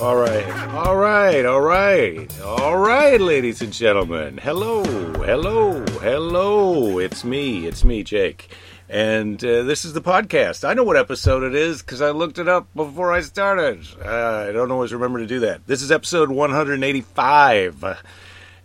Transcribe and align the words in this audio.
All 0.00 0.16
right, 0.16 0.48
all 0.72 0.96
right, 0.96 1.44
all 1.44 1.60
right, 1.60 2.40
all 2.40 2.78
right, 2.78 3.20
ladies 3.20 3.60
and 3.60 3.70
gentlemen. 3.70 4.38
Hello, 4.38 4.82
hello, 4.82 5.84
hello. 5.84 6.98
It's 6.98 7.22
me, 7.22 7.66
it's 7.66 7.84
me, 7.84 8.02
Jake. 8.02 8.48
And 8.88 9.44
uh, 9.44 9.64
this 9.64 9.84
is 9.84 9.92
the 9.92 10.00
podcast. 10.00 10.66
I 10.66 10.72
know 10.72 10.84
what 10.84 10.96
episode 10.96 11.42
it 11.42 11.54
is 11.54 11.82
because 11.82 12.00
I 12.00 12.12
looked 12.12 12.38
it 12.38 12.48
up 12.48 12.66
before 12.74 13.12
I 13.12 13.20
started. 13.20 13.86
Uh, 14.02 14.46
I 14.48 14.52
don't 14.52 14.70
always 14.70 14.94
remember 14.94 15.18
to 15.18 15.26
do 15.26 15.40
that. 15.40 15.66
This 15.66 15.82
is 15.82 15.92
episode 15.92 16.30
185. 16.30 18.02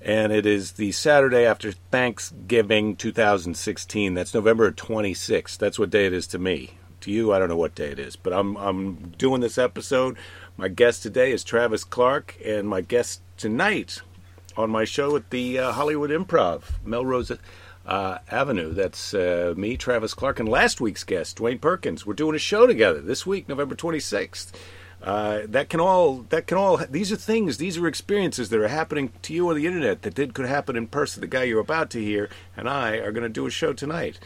And 0.01 0.31
it 0.31 0.45
is 0.45 0.71
the 0.73 0.93
Saturday 0.93 1.45
after 1.45 1.73
Thanksgiving 1.73 2.95
2016. 2.95 4.13
That's 4.13 4.33
November 4.33 4.71
26th. 4.71 5.57
That's 5.57 5.77
what 5.77 5.89
day 5.89 6.05
it 6.05 6.13
is 6.13 6.27
to 6.27 6.39
me. 6.39 6.71
To 7.01 7.11
you, 7.11 7.33
I 7.33 7.39
don't 7.39 7.49
know 7.49 7.57
what 7.57 7.75
day 7.75 7.89
it 7.89 7.99
is, 7.99 8.15
but 8.15 8.33
I'm 8.33 8.55
I'm 8.55 9.09
doing 9.17 9.41
this 9.41 9.59
episode. 9.59 10.17
My 10.57 10.69
guest 10.69 11.03
today 11.03 11.33
is 11.33 11.43
Travis 11.43 11.83
Clark, 11.83 12.37
and 12.43 12.65
my 12.65 12.79
guest 12.79 13.21
tonight 13.35 14.01
on 14.55 14.69
my 14.69 14.85
show 14.85 15.13
at 15.17 15.29
the 15.29 15.59
uh, 15.59 15.73
Hollywood 15.73 16.11
Improv, 16.11 16.63
Melrose 16.85 17.33
uh, 17.85 18.17
Avenue. 18.31 18.71
That's 18.71 19.13
uh, 19.13 19.53
me, 19.57 19.75
Travis 19.75 20.13
Clark, 20.13 20.39
and 20.39 20.47
last 20.47 20.79
week's 20.79 21.03
guest, 21.03 21.39
Dwayne 21.39 21.59
Perkins. 21.59 22.05
We're 22.05 22.13
doing 22.13 22.37
a 22.37 22.39
show 22.39 22.65
together 22.67 23.01
this 23.01 23.25
week, 23.25 23.49
November 23.49 23.75
26th. 23.75 24.53
Uh, 25.03 25.41
that 25.45 25.67
can 25.67 25.81
all 25.81 26.25
that 26.29 26.47
can 26.47 26.57
all 26.57 26.77
these 26.77 27.11
are 27.11 27.17
things 27.17 27.57
these 27.57 27.77
are 27.77 27.85
experiences 27.85 28.47
that 28.47 28.59
are 28.59 28.69
happening 28.69 29.11
to 29.21 29.33
you 29.33 29.49
on 29.49 29.55
the 29.55 29.67
internet 29.67 30.03
that 30.03 30.15
did 30.15 30.33
could 30.33 30.45
happen 30.45 30.77
in 30.77 30.87
person 30.87 31.19
the 31.19 31.27
guy 31.27 31.43
you're 31.43 31.59
about 31.59 31.89
to 31.89 32.01
hear 32.01 32.29
and 32.55 32.67
i 32.67 32.95
are 32.95 33.11
going 33.11 33.21
to 33.21 33.29
do 33.29 33.45
a 33.45 33.51
show 33.51 33.73
tonight 33.73 34.19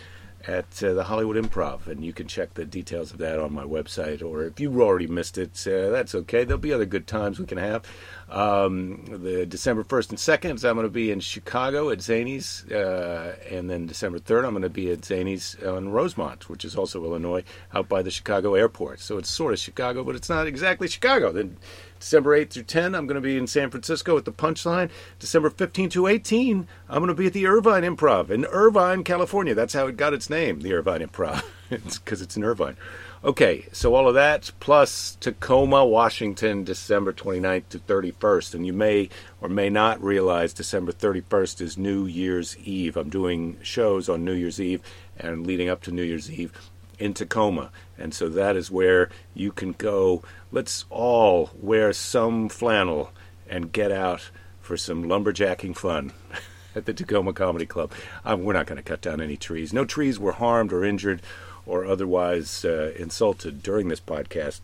at 0.49 0.83
uh, 0.83 0.93
the 0.95 1.03
Hollywood 1.03 1.37
Improv, 1.37 1.85
and 1.85 2.03
you 2.03 2.11
can 2.11 2.27
check 2.27 2.55
the 2.55 2.65
details 2.65 3.11
of 3.11 3.19
that 3.19 3.39
on 3.39 3.53
my 3.53 3.63
website. 3.63 4.23
Or 4.23 4.43
if 4.43 4.59
you 4.59 4.81
already 4.81 5.05
missed 5.05 5.37
it, 5.37 5.65
uh, 5.67 5.89
that's 5.89 6.15
okay. 6.15 6.43
There'll 6.43 6.59
be 6.59 6.73
other 6.73 6.85
good 6.85 7.05
times 7.05 7.39
we 7.39 7.45
can 7.45 7.59
have. 7.59 7.83
Um, 8.31 9.05
the 9.07 9.45
December 9.45 9.83
first 9.83 10.11
and 10.11 10.19
second, 10.19 10.63
I'm 10.63 10.75
going 10.75 10.85
to 10.85 10.89
be 10.89 11.09
in 11.09 11.19
Chicago 11.19 11.89
at 11.89 11.97
Zanies, 11.97 12.69
uh, 12.71 13.35
and 13.49 13.69
then 13.69 13.87
December 13.87 14.19
third, 14.19 14.45
I'm 14.45 14.51
going 14.51 14.61
to 14.61 14.69
be 14.69 14.91
at 14.91 15.01
Zanies 15.01 15.65
on 15.67 15.89
Rosemont, 15.89 16.47
which 16.47 16.63
is 16.63 16.75
also 16.75 17.03
Illinois, 17.03 17.43
out 17.73 17.89
by 17.89 18.03
the 18.03 18.11
Chicago 18.11 18.53
airport. 18.53 18.99
So 18.99 19.17
it's 19.17 19.29
sort 19.29 19.53
of 19.53 19.59
Chicago, 19.59 20.03
but 20.03 20.15
it's 20.15 20.29
not 20.29 20.45
exactly 20.45 20.87
Chicago. 20.87 21.31
Then 21.31 21.57
December 21.99 22.39
8th 22.39 22.51
through 22.51 22.63
10, 22.63 22.93
I'm 22.93 23.07
going 23.07 23.15
to 23.15 23.21
be 23.21 23.35
in 23.35 23.47
San 23.47 23.71
Francisco 23.71 24.15
at 24.17 24.25
the 24.25 24.31
Punchline. 24.31 24.91
December 25.17 25.49
15 25.49 25.89
to 25.89 26.07
18, 26.07 26.67
I'm 26.87 26.99
going 26.99 27.07
to 27.07 27.15
be 27.15 27.27
at 27.27 27.33
the 27.33 27.47
Irvine 27.47 27.83
Improv 27.83 28.29
in 28.29 28.45
Irvine, 28.45 29.03
California. 29.03 29.55
That's 29.55 29.73
how 29.73 29.87
it 29.87 29.97
got 29.97 30.13
its 30.13 30.29
name, 30.29 30.61
the 30.61 30.73
Irvine 30.73 31.01
Improv, 31.01 31.43
because 31.69 31.97
it's, 32.21 32.21
it's 32.21 32.37
in 32.37 32.43
Irvine. 32.43 32.77
Okay, 33.21 33.67
so 33.73 33.95
all 33.95 34.07
of 34.07 34.13
that 34.13 34.49
plus 34.61 35.17
Tacoma, 35.19 35.85
Washington, 35.85 36.63
December 36.63 37.11
29th 37.11 37.67
to 37.67 37.79
31st. 37.79 38.53
And 38.53 38.65
you 38.65 38.71
may 38.71 39.09
or 39.41 39.49
may 39.49 39.69
not 39.69 40.01
realize 40.01 40.53
December 40.53 40.93
31st 40.93 41.59
is 41.59 41.77
New 41.77 42.05
Year's 42.05 42.57
Eve. 42.59 42.95
I'm 42.95 43.09
doing 43.09 43.57
shows 43.61 44.07
on 44.07 44.23
New 44.23 44.31
Year's 44.31 44.61
Eve 44.61 44.81
and 45.17 45.45
leading 45.45 45.67
up 45.67 45.81
to 45.81 45.91
New 45.91 46.03
Year's 46.03 46.31
Eve 46.31 46.53
in 46.97 47.13
Tacoma. 47.13 47.71
And 47.97 48.13
so 48.13 48.29
that 48.29 48.55
is 48.55 48.71
where 48.71 49.09
you 49.33 49.51
can 49.51 49.73
go. 49.73 50.23
Let's 50.49 50.85
all 50.89 51.49
wear 51.61 51.91
some 51.91 52.47
flannel 52.47 53.11
and 53.49 53.73
get 53.73 53.91
out 53.91 54.29
for 54.61 54.77
some 54.77 55.03
lumberjacking 55.03 55.75
fun 55.75 56.13
at 56.75 56.85
the 56.85 56.93
Tacoma 56.93 57.33
Comedy 57.33 57.65
Club. 57.65 57.91
Um, 58.23 58.45
we're 58.45 58.53
not 58.53 58.67
going 58.67 58.77
to 58.77 58.81
cut 58.81 59.01
down 59.01 59.19
any 59.19 59.35
trees. 59.35 59.73
No 59.73 59.83
trees 59.83 60.17
were 60.17 60.31
harmed 60.31 60.71
or 60.71 60.85
injured 60.85 61.21
or 61.69 61.85
otherwise 61.85 62.65
uh, 62.65 62.91
insulted 62.97 63.61
during 63.61 63.87
this 63.87 63.99
podcast. 63.99 64.61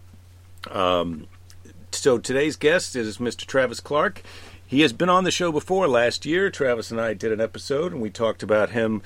Um, 0.72 1.28
so 1.92 2.18
today's 2.18 2.56
guest 2.56 2.96
is 2.96 3.20
Mr. 3.20 3.46
Travis 3.46 3.80
Clark. 3.80 4.24
He 4.68 4.82
has 4.82 4.92
been 4.92 5.10
on 5.10 5.24
the 5.24 5.32
show 5.32 5.52
before 5.52 5.88
last 5.88 6.26
year. 6.26 6.50
Travis 6.50 6.90
and 6.90 7.00
I 7.00 7.14
did 7.14 7.32
an 7.32 7.40
episode, 7.40 7.92
and 7.92 8.02
we 8.02 8.10
talked 8.10 8.42
about 8.42 8.72
him 8.72 9.04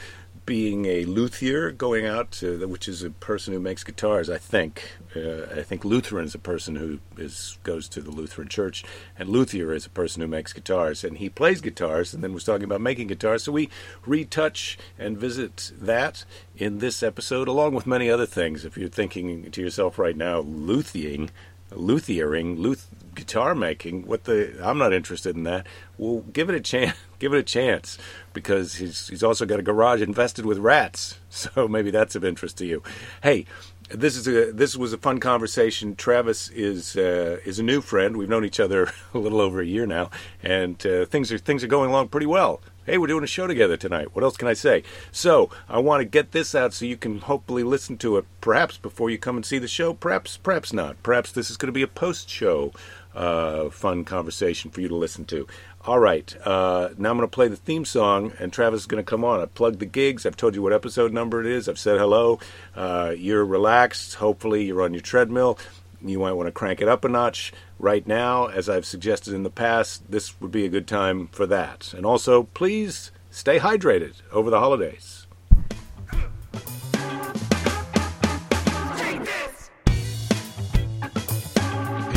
being 0.49 0.87
a 0.87 1.05
luthier, 1.05 1.69
going 1.69 2.07
out 2.07 2.31
to, 2.31 2.67
which 2.67 2.87
is 2.87 3.03
a 3.03 3.11
person 3.11 3.53
who 3.53 3.59
makes 3.59 3.83
guitars. 3.83 4.31
I 4.31 4.39
think. 4.39 4.97
Uh, 5.15 5.43
I 5.55 5.61
think 5.61 5.85
Lutheran 5.85 6.25
is 6.25 6.33
a 6.33 6.39
person 6.39 6.75
who 6.75 6.97
is 7.17 7.59
goes 7.61 7.87
to 7.89 8.01
the 8.01 8.09
Lutheran 8.09 8.47
church, 8.47 8.83
and 9.15 9.29
luthier 9.29 9.71
is 9.71 9.85
a 9.85 9.91
person 9.91 10.23
who 10.23 10.27
makes 10.27 10.51
guitars. 10.51 11.03
And 11.03 11.19
he 11.19 11.29
plays 11.29 11.61
guitars, 11.61 12.15
and 12.15 12.23
then 12.23 12.33
was 12.33 12.45
talking 12.45 12.63
about 12.63 12.81
making 12.81 13.09
guitars. 13.09 13.43
So 13.43 13.51
we 13.51 13.69
retouch 14.07 14.79
and 14.97 15.19
visit 15.19 15.71
that 15.79 16.25
in 16.57 16.79
this 16.79 17.03
episode, 17.03 17.47
along 17.47 17.75
with 17.75 17.85
many 17.85 18.09
other 18.09 18.25
things. 18.25 18.66
If 18.66 18.75
you're 18.75 18.89
thinking 18.89 19.51
to 19.51 19.61
yourself 19.61 19.99
right 19.99 20.17
now, 20.17 20.41
luthering, 20.41 21.29
luthiering, 21.69 22.57
luth 22.57 22.87
guitar 23.13 23.53
making. 23.53 24.07
What 24.07 24.23
the? 24.23 24.57
I'm 24.63 24.79
not 24.79 24.93
interested 24.93 25.35
in 25.35 25.43
that. 25.43 25.67
Well, 25.99 26.21
give 26.33 26.49
it 26.49 26.55
a 26.55 26.61
chance. 26.61 26.97
Give 27.19 27.33
it 27.33 27.39
a 27.39 27.43
chance 27.43 27.97
because 28.39 28.75
he's 28.75 29.09
he's 29.09 29.23
also 29.23 29.45
got 29.45 29.59
a 29.59 29.63
garage 29.63 30.01
infested 30.01 30.45
with 30.45 30.57
rats. 30.57 31.17
So 31.31 31.67
maybe 31.67 31.91
that's 31.91 32.16
of 32.16 32.25
interest 32.25 32.57
to 32.57 32.66
you. 32.66 32.81
Hey, 33.22 33.45
this 33.89 34.17
is 34.17 34.27
a 34.27 34.51
this 34.51 34.75
was 34.75 34.94
a 34.94 34.97
fun 34.97 35.19
conversation. 35.19 35.95
Travis 35.95 36.49
is 36.49 36.97
uh, 36.97 37.38
is 37.45 37.59
a 37.59 37.63
new 37.63 37.81
friend. 37.81 38.17
We've 38.17 38.28
known 38.28 38.45
each 38.45 38.59
other 38.59 38.91
a 39.13 39.19
little 39.19 39.39
over 39.39 39.61
a 39.61 39.66
year 39.66 39.85
now, 39.85 40.09
and 40.41 40.83
uh, 40.88 41.05
things 41.05 41.31
are 41.31 41.38
things 41.38 41.63
are 41.63 41.67
going 41.67 41.91
along 41.91 42.07
pretty 42.07 42.25
well. 42.25 42.61
Hey, 42.85 42.97
we're 42.97 43.05
doing 43.05 43.23
a 43.23 43.28
show 43.28 43.45
together 43.45 43.78
tonight. 43.78 44.16
What 44.16 44.23
else 44.23 44.38
can 44.38 44.47
I 44.47 44.53
say? 44.53 44.81
So 45.11 45.51
I 45.69 45.78
want 45.78 46.01
to 46.01 46.05
get 46.05 46.31
this 46.31 46.55
out 46.55 46.73
so 46.73 46.85
you 46.85 46.97
can 46.97 47.19
hopefully 47.19 47.61
listen 47.61 47.95
to 47.97 48.17
it, 48.17 48.25
perhaps 48.41 48.78
before 48.78 49.11
you 49.11 49.19
come 49.19 49.35
and 49.35 49.45
see 49.45 49.59
the 49.59 49.67
show. 49.67 49.94
Perhaps, 49.94 50.38
perhaps 50.38 50.73
not. 50.73 51.01
Perhaps 51.03 51.31
this 51.31 51.51
is 51.51 51.57
going 51.57 51.67
to 51.67 51.72
be 51.72 51.83
a 51.83 51.88
post 51.88 52.28
show 52.28 52.73
uh, 53.13 53.69
fun 53.69 54.05
conversation 54.05 54.72
for 54.72 54.81
you 54.81 54.88
to 54.88 54.95
listen 54.95 55.25
to. 55.25 55.47
All 55.85 55.97
right, 55.97 56.35
uh, 56.45 56.90
now 56.97 57.09
I'm 57.09 57.17
going 57.17 57.28
to 57.28 57.34
play 57.34 57.47
the 57.47 57.56
theme 57.56 57.85
song, 57.85 58.34
and 58.38 58.51
Travis 58.51 58.81
is 58.81 58.85
going 58.85 59.03
to 59.03 59.09
come 59.09 59.23
on. 59.23 59.40
I've 59.40 59.53
plugged 59.53 59.79
the 59.79 59.85
gigs. 59.85 60.25
I've 60.25 60.35
told 60.35 60.53
you 60.53 60.62
what 60.62 60.73
episode 60.73 61.13
number 61.13 61.40
it 61.40 61.47
is. 61.47 61.69
I've 61.69 61.79
said 61.79 61.97
hello. 61.97 62.40
Uh, 62.75 63.13
you're 63.17 63.45
relaxed. 63.45 64.16
Hopefully, 64.16 64.66
you're 64.66 64.81
on 64.81 64.94
your 64.94 65.01
treadmill. 65.01 65.57
You 66.01 66.19
might 66.19 66.34
want 66.34 66.47
to 66.47 66.51
crank 66.51 66.81
it 66.81 66.90
up 66.90 67.06
a 67.06 67.09
notch 67.09 67.53
right 67.79 68.06
now. 68.06 68.47
As 68.47 68.67
I've 68.67 68.85
suggested 68.85 69.34
in 69.34 69.44
the 69.44 69.50
past, 69.50 70.12
this 70.12 70.40
would 70.41 70.51
be 70.51 70.66
a 70.66 70.69
good 70.69 70.85
time 70.85 71.28
for 71.28 71.45
that. 71.47 71.94
And 71.94 72.06
also, 72.06 72.44
please 72.44 73.11
stay 73.31 73.57
hydrated 73.59 74.16
over 74.34 74.50
the 74.50 74.59
holidays. 74.59 75.28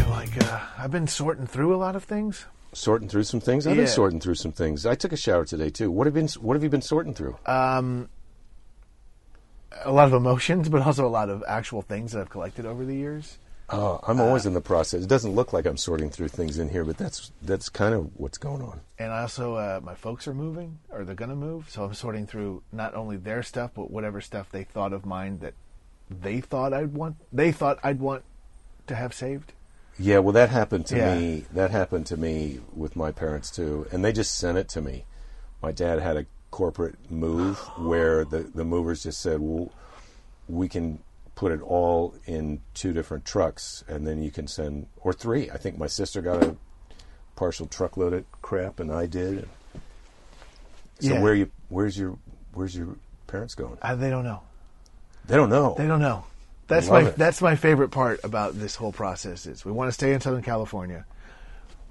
like 0.09 0.45
uh, 0.45 0.61
I've 0.77 0.91
been 0.91 1.07
sorting 1.07 1.47
through 1.47 1.73
a 1.73 1.77
lot 1.79 1.95
of 1.95 2.03
things. 2.03 2.47
Sorting 2.73 3.09
through 3.09 3.25
some 3.25 3.41
things. 3.41 3.67
I've 3.67 3.77
been 3.77 3.87
sorting 3.87 4.21
through 4.21 4.37
some 4.37 4.53
things. 4.53 4.87
I 4.87 4.95
took 4.95 5.13
a 5.13 5.17
shower 5.17 5.45
today 5.45 5.69
too. 5.69 5.91
What 5.91 6.07
have 6.07 6.15
been 6.15 6.29
What 6.41 6.55
have 6.55 6.63
you 6.63 6.71
been 6.71 6.83
sorting 6.83 7.15
through? 7.15 7.37
Um, 7.45 8.09
a 9.85 9.93
lot 9.93 10.07
of 10.07 10.15
emotions, 10.15 10.69
but 10.69 10.83
also 10.83 11.07
a 11.07 11.09
lot 11.09 11.29
of 11.29 11.45
actual 11.47 11.83
things 11.83 12.13
that 12.13 12.21
I've 12.21 12.31
collected 12.31 12.67
over 12.67 12.85
the 12.85 12.95
years. 12.95 13.39
Oh, 13.69 14.01
I'm 14.07 14.21
always 14.21 14.45
in 14.45 14.53
the 14.53 14.61
process. 14.61 15.03
It 15.03 15.09
doesn't 15.09 15.33
look 15.33 15.55
like 15.55 15.65
I'm 15.65 15.79
sorting 15.79 16.11
through 16.11 16.29
things 16.29 16.59
in 16.59 16.69
here, 16.69 16.85
but 16.85 16.99
that's 16.99 17.33
that's 17.41 17.71
kind 17.71 17.95
of 17.95 18.11
what's 18.21 18.37
going 18.37 18.61
on. 18.61 18.81
And 18.99 19.11
I 19.11 19.23
also, 19.23 19.55
uh, 19.57 19.81
my 19.83 19.95
folks 19.95 20.29
are 20.29 20.35
moving, 20.35 20.79
or 20.91 21.05
they're 21.05 21.15
going 21.15 21.31
to 21.31 21.37
move, 21.37 21.71
so 21.71 21.85
I'm 21.85 21.95
sorting 21.95 22.27
through 22.27 22.63
not 22.71 22.95
only 22.95 23.17
their 23.17 23.43
stuff, 23.43 23.71
but 23.75 23.91
whatever 23.91 24.21
stuff 24.21 24.51
they 24.51 24.65
thought 24.65 24.93
of 24.93 25.07
mine 25.07 25.39
that 25.39 25.55
they 26.11 26.41
thought 26.41 26.75
I'd 26.75 26.93
want. 26.93 27.17
They 27.33 27.51
thought 27.51 27.79
I'd 27.83 28.01
want 28.01 28.25
to 28.89 28.95
have 28.95 29.15
saved. 29.15 29.53
Yeah, 29.99 30.19
well, 30.19 30.33
that 30.33 30.49
happened 30.51 30.87
to 30.87 30.97
Yeah. 30.97 31.15
me. 31.15 31.47
That 31.53 31.71
happened 31.71 32.07
to 32.07 32.17
me 32.17 32.61
with 32.75 32.97
my 32.97 33.13
parents 33.13 33.51
too, 33.51 33.87
and 33.93 34.05
they 34.05 34.13
just 34.13 34.37
sent 34.37 34.59
it 34.59 34.69
to 34.71 34.81
me. 34.81 35.05
My 35.63 35.71
dad 35.73 36.01
had 36.01 36.17
a 36.17 36.27
corporate 36.51 37.11
move 37.11 37.59
where 37.79 38.25
the 38.25 38.41
the 38.55 38.65
movers 38.65 39.03
just 39.05 39.21
said, 39.21 39.41
"Well, 39.41 39.71
we 40.49 40.69
can 40.69 40.99
put 41.35 41.53
it 41.53 41.61
all 41.63 42.15
in 42.27 42.61
two 42.75 42.93
different 42.93 43.25
trucks, 43.25 43.85
and 43.89 44.07
then 44.07 44.23
you 44.23 44.31
can 44.31 44.47
send 44.49 44.87
or 44.97 45.13
three." 45.13 45.51
I 45.51 45.57
think 45.57 45.79
my 45.79 45.87
sister 45.87 46.21
got 46.23 46.43
a 46.43 46.57
partial 47.37 47.67
truckload 47.67 48.13
of 48.13 48.25
crap, 48.43 48.81
and 48.81 48.91
I 48.93 49.07
did. 49.07 49.49
So 51.01 51.15
Yeah. 51.15 51.21
where 51.23 51.35
you 51.35 51.51
where's 51.69 51.97
your 51.99 52.19
where's 52.55 52.77
your 52.77 52.97
parents 53.27 53.55
going? 53.55 53.79
Uh, 53.83 53.95
they 53.95 54.11
don't 54.11 54.25
know. 54.25 54.41
They 55.27 55.37
don't 55.37 55.51
know. 55.51 55.75
They 55.79 55.87
don't 55.87 56.01
know. 56.01 56.25
That's 56.73 56.91
my 56.91 57.09
it. 57.09 57.17
that's 57.17 57.43
my 57.43 57.55
favorite 57.55 57.91
part 57.91 58.21
about 58.25 58.59
this 58.59 58.77
whole 58.77 58.93
process 58.93 59.47
is 59.47 59.65
we 59.65 59.73
want 59.73 59.89
to 59.89 59.93
stay 59.93 60.13
in 60.13 60.21
Southern 60.21 60.43
California, 60.43 61.05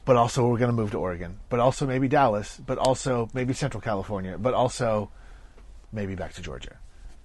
but 0.06 0.16
also 0.16 0.48
we're 0.48 0.58
going 0.58 0.72
to 0.72 0.76
move 0.76 0.92
to 0.92 0.98
Oregon, 0.98 1.40
but 1.50 1.60
also 1.60 1.86
maybe 1.86 2.08
Dallas, 2.08 2.60
but 2.66 2.78
also 2.78 3.30
maybe 3.34 3.54
Central 3.54 3.82
California, 3.82 4.38
but 4.38 4.54
also 4.54 5.12
maybe 5.92 6.16
back 6.16 6.34
to 6.34 6.42
Georgia. 6.42 6.78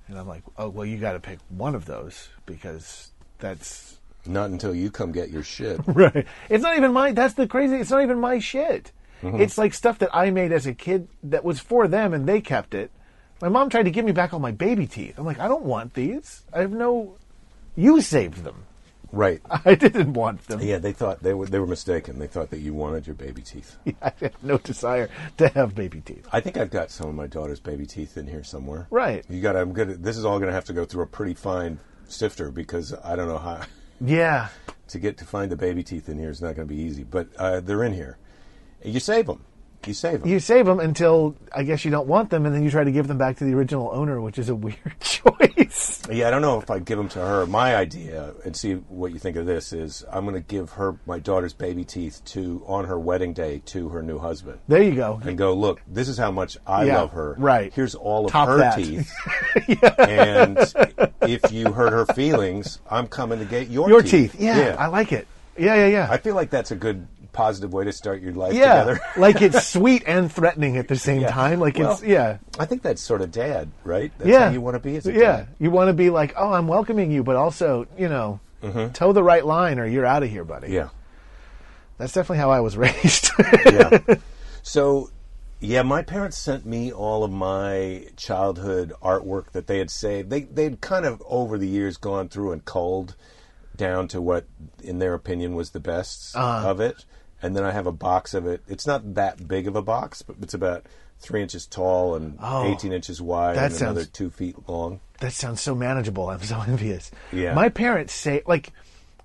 And 0.09 0.19
I'm 0.19 0.29
like, 0.29 0.43
oh 0.57 0.69
well, 0.69 0.87
you 0.87 0.99
got 0.99 1.13
to 1.13 1.21
pick 1.21 1.39
one 1.49 1.75
of 1.75 1.87
those 1.87 2.29
because 2.45 3.11
that's 3.39 3.99
Not 4.27 4.51
until 4.51 4.75
you 4.75 4.91
come 4.91 5.13
get 5.13 5.31
your 5.31 5.43
shit. 5.43 5.81
right. 5.87 6.27
It's 6.49 6.63
not 6.63 6.77
even 6.77 6.93
my. 6.93 7.13
That's 7.13 7.35
the 7.35 7.47
crazy. 7.47 7.77
It's 7.77 7.91
not 7.91 8.03
even 8.03 8.21
my 8.21 8.39
shit. 8.39 8.93
Mm-hmm. 9.23 9.41
It's 9.41 9.57
like 9.57 9.73
stuff 9.75 9.99
that 10.01 10.15
I 10.15 10.31
made 10.31 10.53
as 10.53 10.67
a 10.67 10.75
kid 10.75 11.09
that 11.23 11.45
was 11.45 11.59
for 11.59 11.89
them, 11.89 12.13
and 12.13 12.29
they 12.29 12.41
kept 12.41 12.75
it. 12.75 12.91
My 13.41 13.49
mom 13.49 13.69
tried 13.69 13.85
to 13.85 13.91
give 13.91 14.05
me 14.05 14.13
back 14.13 14.33
all 14.33 14.41
my 14.41 14.53
baby 14.53 14.87
teeth. 14.87 15.19
I'm 15.19 15.25
like, 15.25 15.41
I 15.41 15.49
don't 15.49 15.65
want 15.65 15.95
these. 15.95 16.45
I 16.53 16.61
have 16.61 16.73
no. 16.73 17.17
You 17.77 18.01
saved 18.01 18.43
them. 18.45 18.65
Right. 19.13 19.41
I 19.65 19.75
didn't 19.77 20.15
want 20.15 20.47
them. 20.49 20.61
Yeah, 20.61 20.79
they 20.79 20.93
thought 20.93 21.23
they 21.23 21.33
were 21.33 21.47
they 21.47 21.59
were 21.59 21.67
mistaken. 21.67 22.19
They 22.19 22.27
thought 22.27 22.51
that 22.51 22.59
you 22.59 22.75
wanted 22.75 23.07
your 23.07 23.15
baby 23.15 23.43
teeth. 23.43 23.77
I 24.03 24.13
had 24.21 24.35
no 24.43 24.59
desire 24.59 25.09
to 25.39 25.49
have 25.49 25.75
baby 25.75 26.01
teeth. 26.01 26.27
I 26.33 26.41
think 26.41 26.57
I've 26.57 26.71
got 26.71 26.91
some 26.91 27.09
of 27.09 27.15
my 27.15 27.27
daughter's 27.29 27.61
baby 27.61 27.87
teeth 27.87 28.17
in 28.17 28.27
here 28.27 28.43
somewhere. 28.43 28.89
Right. 28.91 29.25
You 29.29 29.41
got. 29.41 29.57
I'm 29.57 29.73
good. 29.73 30.03
This 30.03 30.17
is 30.17 30.25
all 30.25 30.39
going 30.39 30.49
to 30.49 30.55
have 30.55 30.65
to 30.67 30.73
go 30.73 30.85
through 30.85 31.05
a 31.05 31.07
pretty 31.07 31.35
fine 31.35 31.79
sifter 32.09 32.51
because 32.51 32.93
I 33.05 33.15
don't 33.17 33.29
know 33.29 33.39
how 33.39 33.61
Yeah. 34.01 34.49
to 34.89 34.99
get 34.99 35.19
to 35.19 35.25
find 35.25 35.51
the 35.51 35.57
baby 35.57 35.83
teeth 35.83 36.09
in 36.09 36.19
here 36.19 36.31
is 36.31 36.43
not 36.43 36.57
going 36.57 36.67
to 36.69 36.75
be 36.75 36.81
easy. 36.81 37.05
But 37.05 37.29
uh, 37.39 37.61
they're 37.61 37.85
in 37.85 37.93
here. 37.93 38.19
You 38.85 39.01
save 39.01 39.27
them. 39.27 39.45
You 39.87 39.95
save 39.95 40.21
them. 40.21 40.29
You 40.31 40.41
save 40.41 40.67
them 40.67 40.81
until 40.81 41.37
I 41.55 41.63
guess 41.63 41.85
you 41.85 41.91
don't 41.91 42.07
want 42.09 42.31
them, 42.31 42.47
and 42.47 42.55
then 42.55 42.63
you 42.65 42.71
try 42.71 42.85
to 42.85 42.91
give 42.91 43.07
them 43.09 43.19
back 43.19 43.37
to 43.39 43.45
the 43.45 43.55
original 43.55 43.91
owner, 43.93 44.21
which 44.21 44.39
is 44.39 44.49
a 44.49 44.55
weird 44.55 44.79
choice. 45.01 46.03
Yeah, 46.11 46.29
I 46.29 46.31
don't 46.31 46.43
know 46.43 46.61
if 46.61 46.71
I'd 46.71 46.85
give 46.85 46.99
them 46.99 47.09
to 47.11 47.19
her. 47.21 47.47
My 47.47 47.77
idea, 47.77 48.33
and 48.45 48.57
see 48.57 48.75
what 48.75 49.13
you 49.13 49.19
think 49.19 49.37
of 49.37 49.47
this, 49.47 49.73
is 49.73 50.05
I'm 50.11 50.25
going 50.25 50.35
to 50.35 50.41
give 50.41 50.71
her 50.73 50.97
my 51.07 51.19
daughter's 51.19 51.53
baby 51.53 51.85
teeth 51.85 52.21
to 52.27 52.63
on 52.67 52.85
her 52.87 52.99
wedding 52.99 53.33
day 53.33 53.63
to 53.67 53.89
her 53.91 54.03
new 54.03 54.19
husband, 54.19 54.59
There 54.69 54.83
you 54.83 54.95
go. 54.95 55.21
and 55.25 55.37
go 55.39 55.55
look. 55.55 55.81
This 55.87 56.09
is 56.09 56.19
how 56.19 56.31
much 56.31 56.57
I 56.67 56.85
Yeah, 56.85 56.99
love 56.99 57.13
her. 57.13 57.35
right. 57.39 57.73
Here's 57.73 57.95
all 57.95 58.27
of 58.27 58.33
Top 58.33 58.49
her 58.49 58.59
that. 58.59 58.77
teeth. 58.77 59.13
And 59.99 60.59
if 61.23 61.53
you 61.53 61.73
hurt 61.73 61.93
her 61.93 62.07
feelings, 62.15 62.81
I'm 62.91 63.07
coming 63.09 63.39
to 63.39 63.45
get 63.45 63.69
your 63.69 63.89
Your 63.89 64.03
teeth. 64.03 64.37
Yeah, 64.39 64.59
yeah. 64.59 64.77
I 64.79 64.87
like 64.87 65.13
it. 65.13 65.27
Yeah, 65.59 65.75
yeah, 65.75 65.87
yeah. 65.87 66.09
I 66.11 66.19
feel 66.19 66.35
like 66.35 66.51
that's 66.51 66.71
a 66.71 66.77
good 66.77 67.07
positive 67.37 67.73
way 67.73 67.85
to 67.85 67.93
start 67.93 68.21
your 68.23 68.33
life 68.33 68.55
yeah, 68.55 68.81
together. 68.85 69.01
like 69.17 69.43
it's 69.43 69.67
sweet 69.77 70.03
and 70.07 70.33
threatening 70.33 70.77
at 70.79 70.89
the 70.89 70.97
same 70.97 71.21
Yeah. 71.21 71.31
time. 71.31 71.61
Like 71.61 71.79
it's 71.79 72.03
yeah, 72.03 72.39
I 72.59 72.65
think 72.67 72.83
that's 72.83 73.03
sort 73.03 73.21
of 73.21 73.31
dad, 73.31 73.71
right? 73.85 74.11
That's 74.19 74.31
yeah. 74.31 74.47
how 74.47 74.51
you 74.53 74.61
want 74.61 74.75
to 74.75 74.81
be 74.81 74.97
as 74.97 75.07
a 75.07 75.13
yeah. 75.13 75.19
dad. 75.21 75.49
You 75.59 75.71
want 75.71 75.89
to 75.89 75.93
be 75.93 76.11
like, 76.11 76.35
oh, 76.37 76.53
I'm 76.53 76.67
welcoming 76.67 77.11
you, 77.13 77.23
but 77.23 77.37
also, 77.37 77.87
you 77.99 78.09
know, 78.09 78.41
toe 78.95 79.13
the 79.13 79.23
right 79.23 79.45
line, 79.47 79.79
or 79.79 79.87
you're 79.87 80.07
out 80.07 80.23
of 80.23 80.31
here, 80.31 80.45
buddy. 80.45 80.67
Mm-hmm. 80.69 80.75
Yeah. 80.75 80.89
that's 81.99 82.13
definitely 82.13 82.39
how 82.39 82.51
I 82.51 82.61
was 82.61 82.77
raised. 82.87 83.31
yeah. 83.67 83.99
So, 84.63 85.11
yeah, 85.61 85.83
my 85.83 86.03
parents 86.03 86.37
sent 86.37 86.67
me 86.67 86.93
all 86.93 87.23
of 87.25 87.31
my 87.31 88.07
childhood 88.17 88.93
artwork 89.03 89.53
that 89.53 89.67
they 89.69 89.79
had 89.79 89.91
saved. 89.91 90.29
They 90.31 90.41
they'd 90.43 90.81
kind 90.81 91.07
of 91.07 91.23
over 91.27 91.57
the 91.59 91.69
years 91.69 91.97
gone 91.97 92.29
through 92.29 92.53
and 92.53 92.65
culled 92.65 93.15
down 93.77 94.09
to 94.09 94.21
what, 94.23 94.47
in 94.83 94.99
their 94.99 95.15
opinion, 95.15 95.55
was 95.55 95.71
the 95.71 95.81
best 95.81 96.35
Uh-huh. 96.35 96.69
of 96.71 96.81
it. 96.81 97.05
And 97.43 97.55
then 97.55 97.65
I 97.65 97.71
have 97.73 97.87
a 97.87 97.93
box 97.93 98.35
of 98.35 98.47
it. 98.47 98.63
It's 98.67 98.87
not 98.87 99.15
that 99.15 99.47
big 99.47 99.67
of 99.69 99.77
a 99.77 99.83
box, 99.83 100.23
but 100.23 100.37
it's 100.41 100.55
about 100.55 100.87
three 101.19 101.43
inches 101.43 101.67
tall 101.67 102.15
and 102.15 102.39
Oh, 102.43 102.73
18 102.73 102.93
inches 102.93 103.21
wide 103.23 103.57
and 103.57 103.75
another 103.81 104.05
two 104.05 104.31
feet 104.31 104.57
long. 104.69 105.01
that 105.21 105.33
sounds 105.33 105.61
so 105.61 105.75
manageable. 105.75 106.29
I'm 106.31 106.43
so 106.43 106.61
envious. 106.67 107.11
Yeah. 107.33 107.55
My 107.55 107.69
parents 107.69 108.13
say 108.15 108.43
like 108.47 108.73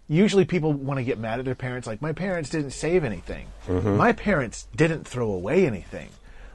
usually 0.08 0.44
people 0.46 0.74
want 0.74 0.98
to 1.00 1.04
get 1.04 1.20
mad 1.20 1.40
at 1.40 1.46
their 1.46 1.56
parents 1.56 1.88
like 1.88 2.02
my 2.02 2.12
parents 2.14 2.50
didn't 2.50 2.72
save 2.72 3.04
anything. 3.04 3.48
Mm-hmm. 3.68 3.96
My 3.98 4.12
parents 4.14 4.68
didn't 4.76 5.06
throw 5.08 5.32
away 5.32 5.66
anything. 5.66 6.10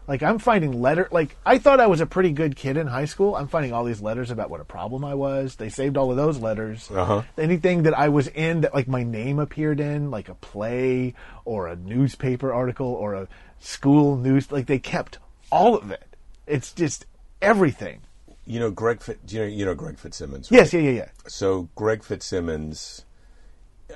Like 0.09 0.23
I'm 0.23 0.39
finding 0.39 0.81
letter 0.81 1.09
like 1.11 1.37
I 1.45 1.59
thought 1.59 1.81
I 1.81 1.87
was 1.87 2.01
a 2.01 2.07
pretty 2.07 2.31
good 2.31 2.55
kid 2.55 2.77
in 2.77 2.87
high 2.87 3.07
school. 3.07 3.35
I'm 3.35 3.49
finding 3.49 3.73
all 3.73 3.85
these 3.85 4.01
letters 4.01 4.31
about 4.31 4.51
what 4.51 4.61
a 4.61 4.65
problem 4.65 5.05
I 5.05 5.15
was. 5.15 5.57
They 5.57 5.69
saved 5.69 5.97
all 5.97 6.11
of 6.11 6.17
those 6.17 6.39
letters. 6.39 6.91
Uh-huh. 6.91 7.23
Anything 7.37 7.83
that 7.85 7.99
I 7.99 8.09
was 8.09 8.29
in 8.29 8.61
that 8.61 8.75
like 8.75 8.87
my 8.87 9.03
name 9.03 9.39
appeared 9.39 9.81
in, 9.81 10.11
like 10.11 10.29
a 10.29 10.35
play 10.35 11.15
or 11.45 11.67
a 11.67 11.77
newspaper 11.77 12.53
article 12.53 12.87
or 12.87 13.15
a 13.15 13.29
school 13.59 14.17
news 14.17 14.53
like 14.53 14.67
they 14.67 14.79
kept 14.79 15.19
all 15.51 15.77
of 15.77 15.91
it. 15.91 16.05
It's 16.47 16.73
just 16.73 17.07
everything. 17.43 18.03
You 18.49 18.61
know, 18.61 18.71
Greg 18.71 19.01
Fit, 19.01 19.19
you 19.27 19.41
know, 19.41 19.47
you 19.47 19.65
know 19.65 19.75
Greg 19.75 19.99
Fitzsimmons. 19.99 20.51
Yes, 20.53 20.73
yeah, 20.73 20.81
yeah, 20.81 20.91
yeah. 20.91 21.09
so 21.27 21.69
Greg 21.75 22.05
Fitzsimmons 22.05 23.05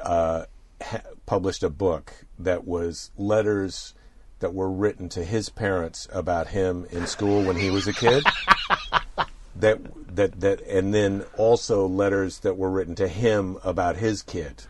uh, 0.02 0.46
ha- 0.82 1.02
published 1.26 1.62
a 1.62 1.70
book 1.70 2.12
that 2.36 2.66
was 2.66 3.12
letters 3.16 3.94
that 4.40 4.52
were 4.54 4.70
written 4.70 5.08
to 5.10 5.25
his 5.25 5.48
parents 5.48 6.08
about 6.12 6.48
him 6.48 6.87
in 6.90 7.06
school 7.06 7.42
when 7.44 7.56
he 7.56 7.70
was 7.70 7.87
a 7.87 7.92
kid. 7.92 8.25
that 9.56 9.78
that 10.16 10.40
that, 10.40 10.60
and 10.62 10.92
then 10.92 11.25
also 11.37 11.87
letters 11.87 12.40
that 12.40 12.56
were 12.56 12.70
written 12.70 12.94
to 12.96 13.08
him 13.08 13.56
about 13.62 13.96
his 13.96 14.22
kid 14.22 14.64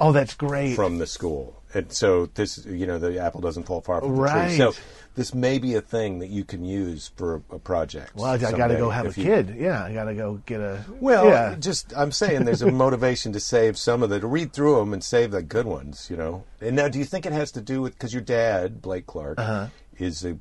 Oh, 0.00 0.12
that's 0.12 0.34
great. 0.34 0.74
from 0.76 0.98
the 0.98 1.06
school. 1.06 1.62
And 1.74 1.92
so 1.92 2.26
this, 2.34 2.64
you 2.64 2.86
know, 2.86 2.98
the 2.98 3.18
apple 3.18 3.40
doesn't 3.40 3.64
fall 3.64 3.80
far 3.80 4.00
from 4.00 4.14
the 4.14 4.20
Right. 4.22 4.46
tree. 4.48 4.56
So 4.56 4.72
this 5.16 5.34
may 5.34 5.58
be 5.58 5.74
a 5.74 5.80
thing 5.80 6.20
that 6.20 6.28
you 6.28 6.44
can 6.44 6.64
use 6.64 7.10
for 7.16 7.36
a, 7.50 7.56
a 7.56 7.58
project. 7.58 8.14
Well, 8.14 8.26
I 8.26 8.38
got 8.38 8.68
to 8.68 8.76
go 8.76 8.90
have 8.90 9.06
a 9.06 9.20
you- 9.20 9.26
kid. 9.26 9.56
Yeah, 9.58 9.82
I 9.84 9.92
got 9.92 10.04
to 10.04 10.14
go 10.14 10.40
get 10.46 10.60
a. 10.60 10.84
Well, 11.00 11.26
yeah. 11.26 11.56
just 11.58 11.92
I'm 11.96 12.12
saying 12.12 12.44
there's 12.44 12.62
a 12.62 12.70
motivation 12.84 13.32
to 13.32 13.40
save 13.40 13.76
some 13.76 14.02
of 14.02 14.10
the 14.10 14.20
to 14.20 14.26
read 14.26 14.52
through 14.52 14.76
them 14.76 14.92
and 14.92 15.02
save 15.02 15.32
the 15.32 15.42
good 15.42 15.66
ones, 15.66 16.08
you 16.10 16.16
know. 16.16 16.44
And 16.60 16.76
now, 16.76 16.88
do 16.88 16.98
you 16.98 17.04
think 17.04 17.26
it 17.26 17.32
has 17.32 17.50
to 17.52 17.60
do 17.60 17.82
with 17.82 17.94
because 17.94 18.12
your 18.14 18.22
dad, 18.22 18.80
Blake 18.80 19.06
Clark, 19.06 19.38
Uh-huh. 19.38 19.66
is 19.98 20.24
a 20.24 20.38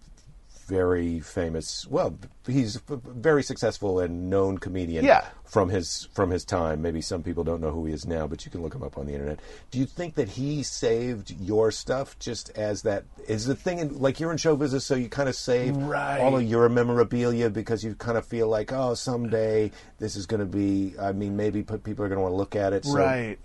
very 0.67 1.19
famous, 1.19 1.85
well, 1.87 2.17
he's 2.47 2.77
a 2.89 2.95
very 2.97 3.43
successful 3.43 3.99
and 3.99 4.29
known 4.29 4.57
comedian. 4.57 5.05
Yeah. 5.05 5.25
From 5.45 5.69
his 5.69 6.07
from 6.13 6.31
his 6.31 6.43
time, 6.43 6.81
maybe 6.81 6.99
some 7.01 7.21
people 7.21 7.43
don't 7.43 7.61
know 7.61 7.71
who 7.71 7.85
he 7.85 7.93
is 7.93 8.07
now, 8.07 8.25
but 8.25 8.43
you 8.43 8.49
can 8.51 8.61
look 8.63 8.73
him 8.73 8.81
up 8.81 8.97
on 8.97 9.05
the 9.05 9.13
internet. 9.13 9.39
Do 9.69 9.77
you 9.77 9.85
think 9.85 10.15
that 10.15 10.29
he 10.29 10.63
saved 10.63 11.29
your 11.39 11.69
stuff 11.71 12.17
just 12.17 12.49
as 12.57 12.81
that 12.83 13.03
is 13.27 13.45
the 13.45 13.55
thing? 13.55 13.77
In, 13.79 13.99
like 13.99 14.19
you're 14.19 14.31
in 14.31 14.37
show 14.37 14.55
business, 14.55 14.83
so 14.83 14.95
you 14.95 15.09
kind 15.09 15.29
of 15.29 15.35
save 15.35 15.77
Right. 15.77 16.19
all 16.19 16.35
of 16.37 16.43
your 16.43 16.67
memorabilia 16.69 17.49
because 17.51 17.83
you 17.83 17.93
kind 17.95 18.17
of 18.17 18.25
feel 18.25 18.47
like, 18.47 18.71
oh, 18.73 18.95
someday 18.95 19.71
this 19.99 20.15
is 20.15 20.25
going 20.25 20.39
to 20.39 20.45
be. 20.47 20.95
I 20.99 21.11
mean, 21.11 21.37
maybe 21.37 21.61
people 21.61 22.03
are 22.05 22.09
going 22.09 22.17
to 22.17 22.21
want 22.23 22.33
to 22.33 22.37
look 22.37 22.55
at 22.55 22.73
it. 22.73 22.85
So, 22.85 22.97
Right. 22.97 23.37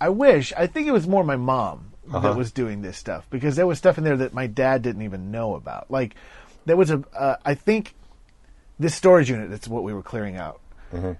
I 0.00 0.08
wish. 0.08 0.52
I 0.56 0.66
think 0.66 0.88
it 0.88 0.92
was 0.92 1.06
more 1.06 1.22
my 1.22 1.36
mom 1.36 1.92
Uh-huh. 2.08 2.18
that 2.18 2.36
was 2.36 2.50
doing 2.50 2.82
this 2.82 2.96
stuff 2.98 3.24
because 3.30 3.54
there 3.54 3.68
was 3.68 3.78
stuff 3.78 3.96
in 3.98 4.02
there 4.02 4.16
that 4.16 4.34
my 4.34 4.48
dad 4.48 4.82
didn't 4.82 5.02
even 5.02 5.30
know 5.30 5.54
about. 5.54 5.88
Like, 5.92 6.16
there 6.64 6.76
was 6.76 6.90
a. 6.90 7.02
Uh, 7.16 7.36
I 7.44 7.54
think 7.54 7.94
this 8.78 8.94
storage 8.94 9.30
unit. 9.30 9.50
That's 9.50 9.68
what 9.68 9.82
we 9.82 9.92
were 9.92 10.02
clearing 10.02 10.36
out. 10.36 10.60
Mm-hmm. 10.92 11.12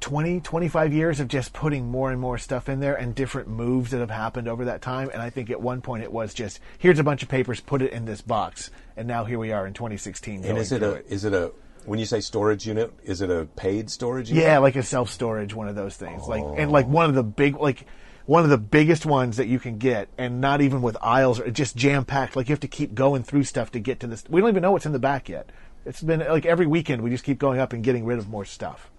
20, 0.00 0.40
25 0.40 0.92
years 0.92 1.20
of 1.20 1.28
just 1.28 1.52
putting 1.52 1.90
more 1.90 2.10
and 2.10 2.20
more 2.20 2.38
stuff 2.38 2.68
in 2.68 2.80
there 2.80 2.94
and 2.94 3.14
different 3.14 3.48
moves 3.48 3.90
that 3.90 3.98
have 3.98 4.10
happened 4.10 4.48
over 4.48 4.66
that 4.66 4.80
time. 4.80 5.10
And 5.12 5.20
I 5.20 5.30
think 5.30 5.50
at 5.50 5.60
one 5.60 5.80
point 5.80 6.02
it 6.02 6.12
was 6.12 6.34
just 6.34 6.60
here's 6.78 6.98
a 6.98 7.04
bunch 7.04 7.22
of 7.22 7.28
papers, 7.28 7.60
put 7.60 7.82
it 7.82 7.92
in 7.92 8.04
this 8.04 8.20
box, 8.20 8.70
and 8.96 9.08
now 9.08 9.24
here 9.24 9.38
we 9.38 9.52
are 9.52 9.66
in 9.66 9.74
2016. 9.74 10.44
And 10.44 10.58
is 10.58 10.72
it 10.72 10.82
a 10.82 11.04
is 11.12 11.24
it 11.24 11.32
a 11.32 11.52
when 11.84 11.98
you 11.98 12.06
say 12.06 12.20
storage 12.20 12.66
unit? 12.66 12.92
Is 13.02 13.22
it 13.22 13.30
a 13.30 13.46
paid 13.56 13.90
storage 13.90 14.28
unit? 14.30 14.44
Yeah, 14.44 14.58
like 14.58 14.76
a 14.76 14.82
self 14.82 15.10
storage, 15.10 15.54
one 15.54 15.68
of 15.68 15.74
those 15.74 15.96
things. 15.96 16.26
Like 16.26 16.44
and 16.56 16.70
like 16.70 16.86
one 16.86 17.06
of 17.06 17.14
the 17.14 17.24
big 17.24 17.56
like 17.56 17.86
one 18.28 18.44
of 18.44 18.50
the 18.50 18.58
biggest 18.58 19.06
ones 19.06 19.38
that 19.38 19.48
you 19.48 19.58
can 19.58 19.78
get, 19.78 20.06
and 20.18 20.38
not 20.38 20.60
even 20.60 20.82
with 20.82 20.98
aisles, 21.00 21.40
or 21.40 21.50
just 21.50 21.74
jam 21.74 22.04
packed. 22.04 22.36
Like 22.36 22.50
you 22.50 22.52
have 22.52 22.60
to 22.60 22.68
keep 22.68 22.94
going 22.94 23.22
through 23.22 23.44
stuff 23.44 23.72
to 23.72 23.80
get 23.80 24.00
to 24.00 24.06
this. 24.06 24.22
We 24.28 24.42
don't 24.42 24.50
even 24.50 24.60
know 24.60 24.72
what's 24.72 24.84
in 24.84 24.92
the 24.92 24.98
back 24.98 25.30
yet. 25.30 25.48
It's 25.86 26.02
been 26.02 26.20
like 26.20 26.44
every 26.44 26.66
weekend 26.66 27.00
we 27.00 27.08
just 27.08 27.24
keep 27.24 27.38
going 27.38 27.58
up 27.58 27.72
and 27.72 27.82
getting 27.82 28.04
rid 28.04 28.18
of 28.18 28.28
more 28.28 28.44
stuff. 28.44 28.90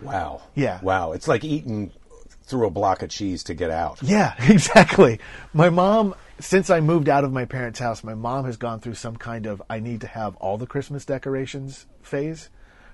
Wow. 0.00 0.40
Yeah. 0.54 0.80
Wow. 0.80 1.12
It's 1.12 1.28
like 1.28 1.44
eating 1.44 1.92
through 2.44 2.66
a 2.66 2.70
block 2.70 3.02
of 3.02 3.10
cheese 3.10 3.44
to 3.44 3.54
get 3.54 3.70
out. 3.70 4.02
Yeah, 4.02 4.34
exactly. 4.48 5.20
My 5.52 5.68
mom, 5.68 6.14
since 6.40 6.70
I 6.70 6.80
moved 6.80 7.10
out 7.10 7.24
of 7.24 7.32
my 7.32 7.44
parents' 7.44 7.78
house, 7.78 8.02
my 8.02 8.14
mom 8.14 8.46
has 8.46 8.56
gone 8.56 8.80
through 8.80 8.94
some 8.94 9.16
kind 9.16 9.44
of 9.44 9.62
I 9.68 9.80
need 9.80 10.00
to 10.00 10.06
have 10.06 10.34
all 10.36 10.56
the 10.56 10.66
Christmas 10.66 11.04
decorations 11.04 11.84
phase, 12.00 12.48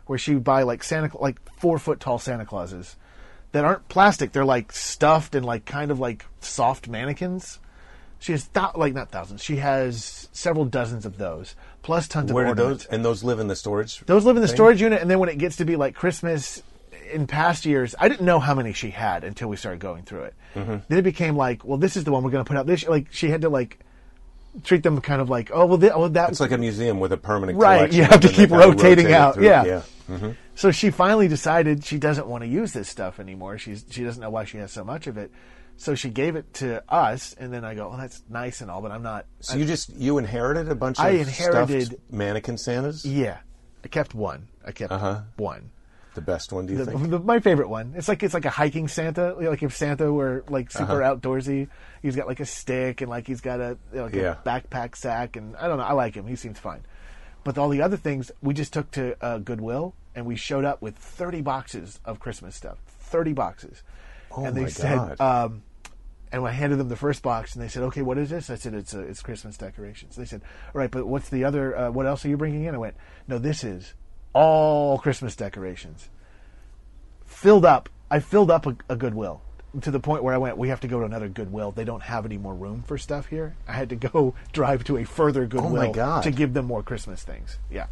where 0.06 0.18
she 0.18 0.34
would 0.34 0.44
buy 0.44 0.64
like 0.64 0.82
Santa, 0.82 1.16
like 1.18 1.38
four 1.56 1.78
foot 1.78 2.00
tall 2.00 2.18
Santa 2.18 2.44
Clauses 2.44 2.96
that 3.52 3.64
aren't 3.64 3.88
plastic. 3.88 4.32
They're 4.32 4.44
like 4.44 4.72
stuffed 4.72 5.34
and 5.34 5.44
like 5.44 5.64
kind 5.64 5.90
of 5.90 5.98
like 5.98 6.24
soft 6.40 6.88
mannequins. 6.88 7.58
She 8.20 8.32
has 8.32 8.46
thou- 8.48 8.72
like 8.74 8.94
not 8.94 9.10
thousands. 9.10 9.42
She 9.44 9.56
has 9.56 10.28
several 10.32 10.64
dozens 10.64 11.06
of 11.06 11.18
those, 11.18 11.54
plus 11.82 12.08
tons 12.08 12.32
Where 12.32 12.46
of 12.46 12.56
do 12.56 12.62
ornaments. 12.62 12.84
those 12.86 12.92
and 12.94 13.04
those 13.04 13.22
live 13.24 13.38
in 13.38 13.46
the 13.46 13.54
storage? 13.56 14.00
Those 14.00 14.24
live 14.24 14.36
in 14.36 14.42
the 14.42 14.48
thing? 14.48 14.56
storage 14.56 14.80
unit, 14.80 15.00
and 15.00 15.10
then 15.10 15.18
when 15.20 15.28
it 15.28 15.38
gets 15.38 15.56
to 15.56 15.64
be 15.64 15.76
like 15.76 15.94
Christmas, 15.94 16.62
in 17.12 17.26
past 17.28 17.64
years, 17.64 17.94
I 17.98 18.08
didn't 18.08 18.26
know 18.26 18.40
how 18.40 18.54
many 18.54 18.72
she 18.72 18.90
had 18.90 19.22
until 19.24 19.48
we 19.48 19.56
started 19.56 19.78
going 19.80 20.02
through 20.02 20.24
it. 20.24 20.34
Mm-hmm. 20.56 20.76
Then 20.88 20.98
it 20.98 21.02
became 21.02 21.36
like, 21.36 21.64
well, 21.64 21.78
this 21.78 21.96
is 21.96 22.02
the 22.04 22.10
one 22.12 22.22
we're 22.24 22.30
going 22.32 22.44
to 22.44 22.48
put 22.48 22.56
out 22.56 22.66
this. 22.66 22.86
Like 22.88 23.06
she 23.12 23.30
had 23.30 23.42
to 23.42 23.48
like 23.48 23.78
treat 24.64 24.82
them 24.82 25.00
kind 25.00 25.20
of 25.22 25.30
like, 25.30 25.50
oh 25.54 25.66
well, 25.66 25.78
th- 25.78 25.92
well 25.94 26.08
that 26.08 26.30
It's 26.30 26.40
like 26.40 26.50
a 26.50 26.58
museum 26.58 26.98
with 26.98 27.12
a 27.12 27.16
permanent 27.16 27.56
Right, 27.58 27.76
collection, 27.90 27.98
you 27.98 28.04
have 28.04 28.20
to 28.22 28.28
keep 28.28 28.50
rotating 28.50 29.12
out, 29.12 29.34
through. 29.34 29.44
yeah. 29.44 29.82
Yeah. 30.08 30.32
So 30.54 30.70
she 30.70 30.90
finally 30.90 31.28
decided 31.28 31.84
she 31.84 31.98
doesn't 31.98 32.26
want 32.26 32.42
to 32.42 32.48
use 32.48 32.72
this 32.72 32.88
stuff 32.88 33.20
anymore. 33.20 33.58
She's 33.58 33.84
she 33.90 34.04
doesn't 34.04 34.20
know 34.20 34.30
why 34.30 34.44
she 34.44 34.58
has 34.58 34.72
so 34.72 34.84
much 34.84 35.06
of 35.06 35.16
it. 35.18 35.30
So 35.76 35.94
she 35.94 36.08
gave 36.10 36.34
it 36.34 36.52
to 36.54 36.82
us, 36.92 37.34
and 37.38 37.52
then 37.52 37.64
I 37.64 37.74
go, 37.74 37.88
"Well, 37.88 37.98
that's 37.98 38.22
nice 38.28 38.60
and 38.62 38.70
all, 38.70 38.80
but 38.82 38.90
I'm 38.90 39.02
not." 39.02 39.26
So 39.40 39.56
you 39.56 39.64
just 39.64 39.90
you 39.94 40.18
inherited 40.18 40.68
a 40.68 40.74
bunch 40.74 40.98
of 40.98 41.04
I 41.04 41.10
inherited- 41.10 42.00
mannequin 42.10 42.58
Santas. 42.58 43.04
Yeah, 43.04 43.38
I 43.84 43.88
kept 43.88 44.14
one. 44.14 44.48
I 44.64 44.72
kept 44.72 44.90
Uh-huh. 44.92 45.20
one. 45.36 45.70
The 46.14 46.20
best 46.22 46.52
one, 46.52 46.66
do 46.66 46.72
you 46.72 46.78
The, 46.84 46.86
think? 46.90 47.10
the, 47.10 47.20
my 47.20 47.38
favorite 47.38 47.68
one. 47.68 47.92
It's 47.96 48.08
like 48.08 48.24
it's 48.24 48.34
like 48.34 48.44
a 48.44 48.50
hiking 48.50 48.88
Santa. 48.88 49.34
Like 49.34 49.62
if 49.62 49.76
Santa 49.76 50.12
were 50.12 50.42
like 50.48 50.72
super 50.72 51.00
Uh-huh. 51.00 51.14
outdoorsy, 51.14 51.68
he's 52.02 52.16
got 52.16 52.26
like 52.26 52.40
a 52.40 52.46
stick 52.46 53.00
and 53.02 53.08
like 53.08 53.28
he's 53.28 53.40
got 53.40 53.60
a 53.60 53.78
you 53.92 53.98
know, 53.98 54.04
like 54.06 54.14
Yeah. 54.14 54.34
a 54.44 54.48
backpack 54.48 54.96
sack, 54.96 55.36
and 55.36 55.54
I 55.56 55.68
don't 55.68 55.78
know. 55.78 55.84
I 55.84 55.92
like 55.92 56.16
him. 56.16 56.26
He 56.26 56.34
seems 56.34 56.58
fine. 56.58 56.80
But 57.44 57.56
all 57.58 57.68
the 57.68 57.80
other 57.82 57.96
things, 57.96 58.30
we 58.42 58.52
just 58.54 58.72
took 58.72 58.90
to 58.92 59.16
uh, 59.24 59.38
Goodwill 59.38 59.94
and 60.14 60.26
we 60.26 60.36
showed 60.36 60.64
up 60.64 60.82
with 60.82 60.96
thirty 60.96 61.40
boxes 61.40 62.00
of 62.04 62.18
Christmas 62.20 62.54
stuff. 62.56 62.78
Thirty 62.86 63.32
boxes, 63.32 63.82
Oh, 64.30 64.44
and 64.44 64.56
they 64.56 64.62
my 64.62 64.68
said, 64.68 65.16
God. 65.18 65.20
um, 65.20 65.62
and 66.30 66.44
I 66.46 66.50
handed 66.50 66.76
them 66.78 66.88
the 66.90 66.96
first 66.96 67.22
box, 67.22 67.54
and 67.54 67.64
they 67.64 67.68
said, 67.68 67.82
"Okay, 67.84 68.02
what 68.02 68.18
is 68.18 68.28
this?" 68.30 68.50
I 68.50 68.56
said, 68.56 68.74
"It's 68.74 68.94
uh, 68.94 69.00
it's 69.00 69.22
Christmas 69.22 69.56
decorations." 69.56 70.16
They 70.16 70.26
said, 70.26 70.42
"All 70.74 70.78
right, 70.80 70.90
but 70.90 71.06
what's 71.06 71.30
the 71.30 71.44
other? 71.44 71.74
Uh, 71.76 71.90
what 71.90 72.06
else 72.06 72.24
are 72.24 72.28
you 72.28 72.36
bringing 72.36 72.64
in?" 72.64 72.74
I 72.74 72.78
went, 72.78 72.96
"No, 73.26 73.38
this 73.38 73.64
is 73.64 73.94
all 74.34 74.98
Christmas 74.98 75.34
decorations." 75.36 76.10
Filled 77.24 77.64
up. 77.64 77.88
I 78.10 78.20
filled 78.20 78.50
up 78.50 78.66
a, 78.66 78.76
a 78.88 78.96
Goodwill 78.96 79.40
to 79.82 79.90
the 79.90 80.00
point 80.00 80.22
where 80.22 80.34
I 80.34 80.38
went, 80.38 80.56
"We 80.56 80.68
have 80.68 80.80
to 80.80 80.88
go 80.88 81.00
to 81.00 81.06
another 81.06 81.28
Goodwill. 81.28 81.72
They 81.72 81.84
don't 81.84 82.02
have 82.02 82.24
any 82.24 82.38
more 82.38 82.54
room 82.54 82.82
for 82.86 82.98
stuff 82.98 83.26
here." 83.26 83.54
I 83.66 83.72
had 83.72 83.88
to 83.90 83.96
go 83.96 84.34
drive 84.52 84.84
to 84.84 84.96
a 84.96 85.04
further 85.04 85.44
oh 85.44 85.46
Goodwill 85.46 85.94
Oh 85.98 86.20
to 86.22 86.30
give 86.30 86.54
them 86.54 86.66
more 86.66 86.82
Christmas 86.82 87.22
things. 87.22 87.58
Yeah. 87.70 87.86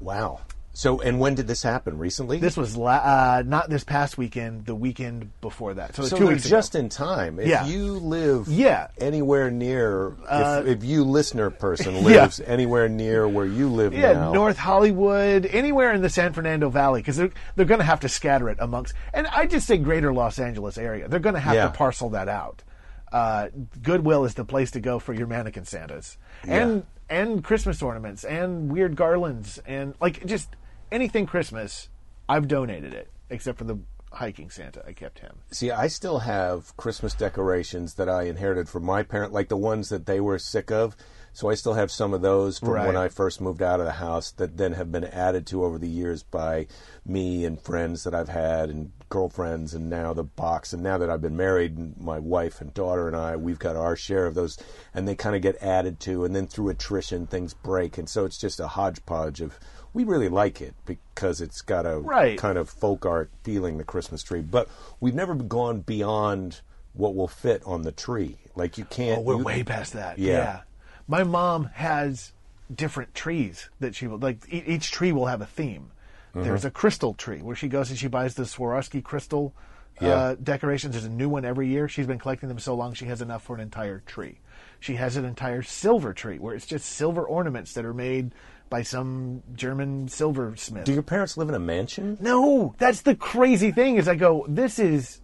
Wow. 0.00 0.40
So, 0.78 1.00
and 1.00 1.18
when 1.18 1.34
did 1.34 1.48
this 1.48 1.64
happen? 1.64 1.98
Recently? 1.98 2.38
This 2.38 2.56
was 2.56 2.76
la- 2.76 2.92
uh, 3.02 3.42
not 3.44 3.68
this 3.68 3.82
past 3.82 4.16
weekend, 4.16 4.64
the 4.64 4.76
weekend 4.76 5.32
before 5.40 5.74
that. 5.74 5.96
So, 5.96 6.04
so 6.04 6.16
two 6.16 6.28
weeks 6.28 6.48
just 6.48 6.76
ago. 6.76 6.84
in 6.84 6.88
time. 6.88 7.40
If 7.40 7.48
Yeah. 7.48 7.66
you 7.66 7.94
live 7.94 8.46
Yeah. 8.46 8.86
anywhere 9.00 9.50
near, 9.50 10.12
Uh, 10.28 10.62
if, 10.64 10.76
if 10.78 10.84
you 10.84 11.02
listener 11.02 11.50
person 11.50 11.94
Yeah. 11.96 12.00
lives 12.02 12.38
anywhere 12.46 12.88
near 12.88 13.26
where 13.26 13.44
you 13.44 13.68
live 13.68 13.92
Yeah, 13.92 14.12
now, 14.12 14.32
North 14.32 14.56
Hollywood, 14.56 15.46
anywhere 15.46 15.92
in 15.92 16.00
the 16.00 16.08
San 16.08 16.32
Fernando 16.32 16.68
Valley, 16.70 17.00
because 17.00 17.16
they're 17.16 17.30
they're 17.56 17.66
going 17.66 17.80
to 17.80 17.84
have 17.84 17.98
to 18.00 18.08
scatter 18.08 18.48
it 18.48 18.58
amongst, 18.60 18.94
and 19.12 19.26
I 19.26 19.46
just 19.46 19.66
say 19.66 19.78
Greater 19.78 20.12
Los 20.12 20.38
Angeles 20.38 20.78
area. 20.78 21.08
They're 21.08 21.18
going 21.18 21.34
to 21.34 21.40
have 21.40 21.54
Yeah. 21.56 21.64
to 21.64 21.70
parcel 21.70 22.10
that 22.10 22.28
out. 22.28 22.62
Uh, 23.10 23.48
Goodwill 23.82 24.24
is 24.26 24.34
the 24.34 24.44
place 24.44 24.70
to 24.70 24.80
go 24.80 25.00
for 25.00 25.12
your 25.12 25.26
mannequin 25.26 25.64
Santas 25.64 26.18
and 26.46 26.84
and 27.10 27.42
Christmas 27.42 27.82
ornaments 27.82 28.22
and 28.22 28.70
weird 28.70 28.94
garlands 28.94 29.58
and 29.66 29.94
like 30.00 30.24
just 30.24 30.54
anything 30.90 31.26
Christmas. 31.26 31.88
I've 32.28 32.48
donated 32.48 32.92
it, 32.94 33.08
except 33.30 33.58
for 33.58 33.64
the 33.64 33.78
hiking 34.12 34.50
Santa. 34.50 34.82
I 34.86 34.92
kept 34.92 35.18
him. 35.20 35.36
See, 35.50 35.70
I 35.70 35.86
still 35.88 36.20
have 36.20 36.76
Christmas 36.76 37.14
decorations 37.14 37.94
that 37.94 38.08
I 38.08 38.22
inherited 38.22 38.68
from 38.68 38.84
my 38.84 39.02
parent, 39.02 39.32
like 39.32 39.48
the 39.48 39.56
ones 39.56 39.88
that 39.90 40.06
they 40.06 40.20
were 40.20 40.38
sick 40.38 40.70
of. 40.70 40.96
So 41.34 41.50
I 41.50 41.54
still 41.54 41.74
have 41.74 41.90
some 41.90 42.14
of 42.14 42.22
those 42.22 42.58
from 42.58 42.70
Right. 42.70 42.86
when 42.86 42.96
I 42.96 43.08
first 43.08 43.40
moved 43.40 43.62
out 43.62 43.80
of 43.80 43.86
the 43.86 43.92
house 43.92 44.30
that 44.32 44.56
then 44.56 44.72
have 44.72 44.90
been 44.90 45.04
added 45.04 45.46
to 45.48 45.62
over 45.62 45.78
the 45.78 45.88
years 45.88 46.22
by 46.22 46.66
me 47.06 47.44
and 47.44 47.60
friends 47.60 48.02
that 48.04 48.14
I've 48.14 48.30
had 48.30 48.70
and 48.70 48.90
girlfriends 49.08 49.72
and 49.72 49.88
now 49.88 50.12
the 50.12 50.24
box 50.24 50.72
and 50.72 50.82
now 50.82 50.98
that 50.98 51.08
I've 51.08 51.22
been 51.22 51.36
married 51.36 51.98
my 52.00 52.18
wife 52.18 52.60
and 52.60 52.74
daughter 52.74 53.06
and 53.06 53.16
I 53.16 53.36
we've 53.36 53.58
got 53.58 53.76
our 53.76 53.94
share 53.96 54.26
of 54.26 54.34
those 54.34 54.58
and 54.92 55.06
they 55.08 55.14
kind 55.14 55.34
of 55.36 55.40
get 55.40 55.56
added 55.62 55.98
to 56.00 56.24
and 56.24 56.34
then 56.36 56.46
through 56.46 56.68
attrition 56.70 57.26
things 57.26 57.54
break 57.54 57.96
and 57.98 58.06
so 58.08 58.24
it's 58.26 58.36
just 58.36 58.60
a 58.60 58.68
hodgepodge 58.68 59.40
of 59.40 59.58
we 59.92 60.04
really 60.04 60.28
like 60.28 60.60
it 60.60 60.74
because 60.86 61.40
it's 61.40 61.60
got 61.62 61.86
a 61.86 61.98
Right. 61.98 62.38
kind 62.38 62.58
of 62.58 62.68
folk 62.68 63.04
art 63.06 63.30
feeling 63.42 63.78
the 63.78 63.84
Christmas 63.84 64.22
tree, 64.22 64.40
but 64.42 64.68
we've 65.00 65.14
never 65.14 65.34
gone 65.34 65.80
beyond 65.80 66.60
what 66.92 67.14
will 67.14 67.28
fit 67.28 67.62
on 67.64 67.82
the 67.82 67.92
tree. 67.92 68.38
Like 68.54 68.78
you 68.78 68.84
can't. 68.84 69.18
Oh, 69.18 69.22
we're 69.22 69.36
you- 69.38 69.44
way 69.44 69.62
past 69.64 69.92
that. 69.94 70.18
Yeah. 70.18 70.32
Yeah. 70.32 70.60
My 71.06 71.22
mom 71.24 71.64
has 71.74 72.32
different 72.74 73.14
trees 73.14 73.70
that 73.80 73.94
she 73.94 74.06
will 74.06 74.18
like. 74.18 74.40
E- 74.52 74.62
each 74.66 74.90
tree 74.90 75.12
will 75.12 75.26
have 75.26 75.40
a 75.40 75.46
theme. 75.46 75.90
Mm-hmm. 76.34 76.42
There's 76.44 76.64
a 76.64 76.70
crystal 76.70 77.14
tree 77.14 77.40
where 77.40 77.56
she 77.56 77.68
goes 77.68 77.88
and 77.90 77.98
she 77.98 78.08
buys 78.08 78.34
the 78.34 78.42
Swarovski 78.42 79.02
crystal 79.02 79.54
Yeah. 80.00 80.08
uh, 80.08 80.34
decorations. 80.42 80.92
There's 80.92 81.04
a 81.06 81.08
new 81.08 81.28
one 81.30 81.44
every 81.46 81.68
year. 81.68 81.88
She's 81.88 82.06
been 82.06 82.18
collecting 82.18 82.48
them 82.50 82.58
so 82.58 82.74
long 82.74 82.92
she 82.92 83.06
has 83.06 83.22
enough 83.22 83.42
for 83.42 83.54
an 83.54 83.60
entire 83.62 84.00
tree. 84.06 84.40
She 84.80 84.96
has 84.96 85.16
an 85.16 85.24
entire 85.24 85.62
silver 85.62 86.12
tree 86.12 86.38
where 86.38 86.54
it's 86.54 86.66
just 86.66 86.84
silver 86.86 87.22
ornaments 87.22 87.72
that 87.72 87.84
are 87.84 87.94
made 87.94 88.32
by 88.70 88.82
some 88.82 89.42
German 89.54 90.08
silversmith. 90.08 90.84
Do 90.84 90.92
your 90.92 91.02
parents 91.02 91.36
live 91.36 91.48
in 91.48 91.54
a 91.54 91.58
mansion? 91.60 92.18
No, 92.20 92.74
that's 92.78 93.02
the 93.02 93.14
crazy 93.14 93.70
thing. 93.72 93.96
Is 93.96 94.08
I 94.08 94.14
go, 94.14 94.44
this 94.48 94.78
is. 94.78 95.20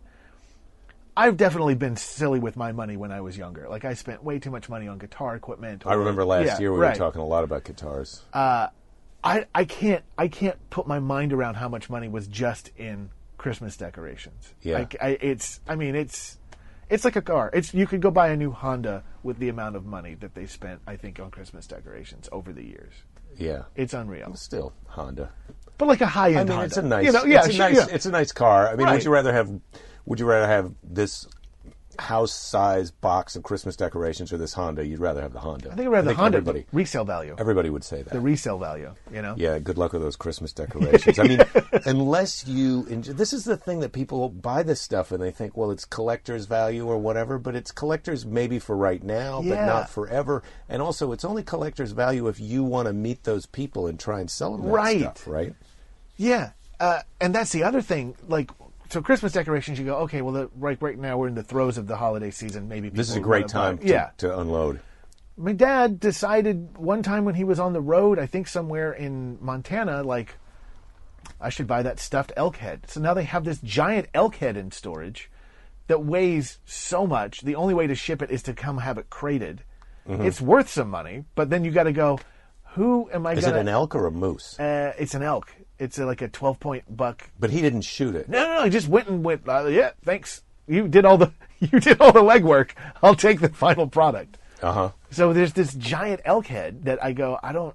I've 1.16 1.36
definitely 1.36 1.76
been 1.76 1.96
silly 1.96 2.40
with 2.40 2.56
my 2.56 2.72
money 2.72 2.96
when 2.96 3.12
I 3.12 3.20
was 3.20 3.38
younger. 3.38 3.68
Like 3.68 3.84
I 3.84 3.94
spent 3.94 4.24
way 4.24 4.40
too 4.40 4.50
much 4.50 4.68
money 4.68 4.88
on 4.88 4.98
guitar 4.98 5.36
equipment. 5.36 5.86
I 5.86 5.94
remember 5.94 6.24
last 6.24 6.46
Yeah, 6.46 6.58
year 6.58 6.72
we 6.72 6.80
right. 6.80 6.88
were 6.92 6.98
talking 6.98 7.20
a 7.20 7.26
lot 7.26 7.44
about 7.44 7.62
guitars. 7.64 8.22
Uh, 8.32 8.68
I 9.22 9.46
I 9.54 9.64
can't 9.64 10.02
I 10.18 10.26
can't 10.28 10.58
put 10.70 10.86
my 10.88 10.98
mind 10.98 11.32
around 11.32 11.54
how 11.54 11.68
much 11.68 11.88
money 11.88 12.08
was 12.08 12.26
just 12.26 12.72
in 12.76 13.10
Christmas 13.38 13.76
decorations. 13.76 14.52
Yeah. 14.62 14.78
Like 14.78 14.96
I, 15.00 15.16
it's 15.20 15.60
I 15.68 15.76
mean 15.76 15.94
it's 15.94 16.38
it's 16.90 17.04
like 17.04 17.14
a 17.16 17.22
car. 17.22 17.48
It's 17.54 17.72
you 17.72 17.86
could 17.86 18.00
go 18.02 18.10
buy 18.10 18.28
a 18.28 18.36
new 18.36 18.50
Honda 18.50 19.04
with 19.22 19.38
the 19.38 19.48
amount 19.48 19.76
of 19.76 19.86
money 19.86 20.14
that 20.16 20.34
they 20.34 20.46
spent 20.46 20.80
I 20.84 20.96
think 20.96 21.20
on 21.20 21.30
Christmas 21.30 21.66
decorations 21.68 22.28
over 22.32 22.52
the 22.52 22.64
years. 22.64 22.92
Yeah, 23.38 23.62
It's 23.76 23.94
unreal. 23.94 24.34
still 24.34 24.72
Honda. 24.88 25.30
But 25.78 25.88
like 25.88 26.00
a 26.00 26.06
high 26.06 26.28
I 26.28 26.34
end 26.40 26.48
mean, 26.48 26.58
Honda. 26.58 26.66
it's 26.66 26.76
a 26.76 26.82
nice. 26.82 27.06
You 27.06 27.12
know, 27.12 27.24
yeah, 27.24 27.44
it's 27.44 27.54
a 27.54 27.58
nice. 27.58 27.76
yeah. 27.76 27.86
It's 27.90 28.06
a 28.06 28.10
nice 28.10 28.32
car. 28.32 28.68
I 28.68 28.76
mean, 28.76 28.86
Right. 28.86 28.94
would 28.94 29.04
you 29.04 29.10
rather 29.10 29.32
have? 29.32 29.50
Would 30.06 30.20
you 30.20 30.26
rather 30.26 30.46
have 30.46 30.72
this 30.82 31.26
house-sized 31.98 33.00
box 33.00 33.36
of 33.36 33.42
Christmas 33.42 33.76
decorations 33.76 34.32
or 34.32 34.38
this 34.38 34.54
Honda? 34.54 34.86
You'd 34.86 34.98
rather 35.00 35.20
have 35.22 35.32
the 35.32 35.40
Honda. 35.40 35.70
I 35.72 35.74
think 35.74 35.86
I'd 35.88 35.92
rather 35.92 36.08
the 36.08 36.14
Honda 36.14 36.38
Everybody, 36.38 36.66
resale 36.72 37.04
value. 37.04 37.34
everybody 37.38 37.70
would 37.70 37.84
say 37.84 38.02
that. 38.02 38.12
the 38.12 38.20
resale 38.20 38.58
value, 38.58 38.94
you 39.12 39.22
know? 39.22 39.34
Yeah, 39.36 39.58
good 39.58 39.78
luck 39.78 39.92
with 39.92 40.02
those 40.02 40.16
Christmas 40.16 40.52
decorations. 40.52 41.18
I 41.18 41.24
mean, 41.24 41.40
unless 41.84 42.46
you, 42.46 42.86
enjoy, 42.86 43.12
this 43.12 43.32
is 43.32 43.44
the 43.44 43.56
thing 43.56 43.80
that 43.80 43.92
people 43.92 44.28
buy 44.28 44.62
this 44.62 44.80
stuff 44.80 45.12
and 45.12 45.22
they 45.22 45.30
think, 45.30 45.56
well, 45.56 45.70
it's 45.70 45.84
collector's 45.84 46.46
value 46.46 46.86
or 46.86 46.98
whatever, 46.98 47.38
but 47.38 47.54
it's 47.54 47.70
collector's 47.72 48.24
maybe 48.26 48.58
for 48.58 48.76
right 48.76 49.02
now, 49.02 49.42
but 49.42 49.64
not 49.66 49.90
forever. 49.90 50.42
And 50.68 50.80
also, 50.82 51.12
it's 51.12 51.24
only 51.24 51.42
collector's 51.42 51.92
value 51.92 52.28
if 52.28 52.40
you 52.40 52.64
want 52.64 52.86
to 52.88 52.92
meet 52.92 53.24
those 53.24 53.46
people 53.46 53.86
and 53.86 53.98
try 53.98 54.20
and 54.20 54.30
sell 54.30 54.52
them 54.56 54.66
that 54.66 54.72
Right. 54.72 55.00
stuff, 55.00 55.26
right? 55.26 55.54
Yeah. 56.16 56.50
Uh, 56.80 57.00
and 57.20 57.34
that's 57.34 57.52
the 57.52 57.62
other 57.62 57.80
thing. 57.80 58.16
Like, 58.28 58.50
so 58.90 59.02
Christmas 59.02 59.32
decorations, 59.32 59.78
you 59.78 59.84
go, 59.84 59.96
okay, 59.98 60.22
well, 60.22 60.32
the, 60.32 60.50
right, 60.56 60.80
right 60.80 60.98
now 60.98 61.16
we're 61.16 61.28
in 61.28 61.34
the 61.34 61.42
throes 61.42 61.78
of 61.78 61.86
the 61.86 61.96
holiday 61.96 62.30
season. 62.30 62.68
Maybe 62.68 62.88
This 62.88 63.10
is 63.10 63.16
a 63.16 63.20
great 63.20 63.48
time 63.48 63.78
to, 63.78 63.86
yeah. 63.86 64.10
to 64.18 64.38
unload. 64.38 64.80
My 65.36 65.52
dad 65.52 65.98
decided 65.98 66.78
one 66.78 67.02
time 67.02 67.24
when 67.24 67.34
he 67.34 67.44
was 67.44 67.58
on 67.58 67.72
the 67.72 67.80
road, 67.80 68.18
I 68.18 68.26
think 68.26 68.46
somewhere 68.46 68.92
in 68.92 69.38
Montana, 69.40 70.02
like, 70.02 70.36
I 71.40 71.48
should 71.48 71.66
buy 71.66 71.82
that 71.82 71.98
stuffed 71.98 72.32
elk 72.36 72.56
head. 72.56 72.84
So 72.88 73.00
now 73.00 73.14
they 73.14 73.24
have 73.24 73.44
this 73.44 73.58
giant 73.60 74.08
elk 74.14 74.36
head 74.36 74.56
in 74.56 74.70
storage 74.70 75.30
that 75.88 76.04
weighs 76.04 76.58
so 76.64 77.06
much. 77.06 77.40
The 77.40 77.56
only 77.56 77.74
way 77.74 77.86
to 77.86 77.94
ship 77.94 78.22
it 78.22 78.30
is 78.30 78.42
to 78.44 78.52
come 78.52 78.78
have 78.78 78.98
it 78.98 79.10
crated. 79.10 79.62
Mm-hmm. 80.08 80.22
It's 80.24 80.40
worth 80.40 80.68
some 80.68 80.90
money, 80.90 81.24
but 81.34 81.50
then 81.50 81.64
you 81.64 81.70
got 81.70 81.84
to 81.84 81.92
go. 81.92 82.18
Who 82.74 83.08
am 83.12 83.26
I 83.26 83.32
Is 83.32 83.44
gonna? 83.44 83.56
it 83.56 83.60
an 83.60 83.68
elk 83.68 83.94
or 83.94 84.06
a 84.06 84.10
moose? 84.10 84.58
Uh, 84.58 84.92
it's 84.98 85.14
an 85.14 85.22
elk. 85.22 85.54
It's 85.78 85.98
a, 85.98 86.06
like 86.06 86.22
a 86.22 86.28
twelve 86.28 86.60
point 86.60 86.84
buck. 86.96 87.30
But 87.38 87.50
he 87.50 87.60
didn't 87.60 87.82
shoot 87.82 88.14
it. 88.14 88.28
No, 88.28 88.38
no, 88.44 88.54
no. 88.54 88.60
I 88.60 88.68
just 88.68 88.88
went 88.88 89.08
and 89.08 89.24
went. 89.24 89.48
Uh, 89.48 89.66
yeah, 89.66 89.90
thanks. 90.04 90.42
You 90.66 90.88
did 90.88 91.04
all 91.04 91.18
the 91.18 91.32
you 91.58 91.80
did 91.80 92.00
all 92.00 92.12
the 92.12 92.22
legwork. 92.22 92.70
I'll 93.02 93.14
take 93.16 93.40
the 93.40 93.48
final 93.48 93.86
product. 93.88 94.38
Uh 94.62 94.72
huh. 94.72 94.90
So 95.10 95.32
there's 95.32 95.52
this 95.52 95.74
giant 95.74 96.20
elk 96.24 96.46
head 96.46 96.84
that 96.84 97.02
I 97.04 97.12
go. 97.12 97.38
I 97.42 97.52
don't. 97.52 97.74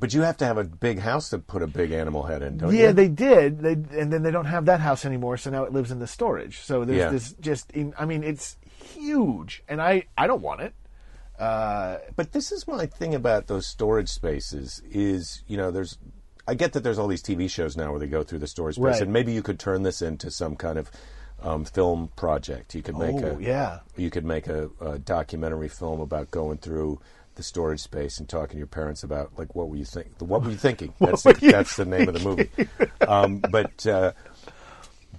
But 0.00 0.14
you 0.14 0.22
have 0.22 0.36
to 0.38 0.44
have 0.46 0.58
a 0.58 0.64
big 0.64 1.00
house 1.00 1.30
to 1.30 1.38
put 1.38 1.60
a 1.62 1.66
big 1.66 1.90
animal 1.90 2.22
head 2.24 2.42
in, 2.42 2.56
don't 2.58 2.72
you? 2.72 2.80
Yeah, 2.82 2.92
they 2.92 3.08
did. 3.08 3.60
They 3.60 3.72
and 3.72 4.12
then 4.12 4.22
they 4.22 4.30
don't 4.30 4.44
have 4.44 4.66
that 4.66 4.80
house 4.80 5.04
anymore. 5.04 5.36
So 5.36 5.50
now 5.50 5.64
it 5.64 5.72
lives 5.72 5.90
in 5.90 5.98
the 6.00 6.06
storage. 6.06 6.60
So 6.60 6.84
there's 6.84 6.98
Yeah. 6.98 7.10
this 7.10 7.32
just. 7.40 7.70
In, 7.72 7.94
I 7.98 8.04
mean, 8.04 8.22
it's 8.24 8.56
huge, 8.62 9.62
and 9.68 9.80
I 9.80 10.04
I 10.16 10.26
don't 10.26 10.42
want 10.42 10.60
it. 10.60 10.74
Uh, 11.38 11.98
But 12.16 12.32
this 12.32 12.50
is 12.52 12.66
my 12.66 12.86
thing 12.86 13.14
about 13.14 13.46
those 13.46 13.66
storage 13.66 14.08
spaces 14.08 14.82
is, 14.90 15.44
you 15.46 15.56
know, 15.56 15.70
there's 15.70 15.96
I 16.48 16.54
get 16.54 16.72
that 16.72 16.82
there's 16.82 16.98
all 16.98 17.08
these 17.08 17.22
TV 17.22 17.48
shows 17.50 17.76
now 17.76 17.90
where 17.90 18.00
they 18.00 18.06
go 18.06 18.22
through 18.22 18.38
the 18.40 18.46
storage 18.46 18.76
space 18.76 18.84
Right. 18.84 19.02
and 19.02 19.12
maybe 19.12 19.32
you 19.32 19.42
could 19.42 19.58
turn 19.60 19.82
this 19.82 20.00
into 20.02 20.30
some 20.30 20.56
kind 20.56 20.78
of 20.78 20.90
um, 21.42 21.64
film 21.64 22.08
project. 22.16 22.74
You 22.74 22.82
could 22.82 22.96
make 22.96 23.14
Oh, 23.22 23.36
a 23.36 23.40
yeah. 23.40 23.80
you 23.96 24.10
could 24.10 24.24
make 24.24 24.46
a, 24.48 24.70
a 24.80 24.98
documentary 24.98 25.68
film 25.68 26.00
about 26.00 26.30
going 26.30 26.58
through 26.58 27.00
the 27.36 27.42
storage 27.44 27.80
space 27.80 28.18
and 28.18 28.28
talking 28.28 28.54
to 28.54 28.58
your 28.58 28.66
parents 28.66 29.04
about 29.04 29.30
like 29.38 29.54
what 29.54 29.68
were 29.68 29.76
you 29.76 29.84
think 29.84 30.08
what 30.18 30.42
were 30.42 30.50
you 30.50 30.56
thinking 30.56 30.92
that's 31.00 31.22
the, 31.22 31.38
you 31.40 31.52
that's 31.52 31.76
the 31.76 31.84
name 31.84 32.08
of 32.08 32.14
the 32.14 32.24
movie 32.28 32.50
um, 33.06 33.38
but 33.38 33.86
uh, 33.86 34.10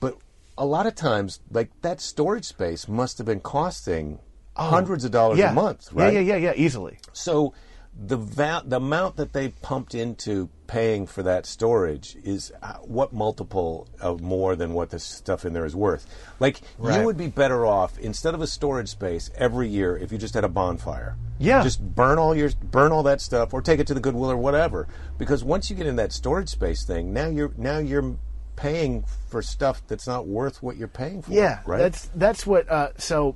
but 0.02 0.18
a 0.58 0.66
lot 0.66 0.86
of 0.86 0.96
times 0.96 1.40
like 1.52 1.70
that 1.82 2.02
storage 2.02 2.44
space 2.46 2.88
must 2.90 3.18
have 3.20 3.26
been 3.26 3.40
costing 3.40 4.20
hundreds 4.58 5.06
of 5.06 5.12
dollars 5.12 5.38
Oh, 5.40 5.44
yeah. 5.44 5.52
a 5.52 5.54
month 5.54 5.94
right 5.94 6.14
Yeah, 6.14 6.20
yeah, 6.20 6.36
yeah, 6.36 6.52
yeah. 6.52 6.54
Easily. 6.58 6.98
so 7.14 7.54
the 7.98 8.18
va- 8.18 8.64
the 8.66 8.76
amount 8.78 9.16
that 9.16 9.32
they 9.32 9.50
pumped 9.50 9.96
into 9.96 10.50
paying 10.70 11.08
for 11.08 11.24
that 11.24 11.48
storage 11.48 12.16
is 12.24 12.52
uh, 12.62 12.74
what 12.76 13.12
multiple 13.12 13.88
of 14.00 14.22
more 14.22 14.56
than 14.56 14.74
what 14.74 14.92
the 14.92 15.00
stuff 15.00 15.44
in 15.44 15.54
there 15.54 15.66
is 15.66 15.76
worth. 15.76 16.06
Like 16.40 16.62
Right. 16.78 17.00
you 17.00 17.06
would 17.08 17.18
be 17.18 17.26
better 17.28 17.66
off 17.66 17.98
instead 17.98 18.36
of 18.36 18.42
a 18.42 18.46
storage 18.46 18.88
space 18.90 19.32
every 19.36 19.68
year 19.68 19.98
if 19.98 20.12
you 20.12 20.20
just 20.20 20.36
had 20.36 20.44
a 20.44 20.48
bonfire. 20.48 21.16
Yeah. 21.40 21.64
Just 21.64 21.82
burn 21.96 22.20
all 22.20 22.36
your 22.36 22.52
burn 22.72 22.92
all 22.92 23.02
that 23.04 23.20
stuff 23.20 23.52
or 23.52 23.64
take 23.64 23.80
it 23.80 23.88
to 23.88 23.96
the 23.96 24.00
Goodwill 24.00 24.30
or 24.30 24.38
whatever. 24.38 24.88
Because 25.18 25.44
once 25.44 25.72
you 25.72 25.76
get 25.76 25.88
in 25.88 25.96
that 25.96 26.14
storage 26.14 26.50
space 26.50 26.86
thing, 26.86 27.14
now 27.14 27.28
you're 27.30 27.52
now 27.58 27.80
you're 27.80 28.16
paying 28.56 29.06
for 29.30 29.42
stuff 29.42 29.82
that's 29.88 30.06
not 30.06 30.28
worth 30.28 30.62
what 30.62 30.78
you're 30.78 30.88
paying 30.88 31.24
for. 31.24 31.32
Yeah, 31.32 31.62
right. 31.66 31.80
That's 31.80 32.12
that's 32.14 32.46
what. 32.46 32.70
Uh, 32.70 32.90
so, 32.98 33.36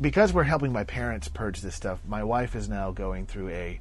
because 0.00 0.32
we're 0.32 0.44
helping 0.44 0.72
my 0.72 0.84
parents 0.84 1.28
purge 1.28 1.60
this 1.60 1.74
stuff, 1.74 2.00
my 2.08 2.24
wife 2.24 2.56
is 2.56 2.70
now 2.70 2.90
going 2.90 3.26
through 3.26 3.50
a 3.50 3.80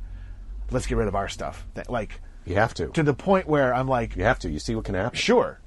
let's 0.72 0.86
get 0.86 0.98
rid 0.98 1.08
of 1.08 1.16
our 1.16 1.30
stuff. 1.30 1.66
That, 1.75 1.90
like 1.90 2.20
you 2.46 2.56
have 2.56 2.74
to. 2.76 2.88
to 2.90 3.04
the 3.04 3.14
point 3.14 3.48
where 3.48 3.74
I'm 3.74 3.88
like, 3.88 4.16
You 4.16 4.24
have 4.24 4.40
to. 4.40 4.50
You 4.50 4.60
see 4.60 4.76
what 4.76 4.86
can 4.86 4.96
happen. 4.96 5.18
sure. 5.18 5.60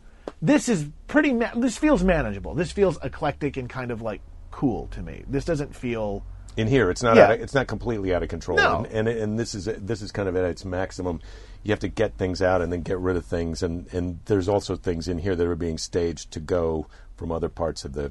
This 0.43 0.69
is 0.69 0.87
pretty. 1.07 1.33
Ma- 1.33 1.55
this 1.55 1.79
feels 1.79 2.03
manageable. 2.05 2.55
This 2.55 2.73
feels 2.73 2.99
eclectic 3.03 3.57
and 3.57 3.69
kind 3.71 3.91
of 3.91 4.03
like 4.03 4.21
cool 4.51 4.89
to 4.89 5.03
me. 5.03 5.25
This 5.29 5.45
doesn't 5.45 5.75
feel. 5.75 6.25
in 6.57 6.67
here 6.67 6.91
it's 6.91 7.03
not 7.03 7.17
Yeah. 7.17 7.25
out 7.25 7.31
of, 7.33 7.41
it's 7.43 7.55
not 7.55 7.67
completely 7.67 8.15
out 8.15 8.23
of 8.23 8.29
control 8.31 8.57
No. 8.57 8.79
and, 8.91 9.07
and 9.07 9.09
and 9.09 9.39
this 9.39 9.55
is 9.55 9.67
this 9.67 10.01
is 10.03 10.11
kind 10.13 10.29
of 10.29 10.35
at 10.37 10.45
its 10.45 10.65
maximum 10.65 11.21
you 11.63 11.71
have 11.73 11.81
to 11.81 11.89
get 11.89 12.17
things 12.17 12.41
out 12.41 12.63
and 12.63 12.73
then 12.73 12.81
get 12.81 12.99
rid 12.99 13.17
of 13.17 13.27
things 13.27 13.63
and 13.63 13.87
and 13.93 14.21
there's 14.25 14.49
also 14.49 14.75
things 14.77 15.07
in 15.09 15.19
here 15.19 15.37
that 15.37 15.47
are 15.47 15.55
being 15.57 15.77
staged 15.77 16.31
to 16.31 16.41
go 16.41 16.87
from 17.17 17.31
other 17.31 17.51
parts 17.51 17.85
of 17.85 17.93
the 17.93 18.11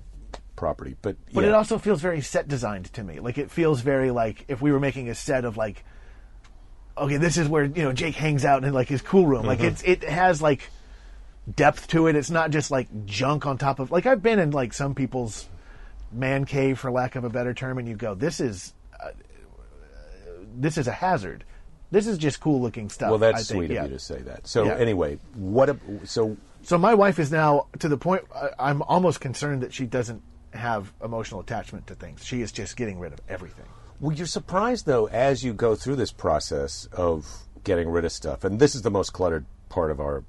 property 0.56 0.96
but 1.02 1.16
But 1.34 1.42
yeah. 1.44 1.50
it 1.50 1.54
also 1.56 1.78
feels 1.80 2.02
very 2.02 2.22
set 2.22 2.48
designed 2.48 2.94
to 2.94 3.04
me. 3.04 3.20
Like 3.20 3.38
it 3.40 3.50
feels 3.52 3.82
very 3.82 4.12
like 4.12 4.46
if 4.48 4.62
we 4.62 4.72
were 4.72 4.80
making 4.80 5.10
a 5.10 5.16
set 5.16 5.44
of 5.46 5.58
like, 5.58 5.84
okay, 6.98 7.18
this 7.18 7.38
is 7.38 7.48
where 7.48 7.66
you 7.66 7.84
know 7.84 7.94
Jake 7.94 8.16
hangs 8.16 8.46
out 8.46 8.64
in 8.64 8.74
like 8.74 8.88
his 8.88 9.02
cool 9.02 9.26
room. 9.28 9.46
Like 9.46 9.60
it's 9.62 9.82
it 9.84 10.04
has 10.04 10.42
like 10.42 10.70
depth 11.54 11.88
to 11.90 12.08
it. 12.08 12.16
It's 12.16 12.30
not 12.30 12.52
just 12.52 12.72
like 12.72 12.88
junk 13.06 13.46
on 13.46 13.58
top 13.58 13.80
of 13.80 13.92
like 13.92 14.06
I've 14.06 14.24
been 14.24 14.40
in 14.40 14.52
like 14.52 14.74
some 14.74 14.96
people's 14.96 15.48
man 16.12 16.46
cave 16.46 16.80
for 16.80 16.92
lack 16.92 17.16
of 17.16 17.24
a 17.24 17.30
better 17.30 17.54
term, 17.54 17.78
and 17.78 17.88
you 17.88 17.96
go, 17.96 18.14
this 18.16 18.40
is 18.40 18.74
uh, 19.04 19.10
this 20.56 20.78
is 20.78 20.88
a 20.88 20.92
hazard. 20.92 21.44
This 21.92 22.08
is 22.08 22.18
just 22.18 22.40
cool 22.40 22.62
looking 22.62 22.90
stuff. 22.90 23.10
well 23.10 23.20
that's 23.20 23.48
sweet 23.48 23.70
yeah. 23.70 23.84
of 23.84 23.92
you 23.92 23.98
to 23.98 24.04
say 24.04 24.20
that 24.22 24.48
so 24.48 24.66
Yeah. 24.66 24.76
anyway 24.76 25.20
what 25.36 25.70
a, 25.70 25.78
so 26.04 26.36
So 26.64 26.78
my 26.78 26.96
wife 26.96 27.20
is 27.20 27.32
now 27.32 27.68
to 27.80 27.88
the 27.88 27.96
point. 27.98 28.24
I'm 28.58 28.82
almost 28.82 29.22
concerned 29.22 29.62
that 29.62 29.72
she 29.72 29.86
doesn't 29.86 30.22
have 30.52 30.92
emotional 31.04 31.42
attachment 31.42 31.86
to 31.88 31.96
things. 31.96 32.26
She 32.26 32.42
is 32.42 32.52
just 32.52 32.76
getting 32.76 32.98
rid 33.00 33.14
of 33.14 33.22
everything. 33.30 33.66
Well, 34.00 34.16
you're 34.16 34.28
surprised 34.28 34.86
though 34.86 35.08
as 35.08 35.44
you 35.44 35.54
go 35.54 35.76
through 35.76 35.96
this 35.96 36.12
process 36.12 36.88
of 36.92 37.28
getting 37.64 37.90
rid 37.90 38.06
of 38.06 38.12
stuff, 38.12 38.44
and 38.44 38.60
this 38.60 38.76
is 38.76 38.82
the 38.84 38.92
most 38.92 39.14
cluttered 39.14 39.46
part 39.70 39.92
of 39.92 40.00
our 40.00 40.24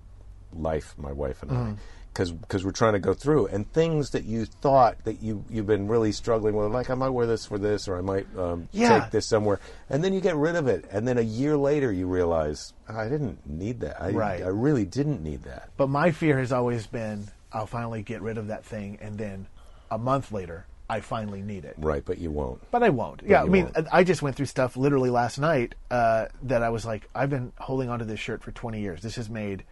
life, 0.53 0.95
my 0.97 1.13
wife 1.13 1.43
and 1.43 1.51
Mm-hmm. 1.51 1.73
I, 1.73 1.77
because 2.15 2.65
we're 2.65 2.71
trying 2.71 2.95
to 2.95 2.99
go 2.99 3.13
through 3.13 3.49
and 3.49 3.71
things 3.75 4.13
that 4.13 4.25
you 4.25 4.47
thought 4.47 4.97
that 5.05 5.21
you 5.23 5.45
you've 5.51 5.67
been 5.67 5.87
really 5.87 6.13
struggling 6.13 6.57
with, 6.57 6.73
like 6.73 6.89
I 6.89 6.95
might 6.95 7.11
wear 7.11 7.27
this 7.27 7.45
for 7.45 7.59
this, 7.59 7.89
or 7.89 7.99
I 7.99 8.01
might 8.01 8.27
um, 8.39 8.71
Yeah. 8.73 9.01
take 9.03 9.11
this 9.11 9.27
somewhere, 9.27 9.61
and 9.91 10.03
then 10.03 10.15
you 10.15 10.23
get 10.23 10.35
rid 10.35 10.57
of 10.57 10.67
it, 10.67 10.87
and 10.91 11.07
then 11.07 11.19
a 11.19 11.23
year 11.23 11.59
later 11.59 11.93
you 11.93 12.07
realize 12.07 12.73
"Oh, 12.89 12.97
I 12.97 13.11
didn't 13.11 13.47
need 13.47 13.81
that. 13.81 14.01
I, 14.01 14.13
Right. 14.13 14.43
I 14.43 14.49
really 14.49 14.87
didn't 14.87 15.23
need 15.23 15.43
that. 15.43 15.69
But 15.77 15.91
my 15.91 16.11
fear 16.11 16.39
has 16.39 16.53
always 16.53 16.87
been 16.87 17.29
I'll 17.53 17.67
finally 17.67 18.03
get 18.03 18.23
rid 18.23 18.39
of 18.39 18.47
that 18.47 18.65
thing, 18.65 18.97
and 19.03 19.19
then 19.19 19.47
a 19.91 19.99
month 19.99 20.33
later 20.33 20.65
I 20.89 21.01
finally 21.01 21.43
need 21.43 21.65
it. 21.65 21.75
Right, 21.79 22.05
but 22.05 22.19
you 22.19 22.31
won't. 22.31 22.61
But 22.71 22.83
I 22.83 22.91
won't. 22.91 23.23
Yeah, 23.27 23.43
I 23.43 23.47
mean, 23.47 23.65
won't. 23.75 23.89
I 23.91 24.05
just 24.05 24.23
went 24.23 24.37
through 24.37 24.47
stuff 24.47 24.77
literally 24.77 25.11
last 25.11 25.39
night 25.39 25.75
uh, 25.91 26.27
that 26.45 26.63
I 26.63 26.69
was 26.69 26.87
like, 26.87 27.09
I've 27.15 27.31
been 27.31 27.53
holding 27.59 27.89
onto 27.89 28.05
this 28.05 28.21
shirt 28.21 28.43
for 28.43 28.53
20 28.53 28.81
years. 28.81 29.03
This 29.03 29.17
has 29.17 29.29
made 29.29 29.65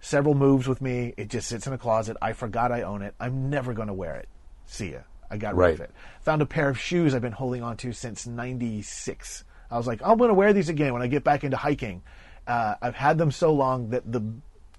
several 0.00 0.34
moves 0.34 0.66
with 0.66 0.82
me. 0.82 1.14
It 1.16 1.28
just 1.28 1.48
sits 1.48 1.66
in 1.66 1.72
a 1.72 1.78
closet. 1.78 2.16
I 2.20 2.32
forgot 2.32 2.72
I 2.72 2.82
own 2.82 3.02
it. 3.02 3.14
I'm 3.20 3.50
never 3.50 3.72
going 3.72 3.88
to 3.88 3.94
wear 3.94 4.16
it. 4.16 4.28
See 4.66 4.92
ya. 4.92 5.00
I 5.30 5.38
got 5.38 5.56
rid 5.56 5.74
of 5.74 5.80
it. 5.80 5.90
Found 6.22 6.42
a 6.42 6.46
pair 6.46 6.68
of 6.68 6.78
shoes 6.78 7.14
I've 7.14 7.22
been 7.22 7.32
holding 7.32 7.62
on 7.62 7.78
to 7.78 7.92
since 7.92 8.26
'96. 8.26 9.44
I 9.70 9.78
was 9.78 9.86
like, 9.86 10.02
I'm 10.04 10.18
going 10.18 10.28
to 10.28 10.34
wear 10.34 10.52
these 10.52 10.68
again 10.68 10.92
when 10.92 11.00
I 11.00 11.06
get 11.06 11.24
back 11.24 11.42
into 11.42 11.56
hiking. 11.56 12.02
Uh, 12.46 12.74
I've 12.82 12.94
had 12.94 13.16
them 13.16 13.30
so 13.30 13.54
long 13.54 13.90
that 13.90 14.10
the 14.10 14.22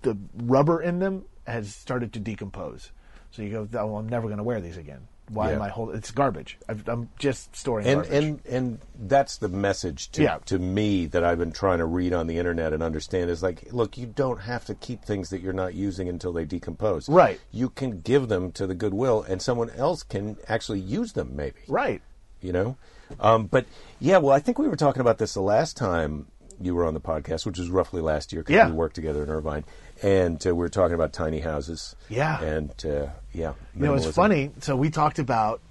the 0.03 0.15
rubber 0.35 0.81
in 0.81 0.99
them 0.99 1.25
has 1.47 1.73
started 1.73 2.13
to 2.13 2.19
decompose. 2.19 2.91
So 3.31 3.41
you 3.41 3.49
go, 3.49 3.67
oh, 3.79 3.95
I'm 3.95 4.07
never 4.07 4.27
going 4.27 4.37
to 4.37 4.43
wear 4.43 4.61
these 4.61 4.77
again. 4.77 5.07
Why 5.33 5.51
am 5.51 5.61
I 5.61 5.69
holding? 5.69 5.95
It's 5.95 6.11
garbage. 6.11 6.57
I've, 6.69 6.87
I'm 6.87 7.09
just 7.19 7.55
storing 7.55 7.85
and 7.87 8.01
garbage. 8.03 8.23
and 8.23 8.41
and 8.47 8.79
that's 9.07 9.37
the 9.37 9.49
message 9.49 10.11
to 10.11 10.23
Yeah. 10.23 10.37
to 10.45 10.59
me 10.59 11.05
that 11.07 11.23
I've 11.23 11.39
been 11.39 11.51
trying 11.51 11.79
to 11.79 11.85
read 11.85 12.13
on 12.13 12.27
the 12.27 12.37
internet 12.37 12.73
and 12.73 12.83
understand 12.83 13.29
is 13.29 13.41
like, 13.43 13.67
look, 13.71 13.97
you 13.97 14.05
don't 14.05 14.41
have 14.41 14.65
to 14.65 14.75
keep 14.75 15.03
things 15.03 15.29
that 15.31 15.41
you're 15.41 15.53
not 15.53 15.73
using 15.73 16.07
until 16.09 16.33
they 16.33 16.45
decompose. 16.45 17.09
Right. 17.09 17.39
You 17.51 17.69
can 17.69 18.01
give 18.01 18.27
them 18.27 18.51
to 18.53 18.67
the 18.67 18.75
Goodwill, 18.75 19.23
and 19.27 19.41
someone 19.41 19.69
else 19.71 20.03
can 20.03 20.37
actually 20.47 20.79
use 20.79 21.13
them, 21.13 21.35
maybe. 21.35 21.59
right. 21.67 22.01
You 22.41 22.51
know, 22.51 22.77
um, 23.21 23.45
but 23.47 23.65
yeah, 23.99 24.17
well, 24.17 24.33
I 24.33 24.39
think 24.39 24.59
we 24.59 24.67
were 24.67 24.75
talking 24.75 24.99
about 25.01 25.17
this 25.17 25.33
the 25.33 25.41
last 25.41 25.77
time 25.77 26.27
you 26.61 26.75
were 26.75 26.85
on 26.85 26.93
the 26.93 26.99
podcast, 27.01 27.45
which 27.45 27.57
was 27.57 27.69
roughly 27.69 28.01
last 28.01 28.31
year 28.33 28.41
because 28.41 28.53
Yeah. 28.53 28.67
we 28.67 28.73
worked 28.73 28.95
together 28.95 29.23
in 29.23 29.29
Irvine, 29.29 29.63
and 30.03 30.45
uh, 30.45 30.53
we 30.53 30.65
are 30.65 30.69
talking 30.69 30.93
about 30.95 31.13
tiny 31.13 31.39
houses. 31.39 31.95
Yeah. 32.09 32.41
and 32.41 32.69
uh, 32.85 33.07
yeah, 33.33 33.53
You 33.75 33.81
know, 33.85 33.93
it's 33.95 34.07
funny. 34.07 34.51
So 34.59 34.75
we 34.75 34.89
talked 34.89 35.17
about 35.19 35.61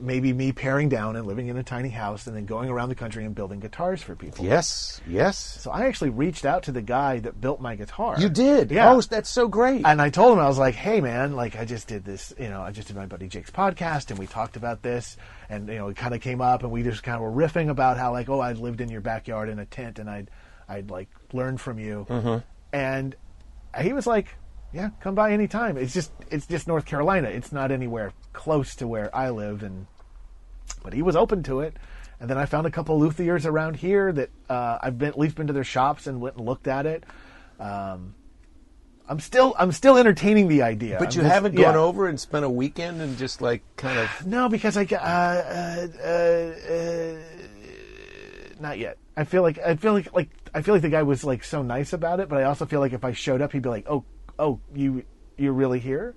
maybe 0.00 0.32
me 0.32 0.52
paring 0.52 0.88
down 0.88 1.16
and 1.16 1.26
living 1.26 1.48
in 1.48 1.56
a 1.56 1.62
tiny 1.64 1.88
house 1.88 2.28
and 2.28 2.36
then 2.36 2.46
going 2.46 2.68
around 2.70 2.88
the 2.88 2.94
country 2.94 3.24
and 3.24 3.34
building 3.34 3.58
guitars 3.58 4.00
for 4.00 4.14
people. 4.14 4.44
Yes, 4.44 5.00
yes. 5.08 5.36
So 5.60 5.72
I 5.72 5.86
actually 5.86 6.10
reached 6.10 6.46
out 6.46 6.62
to 6.64 6.72
the 6.72 6.80
guy 6.82 7.18
that 7.18 7.40
built 7.40 7.60
my 7.60 7.74
guitar. 7.74 8.14
You 8.16 8.28
did. 8.28 8.70
Yeah. 8.70 8.92
Oh, 8.92 9.00
that's 9.00 9.28
so 9.28 9.48
great. 9.48 9.84
and 9.84 10.00
I 10.00 10.10
told 10.10 10.32
him 10.34 10.38
I 10.38 10.46
was 10.46 10.56
like, 10.58 10.76
"Hey, 10.76 11.00
man, 11.00 11.34
like 11.34 11.56
I 11.56 11.64
just 11.64 11.88
did 11.88 12.04
this, 12.04 12.32
you 12.38 12.48
know, 12.48 12.62
I 12.62 12.70
just 12.70 12.86
did 12.86 12.96
my 12.96 13.06
buddy 13.06 13.26
Jake's 13.26 13.50
podcast, 13.50 14.10
and 14.10 14.20
we 14.20 14.28
talked 14.28 14.56
about 14.56 14.82
this, 14.82 15.16
and 15.50 15.66
you 15.68 15.74
know, 15.74 15.88
it 15.88 15.96
kind 15.96 16.14
of 16.14 16.20
came 16.20 16.40
up, 16.40 16.62
and 16.62 16.70
we 16.70 16.84
just 16.84 17.02
kind 17.02 17.16
of 17.16 17.22
were 17.22 17.32
riffing 17.32 17.68
about 17.68 17.96
how 17.98 18.12
like, 18.12 18.28
oh, 18.28 18.38
I 18.38 18.52
lived 18.52 18.80
in 18.80 18.88
your 18.90 19.00
backyard 19.00 19.48
in 19.48 19.58
a 19.58 19.66
tent, 19.66 19.98
and 19.98 20.08
I'd, 20.08 20.30
I'd 20.68 20.90
like 20.92 21.08
learned 21.32 21.60
from 21.60 21.80
you, 21.80 22.06
Mm-hmm. 22.08 22.38
and 22.72 23.16
he 23.80 23.92
was 23.92 24.06
like, 24.06 24.36
yeah, 24.72 24.90
come 25.00 25.14
by 25.14 25.32
anytime. 25.32 25.76
It's 25.76 25.94
just, 25.94 26.12
it's 26.30 26.46
just 26.46 26.68
North 26.68 26.84
Carolina. 26.84 27.28
It's 27.28 27.52
not 27.52 27.70
anywhere 27.70 28.12
close 28.32 28.74
to 28.76 28.86
where 28.86 29.14
I 29.16 29.30
live, 29.30 29.62
and 29.62 29.86
but 30.82 30.92
he 30.92 31.02
was 31.02 31.16
open 31.16 31.42
to 31.44 31.60
it. 31.60 31.76
And 32.20 32.28
then 32.28 32.36
I 32.36 32.46
found 32.46 32.66
a 32.66 32.70
couple 32.70 32.98
luthiers 32.98 33.46
around 33.46 33.76
here 33.76 34.12
that 34.12 34.30
uh, 34.48 34.78
I've 34.82 34.98
been 34.98 35.08
at 35.08 35.18
least 35.18 35.36
been 35.36 35.46
to 35.46 35.52
their 35.52 35.64
shops 35.64 36.06
and 36.06 36.20
went 36.20 36.36
and 36.36 36.44
looked 36.44 36.66
at 36.66 36.84
it. 36.84 37.04
Um, 37.60 38.14
I'm 39.08 39.20
still 39.20 39.54
I'm 39.58 39.72
still 39.72 39.96
entertaining 39.96 40.48
the 40.48 40.62
idea. 40.62 40.98
But 40.98 41.08
I'm 41.08 41.14
you 41.14 41.22
just- 41.22 41.32
haven't 41.32 41.54
yeah. 41.54 41.62
gone 41.62 41.76
over 41.76 42.08
and 42.08 42.20
spent 42.20 42.44
a 42.44 42.50
weekend 42.50 43.00
and 43.00 43.16
just 43.16 43.40
like 43.40 43.62
kind 43.76 43.98
of. 43.98 44.26
No, 44.26 44.48
because 44.48 44.76
I 44.76 44.82
uh, 44.82 44.96
uh, 44.96 45.86
uh, 46.04 46.08
uh, 46.74 47.18
not 48.60 48.78
yet. 48.78 48.98
I 49.16 49.24
feel 49.24 49.42
like 49.42 49.58
I 49.58 49.76
feel 49.76 49.94
like 49.94 50.12
like 50.14 50.28
I 50.58 50.62
feel 50.62 50.74
like 50.74 50.82
the 50.82 50.88
guy 50.88 51.04
was 51.04 51.22
like 51.22 51.44
so 51.44 51.62
nice 51.62 51.92
about 51.92 52.18
it, 52.18 52.28
but 52.28 52.38
I 52.38 52.42
also 52.44 52.66
feel 52.66 52.80
like 52.80 52.92
if 52.92 53.04
I 53.04 53.12
showed 53.12 53.40
up, 53.40 53.52
he'd 53.52 53.62
be 53.62 53.68
like, 53.68 53.86
"Oh, 53.88 54.04
oh, 54.40 54.58
you 54.74 55.04
you're 55.36 55.52
really 55.52 55.78
here." 55.78 56.16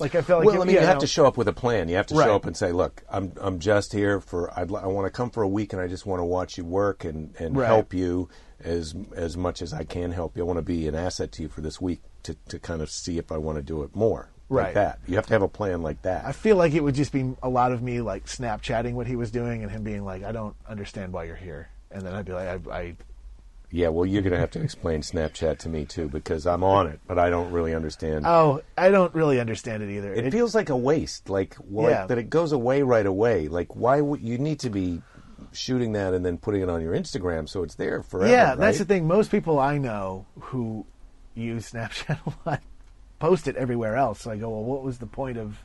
Like 0.00 0.16
I 0.16 0.22
feel 0.22 0.38
like 0.38 0.46
Well, 0.46 0.60
I 0.60 0.64
mean, 0.64 0.74
yeah, 0.74 0.80
you 0.80 0.86
have 0.88 0.96
no. 0.96 1.00
to 1.02 1.06
show 1.06 1.24
up 1.24 1.36
with 1.36 1.46
a 1.46 1.52
plan. 1.52 1.88
You 1.88 1.94
have 1.94 2.08
to 2.08 2.16
Right. 2.16 2.26
show 2.26 2.34
up 2.34 2.46
and 2.46 2.56
say, 2.56 2.72
"Look, 2.72 3.04
I'm 3.08 3.32
I'm 3.40 3.60
just 3.60 3.92
here 3.92 4.20
for. 4.20 4.50
I'd, 4.58 4.74
I 4.74 4.86
want 4.88 5.06
to 5.06 5.10
come 5.10 5.30
for 5.30 5.44
a 5.44 5.48
week, 5.48 5.72
and 5.72 5.80
I 5.80 5.86
just 5.86 6.04
want 6.04 6.18
to 6.18 6.24
watch 6.24 6.58
you 6.58 6.64
work 6.64 7.04
and 7.04 7.32
and 7.38 7.56
Right. 7.56 7.66
help 7.68 7.94
you 7.94 8.28
as 8.58 8.92
as 9.14 9.36
much 9.36 9.62
as 9.62 9.72
I 9.72 9.84
can 9.84 10.10
help 10.10 10.36
you. 10.36 10.42
I 10.42 10.46
want 10.46 10.58
to 10.58 10.62
be 10.62 10.88
an 10.88 10.96
asset 10.96 11.30
to 11.32 11.42
you 11.42 11.48
for 11.48 11.60
this 11.60 11.80
week 11.80 12.00
to 12.24 12.34
to 12.48 12.58
kind 12.58 12.82
of 12.82 12.90
see 12.90 13.18
if 13.18 13.30
I 13.30 13.36
want 13.38 13.56
to 13.58 13.62
do 13.62 13.84
it 13.84 13.94
more." 13.94 14.30
Like 14.50 14.64
Right. 14.66 14.74
that. 14.74 14.98
You 15.06 15.14
have 15.14 15.26
to 15.28 15.32
have 15.32 15.42
a 15.42 15.48
plan 15.48 15.80
like 15.82 16.02
that. 16.02 16.24
I 16.24 16.32
feel 16.32 16.56
like 16.56 16.74
it 16.74 16.80
would 16.82 16.96
just 16.96 17.12
be 17.12 17.34
a 17.40 17.48
lot 17.48 17.70
of 17.70 17.82
me 17.82 18.00
like 18.00 18.26
Snapchatting 18.26 18.94
what 18.94 19.06
he 19.06 19.14
was 19.16 19.30
doing 19.30 19.62
and 19.62 19.70
him 19.70 19.84
being 19.84 20.04
like, 20.04 20.24
"I 20.24 20.32
don't 20.32 20.56
understand 20.68 21.12
why 21.12 21.22
you're 21.24 21.36
here," 21.36 21.68
and 21.92 22.02
then 22.02 22.14
I'd 22.14 22.24
be 22.26 22.32
like, 22.32 22.48
"I." 22.48 22.76
I 22.76 22.96
yeah. 23.70 23.88
Well, 23.88 24.06
you're 24.06 24.22
going 24.22 24.32
to 24.32 24.38
have 24.38 24.50
to 24.52 24.60
explain 24.62 25.00
Snapchat 25.00 25.58
to 25.58 25.68
me 25.68 25.84
too 25.84 26.08
because 26.08 26.46
I'm 26.46 26.62
on 26.64 26.86
it, 26.86 27.00
but 27.06 27.18
I 27.18 27.30
don't 27.30 27.50
really 27.50 27.74
understand. 27.74 28.26
Oh, 28.26 28.62
I 28.76 28.90
don't 28.90 29.14
really 29.14 29.40
understand 29.40 29.82
it 29.82 29.90
either. 29.90 30.12
It, 30.14 30.32
feels 30.32 30.54
like 30.54 30.68
a 30.70 30.76
waste, 30.76 31.28
like, 31.28 31.56
Yeah. 31.70 31.80
like 31.80 32.08
that 32.08 32.18
it 32.18 32.30
goes 32.30 32.52
away 32.52 32.82
right 32.82 33.06
away. 33.06 33.48
Like, 33.48 33.74
why 33.76 34.00
would 34.00 34.20
you 34.20 34.38
need 34.38 34.60
to 34.60 34.70
be 34.70 35.02
shooting 35.52 35.92
that 35.92 36.14
and 36.14 36.24
then 36.24 36.38
putting 36.38 36.62
it 36.62 36.68
on 36.68 36.80
your 36.82 36.94
Instagram 36.94 37.48
so 37.48 37.62
it's 37.62 37.74
there 37.74 38.02
forever? 38.02 38.30
yeah, 38.30 38.54
that's 38.54 38.78
the 38.78 38.84
right? 38.84 38.88
thing. 38.88 39.06
Most 39.06 39.30
people 39.30 39.58
I 39.58 39.78
know 39.78 40.26
who 40.40 40.86
use 41.34 41.72
Snapchat 41.72 42.18
a 42.26 42.48
lot 42.48 42.62
post 43.18 43.48
it 43.48 43.56
everywhere 43.56 43.96
else. 43.96 44.20
So 44.20 44.30
I 44.30 44.36
go, 44.36 44.50
well, 44.50 44.64
what 44.64 44.82
was 44.82 44.98
the 44.98 45.06
point 45.06 45.38
of 45.38 45.58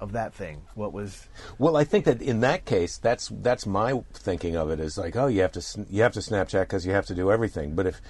of 0.00 0.12
that 0.12 0.34
thing? 0.34 0.62
What 0.74 0.92
was? 0.92 1.28
Well, 1.58 1.76
I 1.76 1.84
think 1.84 2.04
that 2.04 2.20
in 2.22 2.40
that 2.40 2.64
case, 2.64 2.98
that's 2.98 3.28
that's 3.32 3.66
my 3.66 4.02
thinking 4.12 4.56
of 4.56 4.70
it 4.70 4.80
is 4.80 4.98
like, 4.98 5.16
oh, 5.16 5.26
you 5.26 5.42
have 5.42 5.52
to 5.52 5.86
you 5.90 6.02
have 6.02 6.12
to 6.12 6.20
Snapchat 6.20 6.60
because 6.62 6.86
you 6.86 6.92
have 6.92 7.06
to 7.06 7.14
do 7.14 7.30
everything. 7.32 7.74
But 7.74 7.86
if 7.86 8.00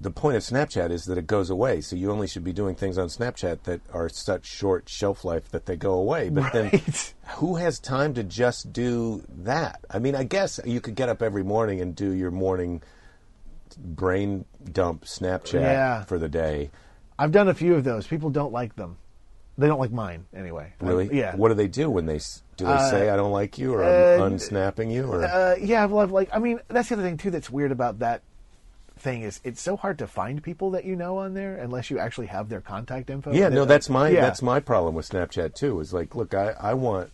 the 0.00 0.10
point 0.10 0.36
of 0.36 0.42
Snapchat 0.42 0.90
is 0.90 1.04
that 1.04 1.18
it 1.18 1.26
goes 1.26 1.50
away, 1.50 1.82
so 1.82 1.94
you 1.94 2.10
only 2.10 2.26
should 2.26 2.42
be 2.42 2.54
doing 2.54 2.74
things 2.74 2.96
on 2.96 3.08
Snapchat 3.08 3.64
that 3.64 3.82
are 3.92 4.08
such 4.08 4.46
short 4.46 4.88
shelf 4.88 5.24
life 5.24 5.50
that 5.50 5.66
they 5.66 5.76
go 5.76 5.92
away. 5.92 6.30
But 6.30 6.52
then, 6.52 6.70
who 7.36 7.56
has 7.56 7.78
time 7.78 8.14
to 8.14 8.24
just 8.24 8.72
do 8.72 9.22
that? 9.28 9.84
I 9.90 9.98
mean, 9.98 10.14
I 10.14 10.24
guess 10.24 10.58
you 10.64 10.80
could 10.80 10.94
get 10.94 11.08
up 11.10 11.20
every 11.20 11.44
morning 11.44 11.80
and 11.82 11.94
do 11.94 12.12
your 12.12 12.30
morning 12.30 12.82
brain 13.76 14.46
dump 14.72 15.04
Snapchat 15.04 15.60
Yeah. 15.60 16.04
for 16.04 16.18
the 16.18 16.28
day. 16.28 16.70
I've 17.18 17.32
done 17.32 17.48
a 17.48 17.54
few 17.54 17.74
of 17.74 17.84
those. 17.84 18.06
People 18.06 18.30
don't 18.30 18.52
like 18.52 18.76
them. 18.76 18.96
They 19.60 19.66
don't 19.66 19.78
like 19.78 19.92
mine 19.92 20.24
anyway. 20.34 20.72
Really? 20.80 21.10
I- 21.10 21.12
yeah. 21.12 21.36
What 21.36 21.48
do 21.48 21.54
they 21.54 21.68
do 21.68 21.90
when 21.90 22.06
they 22.06 22.18
do 22.56 22.64
they 22.64 22.78
say 22.90 23.10
I 23.10 23.16
don't 23.16 23.32
like 23.32 23.58
you 23.58 23.74
or 23.74 23.84
uh, 23.84 24.14
I'm 24.14 24.32
unsnapping 24.32 24.90
you 24.90 25.04
or? 25.04 25.24
Uh, 25.24 25.56
yeah, 25.60 25.84
well, 25.84 26.00
I've 26.00 26.12
like. 26.12 26.30
I 26.32 26.38
mean, 26.38 26.60
that's 26.68 26.88
the 26.88 26.94
other 26.94 27.04
thing 27.04 27.18
too. 27.18 27.30
That's 27.30 27.50
weird 27.50 27.70
about 27.70 27.98
that 27.98 28.22
thing 28.98 29.22
is 29.22 29.40
it's 29.44 29.60
so 29.60 29.76
hard 29.76 29.98
to 29.98 30.06
find 30.06 30.42
people 30.42 30.70
that 30.72 30.84
you 30.84 30.94
know 30.94 31.18
on 31.18 31.32
there 31.34 31.56
unless 31.56 31.90
you 31.90 31.98
actually 31.98 32.26
have 32.26 32.48
their 32.48 32.60
contact 32.60 33.10
info. 33.10 33.32
Yeah, 33.32 33.48
no, 33.48 33.64
that's 33.64 33.88
my 33.88 34.08
yeah. 34.08 34.20
that's 34.20 34.42
my 34.42 34.60
problem 34.60 34.94
with 34.94 35.08
Snapchat 35.08 35.54
too. 35.54 35.80
Is 35.80 35.92
like, 35.92 36.14
look, 36.14 36.34
I, 36.34 36.54
I 36.58 36.74
want 36.74 37.10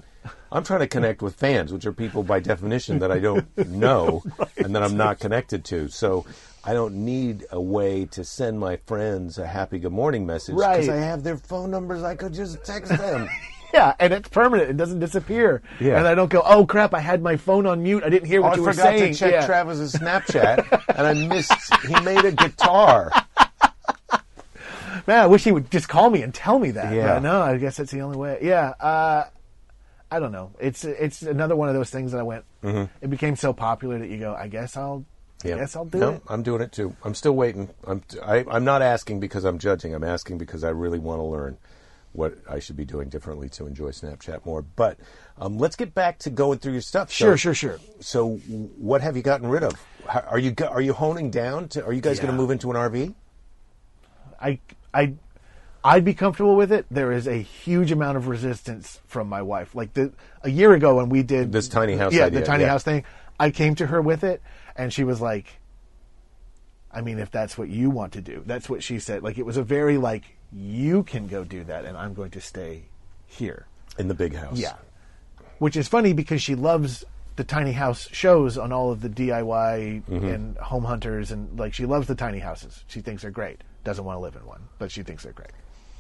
I'm 0.50 0.64
trying 0.64 0.80
to 0.80 0.86
connect 0.86 1.22
with 1.22 1.34
fans, 1.34 1.72
which 1.72 1.86
are 1.86 1.92
people 1.92 2.22
by 2.22 2.40
definition 2.40 3.00
that 3.00 3.10
I 3.10 3.18
don't 3.18 3.56
know 3.68 4.22
and 4.56 4.74
that 4.74 4.82
I'm 4.82 4.96
not 4.96 5.18
connected 5.18 5.64
to. 5.66 5.88
So 5.88 6.26
I 6.66 6.72
don't 6.74 6.96
need 7.04 7.46
a 7.52 7.60
way 7.60 8.06
to 8.06 8.24
send 8.24 8.58
my 8.58 8.76
friends 8.86 9.38
a 9.38 9.46
happy 9.46 9.78
good 9.78 9.92
morning 9.92 10.26
message 10.26 10.56
Right. 10.56 10.80
because 10.80 10.88
I 10.88 10.96
have 10.96 11.22
their 11.22 11.36
phone 11.36 11.70
numbers. 11.70 12.02
I 12.02 12.16
could 12.16 12.34
just 12.34 12.64
text 12.64 12.90
them. 12.96 13.28
Yeah, 13.74 13.94
and 13.98 14.12
it's 14.14 14.28
permanent. 14.28 14.70
It 14.70 14.76
doesn't 14.76 15.00
disappear. 15.00 15.60
Yeah. 15.80 15.98
And 15.98 16.06
I 16.06 16.14
don't 16.14 16.30
go, 16.30 16.40
oh 16.46 16.64
crap, 16.64 16.94
I 16.94 17.00
had 17.00 17.20
my 17.20 17.36
phone 17.36 17.66
on 17.66 17.82
mute. 17.82 18.04
I 18.04 18.08
didn't 18.08 18.26
hear 18.28 18.38
Oh, 18.40 18.44
what 18.44 18.52
I 18.52 18.56
you 18.56 18.62
were 18.62 18.72
saying." 18.72 18.88
I 18.88 18.98
forgot 18.98 19.12
to 19.12 19.18
check 19.18 19.32
Yeah. 19.32 19.44
Travis's 19.46 19.92
Snapchat, 19.96 20.96
and 20.96 21.06
I 21.06 21.12
missed. 21.26 21.52
He 21.84 22.00
made 22.00 22.24
a 22.24 22.30
guitar. 22.32 23.10
Man, 25.06 25.18
I 25.18 25.26
wish 25.26 25.44
he 25.44 25.52
would 25.52 25.70
just 25.70 25.88
call 25.88 26.08
me 26.10 26.22
and 26.22 26.32
tell 26.32 26.58
me 26.58 26.70
that. 26.70 26.94
Yeah. 26.94 27.14
But 27.14 27.22
no, 27.24 27.42
I 27.42 27.58
guess 27.58 27.76
that's 27.76 27.90
the 27.90 28.00
only 28.00 28.16
way. 28.16 28.38
Yeah. 28.40 28.68
Uh, 28.80 29.24
I 30.10 30.20
don't 30.20 30.32
know. 30.32 30.52
It's 30.60 30.84
it's 30.84 31.22
another 31.22 31.56
one 31.56 31.68
of 31.68 31.74
those 31.74 31.90
things 31.90 32.12
that 32.12 32.18
I 32.18 32.22
went. 32.22 32.44
It 32.62 33.10
became 33.10 33.36
so 33.36 33.52
popular 33.52 33.98
that 33.98 34.08
you 34.08 34.18
go. 34.18 34.32
I 34.34 34.46
guess 34.48 34.76
I'll. 34.76 35.04
I 35.44 35.48
guess 35.48 35.76
I'll 35.76 35.84
do 35.84 35.98
no, 35.98 36.10
it. 36.12 36.22
I'm 36.28 36.42
doing 36.42 36.62
it 36.62 36.72
too. 36.72 36.96
I'm 37.04 37.14
still 37.14 37.34
waiting. 37.36 37.70
I'm 37.86 38.02
I, 38.22 38.44
I'm 38.50 38.64
not 38.64 38.82
asking 38.82 39.20
because 39.20 39.44
I'm 39.44 39.58
judging. 39.58 39.94
I'm 39.94 40.04
asking 40.04 40.38
because 40.38 40.64
I 40.64 40.70
really 40.70 40.98
want 40.98 41.20
to 41.20 41.24
learn 41.24 41.58
what 42.12 42.38
I 42.48 42.58
should 42.58 42.76
be 42.76 42.86
doing 42.86 43.10
differently 43.10 43.48
to 43.50 43.66
enjoy 43.66 43.90
Snapchat 43.90 44.46
more. 44.46 44.62
But 44.62 44.98
um, 45.38 45.58
let's 45.58 45.76
get 45.76 45.94
back 45.94 46.18
to 46.20 46.30
going 46.30 46.58
through 46.58 46.72
your 46.72 46.80
stuff. 46.80 47.12
So- 47.12 47.26
Sure, 47.26 47.36
sure, 47.36 47.54
sure. 47.54 47.78
So, 48.00 48.36
what 48.36 49.02
have 49.02 49.16
you 49.16 49.22
gotten 49.22 49.48
rid 49.48 49.62
of? 49.62 49.72
How, 50.08 50.20
are 50.20 50.38
you 50.38 50.54
are 50.68 50.80
you 50.80 50.94
honing 50.94 51.30
down 51.30 51.68
to? 51.68 51.84
Are 51.84 51.92
you 51.92 52.00
guys 52.00 52.18
going 52.18 52.32
to 52.32 52.36
move 52.36 52.50
into 52.50 52.70
an 52.70 52.76
RV? 52.76 53.14
I 54.40 54.58
I 54.94 55.14
I'd 55.84 56.04
be 56.04 56.14
comfortable 56.14 56.56
with 56.56 56.72
it. 56.72 56.86
There 56.90 57.12
is 57.12 57.28
a 57.28 57.36
huge 57.36 57.92
amount 57.92 58.16
of 58.16 58.26
resistance 58.28 59.00
from 59.06 59.28
my 59.28 59.42
wife. 59.42 59.74
Like 59.74 59.94
the 59.94 60.12
a 60.42 60.50
year 60.50 60.72
ago 60.72 60.96
when 60.96 61.08
we 61.08 61.22
did 61.22 61.52
This 61.52 61.68
tiny 61.68 61.96
house 61.96 62.12
yeah, 62.12 62.26
idea, 62.26 62.40
the 62.40 62.46
tiny 62.46 62.64
yeah. 62.64 62.70
house 62.70 62.82
thing. 62.82 63.04
I 63.38 63.50
came 63.50 63.74
to 63.76 63.86
her 63.88 64.00
with 64.00 64.24
it, 64.24 64.40
and 64.76 64.92
she 64.92 65.04
was 65.04 65.20
like, 65.20 65.58
"I 66.92 67.00
mean, 67.00 67.18
if 67.18 67.30
that's 67.30 67.56
what 67.58 67.68
you 67.68 67.90
want 67.90 68.12
to 68.14 68.20
do, 68.20 68.42
that's 68.46 68.68
what 68.68 68.82
she 68.82 68.98
said." 68.98 69.22
Like 69.22 69.38
it 69.38 69.46
was 69.46 69.56
a 69.56 69.62
very 69.62 69.96
like 69.98 70.24
you 70.52 71.02
can 71.02 71.26
go 71.26 71.44
do 71.44 71.64
that, 71.64 71.84
and 71.84 71.96
I'm 71.96 72.14
going 72.14 72.30
to 72.32 72.40
stay 72.40 72.84
here. 73.26 73.66
In 73.98 74.08
the 74.08 74.14
big 74.14 74.34
house. 74.34 74.58
Yeah. 74.58 74.74
Which 75.58 75.76
is 75.76 75.88
funny 75.88 76.12
because 76.12 76.42
she 76.42 76.54
loves 76.54 77.02
the 77.36 77.44
tiny 77.44 77.72
house 77.72 78.08
shows 78.12 78.56
on 78.58 78.72
all 78.72 78.92
of 78.92 79.00
the 79.00 79.08
DIY 79.08 80.02
Mm-hmm. 80.04 80.26
and 80.26 80.56
home 80.58 80.84
hunters 80.84 81.30
and 81.30 81.58
like 81.58 81.72
she 81.74 81.86
loves 81.86 82.06
the 82.06 82.14
tiny 82.14 82.38
houses. 82.38 82.84
She 82.88 83.00
thinks 83.00 83.22
they're 83.22 83.30
great. 83.30 83.62
Doesn't 83.84 84.04
want 84.04 84.16
to 84.16 84.20
live 84.20 84.36
in 84.36 84.44
one, 84.46 84.62
but 84.78 84.90
she 84.90 85.02
thinks 85.02 85.22
they're 85.22 85.32
great. 85.32 85.50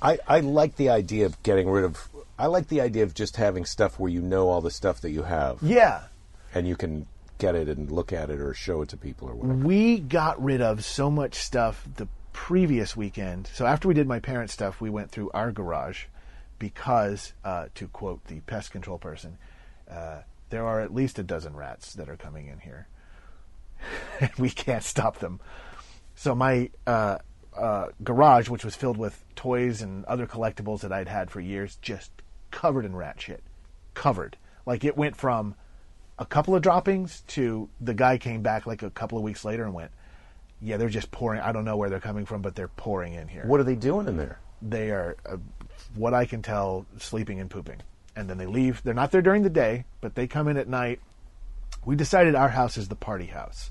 I, 0.02 0.18
I 0.28 0.40
like 0.40 0.76
the 0.76 0.90
idea 0.90 1.24
of 1.26 1.42
getting 1.42 1.68
rid 1.70 1.84
of. 1.84 2.08
I 2.38 2.46
like 2.46 2.68
the 2.68 2.82
idea 2.82 3.02
of 3.02 3.14
just 3.14 3.36
having 3.36 3.64
stuff 3.64 3.98
where 3.98 4.10
you 4.12 4.20
know 4.20 4.48
all 4.50 4.60
the 4.60 4.70
stuff 4.70 5.00
that 5.00 5.10
you 5.10 5.22
have, 5.22 5.58
Yeah. 5.62 6.02
and 6.54 6.68
you 6.68 6.76
can 6.76 7.06
get 7.38 7.54
it 7.54 7.68
and 7.68 7.90
look 7.90 8.12
at 8.12 8.30
it 8.30 8.40
or 8.40 8.54
show 8.54 8.82
it 8.82 8.90
to 8.90 8.96
people 8.96 9.28
or 9.28 9.34
whatever. 9.34 9.66
We 9.66 9.98
got 9.98 10.42
rid 10.42 10.60
of 10.60 10.84
so 10.84 11.10
much 11.10 11.34
stuff 11.34 11.86
the 11.96 12.08
previous 12.32 12.96
weekend. 12.96 13.48
So 13.52 13.66
after 13.66 13.88
we 13.88 13.94
did 13.94 14.06
my 14.06 14.20
parents' 14.20 14.52
stuff, 14.52 14.80
we 14.80 14.90
went 14.90 15.10
through 15.10 15.30
our 15.32 15.52
garage 15.52 16.04
because, 16.58 17.32
uh, 17.44 17.66
to 17.74 17.88
quote 17.88 18.24
the 18.26 18.40
pest 18.40 18.70
control 18.70 18.98
person, 18.98 19.38
uh, 19.90 20.20
there 20.50 20.66
are 20.66 20.80
at 20.80 20.94
least 20.94 21.18
a 21.18 21.22
dozen 21.22 21.56
rats 21.56 21.94
that 21.94 22.08
are 22.08 22.16
coming 22.16 22.48
in 22.48 22.60
here. 22.60 22.88
and 24.20 24.30
we 24.38 24.50
can't 24.50 24.84
stop 24.84 25.18
them. 25.18 25.40
So 26.14 26.34
my 26.34 26.70
uh, 26.86 27.18
uh, 27.56 27.88
garage, 28.02 28.48
which 28.48 28.64
was 28.64 28.74
filled 28.74 28.96
with 28.96 29.24
toys 29.34 29.82
and 29.82 30.04
other 30.06 30.26
collectibles 30.26 30.80
that 30.80 30.92
I'd 30.92 31.08
had 31.08 31.30
for 31.30 31.40
years, 31.40 31.78
just 31.82 32.10
covered 32.50 32.84
in 32.84 32.96
rat 32.96 33.20
shit. 33.20 33.42
Covered. 33.94 34.36
Like 34.64 34.84
it 34.84 34.96
went 34.96 35.16
from 35.16 35.54
a 36.18 36.26
couple 36.26 36.54
of 36.54 36.62
droppings 36.62 37.22
to 37.28 37.68
the 37.80 37.94
guy 37.94 38.18
came 38.18 38.42
back 38.42 38.66
like 38.66 38.82
a 38.82 38.90
couple 38.90 39.18
of 39.18 39.24
weeks 39.24 39.44
later 39.44 39.64
and 39.64 39.74
went, 39.74 39.90
"Yeah, 40.60 40.76
they're 40.76 40.88
just 40.88 41.10
pouring. 41.10 41.40
I 41.40 41.52
don't 41.52 41.64
know 41.64 41.76
where 41.76 41.90
they're 41.90 42.00
coming 42.00 42.24
from, 42.24 42.42
but 42.42 42.54
they're 42.54 42.68
pouring 42.68 43.14
in 43.14 43.28
here. 43.28 43.44
What 43.46 43.60
are 43.60 43.64
they 43.64 43.74
doing 43.74 44.08
in 44.08 44.16
there? 44.16 44.38
They 44.62 44.90
are, 44.90 45.16
uh, 45.26 45.36
what 45.94 46.14
I 46.14 46.24
can 46.24 46.40
tell, 46.42 46.86
sleeping 46.98 47.40
and 47.40 47.50
pooping, 47.50 47.82
and 48.14 48.28
then 48.30 48.38
they 48.38 48.46
leave. 48.46 48.82
They're 48.82 48.94
not 48.94 49.10
there 49.10 49.22
during 49.22 49.42
the 49.42 49.50
day, 49.50 49.84
but 50.00 50.14
they 50.14 50.26
come 50.26 50.48
in 50.48 50.56
at 50.56 50.68
night. 50.68 51.00
We 51.84 51.94
decided 51.96 52.34
our 52.34 52.48
house 52.48 52.76
is 52.76 52.88
the 52.88 52.96
party 52.96 53.26
house. 53.26 53.70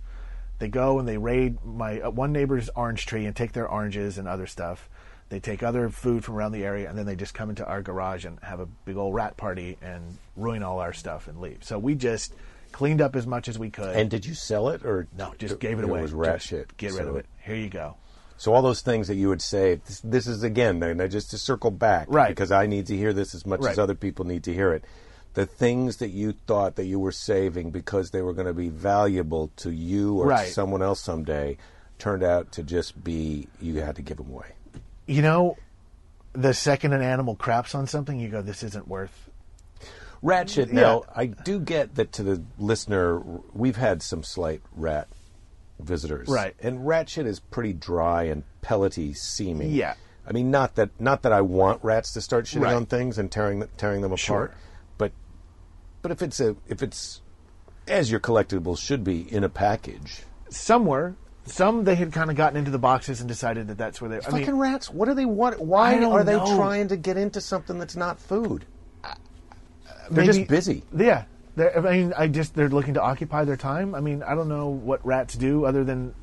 They 0.60 0.68
go 0.68 1.00
and 1.00 1.08
they 1.08 1.18
raid 1.18 1.58
my 1.66 2.00
uh, 2.00 2.12
one 2.12 2.32
neighbor's 2.32 2.70
orange 2.76 3.06
tree 3.06 3.26
and 3.26 3.36
take 3.36 3.54
their 3.54 3.68
oranges 3.68 4.18
and 4.18 4.28
other 4.28 4.48
stuff. 4.48 4.88
They 5.30 5.40
take 5.40 5.64
other 5.64 5.90
food 5.90 6.24
from 6.24 6.36
around 6.36 6.52
the 6.52 6.64
area 6.64 6.88
and 6.88 6.98
then 6.98 7.06
they 7.06 7.16
just 7.16 7.34
come 7.34 7.50
into 7.50 7.66
our 7.66 7.82
garage 7.82 8.26
and 8.26 8.40
have 8.42 8.60
a 8.60 8.66
big 8.66 8.96
old 8.96 9.16
rat 9.16 9.38
party 9.38 9.78
and 9.82 10.18
ruin 10.36 10.62
all 10.62 10.80
our 10.80 10.94
stuff 10.94 11.28
and 11.28 11.42
leave. 11.42 11.64
So 11.64 11.80
we 11.80 11.96
just 11.96 12.34
cleaned 12.72 13.02
up 13.02 13.16
as 13.16 13.26
much 13.26 13.48
as 13.48 13.58
we 13.58 13.70
could. 13.72 13.96
And 13.96 14.10
did 14.10 14.26
you 14.26 14.34
sell 14.36 14.70
it 14.70 14.86
or 14.86 15.08
no, 15.18 15.34
just 15.38 15.60
gave 15.60 15.80
it 15.80 15.86
away. 15.86 16.00
It 16.00 16.04
was 16.04 16.14
rat 16.14 16.36
Just 16.36 16.48
shit. 16.48 16.78
Get 16.78 16.92
rid 16.94 17.04
So 17.04 17.10
of 17.10 17.16
it. 17.16 17.26
Here 17.44 17.56
you 17.56 17.70
go. 17.70 17.96
So 18.38 18.54
all 18.54 18.62
those 18.62 18.82
things 18.82 19.08
that 19.08 19.16
you 19.16 19.30
would 19.30 19.42
say, 19.42 19.76
this, 19.86 20.02
this 20.02 20.28
is 20.28 20.44
again, 20.44 20.84
and 20.84 21.02
I 21.02 21.08
just 21.08 21.32
to 21.32 21.38
circle 21.38 21.72
back, 21.72 22.08
Right. 22.10 22.28
Because 22.28 22.52
I 22.52 22.68
need 22.68 22.86
to 22.88 22.98
hear 22.98 23.14
this 23.14 23.34
as 23.34 23.46
much 23.46 23.66
as 23.66 23.80
other 23.80 23.96
people 23.96 24.26
need 24.26 24.44
to 24.44 24.54
hear 24.54 24.74
it. 24.74 24.84
The 25.36 25.46
things 25.46 25.98
that 25.98 26.10
you 26.10 26.34
thought 26.46 26.76
that 26.76 26.86
you 26.86 27.00
were 27.00 27.12
saving 27.14 27.72
because 27.72 28.12
they 28.12 28.22
were 28.22 28.34
going 28.34 28.48
to 28.48 28.54
be 28.54 28.70
valuable 28.70 29.52
to 29.58 29.72
you 29.72 30.20
or 30.20 30.28
Right. 30.28 30.48
to 30.48 30.52
someone 30.54 30.82
else 30.82 31.00
someday, 31.02 31.58
turned 31.98 32.24
out 32.24 32.52
to 32.54 32.64
just 32.64 33.04
be 33.04 33.48
you 33.62 33.76
had 33.82 33.96
to 33.96 34.02
give 34.02 34.18
them 34.18 34.30
away. 34.30 34.52
You 35.06 35.22
know, 35.22 35.58
the 36.34 36.54
second 36.54 36.94
an 36.94 37.02
animal 37.02 37.36
craps 37.36 37.76
on 37.76 37.88
something, 37.88 38.20
you 38.20 38.30
go, 38.30 38.42
"This 38.42 38.64
isn't 38.64 38.88
worth." 38.88 39.30
Ratchet. 40.22 40.70
Yeah. 40.70 40.74
Now, 40.82 41.04
I 41.16 41.28
do 41.28 41.60
get 41.60 41.96
that 41.96 42.12
to 42.14 42.24
the 42.24 42.42
listener, 42.58 43.20
we've 43.54 43.76
had 43.76 44.02
some 44.02 44.24
slight 44.24 44.62
rat 44.76 45.08
visitors, 45.80 46.28
Right. 46.30 46.56
And 46.62 46.88
rat 46.88 47.10
shit 47.10 47.28
is 47.28 47.40
pretty 47.40 47.74
dry 47.74 48.24
and 48.24 48.44
pellety 48.64 49.16
seeming. 49.16 49.72
Yeah. 49.72 49.94
I 50.28 50.32
mean, 50.32 50.50
not 50.50 50.76
that 50.76 50.90
not 51.00 51.22
that 51.24 51.32
I 51.34 51.42
want 51.42 51.84
rats 51.84 52.14
to 52.14 52.22
start 52.22 52.46
shitting 52.46 52.62
Right. 52.64 52.74
on 52.74 52.86
things 52.88 53.18
and 53.20 53.32
tearing 53.32 53.64
tearing 53.78 54.02
them 54.02 54.12
apart, 54.12 54.20
Sure. 54.20 54.52
but 54.98 55.12
but 56.02 56.12
if 56.12 56.22
it's 56.24 56.40
a 56.40 56.56
if 56.68 56.82
it's 56.82 57.22
as 57.88 58.10
your 58.10 58.20
collectibles 58.20 58.80
should 58.80 59.04
be 59.04 59.32
in 59.32 59.44
a 59.44 59.50
package. 59.50 60.24
Some 60.50 60.86
were. 60.86 61.16
Some 61.46 61.84
they 61.84 61.96
had 61.96 62.12
kind 62.12 62.30
of 62.30 62.36
gotten 62.36 62.58
into 62.58 62.72
the 62.72 62.80
boxes 62.80 63.20
and 63.20 63.28
decided 63.30 63.68
that 63.68 63.78
that's 63.78 64.02
where 64.02 64.10
they. 64.10 64.18
I 64.18 64.22
Fucking 64.22 64.46
mean, 64.48 64.56
rats! 64.56 64.90
What 64.90 65.08
do 65.08 65.14
they 65.14 65.26
want? 65.26 65.60
Why 65.62 65.96
I 65.96 66.00
don't 66.00 66.12
are 66.12 66.24
they 66.24 66.38
know. 66.38 66.56
trying 66.58 66.88
to 66.90 66.98
get 66.98 67.18
into 67.18 67.40
something 67.40 67.78
that's 67.78 67.96
not 67.96 68.20
food? 68.20 68.66
Uh, 69.04 69.14
they're 70.10 70.26
maybe- 70.26 70.40
just 70.40 70.48
busy. 70.50 70.84
Yeah, 70.96 71.26
They're, 71.56 71.78
I 71.88 71.98
mean, 71.98 72.14
I 72.18 72.28
just 72.28 72.56
they're 72.56 72.70
looking 72.70 72.96
to 72.96 73.02
occupy 73.02 73.44
their 73.46 73.58
time. 73.58 73.94
I 73.96 74.00
mean, 74.00 74.24
I 74.24 74.34
don't 74.36 74.50
know 74.50 74.70
what 74.70 75.06
rats 75.06 75.36
do 75.36 75.66
other 75.66 75.84
than 75.84 76.14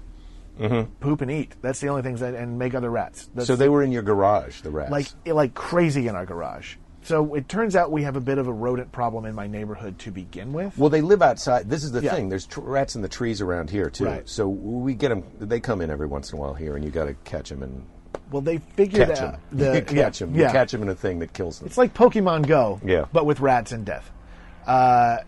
mm-hmm. 0.58 0.90
poop 1.00 1.20
and 1.20 1.30
eat. 1.30 1.54
That's 1.62 1.80
the 1.80 1.88
only 1.88 2.02
things 2.02 2.20
that 2.20 2.34
and 2.34 2.58
make 2.58 2.74
other 2.74 2.90
rats. 2.90 3.30
That's 3.34 3.46
So 3.46 3.54
they 3.56 3.68
were 3.68 3.82
in 3.82 3.92
your 3.92 4.02
garage, 4.02 4.62
the 4.62 4.70
rats. 4.70 4.90
like 4.90 5.06
like 5.26 5.54
crazy 5.54 6.08
in 6.08 6.16
our 6.16 6.26
garage. 6.26 6.76
So 7.04 7.34
it 7.34 7.48
turns 7.48 7.74
out 7.76 7.90
we 7.90 8.02
have 8.04 8.16
a 8.16 8.20
bit 8.20 8.38
of 8.38 8.46
a 8.46 8.52
rodent 8.52 8.92
problem 8.92 9.24
in 9.26 9.34
my 9.34 9.46
neighborhood 9.46 9.98
to 10.00 10.10
begin 10.10 10.52
with. 10.52 10.76
Well, 10.78 10.90
they 10.90 11.00
live 11.00 11.20
outside. 11.22 11.68
This 11.68 11.82
is 11.84 11.92
the 11.92 12.00
Yeah. 12.02 12.14
thing. 12.14 12.28
There's 12.28 12.46
tr- 12.46 12.60
rats 12.60 12.94
in 12.94 13.02
the 13.02 13.08
trees 13.08 13.40
around 13.40 13.70
here 13.70 13.90
too. 13.90 14.04
Right. 14.06 14.28
So 14.28 14.48
we 14.48 14.94
get 14.94 15.08
them. 15.08 15.24
They 15.40 15.58
come 15.60 15.80
in 15.80 15.90
every 15.90 16.06
once 16.06 16.32
in 16.32 16.38
a 16.38 16.40
while 16.40 16.54
here, 16.54 16.76
and 16.76 16.84
you 16.84 16.90
got 16.90 17.06
to 17.06 17.14
catch 17.24 17.48
them 17.50 17.62
and 17.62 17.82
Well, 18.30 18.42
they 18.42 18.58
figured 18.58 19.08
catch 19.08 19.20
out 19.20 19.32
them. 19.32 19.40
the 19.58 19.64
you 19.74 19.82
catch 19.82 20.20
yeah, 20.20 20.26
them. 20.26 20.34
Yeah, 20.36 20.52
catch 20.52 20.72
them 20.72 20.82
in 20.82 20.88
a 20.88 20.94
thing 20.94 21.18
that 21.18 21.32
kills 21.32 21.58
them. 21.58 21.66
It's 21.66 21.76
like 21.78 21.92
Pokemon 21.92 22.46
Go, 22.46 22.80
Yeah. 22.84 23.06
but 23.12 23.26
with 23.26 23.40
rats 23.40 23.72
and 23.72 23.84
death. 23.84 24.10
Uh, 24.66 25.18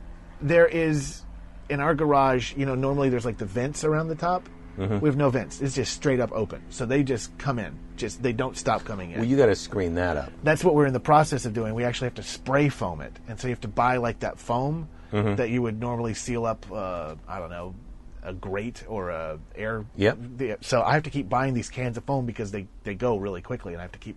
there 0.40 0.66
is 0.66 1.22
in 1.68 1.80
our 1.80 1.94
garage, 1.94 2.54
you 2.56 2.66
know, 2.66 2.74
normally 2.74 3.08
there's 3.08 3.24
like 3.24 3.38
the 3.38 3.46
vents 3.46 3.84
around 3.84 4.08
the 4.08 4.14
top. 4.14 4.48
Mm-hmm. 4.78 5.00
We 5.00 5.08
have 5.08 5.16
no 5.16 5.30
vents. 5.30 5.60
It's 5.60 5.74
just 5.74 5.92
straight 5.94 6.20
up 6.20 6.32
open. 6.32 6.62
So 6.70 6.84
they 6.86 7.02
just 7.02 7.36
come 7.38 7.58
in. 7.58 7.78
Just 7.96 8.22
they 8.22 8.32
don't 8.32 8.56
stop 8.56 8.84
coming 8.84 9.12
in. 9.12 9.18
well, 9.20 9.28
you 9.28 9.36
got 9.36 9.46
to 9.46 9.54
screen 9.54 9.94
that 9.94 10.16
up. 10.16 10.32
That's 10.42 10.64
what 10.64 10.74
we're 10.74 10.86
in 10.86 10.92
the 10.92 11.00
process 11.00 11.46
of 11.46 11.52
doing. 11.54 11.74
We 11.74 11.84
actually 11.84 12.06
have 12.06 12.14
to 12.16 12.22
spray 12.24 12.68
foam 12.68 13.00
it, 13.00 13.12
and 13.28 13.38
so 13.38 13.46
you 13.48 13.52
have 13.52 13.60
to 13.62 13.68
buy 13.68 13.96
like 13.98 14.20
that 14.20 14.38
foam 14.38 14.88
Mm-hmm. 15.12 15.36
that 15.36 15.48
you 15.50 15.62
would 15.62 15.78
normally 15.78 16.12
seal 16.14 16.44
up. 16.44 16.66
Uh, 16.72 17.14
I 17.28 17.38
don't 17.38 17.50
know, 17.50 17.76
a 18.24 18.32
grate 18.32 18.82
or 18.88 19.10
a 19.10 19.38
air. 19.54 19.84
Yep. 19.94 20.64
So 20.64 20.82
I 20.82 20.94
have 20.94 21.04
to 21.04 21.10
keep 21.10 21.28
buying 21.28 21.54
these 21.54 21.68
cans 21.70 21.96
of 21.96 22.02
foam 22.02 22.26
because 22.26 22.50
they 22.50 22.66
they 22.82 22.94
go 22.96 23.16
really 23.16 23.40
quickly, 23.40 23.74
and 23.74 23.80
I 23.80 23.84
have 23.84 23.92
to 23.92 23.98
keep. 24.00 24.16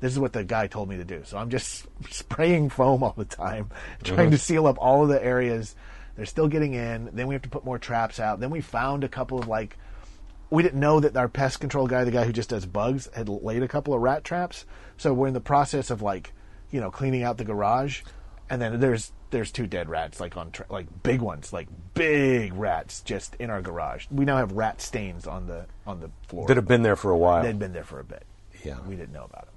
This 0.00 0.12
is 0.12 0.18
what 0.18 0.32
the 0.32 0.42
guy 0.42 0.66
told 0.66 0.88
me 0.88 0.96
to 0.96 1.04
do. 1.04 1.24
So 1.26 1.36
I'm 1.36 1.50
just 1.50 1.86
spraying 2.10 2.70
foam 2.70 3.02
all 3.02 3.12
the 3.14 3.26
time, 3.26 3.68
trying 4.02 4.30
to 4.30 4.38
seal 4.38 4.66
up 4.66 4.76
all 4.78 5.02
of 5.02 5.10
the 5.10 5.22
areas. 5.22 5.74
They're 6.16 6.24
still 6.24 6.48
getting 6.48 6.72
in. 6.72 7.10
Then 7.12 7.26
we 7.26 7.34
have 7.34 7.42
to 7.42 7.50
put 7.50 7.66
more 7.66 7.78
traps 7.78 8.18
out. 8.18 8.40
Then 8.40 8.48
we 8.48 8.62
found 8.62 9.04
a 9.04 9.08
couple 9.08 9.38
of 9.38 9.46
like 9.46 9.76
we 10.50 10.62
didn't 10.62 10.80
know 10.80 11.00
that 11.00 11.16
our 11.16 11.28
pest 11.28 11.60
control 11.60 11.86
guy, 11.86 12.04
the 12.04 12.10
guy 12.10 12.24
who 12.24 12.32
just 12.32 12.50
does 12.50 12.66
bugs, 12.66 13.08
had 13.14 13.28
laid 13.28 13.62
a 13.62 13.68
couple 13.68 13.94
of 13.94 14.00
rat 14.02 14.24
traps. 14.24 14.64
So 14.96 15.14
we're 15.14 15.28
in 15.28 15.34
the 15.34 15.40
process 15.40 15.90
of 15.90 16.02
like, 16.02 16.32
you 16.70 16.80
know, 16.80 16.90
cleaning 16.90 17.22
out 17.22 17.38
the 17.38 17.44
garage, 17.44 18.02
and 18.48 18.60
then 18.60 18.80
there's 18.80 19.12
there's 19.30 19.52
two 19.52 19.68
dead 19.68 19.88
rats 19.88 20.18
like 20.18 20.36
on 20.36 20.50
tra- 20.50 20.66
like 20.68 21.02
big 21.02 21.20
ones, 21.20 21.52
like 21.52 21.68
big 21.94 22.52
rats 22.54 23.00
just 23.00 23.36
in 23.36 23.48
our 23.48 23.62
garage. 23.62 24.06
We 24.10 24.24
now 24.24 24.36
have 24.38 24.52
rat 24.52 24.80
stains 24.80 25.26
on 25.26 25.46
the 25.46 25.66
on 25.86 26.00
the 26.00 26.10
floor. 26.26 26.46
That 26.48 26.56
have 26.56 26.66
been 26.66 26.82
there 26.82 26.96
for 26.96 27.10
a 27.10 27.16
while. 27.18 27.42
They'd 27.42 27.58
been 27.58 27.72
there 27.72 27.84
for 27.84 28.00
a 28.00 28.04
bit. 28.04 28.24
Yeah. 28.64 28.78
we 28.86 28.96
didn't 28.96 29.12
know 29.12 29.24
about 29.24 29.46
them. 29.46 29.54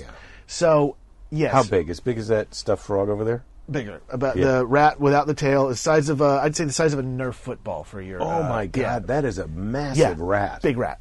yeah. 0.00 0.10
So 0.46 0.96
yes, 1.30 1.52
How 1.52 1.62
big? 1.64 1.90
As 1.90 2.00
big 2.00 2.16
as 2.16 2.28
that 2.28 2.54
stuffed 2.54 2.84
frog 2.84 3.08
over 3.08 3.24
there? 3.24 3.44
Bigger. 3.70 4.00
About 4.08 4.36
Yeah. 4.36 4.58
the 4.58 4.66
rat 4.66 5.00
without 5.00 5.26
the 5.26 5.34
tail 5.34 5.68
is 5.68 5.80
size 5.80 6.08
of 6.08 6.20
a, 6.20 6.40
I'd 6.42 6.56
say 6.56 6.64
the 6.64 6.72
size 6.72 6.92
of 6.92 6.98
a 6.98 7.02
Nerf 7.02 7.34
football 7.34 7.84
for 7.84 8.00
your. 8.00 8.22
Oh 8.22 8.42
uh, 8.42 8.48
my 8.48 8.66
god, 8.66 8.80
yeah. 8.80 8.98
that 9.00 9.24
is 9.24 9.38
a 9.38 9.48
massive 9.48 9.98
yeah, 9.98 10.14
rat. 10.18 10.62
big 10.62 10.76
rat, 10.76 10.98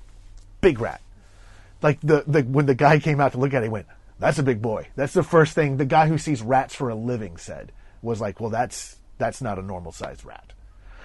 big 0.61 0.79
rat. 0.79 1.01
Like 1.81 1.99
the, 2.01 2.23
the 2.27 2.41
when 2.41 2.65
the 2.65 2.75
guy 2.75 2.99
came 2.99 3.19
out 3.19 3.31
to 3.33 3.37
look 3.37 3.53
at 3.53 3.63
it, 3.63 3.67
he 3.67 3.69
went, 3.69 3.87
"That's 4.19 4.39
a 4.39 4.43
big 4.43 4.61
boy." 4.61 4.87
That's 4.95 5.13
the 5.13 5.23
first 5.23 5.53
thing 5.53 5.77
the 5.77 5.85
guy 5.85 6.07
who 6.07 6.17
sees 6.17 6.41
rats 6.41 6.75
for 6.75 6.89
a 6.89 6.95
living 6.95 7.37
said 7.37 7.71
was 8.01 8.19
like, 8.19 8.39
"Well, 8.39 8.49
that's 8.49 8.97
that's 9.17 9.41
not 9.41 9.57
a 9.59 9.61
normal 9.61 9.91
sized 9.91 10.25
rat." 10.25 10.53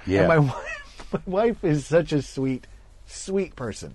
Yeah. 0.07 0.21
And 0.21 0.29
my 0.29 0.39
wife, 0.39 1.13
my 1.13 1.21
wife 1.27 1.65
is 1.65 1.87
such 1.87 2.13
a 2.13 2.23
sweet, 2.23 2.67
sweet 3.07 3.55
person, 3.55 3.95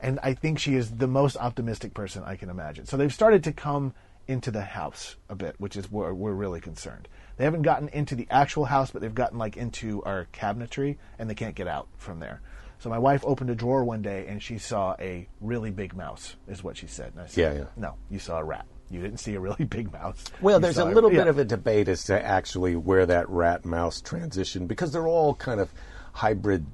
and 0.00 0.18
I 0.22 0.34
think 0.34 0.58
she 0.58 0.74
is 0.74 0.90
the 0.90 1.06
most 1.06 1.36
optimistic 1.36 1.94
person 1.94 2.24
I 2.24 2.36
can 2.36 2.50
imagine. 2.50 2.86
So 2.86 2.96
they've 2.96 3.14
started 3.14 3.44
to 3.44 3.52
come 3.52 3.94
into 4.28 4.50
the 4.50 4.62
house 4.62 5.16
a 5.28 5.34
bit, 5.34 5.56
which 5.58 5.76
is 5.76 5.90
where 5.90 6.14
we're 6.14 6.32
really 6.32 6.60
concerned. 6.60 7.08
They 7.36 7.44
haven't 7.44 7.62
gotten 7.62 7.88
into 7.88 8.14
the 8.14 8.26
actual 8.30 8.66
house, 8.66 8.90
but 8.90 9.02
they've 9.02 9.14
gotten 9.14 9.38
like 9.38 9.56
into 9.56 10.02
our 10.04 10.28
cabinetry, 10.32 10.98
and 11.18 11.28
they 11.28 11.34
can't 11.34 11.54
get 11.54 11.66
out 11.66 11.88
from 11.96 12.20
there. 12.20 12.40
So 12.78 12.90
my 12.90 12.98
wife 12.98 13.24
opened 13.24 13.50
a 13.50 13.54
drawer 13.54 13.84
one 13.84 14.02
day, 14.02 14.26
and 14.28 14.40
she 14.42 14.58
saw 14.58 14.94
a 15.00 15.26
really 15.40 15.70
big 15.70 15.96
mouse. 15.96 16.36
Is 16.46 16.62
what 16.62 16.76
she 16.76 16.86
said. 16.86 17.12
And 17.12 17.22
I 17.22 17.26
said, 17.26 17.40
Yeah, 17.40 17.60
yeah. 17.60 17.68
No, 17.76 17.94
you 18.08 18.18
saw 18.18 18.38
a 18.38 18.44
rat. 18.44 18.66
You 18.90 19.00
didn't 19.00 19.18
see 19.18 19.34
a 19.34 19.40
really 19.40 19.64
big 19.68 19.92
mouse. 19.92 20.24
Well, 20.40 20.58
You 20.58 20.62
there's 20.62 20.78
a 20.78 20.84
little 20.84 21.12
yeah. 21.12 21.20
bit 21.20 21.26
of 21.28 21.38
a 21.38 21.44
debate 21.44 21.88
as 21.88 22.04
to 22.04 22.24
actually 22.24 22.76
where 22.76 23.06
that 23.06 23.28
rat 23.28 23.64
mouse 23.64 24.00
transition 24.00 24.66
because 24.66 24.92
they're 24.92 25.08
all 25.08 25.34
kind 25.34 25.60
of 25.60 25.72
hybrid, 26.12 26.66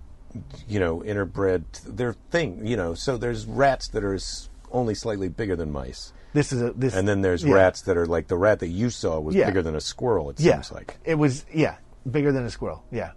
you 0.68 0.78
know, 0.78 1.00
interbred. 1.00 1.64
They're 1.86 2.14
thing, 2.30 2.66
you 2.66 2.76
know. 2.76 2.94
So 2.94 3.16
there's 3.16 3.46
rats 3.46 3.88
that 3.88 4.04
are 4.04 4.18
only 4.70 4.94
slightly 4.94 5.28
bigger 5.28 5.56
than 5.56 5.72
mice, 5.72 6.12
This 6.34 6.52
is 6.52 6.60
a 6.60 6.72
this, 6.72 6.94
and 6.94 7.08
then 7.08 7.22
there's 7.22 7.42
yeah. 7.44 7.54
rats 7.54 7.80
that 7.82 7.96
are 7.96 8.06
like 8.06 8.26
the 8.28 8.36
rat 8.36 8.58
that 8.58 8.68
you 8.68 8.90
saw 8.90 9.18
was 9.20 9.34
Yeah. 9.34 9.46
bigger 9.46 9.62
than 9.62 9.74
a 9.76 9.80
squirrel. 9.80 10.28
It 10.30 10.40
Yeah, 10.40 10.54
seems 10.60 10.72
like. 10.72 10.98
it 11.04 11.14
was. 11.14 11.46
Yeah, 11.54 11.76
bigger 12.10 12.30
than 12.32 12.44
a 12.44 12.50
squirrel. 12.50 12.84
Yeah. 12.90 13.12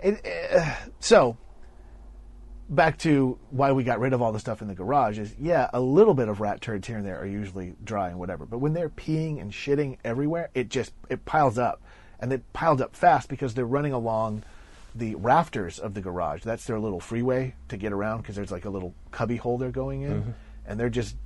It, 0.00 0.24
uh, 0.54 0.74
so 1.00 1.36
back 2.68 2.98
to 2.98 3.38
why 3.50 3.72
we 3.72 3.82
got 3.82 3.98
rid 3.98 4.12
of 4.12 4.20
all 4.20 4.30
the 4.30 4.38
stuff 4.38 4.60
in 4.60 4.68
the 4.68 4.74
garage 4.74 5.18
is 5.18 5.34
yeah, 5.40 5.70
a 5.72 5.80
little 5.80 6.12
bit 6.14 6.28
of 6.28 6.40
rat 6.40 6.60
turds 6.60 6.86
here 6.86 6.98
and 6.98 7.06
there 7.06 7.18
are 7.18 7.24
usually 7.26 7.74
dry 7.82 8.10
and 8.10 8.18
whatever, 8.18 8.44
but 8.44 8.58
when 8.58 8.74
they're 8.74 8.90
peeing 8.90 9.40
and 9.40 9.50
shitting 9.52 9.96
everywhere, 10.04 10.50
it 10.54 10.68
just 10.68 10.92
it 11.08 11.24
piles 11.24 11.58
up, 11.58 11.80
and 12.20 12.32
it 12.32 12.52
piled 12.52 12.82
up 12.82 12.94
fast 12.94 13.28
because 13.28 13.54
they're 13.54 13.64
running 13.64 13.92
along 13.94 14.42
the 14.94 15.14
rafters 15.14 15.78
of 15.78 15.94
the 15.94 16.00
garage. 16.02 16.42
That's 16.42 16.66
their 16.66 16.78
little 16.78 17.00
freeway 17.00 17.54
to 17.68 17.76
get 17.78 17.92
around 17.92 18.18
because 18.18 18.36
there's 18.36 18.52
like 18.52 18.66
a 18.66 18.70
little 18.70 18.94
cubby 19.12 19.36
hole 19.36 19.56
they're 19.56 19.70
going 19.70 20.02
in, 20.02 20.20
Mm-hmm. 20.20 20.30
and 20.66 20.78
they're 20.78 20.90
just 20.90 21.16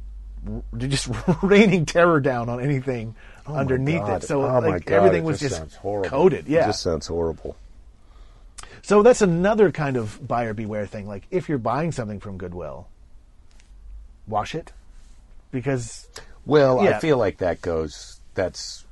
just 0.76 1.08
raining 1.42 1.86
terror 1.86 2.20
down 2.20 2.48
on 2.48 2.60
anything 2.60 3.14
Oh 3.46 3.54
underneath 3.54 4.08
it. 4.08 4.24
So 4.24 4.42
oh 4.42 4.58
like 4.60 4.86
God, 4.86 4.94
everything 4.94 5.24
it 5.24 5.26
was 5.26 5.40
just, 5.40 5.62
just 5.62 5.76
horrible. 5.76 6.08
coated. 6.10 6.48
Yeah. 6.48 6.64
it 6.64 6.66
just 6.66 6.82
sounds 6.82 7.06
horrible. 7.06 7.56
So 8.82 9.02
that's 9.02 9.22
another 9.22 9.70
kind 9.70 9.96
of 9.96 10.26
buyer 10.26 10.54
beware 10.54 10.86
thing. 10.86 11.06
Like 11.06 11.24
if 11.30 11.48
you're 11.48 11.58
buying 11.58 11.92
something 11.92 12.20
from 12.20 12.36
Goodwill, 12.36 12.88
wash 14.26 14.54
it 14.54 14.72
because 15.50 16.08
Well, 16.46 16.80
I 16.80 16.98
feel 16.98 17.18
like 17.18 17.38
that 17.38 17.60
goes. 17.62 18.20
That's 18.34 18.84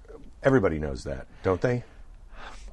everybody 0.42 0.78
knows 0.78 1.04
that, 1.04 1.26
don't 1.42 1.60
they? 1.60 1.84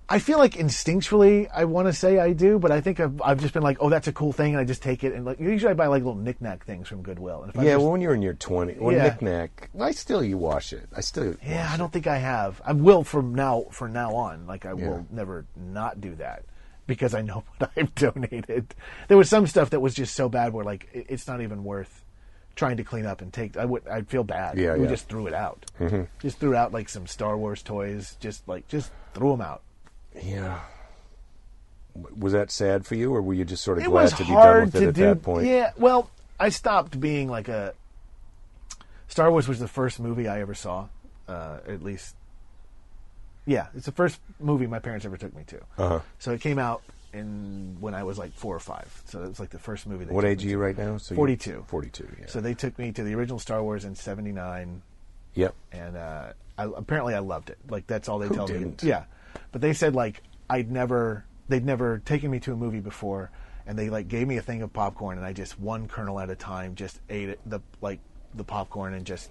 I 0.09 0.19
feel 0.19 0.37
like 0.37 0.53
instinctually 0.53 1.49
I 1.53 1.65
want 1.65 1.87
to 1.87 1.93
say 1.93 2.17
I 2.19 2.31
do, 2.31 2.59
but 2.59 2.71
I 2.71 2.79
think 2.79 2.99
I've, 2.99 3.21
I've 3.21 3.41
just 3.41 3.53
been 3.53 3.63
like, 3.63 3.77
oh, 3.81 3.89
that's 3.89 4.07
a 4.07 4.13
cool 4.13 4.31
thing, 4.31 4.53
and 4.53 4.61
I 4.61 4.63
just 4.63 4.81
take 4.81 5.03
it 5.03 5.13
and 5.13 5.25
like 5.25 5.39
usually 5.39 5.69
I 5.71 5.73
buy 5.73 5.87
like 5.87 6.01
little 6.03 6.15
knickknack 6.19 6.65
things 6.65 6.87
from 6.87 7.01
Goodwill. 7.01 7.41
And 7.43 7.49
if 7.53 7.55
yeah, 7.61 7.73
just- 7.73 7.81
well, 7.83 7.91
when 7.91 7.99
you're 8.01 8.13
in 8.13 8.21
your 8.21 8.33
20s, 8.35 8.79
or 8.79 8.93
Yeah. 8.93 9.03
knickknack, 9.03 9.69
I 9.79 9.91
still 9.91 10.23
you 10.23 10.37
wash 10.37 10.71
it. 10.71 10.87
I 10.95 11.01
still. 11.01 11.35
yeah, 11.45 11.69
I 11.71 11.75
don't 11.77 11.91
think 11.91 12.07
I 12.07 12.17
have. 12.19 12.61
I 12.65 12.71
will 12.73 13.03
from 13.03 13.35
now 13.35 13.65
from 13.71 13.91
now 13.93 14.15
on. 14.15 14.47
Like 14.47 14.65
I 14.65 14.69
Yeah. 14.69 14.87
will 14.89 15.07
never 15.11 15.45
not 15.57 15.99
do 15.99 16.15
that 16.15 16.43
because 16.85 17.13
I 17.13 17.21
know 17.21 17.43
what 17.57 17.71
I've 17.75 17.93
donated. 17.95 18.73
There 19.09 19.17
was 19.17 19.29
some 19.29 19.45
stuff 19.45 19.71
that 19.71 19.81
was 19.81 19.93
just 19.93 20.15
so 20.15 20.29
bad 20.29 20.53
where 20.53 20.63
like 20.63 20.87
it, 20.93 21.07
it's 21.09 21.27
not 21.27 21.41
even 21.41 21.63
worth 21.65 22.05
trying 22.55 22.77
to 22.77 22.83
clean 22.83 23.05
up 23.05 23.21
and 23.21 23.33
take. 23.33 23.57
I 23.57 23.65
would 23.65 23.85
I'd 23.89 24.07
feel 24.07 24.23
bad. 24.23 24.57
Yeah, 24.57 24.75
we 24.75 24.83
yeah. 24.83 24.89
just 24.89 25.09
threw 25.09 25.27
it 25.27 25.33
out. 25.33 25.65
Mm-hmm. 25.81 26.03
Just 26.19 26.39
threw 26.39 26.55
out 26.55 26.71
like 26.71 26.87
some 26.87 27.07
Star 27.07 27.37
Wars 27.37 27.61
toys. 27.61 28.15
Just 28.21 28.47
like 28.47 28.69
just 28.69 28.91
threw 29.13 29.31
them 29.31 29.41
out. 29.41 29.63
Yeah. 30.23 30.59
Was 32.15 32.33
that 32.33 32.51
sad 32.51 32.85
for 32.85 32.95
you, 32.95 33.13
or 33.13 33.21
were 33.21 33.33
you 33.33 33.43
just 33.43 33.63
sort 33.63 33.79
of 33.79 33.83
It 33.85 33.89
glad 33.89 34.09
to 34.09 34.23
be 34.23 34.29
done 34.29 34.65
with 34.65 34.75
it 34.75 34.87
at 34.89 34.93
do. 34.93 35.01
that 35.01 35.23
point? 35.23 35.47
Yeah, 35.47 35.71
well, 35.77 36.09
I 36.39 36.49
stopped 36.49 36.99
being 36.99 37.27
like 37.27 37.47
a. 37.47 37.73
Star 39.07 39.31
Wars 39.31 39.47
was 39.47 39.59
the 39.59 39.67
first 39.67 39.99
movie 39.99 40.27
I 40.27 40.41
ever 40.41 40.53
saw, 40.53 40.87
uh, 41.27 41.59
at 41.67 41.81
least. 41.81 42.15
Yeah, 43.45 43.67
it's 43.75 43.85
the 43.85 43.91
first 43.93 44.19
movie 44.39 44.67
my 44.67 44.79
parents 44.79 45.05
ever 45.05 45.17
took 45.17 45.35
me 45.35 45.43
to. 45.47 45.57
Uh-huh. 45.77 45.99
So 46.19 46.31
it 46.31 46.41
came 46.41 46.59
out 46.59 46.83
in 47.13 47.77
when 47.79 47.95
I 47.95 48.03
was 48.03 48.17
like 48.17 48.33
four 48.33 48.55
or 48.55 48.59
five. 48.59 49.01
So 49.05 49.23
it 49.23 49.29
was 49.29 49.39
like 49.39 49.49
the 49.49 49.59
first 49.59 49.87
movie. 49.87 50.05
They 50.05 50.13
What 50.13 50.25
age 50.25 50.45
are 50.45 50.49
you 50.49 50.57
right 50.57 50.77
now? 50.77 50.97
So 50.97 51.15
42. 51.15 51.65
42, 51.67 52.07
yeah. 52.19 52.25
So 52.27 52.41
they 52.41 52.53
took 52.53 52.77
me 52.77 52.91
to 52.91 53.03
the 53.03 53.15
original 53.15 53.39
Star 53.39 53.63
Wars 53.63 53.85
in 53.85 53.95
'79, 53.95 54.81
yep. 55.33 55.55
and 55.71 55.95
uh, 55.97 56.33
I, 56.57 56.63
apparently 56.65 57.15
I 57.15 57.19
loved 57.19 57.49
it. 57.49 57.57
Like 57.69 57.87
that's 57.87 58.09
all 58.09 58.19
they 58.19 58.27
Who 58.27 58.35
tell 58.35 58.47
didn't? 58.47 58.83
me. 58.83 58.89
Yeah, 58.89 59.05
but 59.51 59.61
they 59.61 59.73
said 59.73 59.95
like 59.95 60.23
I'd 60.49 60.71
never, 60.71 61.25
they'd 61.49 61.65
never 61.65 61.99
taken 61.99 62.31
me 62.31 62.39
to 62.41 62.53
a 62.53 62.55
movie 62.55 62.79
before, 62.79 63.31
and 63.65 63.77
they 63.77 63.89
like 63.89 64.07
gave 64.07 64.27
me 64.27 64.37
a 64.37 64.41
thing 64.41 64.61
of 64.61 64.71
popcorn, 64.73 65.17
and 65.17 65.25
I 65.25 65.33
just 65.33 65.59
one 65.59 65.87
kernel 65.87 66.19
at 66.19 66.29
a 66.29 66.35
time 66.35 66.75
just 66.75 66.99
ate 67.09 67.29
it, 67.29 67.39
the 67.45 67.59
like 67.81 67.99
the 68.33 68.43
popcorn 68.43 68.93
and 68.93 69.05
just 69.05 69.29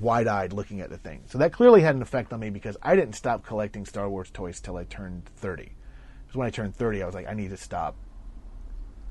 wide-eyed 0.00 0.52
looking 0.52 0.80
at 0.80 0.90
the 0.90 0.98
thing. 0.98 1.22
So 1.26 1.38
that 1.38 1.52
clearly 1.52 1.80
had 1.80 1.94
an 1.94 2.02
effect 2.02 2.32
on 2.32 2.40
me 2.40 2.50
because 2.50 2.76
I 2.82 2.94
didn't 2.94 3.14
stop 3.14 3.44
collecting 3.44 3.84
Star 3.84 4.08
Wars 4.08 4.30
toys 4.30 4.60
till 4.60 4.76
I 4.76 4.84
turned 4.84 5.26
30. 5.36 5.72
Because 6.26 6.36
when 6.36 6.46
I 6.46 6.50
turned 6.50 6.76
30, 6.76 7.02
I 7.02 7.06
was 7.06 7.14
like, 7.14 7.28
I 7.28 7.34
need 7.34 7.50
to 7.50 7.56
stop 7.56 7.96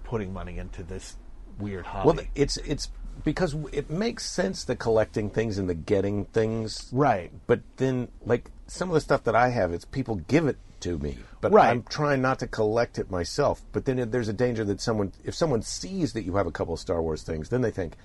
putting 0.04 0.32
money 0.34 0.58
into 0.58 0.84
this 0.84 1.18
weird 1.60 1.86
hobby. 1.86 2.08
Well, 2.08 2.26
it's 2.36 2.58
it's 2.58 2.90
because 3.24 3.56
it 3.74 3.90
makes 3.90 4.26
sense 4.26 4.64
the 4.64 4.76
collecting 4.76 5.30
things 5.30 5.58
and 5.58 5.70
the 5.70 5.76
getting 5.76 6.26
things, 6.26 6.90
right. 6.92 7.32
But 7.48 7.62
then, 7.78 8.08
like 8.26 8.50
some 8.72 8.90
of 8.90 8.94
the 8.94 9.02
stuff 9.02 9.24
that 9.26 9.36
I 9.36 9.50
have, 9.50 9.72
it's 9.74 9.86
people 9.86 10.16
give 10.28 10.48
it 10.48 10.58
to 10.82 10.98
me, 10.98 11.18
but 11.42 11.52
Right. 11.52 11.70
I'm 11.70 11.84
trying 11.84 12.22
not 12.22 12.40
to 12.40 12.48
collect 12.48 12.98
it 13.00 13.12
myself. 13.12 13.62
But 13.74 13.86
then 13.86 14.10
there's 14.12 14.30
a 14.30 14.34
danger 14.34 14.64
that 14.66 14.80
someone, 14.80 15.12
if 15.24 15.36
someone 15.36 15.62
sees 15.62 16.14
that 16.14 16.24
you 16.24 16.36
have 16.38 16.48
a 16.48 16.52
couple 16.52 16.74
of 16.74 16.80
Star 16.80 17.02
Wars 17.02 17.24
things, 17.24 17.50
then 17.50 17.62
they 17.62 17.72
think 17.72 17.96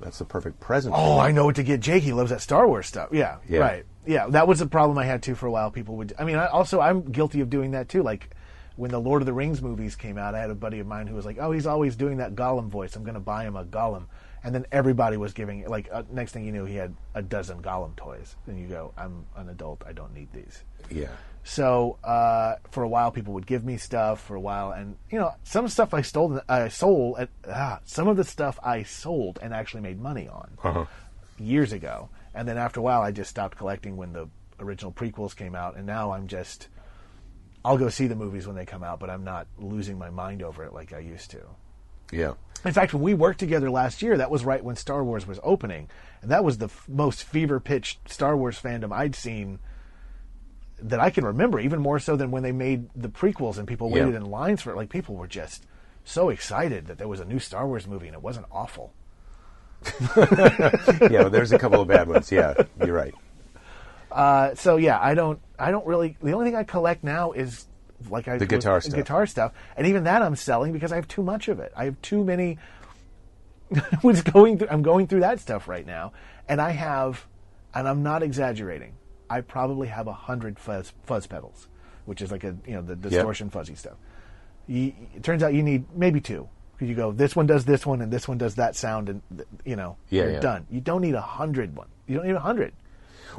that's 0.00 0.18
the 0.18 0.24
perfect 0.24 0.60
present. 0.60 0.94
Oh, 0.96 1.14
me." 1.16 1.20
I 1.20 1.32
know 1.32 1.44
what 1.46 1.56
to 1.56 1.62
get 1.62 1.80
Jake. 1.80 2.02
He 2.02 2.12
loves 2.12 2.30
that 2.30 2.40
Star 2.42 2.66
Wars 2.68 2.86
stuff. 2.86 3.08
Yeah, 3.12 3.36
Yeah. 3.48 3.60
right. 3.60 3.86
Yeah, 4.06 4.26
that 4.28 4.48
was 4.48 4.60
a 4.60 4.66
problem 4.66 4.96
I 4.98 5.04
had 5.04 5.22
too 5.22 5.34
for 5.34 5.46
a 5.46 5.50
while. 5.50 5.70
People 5.70 5.96
would. 5.96 6.14
I 6.18 6.24
mean, 6.24 6.36
I, 6.36 6.46
also 6.46 6.80
I'm 6.80 7.02
guilty 7.02 7.40
of 7.42 7.50
doing 7.50 7.72
that 7.72 7.88
too. 7.88 8.02
Like 8.02 8.30
when 8.76 8.90
the 8.90 9.00
Lord 9.00 9.20
of 9.22 9.26
the 9.26 9.32
Rings 9.34 9.60
movies 9.60 9.94
came 9.94 10.16
out, 10.16 10.34
I 10.34 10.40
had 10.40 10.48
a 10.50 10.54
buddy 10.54 10.78
of 10.80 10.86
mine 10.86 11.06
who 11.06 11.14
was 11.14 11.26
like, 11.26 11.36
"Oh, 11.38 11.52
he's 11.52 11.66
always 11.66 11.96
doing 11.96 12.16
that 12.16 12.34
Gollum 12.34 12.68
voice. 12.68 12.96
I'm 12.96 13.02
going 13.04 13.14
to 13.14 13.20
buy 13.20 13.44
him 13.44 13.56
a 13.56 13.64
Gollum." 13.64 14.04
And 14.42 14.54
then 14.54 14.64
everybody 14.72 15.16
was 15.16 15.32
giving 15.34 15.66
like 15.68 15.88
uh, 15.92 16.02
next 16.10 16.32
thing 16.32 16.44
you 16.44 16.52
knew, 16.52 16.64
he 16.64 16.76
had 16.76 16.94
a 17.14 17.22
dozen 17.22 17.60
Gollum 17.62 17.94
toys. 17.96 18.36
And 18.46 18.58
you 18.58 18.66
go, 18.68 18.92
"I'm 18.96 19.26
an 19.36 19.48
adult. 19.50 19.82
I 19.86 19.92
don't 19.92 20.14
need 20.14 20.32
these." 20.32 20.62
yeah. 20.90 21.08
So 21.42 21.98
uh, 22.04 22.56
for 22.70 22.82
a 22.82 22.88
while, 22.88 23.10
people 23.10 23.32
would 23.34 23.46
give 23.46 23.64
me 23.64 23.78
stuff 23.78 24.20
for 24.22 24.34
a 24.34 24.40
while, 24.40 24.72
and 24.72 24.96
you 25.10 25.18
know, 25.18 25.32
some 25.42 25.68
stuff 25.68 25.94
I 25.94 26.02
stole, 26.02 26.40
I 26.48 26.68
sold. 26.68 27.18
At, 27.18 27.28
ah, 27.48 27.80
some 27.84 28.08
of 28.08 28.16
the 28.18 28.24
stuff 28.24 28.58
I 28.62 28.82
sold 28.82 29.38
and 29.42 29.54
actually 29.54 29.80
made 29.80 29.98
money 30.00 30.28
on 30.28 30.50
Uh-huh. 30.62 30.84
years 31.38 31.72
ago. 31.72 32.10
And 32.34 32.46
then 32.46 32.58
after 32.58 32.80
a 32.80 32.82
while, 32.82 33.00
I 33.02 33.10
just 33.10 33.30
stopped 33.30 33.56
collecting 33.56 33.96
when 33.96 34.12
the 34.12 34.28
original 34.58 34.92
prequels 34.92 35.34
came 35.34 35.54
out, 35.54 35.76
and 35.76 35.86
now 35.86 36.12
I'm 36.12 36.26
just. 36.28 36.68
I'll 37.64 37.78
go 37.78 37.88
see 37.90 38.06
the 38.06 38.16
movies 38.16 38.46
when 38.46 38.56
they 38.56 38.64
come 38.66 38.82
out, 38.82 39.00
but 39.00 39.10
I'm 39.10 39.24
not 39.24 39.46
losing 39.58 39.98
my 39.98 40.08
mind 40.10 40.42
over 40.42 40.64
it 40.64 40.72
like 40.72 40.92
I 40.94 40.98
used 41.00 41.30
to. 41.32 41.40
Yeah. 42.12 42.34
In 42.64 42.72
fact, 42.72 42.92
when 42.92 43.02
we 43.02 43.14
worked 43.14 43.38
together 43.40 43.70
last 43.70 44.02
year, 44.02 44.16
that 44.18 44.30
was 44.30 44.44
right 44.44 44.62
when 44.62 44.76
Star 44.76 45.02
Wars 45.02 45.26
was 45.26 45.40
opening, 45.42 45.88
and 46.20 46.30
that 46.30 46.44
was 46.44 46.58
the 46.58 46.66
f- 46.66 46.84
most 46.88 47.24
fever 47.24 47.58
pitched 47.58 48.08
Star 48.10 48.36
Wars 48.36 48.60
fandom 48.60 48.92
I'd 48.92 49.14
seen 49.14 49.58
that 50.82 51.00
I 51.00 51.08
can 51.10 51.24
remember, 51.24 51.58
even 51.60 51.80
more 51.80 51.98
so 51.98 52.16
than 52.16 52.30
when 52.30 52.42
they 52.42 52.52
made 52.52 52.88
the 52.94 53.08
prequels 53.08 53.56
and 53.58 53.66
people 53.68 53.88
Yeah. 53.88 54.04
waited 54.04 54.14
in 54.14 54.24
lines 54.26 54.60
for 54.62 54.72
it. 54.72 54.76
Like 54.76 54.88
people 54.90 55.14
were 55.14 55.26
just 55.26 55.64
so 56.04 56.28
excited 56.30 56.86
that 56.86 56.98
there 56.98 57.08
was 57.08 57.20
a 57.20 57.24
new 57.24 57.38
Star 57.38 57.66
Wars 57.66 57.86
movie 57.86 58.06
and 58.08 58.14
it 58.16 58.22
wasn't 58.22 58.46
awful. 58.50 58.92
Yeah, 60.16 61.22
well, 61.22 61.30
there's 61.30 61.52
a 61.52 61.58
couple 61.58 61.80
of 61.80 61.88
bad 61.88 62.08
ones. 62.08 62.30
Yeah, 62.30 62.54
you're 62.84 62.94
right. 62.94 63.14
Uh, 64.10 64.54
so 64.54 64.76
yeah, 64.76 64.98
I 65.00 65.14
don't, 65.14 65.40
I 65.58 65.70
don't 65.70 65.86
really. 65.86 66.16
The 66.22 66.32
only 66.32 66.46
thing 66.46 66.56
I 66.56 66.64
collect 66.64 67.04
now 67.04 67.32
is 67.32 67.66
like 68.08 68.28
I 68.28 68.38
The 68.38 68.46
guitar 68.46 68.80
stuff. 68.80 68.94
guitar 68.94 69.26
stuff, 69.26 69.52
and 69.76 69.86
even 69.86 70.04
that 70.04 70.22
I'm 70.22 70.36
selling 70.36 70.72
because 70.72 70.92
I 70.92 70.96
have 70.96 71.08
too 71.08 71.22
much 71.22 71.48
of 71.48 71.58
it. 71.60 71.72
I 71.76 71.84
have 71.84 72.00
too 72.02 72.24
many. 72.24 72.58
was 74.02 74.22
going 74.22 74.58
through, 74.58 74.68
I'm 74.70 74.82
going 74.82 75.06
through 75.06 75.20
that 75.20 75.38
stuff 75.40 75.68
right 75.68 75.86
now, 75.86 76.12
and 76.48 76.60
I 76.60 76.70
have, 76.70 77.24
and 77.74 77.86
I'm 77.88 78.02
not 78.02 78.22
exaggerating. 78.22 78.94
I 79.28 79.42
probably 79.42 79.86
have 79.88 80.08
a 80.08 80.12
hundred 80.12 80.58
fuzz 80.58 80.92
fuzz 81.04 81.26
pedals, 81.26 81.68
which 82.04 82.20
is 82.20 82.32
like 82.32 82.42
a 82.42 82.56
you 82.66 82.74
know 82.74 82.82
the 82.82 82.96
distortion 82.96 83.48
fuzzy 83.50 83.76
stuff. 83.76 83.94
You, 84.66 84.92
it 85.14 85.22
turns 85.22 85.42
out 85.42 85.54
you 85.54 85.62
need 85.62 85.84
maybe 85.94 86.20
two 86.20 86.48
because 86.72 86.88
you 86.88 86.94
go 86.96 87.12
this 87.12 87.36
one 87.36 87.46
does 87.46 87.64
this 87.64 87.86
one 87.86 88.00
and 88.02 88.12
this 88.12 88.26
one 88.26 88.38
does 88.38 88.56
that 88.56 88.74
sound 88.74 89.08
and 89.08 89.22
you 89.64 89.76
know 89.76 89.96
Yeah, 90.08 90.22
you're 90.24 90.32
yeah. 90.32 90.40
done. 90.40 90.66
You 90.68 90.80
don't 90.80 91.00
need 91.02 91.14
a 91.14 91.20
hundred 91.20 91.76
one. 91.76 91.88
You 92.08 92.16
don't 92.16 92.26
need 92.26 92.34
a 92.34 92.40
hundred. 92.40 92.72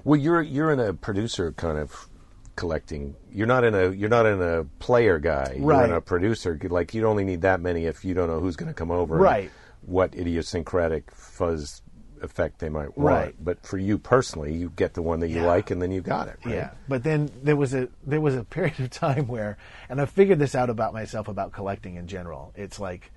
Well, 0.05 0.17
you're 0.19 0.41
you're 0.41 0.71
in 0.71 0.79
a 0.79 0.93
producer 0.93 1.51
kind 1.51 1.77
of 1.77 2.07
collecting. 2.55 3.15
You're 3.31 3.47
not 3.47 3.63
in 3.63 3.73
a 3.75 3.91
you're 3.91 4.09
not 4.09 4.25
in 4.25 4.41
a 4.41 4.63
player 4.79 5.19
guy. 5.19 5.53
You're 5.57 5.65
Right. 5.65 5.89
in 5.89 5.95
a 5.95 6.01
producer. 6.01 6.59
Like 6.63 6.93
you 6.93 7.05
only 7.07 7.23
need 7.23 7.41
that 7.41 7.61
many 7.61 7.85
if 7.85 8.03
you 8.05 8.13
don't 8.13 8.27
know 8.27 8.39
who's 8.39 8.55
going 8.55 8.69
to 8.69 8.73
come 8.73 8.91
over. 8.91 9.15
and 9.15 9.23
Right. 9.23 9.51
What 9.83 10.13
idiosyncratic 10.15 11.09
fuzz 11.11 11.81
effect 12.21 12.59
they 12.59 12.69
might 12.69 12.95
want. 12.97 13.15
Right. 13.15 13.35
But 13.43 13.65
for 13.65 13.79
you 13.79 13.97
personally, 13.97 14.53
you 14.53 14.71
get 14.75 14.93
the 14.93 15.01
one 15.01 15.21
that 15.21 15.29
you 15.29 15.37
Yeah. 15.41 15.47
like, 15.47 15.71
and 15.71 15.81
then 15.81 15.89
you 15.91 16.01
got 16.01 16.27
it. 16.27 16.37
Right? 16.45 16.53
Yeah, 16.53 16.69
but 16.87 17.03
then 17.03 17.31
there 17.41 17.55
was 17.55 17.73
a 17.73 17.87
there 18.05 18.21
was 18.21 18.35
a 18.35 18.43
period 18.57 18.79
of 18.79 18.91
time 18.91 19.27
where, 19.27 19.57
and 19.89 19.99
I 19.99 20.05
figured 20.05 20.37
this 20.37 20.53
out 20.53 20.69
about 20.69 20.93
myself 20.93 21.27
about 21.27 21.51
collecting 21.51 21.95
in 21.95 22.05
general. 22.07 22.51
It's 22.55 22.79
like, 22.79 23.11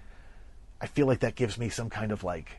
I 0.81 0.87
feel 0.87 1.07
like 1.07 1.21
that 1.21 1.35
gives 1.35 1.59
me 1.59 1.69
some 1.69 1.91
kind 1.91 2.13
of 2.13 2.25
like 2.25 2.59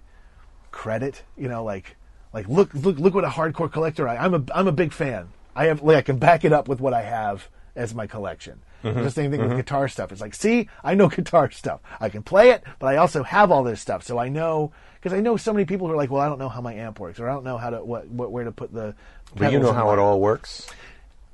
credit, 0.72 1.24
you 1.38 1.48
know, 1.48 1.64
like 1.64 1.96
like 2.34 2.48
look 2.48 2.74
look 2.74 3.00
look 3.00 3.14
what 3.16 3.24
a 3.24 3.30
hardcore 3.30 3.72
collector 3.72 4.08
I, 4.08 4.18
I'm 4.18 4.34
a 4.36 4.44
I'm 4.54 4.68
a 4.68 4.72
big 4.72 4.92
fan. 4.94 5.30
I 5.56 5.66
have 5.66 5.82
like 5.82 5.98
I 5.98 6.02
can 6.02 6.18
back 6.18 6.44
it 6.46 6.52
up 6.54 6.68
with 6.68 6.80
what 6.82 6.94
I 6.94 7.02
have 7.02 7.50
as 7.76 7.94
my 7.94 8.08
collection. 8.08 8.62
The 8.84 9.10
same 9.10 9.32
thing 9.32 9.42
with 9.42 9.58
guitar 9.58 9.88
stuff. 9.88 10.12
It's 10.12 10.22
like, 10.22 10.36
see, 10.36 10.70
I 10.84 10.94
know 10.94 11.08
guitar 11.20 11.50
stuff. 11.50 11.82
I 12.00 12.10
can 12.10 12.22
play 12.22 12.52
it, 12.52 12.64
but 12.78 12.86
I 12.86 12.98
also 12.98 13.24
have 13.24 13.52
all 13.52 13.64
this 13.64 13.82
stuff. 13.82 14.04
So 14.04 14.20
I 14.20 14.30
know 14.30 14.74
because 14.96 15.12
I 15.12 15.22
know 15.22 15.38
so 15.38 15.52
many 15.54 15.66
people 15.66 15.88
who 15.88 15.94
are 15.94 15.98
like, 15.98 16.12
well, 16.12 16.22
I 16.22 16.28
don't 16.30 16.38
know 16.38 16.50
how 16.50 16.62
my 16.62 16.76
amp 16.76 17.00
works, 17.00 17.20
or 17.20 17.28
I 17.28 17.34
don't 17.34 17.44
know 17.44 17.58
how 17.58 17.72
to 17.72 17.84
what, 17.84 18.08
what 18.08 18.32
where 18.32 18.44
to 18.44 18.52
put 18.52 18.72
the. 18.72 18.94
But 19.36 19.52
you 19.52 19.60
know 19.60 19.74
how 19.74 19.92
it 19.92 19.98
all 19.98 20.20
works. 20.22 20.68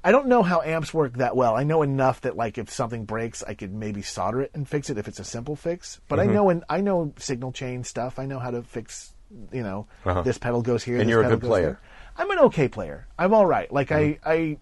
I 0.03 0.11
don't 0.11 0.27
know 0.27 0.43
how 0.43 0.61
amps 0.61 0.93
work 0.93 1.17
that 1.17 1.35
well. 1.35 1.55
I 1.55 1.63
know 1.63 1.81
enough 1.81 2.21
that 2.21 2.37
like 2.37 2.57
if 2.57 2.71
something 2.71 3.03
breaks, 3.03 3.43
I 3.43 3.53
could 3.53 3.73
maybe 3.73 4.01
solder 4.01 4.41
it 4.41 4.51
and 4.53 4.67
fix 4.67 4.89
it 4.89 4.97
if 4.97 5.07
it's 5.09 5.19
a 5.19 5.23
simple 5.25 5.55
fix. 5.57 5.99
But 6.07 6.19
Mm-hmm. 6.19 6.29
I 6.29 6.33
know 6.33 6.49
and 6.49 6.63
I 6.69 6.79
know 6.81 7.13
signal 7.17 7.51
chain 7.51 7.83
stuff. 7.83 8.17
I 8.17 8.25
know 8.25 8.39
how 8.39 8.51
to 8.51 8.63
fix. 8.63 9.13
You 9.51 9.63
know, 9.63 9.87
Uh-huh. 10.05 10.21
this 10.23 10.37
pedal 10.37 10.61
goes 10.61 10.83
here. 10.83 10.95
And 10.95 11.03
this 11.07 11.09
you're 11.09 11.21
a 11.21 11.23
pedal 11.23 11.39
good 11.39 11.47
player. 11.47 11.61
there. 11.63 11.79
I'm 12.17 12.29
an 12.31 12.39
okay 12.39 12.67
player. 12.67 13.07
I'm 13.17 13.33
all 13.33 13.45
right. 13.45 13.71
Like 13.71 13.89
Mm-hmm. 13.89 14.27
I, 14.27 14.33
I, 14.33 14.57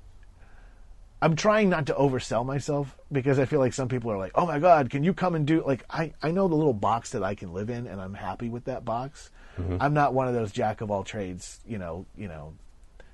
I'm 1.21 1.35
trying 1.35 1.69
not 1.69 1.87
to 1.87 1.93
oversell 1.93 2.45
myself 2.45 2.95
because 3.11 3.39
I 3.39 3.45
feel 3.45 3.59
like 3.59 3.73
some 3.73 3.89
people 3.89 4.09
are 4.11 4.17
like, 4.17 4.31
"Oh 4.35 4.45
my 4.45 4.57
god, 4.59 4.89
can 4.89 5.03
you 5.03 5.13
come 5.13 5.35
and 5.35 5.45
do?" 5.45 5.63
Like 5.65 5.83
I, 5.89 6.13
I 6.23 6.31
know 6.31 6.47
the 6.47 6.55
little 6.55 6.73
box 6.73 7.09
that 7.11 7.23
I 7.23 7.35
can 7.35 7.51
live 7.53 7.69
in, 7.69 7.87
and 7.87 7.99
I'm 7.99 8.13
happy 8.13 8.47
with 8.47 8.63
that 8.65 8.85
box. 8.85 9.29
Mm-hmm. 9.59 9.77
I'm 9.81 9.93
not 9.93 10.13
one 10.13 10.29
of 10.29 10.33
those 10.33 10.51
jack 10.53 10.79
of 10.79 10.89
all 10.89 11.03
trades. 11.03 11.59
You 11.67 11.77
know, 11.77 12.05
you 12.17 12.29
know, 12.29 12.53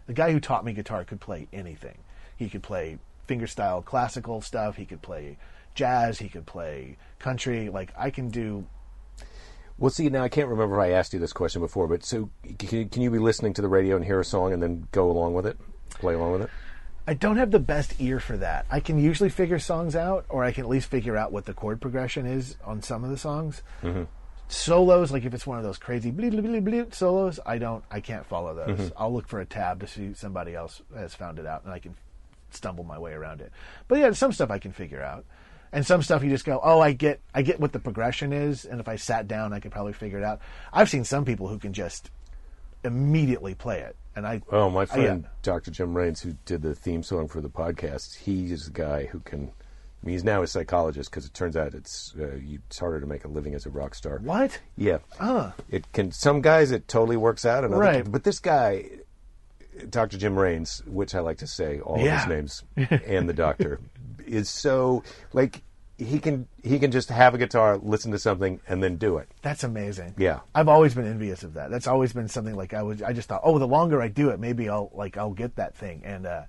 the 0.06 0.14
guy 0.14 0.32
who 0.32 0.40
taught 0.40 0.64
me 0.64 0.74
guitar 0.74 1.04
could 1.04 1.20
play 1.20 1.48
anything. 1.52 1.98
He 2.38 2.48
could 2.48 2.62
play 2.62 3.00
fingerstyle 3.28 3.84
classical 3.84 4.40
stuff. 4.42 4.76
He 4.76 4.86
could 4.86 5.02
play 5.02 5.38
jazz. 5.74 6.20
He 6.20 6.30
could 6.30 6.46
play 6.46 6.98
country. 7.18 7.70
Like 7.70 7.92
I 7.98 8.12
can 8.12 8.30
do. 8.30 8.68
Well, 9.78 9.90
see, 9.90 10.08
now 10.10 10.24
I 10.24 10.30
can't 10.30 10.48
remember 10.48 10.76
if 10.76 10.82
I 10.82 10.92
asked 10.94 11.14
you 11.14 11.20
this 11.20 11.34
question 11.34 11.62
before, 11.62 11.88
but 11.88 12.04
so 12.04 12.30
can, 12.58 12.88
can 12.88 13.02
you 13.02 13.12
be 13.12 13.20
listening 13.20 13.54
to 13.56 13.62
the 13.62 13.68
radio 13.68 13.96
and 13.96 14.06
hear 14.06 14.20
a 14.20 14.26
song 14.26 14.54
and 14.54 14.64
then 14.64 14.88
go 14.92 15.12
along 15.12 15.34
with 15.34 15.46
it, 15.46 15.58
play 15.90 16.14
along 16.14 16.32
with 16.32 16.42
it? 16.44 16.50
I 17.08 17.14
don't 17.14 17.38
have 17.38 17.52
the 17.52 17.60
best 17.60 17.94
ear 18.00 18.20
for 18.20 18.38
that. 18.38 18.66
I 18.72 18.80
can 18.80 18.98
usually 18.98 19.30
figure 19.30 19.60
songs 19.60 19.96
out, 19.96 20.26
or 20.30 20.44
I 20.44 20.52
can 20.52 20.64
at 20.64 20.70
least 20.70 20.90
figure 20.90 21.16
out 21.16 21.32
what 21.32 21.46
the 21.46 21.54
chord 21.54 21.80
progression 21.80 22.26
is 22.26 22.56
on 22.64 22.82
some 22.82 23.04
of 23.04 23.12
the 23.12 23.18
songs. 23.18 23.62
Mm-hmm. 23.84 24.04
Solos, 24.48 25.12
like 25.12 25.26
if 25.26 25.34
it's 25.34 25.46
one 25.46 25.58
of 25.58 25.64
those 25.64 25.78
crazy 25.78 26.12
bleep, 26.12 26.32
bleep, 26.32 26.46
bleep, 26.46 26.64
bleep 26.64 26.94
solos, 26.96 27.40
I 27.46 27.58
don't, 27.58 27.84
I 27.92 28.00
can't 28.00 28.26
follow 28.26 28.56
those. 28.56 28.80
Mm-hmm. 28.80 28.98
I'll 28.98 29.14
look 29.14 29.28
for 29.28 29.40
a 29.40 29.46
tab 29.46 29.82
to 29.82 29.88
see 29.88 30.14
somebody 30.14 30.56
else 30.56 30.82
has 30.96 31.14
found 31.14 31.38
it 31.38 31.46
out, 31.46 31.64
and 31.64 31.74
I 31.74 31.80
can 31.80 31.96
stumble 32.50 32.84
my 32.84 32.98
way 32.98 33.12
around 33.12 33.42
it. 33.42 33.52
But 33.88 34.00
yeah, 34.00 34.12
some 34.12 34.32
stuff 34.32 34.50
I 34.50 34.60
can 34.60 34.72
figure 34.72 35.04
out, 35.04 35.26
and 35.76 35.86
some 35.86 36.02
stuff 36.02 36.24
you 36.24 36.30
just 36.32 36.46
go, 36.46 36.60
oh, 36.64 36.80
I 36.80 36.94
get, 36.94 37.20
I 37.36 37.44
get 37.44 37.60
what 37.60 37.72
the 37.72 37.80
progression 37.80 38.34
is, 38.34 38.66
and 38.66 38.80
if 38.80 38.88
I 38.88 38.96
sat 38.96 39.28
down, 39.28 39.54
I 39.54 39.60
could 39.60 39.72
probably 39.72 39.94
figure 39.94 40.18
it 40.18 40.24
out. 40.24 40.40
I've 40.74 40.90
seen 40.90 41.04
some 41.04 41.24
people 41.26 41.48
who 41.48 41.60
can 41.60 41.74
just 41.74 42.10
immediately 42.84 43.56
play 43.56 43.80
it, 43.82 43.96
and 44.16 44.26
I, 44.28 44.42
Oh, 44.52 44.70
my 44.70 44.82
I- 44.82 44.86
friend 44.86 45.24
yeah. 45.24 45.30
Dr. 45.42 45.72
Jim 45.72 45.96
Raines, 45.96 46.22
who 46.22 46.36
did 46.46 46.62
the 46.62 46.76
theme 46.76 47.04
song 47.04 47.28
for 47.28 47.42
the 47.42 47.50
podcast, 47.50 48.16
he 48.16 48.52
is 48.52 48.66
the 48.66 48.72
guy 48.72 49.06
who 49.06 49.20
can. 49.20 49.52
I 50.04 50.06
mean, 50.08 50.14
he's 50.14 50.24
now 50.24 50.44
a 50.44 50.48
psychologist 50.48 51.10
because 51.10 51.26
it 51.26 51.34
turns 51.34 51.58
out 51.58 51.74
it's 51.74 52.14
uh, 52.20 52.36
you- 52.36 52.60
it's 52.68 52.78
harder 52.78 53.00
to 53.00 53.08
make 53.08 53.26
a 53.26 53.28
living 53.28 53.56
as 53.56 53.66
a 53.66 53.72
rock 53.72 53.96
star. 53.96 54.20
what? 54.20 54.60
Yeah. 54.78 55.00
Huh. 55.20 55.52
It 55.70 55.92
can. 55.94 56.12
Some 56.12 56.42
guys 56.42 56.70
it 56.72 56.88
totally 56.88 57.18
works 57.18 57.44
out, 57.46 57.64
and 57.64 57.76
Right. 57.76 58.10
But 58.10 58.24
this 58.24 58.38
guy, 58.40 58.86
Dr. 59.90 60.18
Jim 60.20 60.38
Raines, 60.38 60.84
which 60.86 61.16
I 61.16 61.22
like 61.22 61.40
to 61.40 61.48
say 61.48 61.80
all 61.80 62.00
Yeah. 62.00 62.24
of 62.24 62.30
his 62.30 62.30
names, 62.78 63.02
and 63.08 63.28
the 63.28 63.34
doctor, 63.34 63.80
is 64.28 64.50
so 64.50 65.04
like 65.34 65.62
he 65.98 66.20
can 66.20 66.48
he 66.62 66.78
can 66.80 66.92
just 66.92 67.10
have 67.10 67.34
a 67.34 67.38
guitar, 67.38 67.78
listen 67.78 68.12
to 68.12 68.20
something, 68.20 68.60
and 68.68 68.84
then 68.84 68.98
do 68.98 69.18
it. 69.18 69.30
That's 69.42 69.64
amazing. 69.64 70.16
Yeah. 70.18 70.42
I've 70.54 70.68
always 70.68 70.94
been 70.94 71.08
envious 71.08 71.44
of 71.44 71.54
that. 71.54 71.72
That's 71.72 71.88
always 71.88 72.12
been 72.12 72.28
something 72.28 72.56
like 72.56 72.74
I 72.74 72.84
was. 72.84 73.02
I 73.02 73.14
just 73.14 73.30
thought, 73.30 73.42
oh, 73.44 73.60
the 73.60 73.68
longer 73.68 74.02
I 74.02 74.10
do 74.10 74.30
it, 74.30 74.40
maybe 74.40 74.68
I'll 74.70 74.92
like 74.94 75.16
I'll 75.18 75.34
get 75.34 75.56
that 75.56 75.76
thing. 75.76 76.02
And 76.04 76.26
uh, 76.26 76.44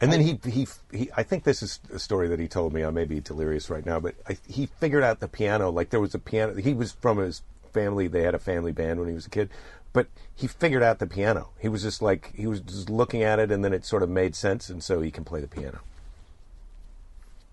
And 0.00 0.12
then 0.12 0.20
he, 0.20 0.38
he 0.44 0.66
he 0.92 1.10
I 1.16 1.22
think 1.22 1.44
this 1.44 1.62
is 1.62 1.80
a 1.92 1.98
story 1.98 2.28
that 2.28 2.38
he 2.38 2.46
told 2.46 2.74
me. 2.74 2.84
I 2.84 2.90
may 2.90 3.06
be 3.06 3.20
delirious 3.20 3.70
right 3.70 3.86
now, 3.86 4.00
but 4.00 4.16
I, 4.28 4.36
he 4.46 4.66
figured 4.66 5.02
out 5.02 5.20
the 5.20 5.28
piano. 5.28 5.70
Like 5.70 5.88
there 5.90 6.00
was 6.00 6.14
a 6.14 6.18
piano. 6.18 6.54
He 6.56 6.74
was 6.74 6.92
from 6.92 7.18
his 7.18 7.42
family. 7.72 8.06
They 8.06 8.22
had 8.22 8.34
a 8.34 8.38
family 8.38 8.72
band 8.72 9.00
when 9.00 9.08
he 9.08 9.14
was 9.14 9.26
a 9.26 9.30
kid, 9.30 9.48
but 9.94 10.08
he 10.34 10.46
figured 10.46 10.82
out 10.82 10.98
the 10.98 11.06
piano. 11.06 11.50
He 11.58 11.68
was 11.68 11.82
just 11.82 12.02
like 12.02 12.32
he 12.34 12.46
was 12.46 12.60
just 12.60 12.90
looking 12.90 13.22
at 13.22 13.38
it, 13.38 13.50
and 13.50 13.64
then 13.64 13.72
it 13.72 13.86
sort 13.86 14.02
of 14.02 14.10
made 14.10 14.36
sense, 14.36 14.68
and 14.68 14.82
so 14.82 15.00
he 15.00 15.10
can 15.10 15.24
play 15.24 15.40
the 15.40 15.48
piano. 15.48 15.80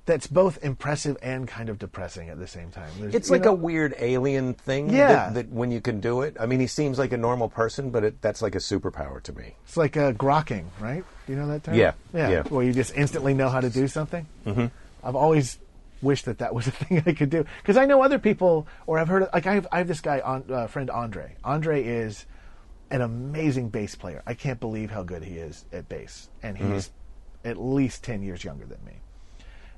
That's 0.06 0.26
both 0.28 0.58
impressive 0.64 1.16
and 1.22 1.48
kind 1.48 1.70
of 1.70 1.78
depressing 1.78 2.30
at 2.30 2.40
the 2.40 2.48
same 2.48 2.72
time. 2.72 2.90
There's- 2.98 3.14
It's 3.14 3.30
like 3.30 3.44
know, 3.44 3.52
a 3.52 3.56
weird 3.56 3.94
alien 4.00 4.56
thing. 4.56 4.90
Yeah. 4.90 5.08
That, 5.30 5.34
that 5.36 5.50
when 5.50 5.72
you 5.72 5.80
can 5.80 6.00
do 6.00 6.22
it, 6.22 6.36
I 6.40 6.48
mean, 6.48 6.60
he 6.60 6.68
seems 6.68 6.98
like 6.98 7.12
a 7.14 7.18
normal 7.18 7.50
person, 7.50 7.92
but 7.92 8.04
it, 8.04 8.22
that's 8.22 8.42
like 8.42 8.56
a 8.56 8.60
superpower 8.60 9.22
to 9.24 9.34
me. 9.34 9.56
It's 9.64 9.78
like 9.78 9.96
a 9.96 10.14
grokking, 10.14 10.66
right? 10.80 11.04
Do 11.28 11.34
you 11.34 11.40
know 11.40 11.48
that 11.50 11.64
term? 11.64 11.76
Yeah, 11.76 11.94
yeah. 12.14 12.30
yeah. 12.30 12.44
Where 12.44 12.66
you 12.66 12.74
just 12.74 12.96
instantly 12.96 13.34
know 13.36 13.50
how 13.50 13.62
to 13.62 13.70
do 13.70 13.88
something. 13.88 14.26
Mm-hmm. 14.46 14.66
I've 15.04 15.16
always 15.16 15.60
wished 16.02 16.26
that 16.26 16.40
that 16.40 16.56
was 16.56 16.66
a 16.66 16.72
thing 16.82 17.04
I 17.06 17.14
could 17.14 17.30
do 17.30 17.46
because 17.62 17.78
I 17.78 17.86
know 17.86 18.02
other 18.02 18.18
people, 18.18 18.68
or 18.88 18.98
I've 18.98 19.08
heard 19.08 19.28
like 19.34 19.46
I 19.46 19.54
have 19.54 19.68
I 19.72 19.78
have 19.78 19.88
this 19.88 20.02
guy 20.02 20.20
on 20.20 20.46
uh, 20.52 20.66
friend 20.68 20.90
Andre. 20.90 21.36
Andre 21.44 21.84
is 21.84 22.26
an 22.90 23.02
amazing 23.02 23.70
bass 23.70 23.94
player. 23.94 24.24
I 24.26 24.34
can't 24.34 24.60
believe 24.60 24.90
how 24.90 25.04
good 25.04 25.24
he 25.24 25.36
is 25.36 25.64
at 25.72 25.88
bass, 25.88 26.28
and 26.42 26.58
he's 26.58 26.90
at 27.46 27.58
least 27.58 28.04
ten 28.04 28.24
years 28.24 28.44
younger 28.44 28.66
than 28.66 28.84
me. 28.84 28.94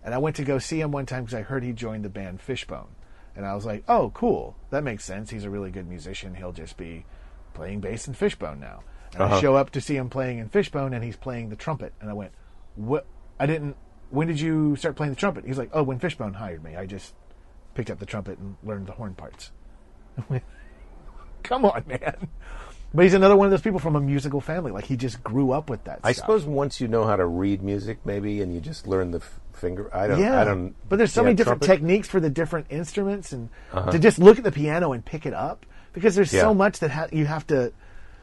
And 0.04 0.14
I 0.14 0.18
went 0.18 0.36
to 0.38 0.44
go 0.44 0.60
see 0.60 0.80
him 0.82 0.92
one 0.92 1.06
time 1.06 1.24
because 1.24 1.38
I 1.38 1.42
heard 1.44 1.64
he 1.64 1.72
joined 1.74 2.04
the 2.06 2.10
band 2.10 2.42
Fishbone. 2.42 2.90
And 3.36 3.46
I 3.46 3.56
was 3.56 3.66
like, 3.66 3.84
oh, 3.88 4.12
cool. 4.14 4.56
That 4.70 4.84
makes 4.84 5.04
sense. 5.06 5.30
He's 5.30 5.44
a 5.46 5.50
really 5.50 5.72
good 5.72 5.88
musician. 5.88 6.36
He'll 6.36 6.52
just 6.52 6.78
be 6.78 7.06
playing 7.54 7.80
bass 7.80 8.08
in 8.08 8.14
Fishbone 8.14 8.60
now. 8.60 8.84
And 9.14 9.24
I 9.24 9.26
Uh-huh. 9.28 9.42
show 9.42 9.56
up 9.56 9.72
to 9.72 9.82
see 9.82 9.96
him 9.96 10.10
playing 10.10 10.40
in 10.40 10.50
Fishbone 10.50 10.94
and 10.94 11.04
he's 11.04 11.16
playing 11.16 11.50
the 11.50 11.56
trumpet. 11.56 11.94
And 12.02 12.10
I 12.10 12.14
went, 12.14 12.32
what? 12.76 13.06
I 13.40 13.46
didn't. 13.46 13.76
When 14.10 14.28
did 14.28 14.40
you 14.40 14.76
start 14.76 14.96
playing 14.96 15.14
the 15.14 15.20
trumpet? 15.20 15.46
He's 15.46 15.58
like, 15.58 15.70
oh, 15.74 15.82
when 15.84 15.98
Fishbone 16.00 16.34
hired 16.36 16.64
me. 16.64 16.76
I 16.76 16.86
just 16.86 17.16
picked 17.74 17.90
up 17.90 17.98
the 18.00 18.06
trumpet 18.06 18.38
and 18.38 18.56
learned 18.64 18.86
the 18.88 18.92
horn 18.94 19.16
parts. 19.16 19.52
Come 21.44 21.66
on, 21.66 21.84
man. 21.88 22.28
But 22.94 23.04
he's 23.04 23.14
another 23.16 23.36
one 23.36 23.46
of 23.48 23.52
those 23.52 23.62
people 23.62 23.80
from 23.80 23.96
a 23.96 24.02
musical 24.02 24.40
family. 24.40 24.72
Like 24.72 24.86
he 24.86 24.96
just 24.96 25.24
grew 25.24 25.52
up 25.52 25.70
with 25.70 25.84
that. 25.86 26.00
I 26.04 26.12
stuff. 26.12 26.24
suppose 26.26 26.46
once 26.46 26.80
you 26.80 26.88
know 26.88 27.06
how 27.06 27.16
to 27.16 27.26
read 27.26 27.64
music, 27.64 27.98
maybe, 28.06 28.42
and 28.42 28.54
you 28.54 28.60
just 28.62 28.88
learn 28.88 29.10
the 29.12 29.18
f- 29.18 29.40
finger. 29.54 29.90
I 29.96 30.08
don't. 30.08 30.20
Yeah, 30.20 30.40
I 30.40 30.44
don't. 30.44 30.76
But 30.90 30.98
there's 30.98 31.12
so 31.12 31.22
yeah, 31.22 31.26
many 31.26 31.36
different 31.36 31.62
trumpet? 31.64 31.74
Uh-huh. 31.74 31.88
techniques 31.88 32.08
for 32.08 32.20
the 32.20 32.30
different 32.30 32.68
instruments, 32.70 33.32
and 33.34 33.50
to 33.92 33.98
just 33.98 34.20
look 34.20 34.38
at 34.38 34.44
the 34.44 34.52
piano 34.52 34.92
and 34.94 35.04
pick 35.04 35.26
it 35.26 35.34
up 35.34 35.66
because 35.94 36.14
there's 36.16 36.32
Yeah. 36.32 36.42
so 36.42 36.54
much 36.54 36.80
that 36.80 36.92
ha- 36.92 37.08
you 37.12 37.26
have 37.26 37.48
to. 37.48 37.74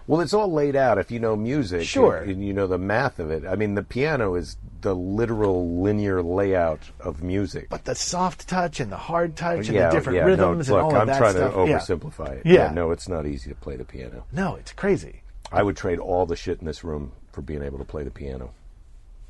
Well, 0.07 0.21
it's 0.21 0.33
all 0.33 0.51
laid 0.53 0.75
out 0.77 0.99
if 0.99 1.11
you 1.11 1.21
know 1.21 1.37
music. 1.37 1.83
Sure. 1.87 2.17
And, 2.17 2.31
and 2.33 2.45
you 2.45 2.53
know 2.53 2.67
the 2.67 2.79
math 2.79 3.19
of 3.19 3.31
it. 3.31 3.45
I 3.47 3.55
mean, 3.57 3.75
the 3.75 3.83
piano 3.83 4.35
is 4.35 4.57
the 4.81 4.95
literal 4.95 5.81
linear 5.83 6.23
layout 6.23 6.81
of 7.01 7.23
music. 7.23 7.69
But 7.69 7.85
the 7.85 7.95
soft 7.95 8.49
touch 8.49 8.81
and 8.81 8.91
the 8.91 8.97
hard 8.97 9.37
touch 9.37 9.67
and 9.69 9.75
yeah, 9.77 9.89
the 9.91 9.95
different 9.97 10.17
yeah, 10.17 10.25
rhythms 10.25 10.69
no, 10.69 10.79
and 10.79 10.85
look, 10.87 10.95
all 10.95 10.97
of 10.97 11.01
I'm 11.03 11.07
that 11.09 11.19
trying 11.19 11.35
stuff. 11.35 11.55
to 11.55 11.67
Yeah. 11.67 11.79
oversimplify 11.79 12.31
it. 12.39 12.43
Yeah. 12.47 12.73
No, 12.73 12.91
it's 12.91 13.09
not 13.09 13.27
easy 13.27 13.51
to 13.51 13.57
play 13.57 13.77
the 13.77 13.85
piano. 13.85 14.25
No, 14.33 14.57
it's 14.57 14.73
crazy. 14.73 15.23
I 15.53 15.63
would 15.63 15.77
trade 15.77 15.99
all 15.99 16.27
the 16.27 16.37
shit 16.37 16.61
in 16.61 16.67
this 16.67 16.83
room 16.83 17.13
for 17.33 17.43
being 17.43 17.63
able 17.63 17.79
to 17.79 17.85
play 17.85 18.03
the 18.03 18.11
piano. 18.11 18.53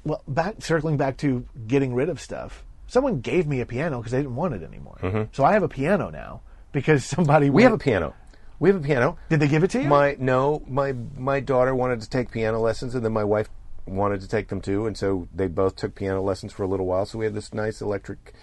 Well, 0.05 0.23
back 0.27 0.57
circling 0.61 0.97
back 0.97 1.19
to 1.19 1.45
getting 1.67 1.93
rid 1.95 2.09
of 2.09 2.21
stuff. 2.21 2.64
Someone 2.87 3.21
gave 3.21 3.47
me 3.47 3.61
a 3.61 3.66
piano 3.66 3.99
because 3.99 4.12
they 4.12 4.18
didn't 4.18 4.35
want 4.37 4.55
it 4.55 4.62
anymore. 4.62 5.29
So 5.33 5.45
I 5.45 5.53
have 5.53 5.62
a 5.62 5.68
piano 5.68 6.11
now 6.11 6.41
because 6.73 7.05
somebody. 7.05 7.47
Mm-hmm. 7.47 7.55
We 7.57 7.62
have 7.64 7.73
a 7.73 7.79
piano. 7.79 8.14
We 8.61 8.69
have 8.69 8.77
a 8.77 8.87
piano. 8.87 9.17
Did 9.31 9.41
they 9.41 9.49
give 9.49 9.65
it 9.65 9.71
to 9.71 9.83
you? 9.83 9.89
My 9.89 10.17
no, 10.21 10.63
my 10.69 10.93
my 11.17 11.41
daughter 11.41 11.75
wanted 11.75 12.03
to 12.03 12.09
take 12.09 12.31
piano 12.31 12.61
lessons, 12.61 12.95
and 12.95 13.05
then 13.05 13.13
my 13.13 13.25
wife 13.25 13.49
wanted 13.87 14.21
to 14.21 14.29
take 14.29 14.49
them 14.49 14.61
too, 14.61 14.87
and 14.87 14.97
so 14.97 15.27
they 15.35 15.49
both 15.49 15.77
took 15.77 15.95
piano 15.95 16.21
lessons 16.21 16.53
for 16.53 16.63
a 16.63 16.69
little 16.69 16.87
while. 16.87 17.07
So 17.07 17.19
we 17.19 17.25
have 17.25 17.35
this 17.35 17.55
nice 17.55 17.81
electric, 17.81 18.35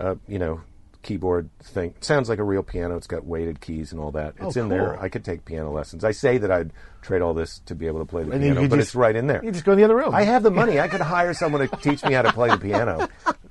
uh, 0.00 0.16
you 0.26 0.38
know, 0.38 0.62
keyboard 1.06 1.48
thing. 1.62 1.90
It 1.96 2.04
sounds 2.04 2.28
like 2.28 2.38
a 2.40 2.44
real 2.44 2.62
piano. 2.62 2.96
It's 2.96 3.06
got 3.06 3.24
weighted 3.24 3.60
keys 3.60 3.92
and 3.92 4.00
all 4.00 4.10
that. 4.12 4.34
It's 4.40 4.56
Oh, 4.56 4.60
in 4.60 4.68
there. 4.68 5.00
I 5.00 5.08
could 5.08 5.24
take 5.24 5.44
piano 5.44 5.70
lessons. 5.72 6.04
I 6.04 6.10
say 6.10 6.36
that 6.38 6.50
I'd 6.50 6.72
trade 7.00 7.22
all 7.22 7.32
this 7.32 7.60
to 7.66 7.74
be 7.76 7.86
able 7.86 8.00
to 8.00 8.04
play 8.04 8.24
the 8.24 8.32
And 8.32 8.42
piano, 8.42 8.62
but 8.68 8.76
just- 8.76 8.88
it's 8.88 8.94
right 8.96 9.14
in 9.14 9.28
there. 9.28 9.40
You 9.44 9.52
just 9.52 9.64
go 9.64 9.72
in 9.72 9.78
the 9.78 9.84
other 9.84 9.94
room. 9.96 10.12
I 10.14 10.22
have 10.24 10.42
the 10.42 10.50
money. 10.50 10.80
I 10.80 10.88
could 10.88 11.00
hire 11.00 11.32
someone 11.32 11.66
to 11.66 11.76
teach 11.76 12.04
me 12.04 12.12
how 12.12 12.22
to 12.22 12.32
play 12.32 12.48
the 12.50 12.58
piano. 12.58 13.08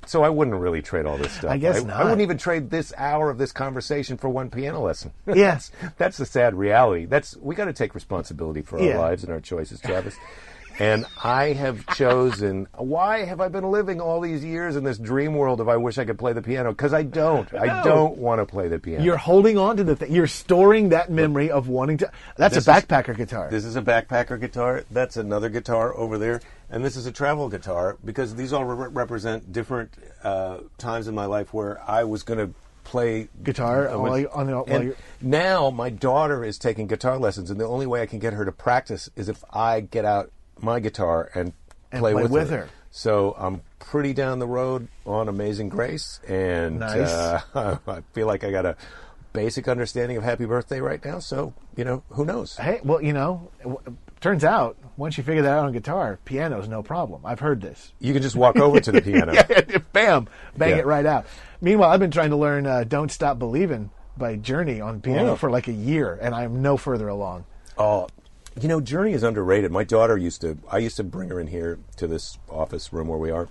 So 0.08 0.22
I 0.24 0.30
wouldn't 0.30 0.58
really 0.58 0.82
trade 0.82 1.06
all 1.06 1.18
this 1.18 1.32
stuff. 1.32 1.50
I 1.50 1.58
guess 1.58 1.78
I, 1.82 1.84
not. 1.86 1.96
I 2.02 2.04
wouldn't 2.04 2.22
even 2.22 2.38
trade 2.38 2.70
this 2.70 2.94
hour 2.98 3.30
of 3.32 3.38
this 3.40 3.52
conversation 3.52 4.18
for 4.18 4.30
one 4.30 4.50
piano 4.52 4.82
lesson. 4.82 5.12
Yes. 5.34 5.72
That's 5.98 6.18
the 6.18 6.26
sad 6.26 6.54
reality. 6.56 7.06
That's 7.06 7.36
we 7.38 7.56
got 7.56 7.66
to 7.66 7.74
take 7.74 7.96
responsibility 7.96 8.62
for 8.62 8.78
our 8.78 8.86
Yeah. 8.86 9.00
lives 9.00 9.24
and 9.24 9.32
our 9.32 9.40
choices, 9.40 9.80
Travis. 9.80 10.16
And 10.80 11.06
I 11.24 11.54
have 11.54 11.86
chosen. 11.96 12.68
Why 12.76 13.24
have 13.24 13.40
I 13.40 13.48
been 13.48 13.72
living 13.72 14.02
all 14.02 14.20
these 14.20 14.44
years 14.44 14.76
in 14.76 14.84
this 14.84 14.98
dream 14.98 15.34
world 15.36 15.62
of 15.62 15.70
I 15.70 15.78
wish 15.78 15.98
I 15.98 16.04
could 16.06 16.20
play 16.20 16.34
the 16.34 16.42
piano? 16.42 16.72
Because 16.72 16.94
I 16.94 17.04
don't. 17.04 17.54
I 17.54 17.82
don't 17.84 18.18
want 18.18 18.42
to 18.42 18.46
play 18.46 18.68
the 18.68 18.78
piano. 18.80 19.04
You're 19.04 19.16
holding 19.18 19.58
on 19.58 19.78
to 19.78 19.84
the 19.84 19.96
thing. 19.96 20.12
You're 20.12 20.28
storing 20.28 20.90
that 20.90 21.10
memory 21.10 21.50
of 21.50 21.70
wanting 21.70 21.98
to. 22.00 22.12
That's 22.38 22.56
a 22.56 22.60
This 22.60 22.68
is- 22.68 22.74
backpacker 22.84 23.16
guitar. 23.16 23.50
This 23.50 23.64
is 23.66 23.76
a 23.78 23.82
backpacker 23.82 24.40
guitar. 24.40 24.84
That's 24.92 25.16
another 25.18 25.48
guitar 25.50 25.96
over 25.96 26.18
there, 26.18 26.42
and 26.70 26.84
this 26.84 26.96
is 26.98 27.06
a 27.06 27.12
travel 27.12 27.48
guitar 27.48 27.98
because 28.04 28.36
these 28.36 28.52
all 28.52 28.66
re- 28.66 28.90
represent 28.90 29.54
different 29.54 29.94
uh, 30.24 30.58
times 30.78 31.08
in 31.08 31.16
my 31.16 31.26
life 31.26 31.54
where 31.54 31.80
I 31.90 32.04
was 32.04 32.24
going 32.24 32.40
to 32.40 32.54
play 32.84 33.28
Guitar 33.44 33.88
uh, 33.90 33.98
while 33.98 34.20
you- 34.20 34.30
on 34.32 34.46
the- 34.48 34.54
while 34.54 34.66
and 34.68 34.96
now 35.22 35.70
my 35.72 35.90
daughter 35.90 36.44
is 36.44 36.60
taking 36.60 36.86
guitar 36.86 37.18
lessons, 37.18 37.50
and 37.50 37.60
the 37.60 37.66
only 37.66 37.88
way 37.88 38.02
I 38.02 38.06
can 38.06 38.20
get 38.20 38.34
her 38.34 38.46
to 38.46 38.52
practice 38.52 39.10
is 39.16 39.28
if 39.30 39.44
I 39.52 39.80
get 39.80 40.06
out 40.06 40.32
my 40.62 40.80
guitar 40.80 41.30
and, 41.34 41.54
And 41.92 42.00
play, 42.02 42.14
play 42.14 42.24
with, 42.24 42.32
with 42.32 42.50
her. 42.50 42.58
her. 42.58 42.70
So 42.92 43.36
I'm 43.38 43.62
pretty 43.80 44.14
down 44.14 44.40
the 44.40 44.48
road 44.48 44.88
on 45.06 45.28
Amazing 45.28 45.70
Grace, 45.70 46.20
and 46.28 46.80
Nice. 46.80 47.12
uh, 47.12 47.42
I 47.88 48.02
feel 48.14 48.26
like 48.28 48.44
I 48.44 48.52
got 48.52 48.66
a 48.66 48.78
basic 49.34 49.68
understanding 49.68 50.16
of 50.16 50.24
Happy 50.24 50.46
Birthday 50.46 50.80
right 50.80 51.04
now. 51.04 51.20
So 51.20 51.54
you 51.76 51.84
know, 51.84 52.04
who 52.10 52.24
knows? 52.24 52.56
Hey, 52.56 52.80
well, 52.86 53.02
you 53.02 53.12
know, 53.12 53.52
turns 54.22 54.46
out 54.46 54.78
once 54.96 55.18
you 55.18 55.24
figure 55.26 55.42
that 55.44 55.52
out 55.58 55.66
on 55.66 55.74
guitar, 55.74 56.20
piano's 56.24 56.70
no 56.70 56.82
problem. 56.82 57.26
I've 57.26 57.42
heard 57.42 57.60
this. 57.60 57.92
You 58.00 58.14
can 58.14 58.22
just 58.22 58.38
walk 58.38 58.56
over 58.56 58.80
to 58.80 58.92
the 58.94 59.02
piano. 59.02 59.34
yeah, 59.50 59.78
bam, 59.92 60.30
bang 60.58 60.70
Yeah. 60.72 60.78
it 60.78 60.86
right 60.86 61.06
out. 61.06 61.26
Meanwhile, 61.60 61.90
I've 61.92 62.00
been 62.00 62.12
trying 62.12 62.30
to 62.30 62.38
learn 62.38 62.66
uh, 62.66 62.86
"Don't 62.86 63.12
Stop 63.12 63.40
Believing" 63.40 63.90
by 64.18 64.38
Journey 64.38 64.80
on 64.80 65.02
piano 65.02 65.32
Oh. 65.32 65.36
for 65.36 65.50
like 65.52 65.68
a 65.68 65.74
year, 65.74 66.18
and 66.22 66.34
I'm 66.34 66.62
no 66.62 66.78
further 66.78 67.10
along. 67.10 67.44
Oh, 67.78 68.08
you 68.60 68.68
know, 68.68 68.80
Journey 68.82 69.14
is 69.14 69.24
underrated. 69.24 69.72
My 69.72 69.84
daughter 69.84 70.18
used 70.18 70.42
to. 70.42 70.58
I 70.72 70.78
used 70.80 70.98
to 70.98 71.04
bring 71.04 71.30
her 71.30 71.40
in 71.40 71.48
here 71.48 71.80
to 71.98 72.08
this 72.08 72.38
office 72.50 72.92
room 72.94 73.08
where 73.08 73.20
we 73.20 73.32
are, 73.32 73.48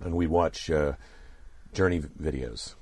and 0.00 0.14
we'd 0.14 0.28
watch 0.28 0.70
uh, 0.70 0.92
Journey 1.72 2.00
videos, 2.00 2.74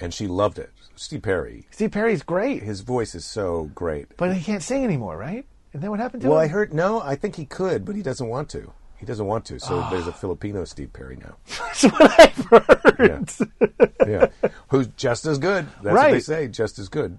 and 0.00 0.12
she 0.12 0.26
loved 0.26 0.58
it. 0.58 0.70
Steve 0.96 1.22
Perry, 1.22 1.66
Steve 1.70 1.92
Perry's 1.92 2.22
great, 2.22 2.62
his 2.62 2.82
voice 2.82 3.14
is 3.14 3.24
so 3.24 3.70
great. 3.74 4.16
but 4.18 4.34
he 4.34 4.42
can't 4.42 4.62
sing 4.62 4.84
anymore, 4.84 5.16
right? 5.16 5.46
And 5.72 5.82
then 5.82 5.90
what 5.90 5.98
happened 6.00 6.20
to 6.22 6.26
him? 6.26 6.32
Well, 6.32 6.40
I 6.40 6.48
heard 6.48 6.74
no. 6.74 7.00
I 7.00 7.14
think 7.16 7.36
he 7.36 7.46
could, 7.46 7.84
but 7.84 7.94
he 7.96 8.02
doesn't 8.02 8.26
want 8.28 8.48
to. 8.50 8.72
He 8.98 9.06
doesn't 9.06 9.24
want 9.24 9.46
to. 9.46 9.58
So 9.58 9.86
there's 9.90 10.06
Ah. 10.06 10.10
a 10.10 10.12
Filipino 10.12 10.64
Steve 10.64 10.92
Perry 10.92 11.16
now. 11.16 11.36
That's 11.46 11.84
what 11.84 12.20
I've 12.20 12.36
heard. 12.98 13.30
Yeah, 14.06 14.26
who's 14.68 14.88
just 14.88 15.24
as 15.24 15.38
good. 15.38 15.66
That's 15.82 15.94
what 15.96 16.10
they 16.10 16.20
say. 16.20 16.48
Just 16.48 16.78
as 16.78 16.88
good. 16.88 17.18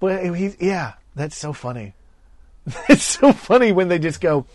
But 0.00 0.34
he's 0.34 0.56
yeah, 0.60 0.94
that's 1.14 1.36
so 1.36 1.52
funny. 1.52 1.94
It's 2.88 3.02
so 3.04 3.32
funny 3.32 3.72
when 3.72 3.88
they 3.88 3.98
just 3.98 4.20
go, 4.20 4.46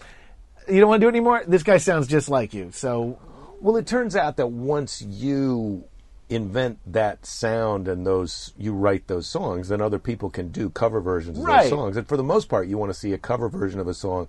"You 0.68 0.80
don't 0.80 0.90
want 0.90 1.02
to 1.02 1.06
do 1.06 1.10
it 1.10 1.12
anymore." 1.12 1.44
This 1.48 1.64
guy 1.64 1.78
sounds 1.78 2.08
just 2.08 2.30
like 2.30 2.54
you. 2.54 2.72
So 2.72 3.20
Well, 3.62 3.76
it 3.78 3.88
turns 3.88 4.16
out 4.16 4.38
that 4.38 4.48
once 4.48 5.02
you 5.02 5.84
invent 6.30 6.78
that 6.86 7.26
sound 7.26 7.88
and 7.88 8.06
those 8.06 8.54
you 8.58 8.74
write 8.74 9.08
those 9.08 9.28
songs, 9.28 9.70
then 9.70 9.82
other 9.82 10.00
people 10.00 10.30
can 10.30 10.50
do 10.50 10.70
cover 10.70 11.00
versions 11.02 11.38
of 11.38 11.44
Right. 11.46 11.62
those 11.64 11.70
songs. 11.70 11.98
And 11.98 12.08
for 12.08 12.18
the 12.18 12.24
most 12.24 12.50
part, 12.50 12.68
you 12.68 12.78
want 12.78 12.92
to 12.92 13.00
see 13.00 13.14
a 13.14 13.18
cover 13.18 13.48
version 13.50 13.80
of 13.80 13.88
a 13.88 13.94
song 13.94 14.28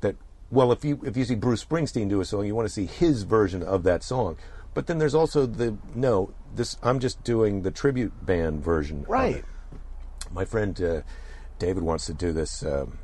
that 0.00 0.16
well, 0.50 0.72
if 0.72 0.84
you 0.84 1.00
if 1.04 1.16
you 1.16 1.24
see 1.24 1.34
Bruce 1.36 1.64
Springsteen 1.64 2.08
do 2.08 2.20
a 2.20 2.24
song, 2.24 2.46
you 2.46 2.54
want 2.54 2.66
to 2.68 2.74
see 2.74 2.86
his 2.86 3.22
version 3.22 3.62
of 3.62 3.82
that 3.84 4.02
song. 4.02 4.36
But 4.74 4.86
then 4.86 4.98
there's 4.98 5.14
also 5.14 5.46
the 5.46 5.76
no, 5.94 6.32
this 6.54 6.76
I'm 6.82 6.98
just 7.00 7.22
doing 7.24 7.62
the 7.62 7.70
tribute 7.70 8.24
band 8.24 8.62
version. 8.64 9.02
of 9.02 9.08
Right. 9.08 9.44
My 10.32 10.44
friend 10.44 10.80
uh, 10.80 11.00
David 11.58 11.82
wants 11.82 12.06
to 12.06 12.14
do 12.14 12.32
this 12.32 12.62
um, 12.64 12.98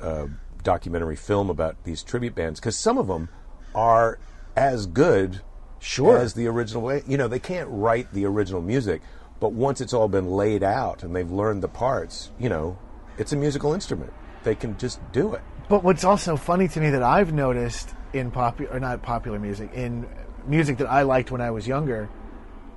uh, 0.00 0.26
documentary 0.62 1.16
film 1.16 1.50
about 1.50 1.76
these 1.84 2.02
tribute 2.02 2.34
bands 2.34 2.60
because 2.60 2.76
some 2.76 2.98
of 2.98 3.06
them 3.06 3.28
are 3.74 4.18
as 4.56 4.86
good 4.86 5.40
Sure. 5.78 6.16
as 6.18 6.34
the 6.34 6.46
original 6.46 6.82
way. 6.82 7.02
You 7.06 7.16
know, 7.16 7.28
they 7.28 7.38
can't 7.38 7.68
write 7.70 8.12
the 8.12 8.24
original 8.24 8.62
music, 8.62 9.02
but 9.38 9.52
once 9.52 9.80
it's 9.80 9.92
all 9.92 10.08
been 10.08 10.30
laid 10.30 10.62
out 10.62 11.02
and 11.02 11.14
they've 11.14 11.30
learned 11.30 11.62
the 11.62 11.68
parts, 11.68 12.30
you 12.38 12.48
know, 12.48 12.78
it's 13.18 13.32
a 13.32 13.36
musical 13.36 13.72
instrument. 13.74 14.12
They 14.42 14.54
can 14.54 14.76
just 14.78 15.00
do 15.12 15.34
it. 15.34 15.42
But 15.68 15.84
what's 15.84 16.04
also 16.04 16.36
funny 16.36 16.68
to 16.68 16.80
me 16.80 16.90
that 16.90 17.02
I've 17.02 17.32
noticed 17.32 17.90
in 18.12 18.30
popular, 18.30 18.72
or 18.72 18.80
not 18.80 19.02
popular 19.02 19.38
music, 19.38 19.72
in 19.74 20.06
music 20.46 20.78
that 20.78 20.88
I 20.90 21.02
liked 21.02 21.30
when 21.30 21.40
I 21.40 21.50
was 21.50 21.66
younger, 21.66 22.08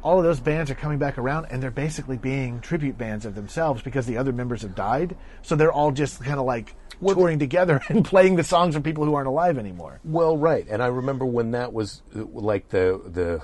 all 0.01 0.17
of 0.17 0.23
those 0.23 0.39
bands 0.39 0.71
are 0.71 0.75
coming 0.75 0.97
back 0.97 1.17
around 1.17 1.47
and 1.49 1.61
they're 1.61 1.71
basically 1.71 2.17
being 2.17 2.61
tribute 2.61 2.97
bands 2.97 3.25
of 3.25 3.35
themselves 3.35 3.81
because 3.81 4.05
the 4.05 4.17
other 4.17 4.31
members 4.31 4.61
have 4.61 4.75
died. 4.75 5.15
So 5.41 5.55
they're 5.55 5.71
all 5.71 5.91
just 5.91 6.23
kind 6.23 6.39
of 6.39 6.45
like 6.45 6.75
touring 7.05 7.39
together 7.39 7.81
and 7.89 8.03
playing 8.05 8.35
the 8.35 8.43
songs 8.43 8.75
of 8.75 8.83
people 8.83 9.05
who 9.05 9.13
aren't 9.15 9.27
alive 9.27 9.57
anymore. 9.57 9.99
Well, 10.03 10.37
right, 10.37 10.65
and 10.69 10.81
I 10.83 10.87
remember 10.87 11.25
when 11.25 11.51
that 11.51 11.73
was 11.73 12.01
like 12.15 12.69
the 12.69 13.01
the 13.05 13.41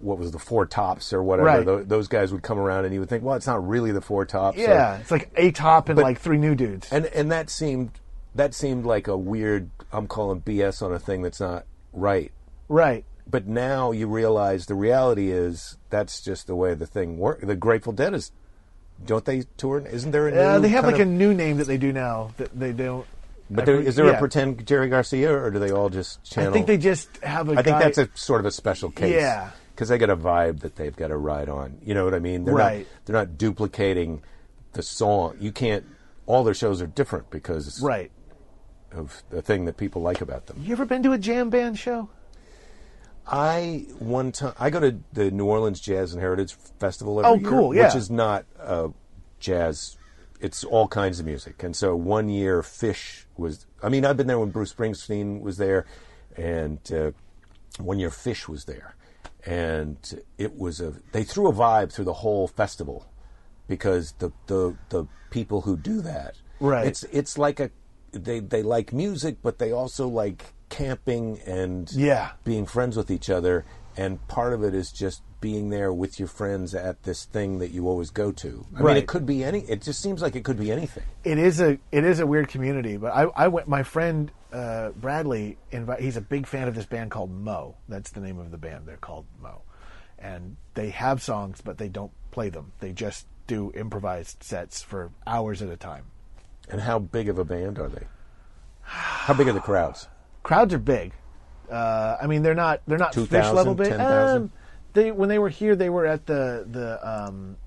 what 0.00 0.18
was 0.18 0.30
the 0.32 0.38
Four 0.38 0.66
Tops 0.66 1.12
or 1.12 1.22
whatever. 1.22 1.46
Right. 1.46 1.64
tho- 1.64 1.82
those 1.82 2.06
guys 2.08 2.32
would 2.32 2.42
come 2.42 2.58
around, 2.58 2.84
and 2.84 2.92
you 2.92 3.00
would 3.00 3.08
think, 3.08 3.24
well, 3.24 3.34
it's 3.34 3.46
not 3.46 3.66
really 3.66 3.92
the 3.92 4.00
Four 4.02 4.24
Tops. 4.26 4.58
or- 4.58 4.60
Yeah, 4.60 4.98
it's 4.98 5.10
like 5.10 5.30
a 5.36 5.50
top 5.50 5.88
and 5.88 5.96
But- 5.96 6.02
like 6.02 6.20
three 6.20 6.38
new 6.38 6.54
dudes. 6.54 6.92
and 6.92 7.06
and 7.06 7.32
that 7.32 7.48
seemed 7.50 7.90
that 8.34 8.54
seemed 8.54 8.84
like 8.84 9.08
a 9.08 9.16
weird. 9.16 9.70
I'm 9.90 10.06
calling 10.06 10.42
BS 10.42 10.82
on 10.82 10.92
a 10.92 10.98
thing 10.98 11.22
that's 11.22 11.40
not 11.40 11.64
right. 11.92 12.30
right. 12.68 13.04
But 13.30 13.46
now 13.46 13.90
you 13.90 14.06
realize 14.06 14.66
the 14.66 14.74
reality 14.74 15.30
is 15.30 15.76
that's 15.90 16.20
just 16.22 16.46
the 16.46 16.54
way 16.56 16.74
the 16.74 16.86
thing 16.86 17.18
works. 17.18 17.44
The 17.46 17.56
Grateful 17.56 17.92
Dead 17.92 18.14
is, 18.14 18.32
don't 19.04 19.24
they 19.24 19.44
tour? 19.56 19.80
Isn't 19.80 20.10
there 20.10 20.28
a 20.28 20.30
new? 20.30 20.38
Uh, 20.38 20.58
they 20.58 20.68
have 20.68 20.84
like 20.84 20.98
a 20.98 21.04
new 21.04 21.34
name 21.34 21.58
that 21.58 21.66
they 21.66 21.78
do 21.78 21.92
now 21.92 22.32
that 22.36 22.58
they 22.58 22.72
don't. 22.72 23.06
But 23.50 23.64
there, 23.64 23.80
is 23.80 23.96
there 23.96 24.06
yeah. 24.06 24.12
a 24.12 24.18
pretend 24.18 24.66
Jerry 24.66 24.88
Garcia, 24.88 25.32
or 25.32 25.50
do 25.50 25.58
they 25.58 25.70
all 25.70 25.88
just 25.88 26.22
channel? 26.22 26.50
I 26.50 26.52
think 26.52 26.66
they 26.66 26.76
just 26.76 27.08
have 27.18 27.48
a 27.48 27.52
I 27.52 27.62
think 27.62 27.78
that's 27.78 27.98
a 27.98 28.08
sort 28.14 28.40
of 28.40 28.46
a 28.46 28.50
special 28.50 28.90
case. 28.90 29.14
Yeah. 29.14 29.50
Because 29.74 29.88
they 29.88 29.96
got 29.96 30.10
a 30.10 30.16
vibe 30.16 30.60
that 30.60 30.76
they've 30.76 30.94
got 30.94 31.08
to 31.08 31.16
ride 31.16 31.48
on. 31.48 31.78
You 31.82 31.94
know 31.94 32.04
what 32.04 32.12
I 32.12 32.18
mean? 32.18 32.44
They're 32.44 32.54
Right. 32.54 32.78
Not, 32.78 32.86
they're 33.04 33.16
not 33.16 33.38
duplicating 33.38 34.22
the 34.72 34.82
song. 34.82 35.36
You 35.40 35.52
can't. 35.52 35.84
All 36.26 36.44
their 36.44 36.52
shows 36.52 36.82
are 36.82 36.86
different 36.86 37.30
because 37.30 37.80
right. 37.80 38.10
of 38.92 39.22
the 39.30 39.40
thing 39.40 39.64
that 39.64 39.76
people 39.76 40.02
like 40.02 40.20
about 40.20 40.46
them. 40.46 40.60
You 40.60 40.72
ever 40.72 40.84
been 40.84 41.02
to 41.04 41.12
a 41.12 41.18
jam 41.18 41.48
band 41.48 41.78
show? 41.78 42.10
I 43.30 43.86
one 43.98 44.32
time 44.32 44.54
I 44.58 44.70
go 44.70 44.80
to 44.80 44.98
the 45.12 45.30
New 45.30 45.44
Orleans 45.46 45.80
Jazz 45.80 46.12
and 46.12 46.20
Heritage 46.22 46.54
Festival 46.80 47.20
every 47.20 47.30
Oh, 47.30 47.34
year, 47.34 47.48
cool, 47.50 47.68
which 47.68 47.94
is 47.94 48.10
not 48.10 48.46
uh, 48.60 48.88
jazz. 49.38 49.96
It's 50.40 50.64
all 50.64 50.88
kinds 50.88 51.20
of 51.20 51.26
music. 51.26 51.62
And 51.62 51.74
so 51.76 51.94
one 51.96 52.28
year, 52.28 52.62
Phish 52.62 53.24
was. 53.36 53.66
I 53.82 53.88
mean, 53.88 54.04
I've 54.04 54.16
been 54.16 54.28
there 54.28 54.38
when 54.38 54.50
Bruce 54.50 54.72
Springsteen 54.72 55.40
was 55.40 55.56
there, 55.58 55.84
and 56.36 56.78
uh, 56.92 57.10
one 57.78 57.98
year 57.98 58.10
Phish 58.10 58.48
was 58.48 58.64
there, 58.64 58.94
and 59.44 59.96
it 60.38 60.56
was 60.56 60.80
a. 60.80 60.94
They 61.12 61.24
threw 61.24 61.48
a 61.48 61.52
vibe 61.52 61.92
through 61.92 62.06
the 62.06 62.14
whole 62.14 62.48
festival 62.48 63.10
because 63.66 64.12
the 64.20 64.32
the 64.46 64.76
the 64.88 65.06
people 65.30 65.62
who 65.62 65.76
do 65.76 66.00
that, 66.00 66.36
Right. 66.60 66.86
It's 66.86 67.02
it's 67.04 67.36
like 67.36 67.60
a. 67.60 67.70
They 68.12 68.40
they 68.40 68.62
like 68.62 68.92
music, 68.92 69.38
but 69.42 69.58
they 69.58 69.70
also 69.72 70.08
like 70.08 70.54
camping 70.68 71.40
and 71.46 71.90
Yeah. 71.92 72.32
being 72.44 72.66
friends 72.66 72.96
with 72.96 73.10
each 73.10 73.28
other 73.30 73.64
and 73.96 74.26
part 74.28 74.52
of 74.52 74.62
it 74.62 74.74
is 74.74 74.92
just 74.92 75.22
being 75.40 75.70
there 75.70 75.92
with 75.92 76.18
your 76.18 76.28
friends 76.28 76.74
at 76.74 77.02
this 77.04 77.24
thing 77.24 77.58
that 77.60 77.70
you 77.70 77.88
always 77.88 78.10
go 78.10 78.32
to 78.32 78.66
i 78.76 78.82
mean 78.82 78.96
it 78.96 79.06
could 79.06 79.24
be 79.24 79.44
any 79.44 79.60
it 79.62 79.80
just 79.82 80.00
seems 80.02 80.20
like 80.20 80.34
it 80.34 80.42
could 80.44 80.58
be 80.58 80.70
anything 80.72 81.04
It 81.24 81.38
is 81.38 81.60
a 81.60 81.78
it 81.92 82.04
is 82.04 82.18
a 82.20 82.26
weird 82.26 82.48
community, 82.48 82.96
but 82.96 83.12
I, 83.14 83.22
I 83.36 83.48
went. 83.48 83.68
My 83.68 83.82
friend 83.84 84.30
uh, 84.52 84.90
Bradley, 84.90 85.58
invi- 85.72 86.00
he's 86.00 86.16
a 86.16 86.20
big 86.22 86.46
fan 86.46 86.66
of 86.68 86.74
this 86.74 86.86
band 86.86 87.10
called 87.10 87.30
moe. 87.30 87.76
That's 87.88 88.10
the 88.10 88.20
name 88.20 88.38
of 88.38 88.50
the 88.50 88.56
band. 88.58 88.86
They're 88.86 88.96
called 88.96 89.26
moe, 89.42 89.62
and 90.18 90.56
they 90.74 90.88
have 90.90 91.22
songs, 91.22 91.60
but 91.60 91.76
they 91.78 91.88
don't 91.88 92.12
play 92.30 92.48
them. 92.48 92.72
They 92.80 92.92
just 92.92 93.26
do 93.46 93.70
improvised 93.74 94.42
sets 94.42 94.80
for 94.82 95.10
hours 95.26 95.60
at 95.62 95.68
a 95.68 95.76
time. 95.76 96.04
and 96.70 96.80
how 96.80 96.98
big 96.98 97.28
of 97.28 97.38
a 97.38 97.44
band 97.44 97.78
are 97.78 97.88
they 97.88 98.06
how 98.82 99.34
big 99.34 99.48
are 99.48 99.52
the 99.52 99.60
crowds 99.60 100.08
Crowds 100.48 100.72
are 100.72 100.78
big. 100.78 101.12
Uh, 101.70 102.16
I 102.22 102.26
mean, 102.26 102.42
they're 102.42 102.54
not 102.54 102.80
they're 102.86 102.96
not 102.96 103.12
Phish 103.12 103.28
2,000, 103.28 103.54
level 103.54 103.74
big. 103.74 103.88
10,000? 103.88 104.36
Um, 104.44 104.50
they 104.94 105.10
when 105.12 105.28
they 105.28 105.38
were 105.38 105.50
here, 105.50 105.76
they 105.76 105.90
were 105.90 106.06
at 106.06 106.24
the 106.24 106.64
the 106.70 107.06
um, 107.06 107.58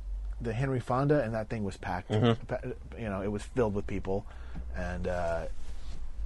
the 0.41 0.51
Henry 0.51 0.79
Fonda, 0.79 1.21
and 1.21 1.35
that 1.35 1.47
thing 1.47 1.63
was 1.63 1.77
packed. 1.77 2.09
Mm-hmm. 2.09 2.71
You 2.99 3.09
know, 3.09 3.21
it 3.21 3.27
was 3.27 3.43
filled 3.43 3.75
with 3.75 3.85
people, 3.85 4.25
and 4.75 5.07
uh, 5.07 5.43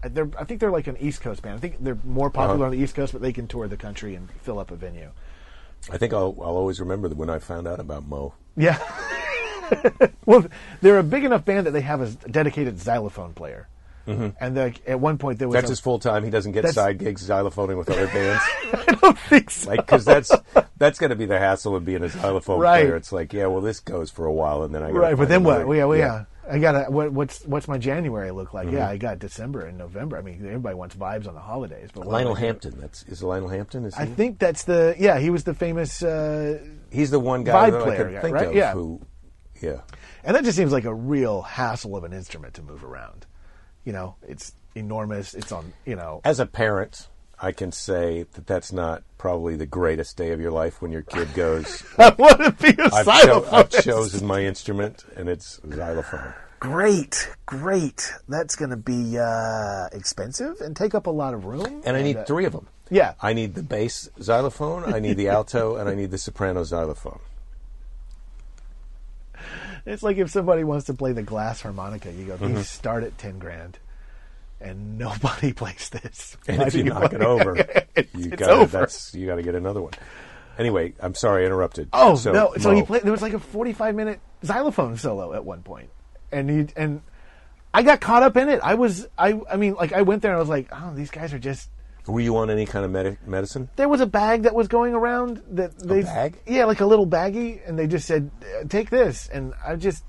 they're 0.03 0.29
I 0.39 0.45
think 0.45 0.61
they're 0.61 0.71
like 0.71 0.87
an 0.87 0.95
East 1.01 1.19
Coast 1.19 1.41
band. 1.41 1.55
I 1.57 1.59
think 1.59 1.83
they're 1.83 1.97
more 2.05 2.29
popular 2.29 2.55
Uh-huh. 2.55 2.65
on 2.67 2.71
the 2.71 2.77
East 2.77 2.95
Coast, 2.95 3.11
but 3.11 3.21
they 3.21 3.33
can 3.33 3.47
tour 3.49 3.67
the 3.67 3.75
country 3.75 4.15
and 4.15 4.31
fill 4.43 4.57
up 4.57 4.71
a 4.71 4.77
venue. 4.77 5.09
i 5.91 5.97
think 5.97 6.13
i'll, 6.13 6.33
I'll 6.39 6.55
always 6.55 6.79
remember 6.79 7.09
that 7.09 7.17
when 7.17 7.29
i 7.29 7.37
found 7.37 7.67
out 7.67 7.79
about 7.81 8.07
moe 8.07 8.33
Yeah. 8.55 8.79
well, 10.25 10.45
they're 10.81 10.99
a 10.99 11.03
big 11.03 11.23
enough 11.25 11.43
band 11.43 11.67
that 11.67 11.71
they 11.71 11.81
have 11.81 11.99
a 12.01 12.07
dedicated 12.29 12.79
xylophone 12.79 13.33
player, 13.33 13.67
and 14.07 14.55
like 14.55 14.81
at 14.87 14.99
one 14.99 15.17
point 15.17 15.39
there 15.39 15.47
was 15.47 15.53
Mm-hmm. 15.55 15.61
that's 15.61 15.69
a- 15.69 15.73
his 15.73 15.79
full 15.79 15.99
time 15.99 16.23
he 16.23 16.29
doesn't 16.29 16.51
get 16.51 16.67
side 16.69 16.97
gigs 16.99 17.27
xylophoning 17.27 17.77
with 17.77 17.89
other 17.89 18.07
bands 18.07 18.43
I 18.73 18.97
don't 19.01 19.17
think 19.19 19.49
so. 19.49 19.69
like 19.71 19.85
because 19.85 20.05
that's 20.05 20.31
that's 20.77 20.99
going 20.99 21.09
to 21.11 21.15
be 21.15 21.25
the 21.25 21.39
hassle 21.39 21.75
of 21.75 21.85
being 21.85 22.03
a 22.03 22.09
xylophone 22.09 22.59
Right. 22.59 22.83
player 22.85 22.95
it's 22.95 23.11
like 23.11 23.33
yeah 23.33 23.47
well 23.47 23.61
this 23.61 23.79
goes 23.79 24.11
for 24.11 24.25
a 24.25 24.33
while 24.33 24.63
and 24.63 24.73
then 24.75 24.83
i 24.83 24.89
right, 24.91 25.17
but 25.17 25.27
then 25.29 25.43
what? 25.43 25.65
Well, 25.67 25.77
yeah, 25.77 25.85
well, 25.85 25.97
yeah. 25.97 26.25
I 26.47 26.59
got 26.59 26.91
what, 26.91 27.11
what's 27.11 27.43
what's 27.45 27.67
my 27.67 27.79
January 27.79 28.29
look 28.29 28.53
like? 28.53 28.67
Mm-hmm. 28.67 28.75
Yeah, 28.77 28.87
I 28.87 28.97
got 28.97 29.17
December 29.17 29.61
and 29.61 29.79
November. 29.79 30.15
I 30.15 30.21
mean, 30.21 30.45
everybody 30.45 30.75
wants 30.75 30.95
vibes 30.95 31.27
on 31.27 31.33
the 31.33 31.39
holidays, 31.39 31.89
but 31.91 32.05
Lionel 32.05 32.33
am 32.33 32.37
I 32.37 32.39
doing? 32.39 32.45
Hampton. 32.49 32.79
That's 32.81 33.01
is 33.03 33.23
Lionel 33.23 33.49
Hampton. 33.49 33.83
Is? 33.85 33.95
I 33.95 34.05
think 34.05 34.37
that's 34.37 34.63
the 34.65 34.95
yeah. 34.99 35.17
He 35.17 35.31
was 35.31 35.43
the 35.43 35.55
famous, 35.55 36.03
uh, 36.03 36.59
he's 36.91 37.09
the 37.09 37.19
one 37.19 37.43
guy 37.45 37.71
Vibe 37.71 37.81
player 37.81 38.11
guy, 38.11 38.21
think 38.21 38.35
right? 38.35 38.47
of 38.49 38.53
Yeah. 38.55 38.73
who. 38.73 39.01
Yeah. 39.59 39.81
and 40.23 40.35
that 40.35 40.43
just 40.43 40.55
seems 40.55 40.71
like 40.71 40.85
a 40.85 40.93
real 40.93 41.41
hassle 41.41 41.95
of 41.95 42.03
an 42.03 42.13
instrument 42.13 42.53
to 42.55 42.61
move 42.61 42.83
around. 42.83 43.25
You 43.85 43.93
know, 43.93 44.15
it's 44.27 44.53
enormous. 44.75 45.33
It's 45.33 45.51
on. 45.51 45.73
You 45.85 45.95
know, 45.95 46.21
As 46.25 46.39
a 46.39 46.45
parent, 46.45 47.07
I 47.41 47.51
can 47.51 47.71
say 47.71 48.25
that 48.33 48.47
that's 48.47 48.71
not 48.73 49.03
probably 49.17 49.55
the 49.55 49.65
greatest 49.65 50.17
day 50.17 50.31
of 50.31 50.41
your 50.41 50.51
life 50.51 50.81
when 50.81 50.91
your 50.91 51.01
kid 51.03 51.33
goes. 51.33 51.83
I 51.97 52.09
want 52.17 52.39
to 52.39 52.51
be 52.51 52.81
a 52.81 52.93
I've, 52.93 53.05
cho- 53.23 53.47
I've 53.51 53.69
chosen 53.69 54.25
my 54.25 54.43
instrument, 54.43 55.05
and 55.15 55.29
it's 55.29 55.59
xylophone. 55.69 56.33
Great, 56.59 57.29
great. 57.45 58.11
That's 58.27 58.55
going 58.55 58.71
to 58.71 58.77
be 58.77 59.17
uh, 59.19 59.87
expensive 59.91 60.61
and 60.61 60.75
take 60.75 60.95
up 60.95 61.05
a 61.05 61.11
lot 61.11 61.33
of 61.33 61.45
room. 61.45 61.83
And 61.85 61.95
I 61.95 62.01
need 62.01 62.17
uh, 62.17 62.25
three 62.25 62.45
of 62.45 62.53
them. 62.53 62.67
Yeah. 62.89 63.13
I 63.21 63.33
need 63.33 63.55
the 63.55 63.63
bass 63.63 64.09
xylophone, 64.21 64.91
I 64.91 64.99
need 64.99 65.17
the 65.17 65.29
alto, 65.37 65.75
and 65.75 65.89
I 65.89 65.95
need 65.95 66.11
the 66.11 66.17
soprano 66.17 66.63
xylophone. 66.63 67.19
It's 69.85 70.01
like 70.03 70.17
if 70.17 70.29
somebody 70.31 70.63
wants 70.63 70.85
to 70.87 70.93
play 70.93 71.11
the 71.11 71.21
glass 71.23 71.61
harmonica, 71.61 72.11
you 72.11 72.25
go, 72.25 72.37
Mm-hmm. 72.37 72.55
these 72.55 72.69
start 72.69 73.03
at 73.03 73.17
10 73.17 73.39
grand. 73.39 73.77
And 74.59 74.97
nobody 74.97 75.53
plays 75.61 75.89
this. 75.89 76.37
And 76.47 76.59
Why 76.59 76.67
if 76.67 76.73
do 76.73 76.79
you 76.79 76.85
knock 76.85 77.13
it 77.13 77.21
over, 77.21 77.55
it's, 77.95 78.13
you 78.15 78.29
got 78.29 78.71
that's 78.71 79.13
you 79.13 79.27
got 79.27 79.35
to 79.35 79.43
get 79.43 79.53
another 79.55 79.81
one. 79.81 79.91
Anyway, 80.57 80.93
I'm 81.01 81.13
sorry 81.13 81.43
I 81.43 81.45
interrupted. 81.45 81.89
Oh 81.91 82.19
no! 82.25 82.53
So 82.57 82.71
he 82.71 82.81
played. 82.81 83.01
There 83.03 83.11
was 83.11 83.21
like 83.21 83.33
a 83.33 83.39
forty-five 83.39 83.93
minute 83.93 84.21
xylophone 84.45 84.95
solo 84.97 85.33
at 85.33 85.43
one 85.43 85.61
point, 85.63 85.89
and 86.31 86.49
he 86.49 86.67
and 86.77 87.01
I 87.73 87.83
got 87.83 87.99
caught 87.99 88.23
up 88.23 88.37
in 88.37 88.47
it. 88.47 88.61
I 88.63 88.75
was 88.75 89.05
I 89.17 89.39
I 89.51 89.57
mean 89.57 89.73
like 89.75 89.91
I 89.91 90.03
went 90.03 90.21
there 90.21 90.31
and 90.31 90.37
I 90.37 90.39
was 90.39 90.47
like, 90.49 90.69
oh, 90.71 90.93
these 90.95 91.11
guys 91.11 91.33
are 91.33 91.39
just. 91.39 91.69
Were 92.07 92.19
you 92.19 92.37
on 92.37 92.49
any 92.49 92.65
kind 92.65 92.85
of 92.85 92.91
medi- 92.91 93.17
medicine? 93.25 93.69
There 93.75 93.89
was 93.89 94.01
a 94.01 94.05
bag 94.05 94.43
that 94.43 94.53
was 94.53 94.67
going 94.67 94.93
around 94.93 95.41
that 95.51 95.77
they 95.79 96.03
bag? 96.03 96.39
yeah 96.45 96.65
like 96.65 96.81
a 96.81 96.85
little 96.85 97.07
baggie, 97.07 97.67
and 97.67 97.77
they 97.79 97.87
just 97.87 98.07
said 98.07 98.29
"Uh, 98.41 98.65
take 98.67 98.89
this, 98.89 99.27
and 99.27 99.53
I 99.65 99.75
just. 99.75 100.03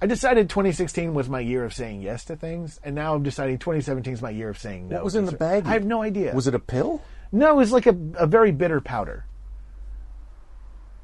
I 0.00 0.06
decided 0.06 0.48
2016 0.48 1.12
was 1.12 1.28
my 1.28 1.40
year 1.40 1.64
of 1.64 1.74
saying 1.74 2.02
yes 2.02 2.24
to 2.26 2.36
things, 2.36 2.78
and 2.84 2.94
now 2.94 3.14
I'm 3.16 3.24
deciding 3.24 3.58
2017 3.58 4.12
is 4.12 4.22
my 4.22 4.30
year 4.30 4.48
of 4.48 4.56
saying 4.56 4.88
no. 4.88 4.96
What 4.96 5.04
was 5.04 5.16
in 5.16 5.24
the 5.24 5.32
baggie? 5.32 5.66
I 5.66 5.70
have 5.70 5.84
no 5.84 6.02
idea. 6.02 6.32
Was 6.34 6.46
it 6.46 6.54
a 6.54 6.60
pill? 6.60 7.02
No, 7.32 7.54
it 7.54 7.56
was 7.56 7.72
like 7.72 7.86
a, 7.86 7.96
a 8.14 8.26
very 8.26 8.52
bitter 8.52 8.80
powder. 8.80 9.24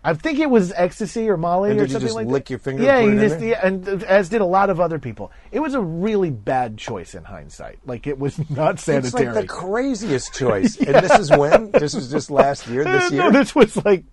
I 0.07 0.13
think 0.13 0.39
it 0.39 0.51
was 0.51 0.71
ecstasy 0.73 1.31
or 1.31 1.37
Molly 1.39 1.71
And 1.71 1.81
or 1.81 1.85
did 1.85 1.89
you 1.89 1.93
something 1.95 2.07
just 2.09 2.15
like 2.15 2.27
lick 2.27 2.45
that. 2.45 2.51
your 2.51 2.59
finger 2.59 2.83
Yeah, 2.83 3.01
put 3.01 3.05
you 3.07 3.19
it 3.19 3.29
just 3.29 3.41
yeah, 3.41 3.61
and 3.67 4.03
as 4.05 4.29
did 4.29 4.43
a 4.43 4.45
lot 4.45 4.69
of 4.69 4.79
other 4.79 4.99
people. 4.99 5.33
It 5.51 5.61
was 5.61 5.73
a 5.73 5.81
really 5.81 6.31
bad 6.31 6.77
choice 6.77 7.15
in 7.15 7.25
hindsight. 7.25 7.79
Like 7.87 8.07
it 8.07 8.19
was 8.19 8.39
not 8.51 8.75
It's 8.75 8.83
sanitary. 8.85 9.27
like 9.27 9.35
the 9.35 9.47
craziest 9.47 10.35
choice. 10.39 10.77
And 10.79 10.95
this 11.03 11.19
is 11.19 11.31
when? 11.31 11.71
This 11.71 11.95
was 11.95 12.11
just 12.11 12.31
last 12.31 12.69
year. 12.69 12.85
This 12.95 13.11
no, 13.13 13.25
year. 13.25 13.33
this 13.33 13.55
was 13.55 13.83
like 13.85 14.05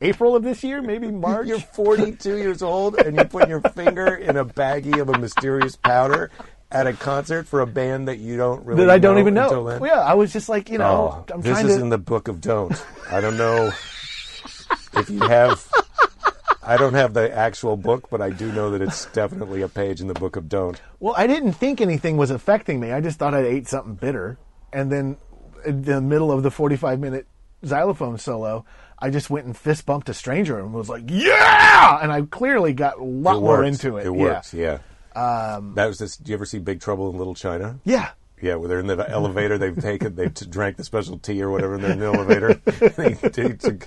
April 0.00 0.34
of 0.36 0.42
this 0.42 0.64
year, 0.64 0.82
maybe 0.82 1.10
March. 1.12 1.46
You're 1.46 1.60
42 1.60 2.36
years 2.36 2.60
old 2.62 2.96
and 2.98 3.16
you 3.16 3.24
put 3.24 3.48
your 3.48 3.60
finger 3.60 4.14
in 4.16 4.36
a 4.36 4.44
baggie 4.44 5.00
of 5.00 5.08
a 5.08 5.16
mysterious 5.18 5.76
powder 5.76 6.30
at 6.72 6.88
a 6.88 6.92
concert 6.92 7.46
for 7.46 7.60
a 7.60 7.66
band 7.66 8.08
that 8.08 8.18
you 8.18 8.36
don't 8.36 8.66
really 8.66 8.80
that 8.84 8.90
I 8.90 8.98
don't 8.98 9.18
even 9.20 9.34
know. 9.34 9.64
then? 9.68 9.80
Yeah, 9.84 10.00
I 10.00 10.14
was 10.14 10.32
just 10.32 10.48
like, 10.48 10.68
you 10.68 10.78
know, 10.78 11.24
Oh, 11.32 11.38
this 11.38 11.62
is 11.62 11.76
to. 11.76 11.80
in 11.80 11.88
the 11.90 11.98
book 11.98 12.26
of 12.26 12.40
don't. 12.40 12.74
I 13.10 13.20
don't 13.20 13.36
know 13.38 13.70
if 14.96 15.10
you 15.10 15.20
have. 15.20 15.68
I 16.62 16.76
don't 16.76 16.94
have 16.94 17.14
the 17.14 17.32
actual 17.32 17.76
book, 17.76 18.08
but 18.10 18.20
I 18.20 18.30
do 18.30 18.50
know 18.50 18.72
that 18.72 18.82
it's 18.82 19.06
definitely 19.06 19.62
a 19.62 19.68
page 19.68 20.00
in 20.00 20.08
the 20.08 20.14
book 20.14 20.34
of 20.34 20.48
don't. 20.48 20.80
Well, 20.98 21.14
I 21.16 21.28
didn't 21.28 21.52
think 21.52 21.80
anything 21.80 22.16
was 22.16 22.30
affecting 22.30 22.80
me. 22.80 22.90
I 22.90 23.00
just 23.00 23.20
thought 23.20 23.34
I'd 23.34 23.44
ate 23.44 23.68
something 23.68 23.94
bitter. 23.94 24.36
And 24.72 24.90
then 24.90 25.16
in 25.64 25.82
the 25.82 26.00
middle 26.00 26.32
of 26.32 26.42
the 26.42 26.50
45 26.50 26.98
minute 26.98 27.28
xylophone 27.64 28.18
solo, 28.18 28.64
I 28.98 29.10
just 29.10 29.30
went 29.30 29.46
and 29.46 29.56
fist 29.56 29.86
bumped 29.86 30.08
a 30.08 30.14
stranger 30.14 30.58
and 30.58 30.74
was 30.74 30.88
like, 30.88 31.04
yeah! 31.06 32.00
And 32.02 32.10
I 32.10 32.22
clearly 32.22 32.72
got 32.72 32.98
a 32.98 33.04
lot 33.04 33.40
more 33.40 33.62
into 33.62 33.98
it. 33.98 34.06
It 34.06 34.14
yeah. 34.14 34.22
works. 34.22 34.52
Yeah. 34.52 34.78
Um, 35.14 35.74
that 35.74 35.86
was 35.86 35.98
this. 35.98 36.16
Do 36.16 36.30
you 36.30 36.34
ever 36.34 36.44
see 36.44 36.58
Big 36.58 36.80
Trouble 36.80 37.10
in 37.10 37.16
Little 37.16 37.34
China? 37.34 37.78
Yeah. 37.84 38.10
Yeah, 38.42 38.56
where 38.56 38.68
they're 38.68 38.80
in 38.80 38.86
the 38.86 39.08
elevator, 39.08 39.56
they've 39.56 39.74
taken, 39.80 40.14
they've 40.14 40.32
t- 40.32 40.44
drank 40.46 40.76
the 40.76 40.84
special 40.84 41.18
tea 41.18 41.40
or 41.42 41.50
whatever, 41.50 41.74
and 41.76 41.84
they're 41.84 41.92
in 41.92 41.98
the 41.98 42.06
elevator. 42.06 42.54
They- 42.96 43.14
they 43.14 43.52
took- 43.54 43.86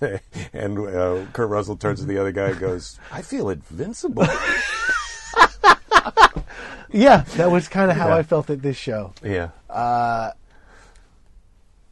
and 0.54 0.78
uh, 0.78 1.26
Kurt 1.34 1.50
Russell 1.50 1.76
turns 1.76 2.00
to 2.00 2.06
the 2.06 2.16
other 2.18 2.32
guy 2.32 2.48
and 2.48 2.58
goes, 2.60 2.98
"I 3.12 3.20
feel 3.22 3.50
invincible." 3.50 4.26
Yeah. 6.92 7.22
That 7.36 7.50
was 7.50 7.68
kind 7.68 7.90
of 7.90 7.96
how 7.96 8.08
Yeah. 8.08 8.16
I 8.16 8.22
felt 8.22 8.48
at 8.48 8.62
this 8.62 8.76
show. 8.76 9.12
yeah, 9.22 9.50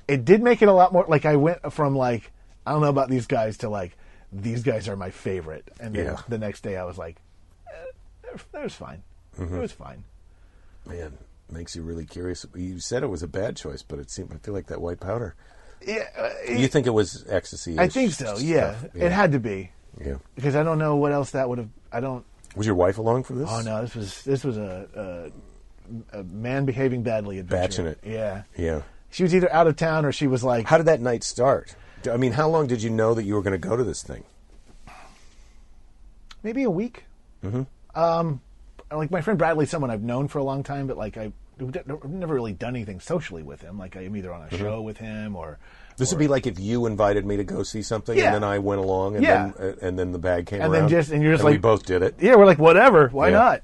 It 0.09 0.24
did 0.24 0.42
make 0.42 0.62
it 0.62 0.68
a 0.68 0.72
lot 0.72 0.92
more 0.92 1.05
like 1.09 1.24
I 1.26 1.36
went 1.36 1.72
from 1.72 1.97
like, 1.97 2.30
I 2.64 2.72
don't 2.72 2.80
know 2.80 2.88
about 2.88 3.11
these 3.11 3.26
guys 3.26 3.59
to 3.59 3.68
like, 3.68 3.97
these 4.32 4.62
guys 4.62 4.88
are 4.88 4.97
my 4.97 5.11
favorite. 5.11 5.68
And 5.80 5.95
then 5.95 6.07
Yeah. 6.07 6.16
the 6.28 6.38
next 6.38 6.62
day 6.62 6.76
I 6.76 6.84
was 6.84 6.97
like, 6.97 7.16
eh, 7.68 8.36
that 8.53 8.62
was 8.62 8.74
fine. 8.74 9.03
Mm-hmm. 9.38 9.57
It 9.57 9.61
was 9.61 9.72
fine. 9.72 10.05
man, 10.86 11.18
makes 11.51 11.76
you 11.76 11.82
really 11.82 12.05
curious. 12.07 12.45
You 12.55 12.80
said 12.80 13.03
it 13.03 13.09
was 13.09 13.22
a 13.22 13.28
bad 13.28 13.57
choice, 13.57 13.82
but 13.82 13.99
it 13.99 14.11
seemed 14.11 14.32
I 14.32 14.38
feel 14.38 14.55
like 14.55 14.66
that 14.68 14.80
white 14.80 15.01
powder. 15.01 15.34
Yeah, 15.86 16.05
uh, 16.18 16.30
You 16.51 16.66
think 16.68 16.86
it 16.86 16.90
was 16.95 17.24
ecstasy? 17.28 17.78
I 17.78 17.88
think 17.88 18.12
so. 18.12 18.38
Yeah. 18.38 18.74
it 18.95 19.12
had 19.12 19.32
to 19.32 19.38
be 19.38 19.70
Yeah. 20.03 20.16
because 20.34 20.57
I 20.57 20.62
don't 20.62 20.78
know 20.78 20.97
what 20.97 21.12
else 21.12 21.32
that 21.32 21.49
would 21.49 21.59
have. 21.59 21.68
I 21.92 22.01
don't. 22.01 22.24
Was 22.57 22.66
your 22.66 22.76
wife 22.76 22.99
along 22.99 23.24
for 23.24 23.34
this? 23.34 23.49
Oh 23.51 23.61
no, 23.61 23.82
this 23.82 23.95
was 23.95 24.22
this 24.22 24.45
was 24.45 24.57
a, 24.57 25.30
a, 26.14 26.18
a 26.20 26.24
man 26.24 26.64
behaving 26.64 27.03
badly 27.03 27.38
adventure. 27.38 27.82
Batching 27.82 27.86
it. 27.86 27.99
Yeah, 28.05 28.42
Yeah. 28.57 28.82
she 29.11 29.22
was 29.24 29.34
either 29.34 29.53
out 29.53 29.66
of 29.66 29.76
town 29.76 30.05
or 30.05 30.12
she 30.12 30.26
was 30.26 30.42
like. 30.42 30.66
How 30.66 30.76
did 30.78 30.86
that 30.86 31.01
night 31.01 31.22
start? 31.24 31.74
I 32.11 32.16
mean, 32.16 32.32
how 32.32 32.49
long 32.49 32.66
did 32.66 32.82
you 32.82 32.90
know 32.90 33.12
that 33.14 33.24
you 33.24 33.34
were 33.34 33.42
going 33.42 33.59
to 33.61 33.68
go 33.68 33.76
to 33.76 33.84
this 33.84 34.03
thing? 34.03 34.24
maybe 36.42 36.62
a 36.62 36.70
week. 36.70 37.05
Mm-hmm. 37.42 37.62
Um, 37.99 38.40
like 38.99 39.11
my 39.11 39.20
friend 39.20 39.38
Bradley, 39.38 39.66
someone 39.66 39.90
I've 39.90 40.03
known 40.03 40.28
for 40.28 40.38
a 40.38 40.45
long 40.45 40.62
time, 40.62 40.86
but 40.86 40.97
like 40.97 41.16
I, 41.16 41.32
I've 41.61 42.05
never 42.05 42.34
really 42.34 42.53
done 42.53 42.74
anything 42.76 43.01
socially 43.01 43.42
with 43.42 43.61
him. 43.61 43.78
Like 43.78 43.97
I'm 43.97 44.16
either 44.16 44.32
on 44.32 44.42
a 44.42 44.47
Mm-hmm. 44.47 44.57
show 44.57 44.82
with 44.82 44.99
him 44.99 45.36
or. 45.36 45.59
This 45.97 46.11
would 46.11 46.18
be 46.18 46.26
like 46.26 46.49
if 46.49 46.59
you 46.59 46.86
invited 46.86 47.24
me 47.24 47.36
to 47.36 47.45
go 47.45 47.62
see 47.62 47.80
something, 47.82 48.18
Yeah. 48.18 48.26
and 48.26 48.34
then 48.34 48.45
I 48.45 48.59
went 48.59 48.80
along, 48.80 49.14
and 49.14 49.24
Yeah. 49.24 49.53
then 49.57 49.68
uh, 49.68 49.86
and 49.86 49.97
then 49.99 50.11
the 50.11 50.18
bag 50.18 50.47
came 50.47 50.61
And 50.61 50.74
then 50.74 50.88
just- 50.88 51.11
and 51.12 51.22
you're 51.22 51.34
just 51.34 51.45
we 51.45 51.53
like- 51.53 51.61
both 51.61 51.86
did 51.86 52.03
it. 52.03 52.16
Yeah, 52.18 52.34
we're 52.34 52.47
like 52.47 52.59
whatever. 52.59 53.09
Why 53.09 53.28
Yeah. 53.28 53.61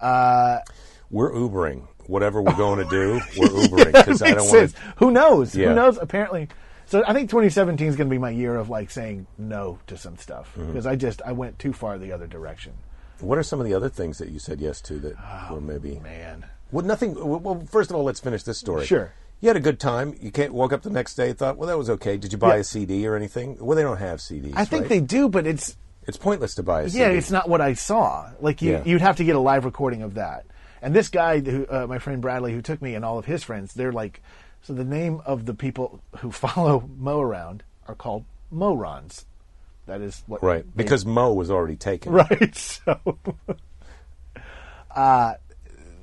not? 0.00 0.62
We're 1.10 1.32
Ubering. 1.32 1.86
Whatever 2.06 2.40
we're 2.40 2.54
going 2.54 2.78
to 2.84 2.88
do, 2.90 3.20
we're 3.36 3.48
Ubering 3.48 3.92
because 3.92 4.22
I 4.22 4.32
don't 4.34 4.48
want. 4.48 4.74
Who 4.98 5.10
knows? 5.10 5.54
Yeah. 5.56 5.68
Who 5.70 5.74
knows? 5.74 5.98
Apparently, 6.00 6.48
so 6.86 7.02
I 7.04 7.12
think 7.12 7.30
2017 7.30 7.88
is 7.88 7.96
going 7.96 8.08
to 8.08 8.14
be 8.14 8.18
my 8.18 8.30
year 8.30 8.54
of 8.56 8.70
like 8.70 8.90
saying 8.92 9.26
no 9.38 9.80
to 9.88 9.96
some 9.96 10.16
stuff 10.18 10.52
Mm-hmm. 10.56 10.68
because 10.68 10.86
I 10.86 10.94
just 10.94 11.20
I 11.22 11.32
went 11.32 11.58
too 11.58 11.72
far 11.72 11.98
the 11.98 12.12
other 12.12 12.28
direction. 12.28 12.74
What 13.20 13.38
are 13.38 13.42
some 13.42 13.60
of 13.60 13.66
the 13.66 13.74
other 13.74 13.88
things 13.88 14.18
that 14.18 14.28
you 14.28 14.38
said 14.38 14.60
yes 14.60 14.80
to 14.82 14.98
that 14.98 15.50
were 15.50 15.60
maybe? 15.60 15.96
Oh, 15.98 16.02
Man, 16.02 16.46
Well, 16.72 16.84
nothing. 16.84 17.14
Well, 17.14 17.64
first 17.70 17.90
of 17.90 17.96
all, 17.96 18.04
let's 18.04 18.20
finish 18.20 18.42
this 18.42 18.58
story. 18.58 18.84
Sure. 18.86 19.12
You 19.40 19.48
had 19.48 19.56
a 19.56 19.60
good 19.60 19.78
time. 19.78 20.14
You 20.20 20.30
can't 20.30 20.52
woke 20.54 20.72
up 20.72 20.82
the 20.82 20.90
next 20.90 21.14
day 21.14 21.32
thought, 21.32 21.56
well, 21.58 21.68
that 21.68 21.76
was 21.78 21.90
okay. 21.90 22.16
Did 22.16 22.32
you 22.32 22.38
buy 22.38 22.54
Yeah. 22.54 22.60
a 22.60 22.64
CD 22.64 23.06
or 23.06 23.16
anything? 23.16 23.56
Well, 23.60 23.76
they 23.76 23.82
don't 23.82 23.98
have 23.98 24.20
CDs. 24.20 24.54
I 24.56 24.64
think 24.64 24.82
right? 24.82 24.88
they 24.88 25.00
do, 25.00 25.28
but 25.28 25.46
it's 25.46 25.76
It's 26.06 26.16
pointless 26.16 26.54
to 26.56 26.62
buy 26.62 26.82
a 26.82 26.88
CD. 26.88 27.00
yeah, 27.04 27.08
it's 27.10 27.30
not 27.30 27.48
what 27.48 27.60
I 27.60 27.74
saw. 27.74 28.30
Like 28.40 28.62
you, 28.62 28.72
Yeah. 28.72 28.82
you'd 28.84 29.00
have 29.02 29.16
to 29.16 29.24
get 29.24 29.36
a 29.36 29.40
live 29.40 29.64
recording 29.64 30.02
of 30.02 30.14
that. 30.14 30.46
And 30.82 30.94
this 30.94 31.08
guy, 31.08 31.40
who 31.40 31.66
uh, 31.66 31.86
my 31.86 31.98
friend 31.98 32.20
Bradley, 32.22 32.52
who 32.52 32.62
took 32.62 32.80
me, 32.80 32.94
and 32.94 33.04
all 33.04 33.18
of 33.18 33.24
his 33.26 33.42
friends, 33.42 33.74
they're 33.74 33.92
like, 33.92 34.22
so 34.62 34.72
the 34.72 34.84
name 34.84 35.20
of 35.26 35.44
the 35.46 35.54
people 35.54 36.00
who 36.18 36.30
follow 36.32 36.88
moe 36.98 37.20
around 37.20 37.62
are 37.88 37.94
called 37.94 38.24
Morons. 38.50 39.26
That 39.86 40.00
is 40.00 40.22
what 40.26 40.42
right 40.42 40.64
they- 40.74 40.82
because 40.82 41.06
moe 41.06 41.32
was 41.32 41.50
already 41.50 41.76
taken. 41.76 42.12
right. 42.30 42.54
So, 42.56 43.00
uh, 44.94 45.34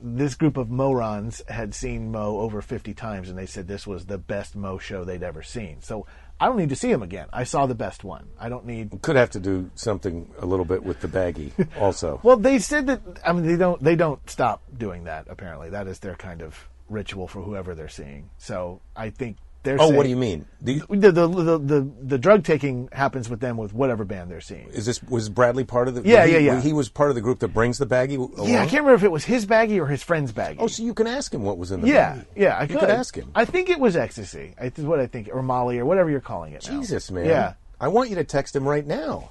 this 0.01 0.35
group 0.35 0.57
of 0.57 0.69
morons 0.69 1.41
had 1.47 1.73
seen 1.73 2.11
moe 2.11 2.39
over 2.39 2.61
50 2.61 2.93
times, 2.93 3.29
and 3.29 3.37
they 3.37 3.45
said 3.45 3.67
this 3.67 3.87
was 3.87 4.05
the 4.05 4.17
best 4.17 4.55
moe 4.55 4.77
show 4.77 5.03
they'd 5.03 5.23
ever 5.23 5.41
seen. 5.41 5.81
So 5.81 6.05
I 6.39 6.47
don't 6.47 6.57
need 6.57 6.69
to 6.69 6.75
see 6.75 6.91
him 6.91 7.03
again. 7.03 7.27
I 7.31 7.45
saw 7.45 7.65
the 7.67 7.75
best 7.75 8.03
one. 8.03 8.27
I 8.39 8.49
don't 8.49 8.65
need. 8.65 9.01
Could 9.01 9.15
have 9.15 9.31
to 9.31 9.39
do 9.39 9.71
something 9.75 10.29
a 10.39 10.45
little 10.45 10.65
bit 10.65 10.83
with 10.83 10.99
the 10.99 11.07
baggie 11.07 11.51
also. 11.79 12.19
Well, 12.23 12.37
they 12.37 12.59
said 12.59 12.87
that. 12.87 13.01
I 13.25 13.31
mean, 13.31 13.47
they 13.47 13.55
don't. 13.55 13.81
They 13.81 13.95
don't 13.95 14.29
stop 14.29 14.61
doing 14.77 15.05
that. 15.05 15.27
Apparently, 15.29 15.69
that 15.69 15.87
is 15.87 15.99
their 15.99 16.15
kind 16.15 16.41
of 16.41 16.67
ritual 16.89 17.27
for 17.27 17.41
whoever 17.41 17.75
they're 17.75 17.87
seeing. 17.87 18.29
So 18.37 18.81
I 18.95 19.09
think 19.09 19.37
they're. 19.63 19.75
oh, 19.79 19.85
saying, 19.85 19.95
what 19.95 20.03
do 20.03 20.09
you 20.09 20.15
mean? 20.15 20.45
You, 20.63 20.85
The 20.89 21.11
the, 21.11 21.27
the 21.27 21.57
the 21.57 21.91
the 22.01 22.17
drug 22.17 22.43
taking 22.43 22.89
happens 22.91 23.29
with 23.29 23.39
them 23.39 23.57
with 23.57 23.73
whatever 23.73 24.05
band 24.05 24.29
they're 24.29 24.41
seeing. 24.41 24.67
is 24.69 24.85
this 24.85 25.01
was 25.03 25.29
Bradley 25.29 25.63
part 25.63 25.87
of 25.87 25.95
the? 25.95 26.01
Yeah, 26.07 26.25
he, 26.25 26.33
yeah, 26.33 26.39
yeah. 26.39 26.61
He 26.61 26.73
was 26.73 26.89
part 26.89 27.09
of 27.09 27.15
the 27.15 27.21
group 27.21 27.39
that 27.39 27.49
brings 27.49 27.77
the 27.77 27.85
baggie. 27.85 28.17
Along? 28.17 28.47
Yeah, 28.49 28.61
I 28.61 28.65
can't 28.67 28.83
remember 28.83 28.93
if 28.95 29.03
it 29.03 29.11
was 29.11 29.25
his 29.25 29.45
baggie 29.45 29.79
or 29.79 29.87
his 29.87 30.03
friend's 30.03 30.31
baggie. 30.31 30.57
Oh, 30.59 30.67
so 30.67 30.83
you 30.83 30.93
can 30.93 31.07
ask 31.07 31.33
him 31.33 31.43
what 31.43 31.57
was 31.57 31.71
in 31.71 31.81
the 31.81 31.87
Yeah, 31.87 32.15
baggie. 32.15 32.25
yeah, 32.35 32.57
I 32.57 32.61
you 32.63 32.67
could. 32.67 32.79
could 32.81 32.89
ask 32.89 33.15
him. 33.15 33.31
I 33.33 33.45
think 33.45 33.69
it 33.69 33.79
was 33.79 33.95
ecstasy. 33.95 34.53
I 34.59 34.65
is 34.75 34.83
what 34.85 34.99
I 34.99 35.07
think, 35.07 35.29
or 35.31 35.41
Molly, 35.41 35.79
or 35.79 35.85
whatever 35.85 36.09
you're 36.09 36.19
calling 36.21 36.53
it. 36.53 36.67
now. 36.69 36.79
Jesus, 36.79 37.09
man. 37.11 37.25
Yeah, 37.25 37.53
I 37.79 37.87
want 37.87 38.09
you 38.09 38.15
to 38.17 38.23
text 38.23 38.55
him 38.55 38.67
right 38.67 38.85
now. 38.85 39.29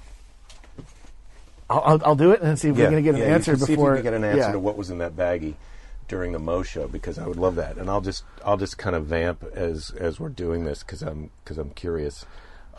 I'll, 1.69 1.81
I'll, 1.85 2.01
I'll 2.07 2.15
do 2.15 2.31
it 2.31 2.41
and 2.41 2.59
see 2.59 2.69
if 2.69 2.75
we're 2.75 2.89
going 2.89 2.97
to 2.97 3.01
get 3.01 3.15
an 3.15 3.21
yeah, 3.21 3.33
answer 3.35 3.51
can 3.53 3.59
see 3.61 3.73
if 3.73 3.77
before. 3.77 3.91
you 3.91 3.95
can 3.97 4.03
get 4.03 4.13
an 4.13 4.23
answer 4.23 4.39
yeah. 4.39 4.51
to 4.51 4.59
what 4.59 4.77
was 4.77 4.89
in 4.89 4.97
that 4.99 5.15
baggie 5.15 5.55
during 6.07 6.31
the 6.31 6.39
moe 6.39 6.63
show 6.63 6.87
because 6.87 7.17
I 7.19 7.27
would 7.27 7.37
love 7.37 7.55
that, 7.55 7.77
and 7.77 7.89
I'll 7.89 8.01
just 8.01 8.23
I'll 8.45 8.57
just 8.57 8.77
kind 8.77 8.95
of 8.95 9.05
vamp 9.05 9.43
as 9.53 9.91
as 9.91 10.19
we're 10.19 10.29
doing 10.29 10.65
this 10.65 10.83
because 10.83 11.01
I'm 11.01 11.29
because 11.43 11.57
I'm 11.57 11.71
curious. 11.71 12.25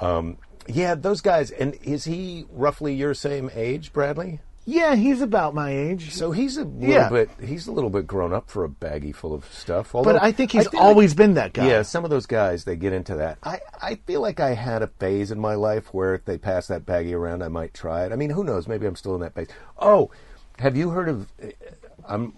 Um, 0.01 0.39
yeah, 0.67 0.95
those 0.95 1.21
guys, 1.21 1.51
and 1.51 1.75
is 1.83 2.05
he 2.05 2.47
roughly 2.51 2.95
your 2.95 3.15
same 3.15 3.51
age, 3.55 3.93
Bradley? 3.93 4.41
Yeah, 4.67 4.95
he's 4.95 5.21
about 5.21 5.55
my 5.55 5.71
age. 5.77 6.15
So 6.15 6.31
he's 6.33 6.57
a 6.57 6.65
little 6.65 6.89
Yeah. 6.89 7.11
bit 7.11 7.29
he's 7.45 7.67
a 7.67 7.73
little 7.73 7.91
bit 7.91 8.07
grown 8.07 8.33
up 8.33 8.49
for 8.49 8.65
a 8.65 8.69
baggie 8.71 9.15
full 9.15 9.35
of 9.35 9.45
stuff. 9.53 9.93
but 9.93 10.23
I 10.23 10.33
think 10.33 10.53
he's 10.53 10.67
feel 10.69 10.81
always 10.81 11.11
like- 11.11 11.19
been 11.19 11.35
that 11.35 11.53
guy. 11.53 11.67
Yeah, 11.69 11.83
some 11.83 12.03
of 12.03 12.09
those 12.11 12.25
guys 12.25 12.65
they 12.65 12.75
get 12.75 12.95
into 12.95 13.15
that. 13.17 13.37
I 13.43 13.61
I 13.83 13.97
feel 14.07 14.23
like 14.23 14.41
I 14.41 14.55
had 14.55 14.81
a 14.83 14.87
phase 14.87 15.31
in 15.31 15.39
my 15.39 15.55
life 15.55 15.93
where 15.93 16.15
if 16.15 16.25
they 16.25 16.39
pass 16.39 16.67
that 16.69 16.87
baggie 16.87 17.13
around, 17.13 17.43
I 17.43 17.49
might 17.49 17.75
try 17.75 18.07
it. 18.07 18.13
I 18.13 18.17
mean, 18.17 18.31
who 18.31 18.43
knows? 18.43 18.67
Maybe 18.67 18.87
I'm 18.87 18.97
still 18.97 19.15
in 19.15 19.21
that 19.21 19.35
phase. 19.35 19.49
Oh, 19.79 20.11
have 20.59 20.79
you 20.79 20.89
heard 20.91 21.11
of? 21.11 21.27
I'm. 22.09 22.33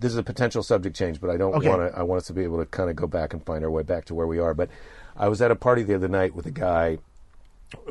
This 0.00 0.12
is 0.12 0.18
a 0.18 0.22
potential 0.22 0.62
subject 0.62 0.94
change, 0.96 1.20
but 1.20 1.30
I 1.30 1.36
don't 1.36 1.54
Okay. 1.54 1.68
want 1.68 1.92
to. 1.92 1.98
I 1.98 2.02
want 2.02 2.18
us 2.20 2.26
to 2.28 2.32
be 2.32 2.44
able 2.44 2.58
to 2.58 2.66
kind 2.66 2.88
of 2.90 2.96
go 2.96 3.06
back 3.06 3.32
and 3.32 3.44
find 3.44 3.64
our 3.64 3.70
way 3.70 3.82
back 3.82 4.04
to 4.06 4.14
where 4.14 4.26
we 4.26 4.38
are. 4.38 4.54
But 4.54 4.68
I 5.16 5.28
was 5.28 5.42
at 5.42 5.50
a 5.50 5.56
party 5.56 5.82
the 5.82 5.94
other 5.94 6.08
night 6.08 6.34
with 6.34 6.46
a 6.46 6.50
guy 6.52 6.98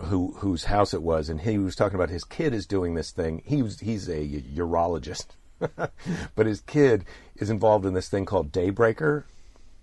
who 0.06 0.34
whose 0.38 0.66
house 0.66 0.94
it 0.94 1.04
was, 1.04 1.30
and 1.30 1.42
he 1.42 1.58
was 1.58 1.76
talking 1.76 1.96
about 1.96 2.10
his 2.10 2.24
kid 2.24 2.54
is 2.54 2.66
doing 2.66 2.96
this 2.96 3.12
thing. 3.12 3.42
He 3.46 3.62
was 3.62 3.80
he's 3.82 4.08
a 4.10 4.26
urologist, 4.26 5.28
but 6.36 6.46
his 6.46 6.62
kid 6.62 7.06
is 7.36 7.50
involved 7.50 7.86
in 7.86 7.94
this 7.94 8.10
thing 8.10 8.26
called 8.26 8.52
Daybreaker. 8.52 9.24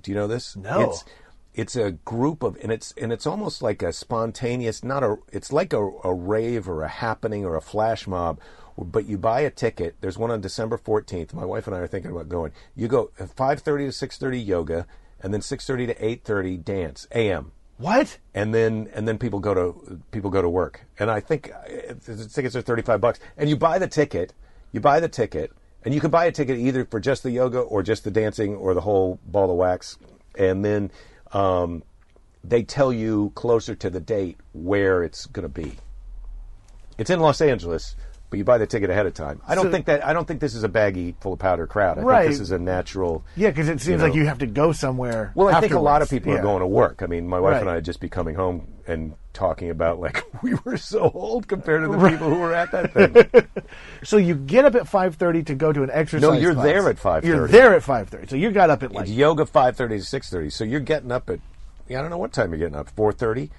Do 0.02 0.10
you 0.10 0.14
know 0.16 0.26
this? 0.26 0.56
No. 0.56 0.80
It's 0.90 1.04
it's 1.54 1.76
a 1.76 1.92
group 1.92 2.42
of 2.42 2.56
and 2.62 2.72
it's 2.72 2.92
and 3.00 3.12
it's 3.12 3.26
almost 3.26 3.62
like 3.62 3.82
a 3.82 3.92
spontaneous, 3.92 4.82
not 4.82 5.04
a. 5.04 5.16
It's 5.30 5.52
like 5.52 5.72
a, 5.72 5.82
a 6.02 6.12
rave 6.12 6.68
or 6.68 6.82
a 6.82 6.88
happening 6.88 7.44
or 7.44 7.54
a 7.56 7.60
flash 7.62 8.06
mob. 8.06 8.40
But 8.76 9.06
you 9.06 9.18
buy 9.18 9.40
a 9.40 9.50
ticket. 9.50 9.96
There's 10.00 10.18
one 10.18 10.30
on 10.30 10.40
December 10.40 10.76
14th. 10.78 11.32
My 11.32 11.44
wife 11.44 11.66
and 11.66 11.76
I 11.76 11.80
are 11.80 11.86
thinking 11.86 12.10
about 12.10 12.28
going. 12.28 12.52
You 12.74 12.88
go 12.88 13.10
5:30 13.18 13.62
to 13.62 14.06
6:30 14.06 14.44
yoga, 14.44 14.86
and 15.22 15.32
then 15.32 15.40
6:30 15.40 15.86
to 15.86 15.94
8:30 15.94 16.64
dance 16.64 17.06
a.m 17.12 17.52
What? 17.78 18.18
and 18.34 18.52
then 18.54 18.88
and 18.92 19.06
then 19.06 19.18
people 19.18 19.38
go 19.38 19.54
to 19.54 20.00
people 20.10 20.30
go 20.30 20.42
to 20.42 20.48
work. 20.48 20.80
And 20.98 21.10
I 21.10 21.20
think 21.20 21.52
uh, 21.52 21.94
the 22.04 22.28
tickets 22.32 22.56
are 22.56 22.62
thirty 22.62 22.82
five 22.82 23.00
bucks. 23.00 23.20
And 23.36 23.48
you 23.48 23.56
buy 23.56 23.78
the 23.78 23.88
ticket, 23.88 24.32
you 24.72 24.80
buy 24.80 24.98
the 25.00 25.08
ticket, 25.08 25.52
and 25.84 25.94
you 25.94 26.00
can 26.00 26.10
buy 26.10 26.24
a 26.24 26.32
ticket 26.32 26.58
either 26.58 26.84
for 26.84 26.98
just 26.98 27.22
the 27.22 27.30
yoga 27.30 27.60
or 27.60 27.82
just 27.82 28.04
the 28.04 28.10
dancing 28.10 28.56
or 28.56 28.74
the 28.74 28.80
whole 28.80 29.20
ball 29.26 29.50
of 29.50 29.56
wax. 29.56 29.98
And 30.36 30.64
then 30.64 30.90
um, 31.32 31.84
they 32.42 32.62
tell 32.62 32.92
you 32.92 33.30
closer 33.34 33.74
to 33.76 33.90
the 33.90 34.00
date 34.00 34.38
where 34.52 35.02
it's 35.02 35.26
going 35.26 35.44
to 35.44 35.48
be. 35.48 35.76
It's 36.98 37.10
in 37.10 37.20
Los 37.20 37.40
Angeles. 37.40 37.96
But 38.34 38.38
you 38.38 38.44
buy 38.44 38.58
the 38.58 38.66
ticket 38.66 38.90
ahead 38.90 39.06
of 39.06 39.14
time. 39.14 39.40
I 39.46 39.54
don't 39.54 39.66
So- 39.66 39.70
think 39.70 39.86
that. 39.86 40.04
I 40.04 40.12
don't 40.12 40.26
think 40.26 40.40
this 40.40 40.56
is 40.56 40.64
a 40.64 40.68
baggy 40.68 41.14
full 41.20 41.34
of 41.34 41.38
powder 41.38 41.68
crowd. 41.68 42.00
I 42.00 42.02
Right. 42.02 42.22
think 42.22 42.32
this 42.32 42.40
is 42.40 42.50
a 42.50 42.58
natural. 42.58 43.22
Yeah, 43.36 43.50
because 43.50 43.68
it 43.68 43.80
seems 43.80 44.00
know. 44.00 44.06
like 44.08 44.16
you 44.16 44.26
have 44.26 44.38
to 44.38 44.46
go 44.48 44.72
somewhere. 44.72 45.30
Well, 45.36 45.54
I 45.54 45.60
think 45.60 45.72
a 45.72 45.78
lot 45.78 46.02
of 46.02 46.10
people 46.10 46.32
Yeah. 46.32 46.40
are 46.40 46.42
going 46.42 46.58
to 46.62 46.66
work. 46.66 47.00
I 47.00 47.06
mean, 47.06 47.28
my 47.28 47.38
wife 47.38 47.60
and 47.60 47.70
I 47.70 47.76
would 47.76 47.84
just 47.84 48.00
be 48.00 48.08
coming 48.08 48.34
home 48.34 48.66
and 48.88 49.12
talking 49.32 49.70
about 49.70 50.00
like 50.00 50.24
we 50.42 50.54
were 50.64 50.76
so 50.76 51.12
old 51.14 51.46
compared 51.46 51.82
to 51.82 51.88
the 51.96 52.08
people 52.08 52.28
who 52.28 52.40
were 52.40 52.52
at 52.54 52.72
that 52.72 52.92
thing. 52.92 53.42
So 54.02 54.16
you 54.16 54.34
get 54.34 54.64
up 54.64 54.74
at 54.74 54.88
five 54.88 55.14
thirty 55.14 55.44
to 55.44 55.54
go 55.54 55.72
to 55.72 55.84
an 55.84 55.90
exercise. 55.92 56.22
No, 56.28 56.32
you're 56.32 56.54
class. 56.54 56.64
there 56.66 56.88
at 56.90 56.96
5:30. 56.96 57.24
You're 57.26 57.46
there 57.48 57.74
at 57.74 57.84
five 57.84 58.08
thirty. 58.08 58.26
So 58.26 58.34
you 58.34 58.50
got 58.50 58.68
up 58.68 58.82
at 58.82 58.90
like 58.90 59.04
it's 59.04 59.12
yoga 59.12 59.46
five 59.46 59.76
thirty 59.76 59.98
to 59.98 60.04
six 60.04 60.28
thirty. 60.28 60.50
So 60.50 60.64
you're 60.64 60.80
getting 60.80 61.12
up 61.12 61.30
at 61.30 61.38
yeah, 61.88 61.98
I 62.00 62.02
don't 62.02 62.10
know 62.10 62.18
what 62.18 62.32
time 62.32 62.50
you're 62.50 62.58
getting 62.58 62.74
up. 62.76 62.88
Four 62.90 63.12
thirty. 63.12 63.50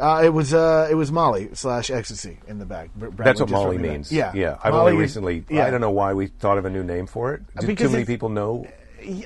Uh, 0.00 0.22
it 0.24 0.30
was 0.30 0.54
uh, 0.54 0.88
it 0.90 0.94
was 0.94 1.12
Molly 1.12 1.50
slash 1.52 1.90
ecstasy 1.90 2.38
in 2.48 2.58
the. 2.58 2.64
Br- 2.96 3.08
That's 3.22 3.40
what 3.40 3.50
Molly 3.50 3.78
means. 3.78 4.10
Yeah, 4.10 4.32
yeah. 4.34 4.58
I've 4.62 4.72
Molly 4.72 4.92
only 4.92 5.02
recently. 5.02 5.44
yeah. 5.48 5.66
I 5.66 5.70
don't 5.70 5.80
know 5.80 5.90
why 5.90 6.14
we 6.14 6.26
thought 6.28 6.58
of 6.58 6.64
a 6.64 6.70
new 6.70 6.82
name 6.82 7.06
for 7.06 7.34
it. 7.34 7.42
Did 7.58 7.66
Because 7.66 7.88
too 7.88 7.92
many 7.92 8.04
people 8.04 8.28
know? 8.28 8.66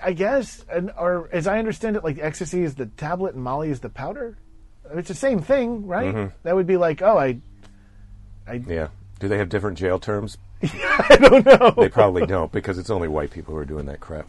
I 0.02 0.12
guess, 0.12 0.64
and 0.70 0.92
or 0.98 1.28
as 1.32 1.46
I 1.46 1.58
understand 1.58 1.96
it, 1.96 2.04
like 2.04 2.18
ecstasy 2.18 2.62
is 2.62 2.74
the 2.74 2.86
tablet 2.86 3.34
and 3.34 3.42
Molly 3.42 3.70
is 3.70 3.80
the 3.80 3.88
powder. 3.88 4.36
It's 4.92 5.08
the 5.08 5.14
same 5.14 5.40
thing, 5.40 5.86
right? 5.86 6.14
Mm-hmm. 6.14 6.34
That 6.42 6.54
would 6.54 6.66
be 6.66 6.76
like, 6.76 7.02
oh, 7.02 7.18
I, 7.18 7.38
I, 8.46 8.62
Yeah. 8.66 8.88
Do 9.18 9.28
they 9.28 9.38
have 9.38 9.48
different 9.48 9.78
jail 9.78 9.98
terms? 9.98 10.36
I 10.62 11.16
don't 11.20 11.44
know. 11.46 11.72
They 11.76 11.88
probably 11.88 12.26
don't 12.26 12.52
because 12.52 12.78
it's 12.78 12.90
only 12.90 13.08
white 13.08 13.30
people 13.30 13.54
who 13.54 13.60
are 13.60 13.64
doing 13.64 13.86
that 13.86 14.00
crap. 14.00 14.28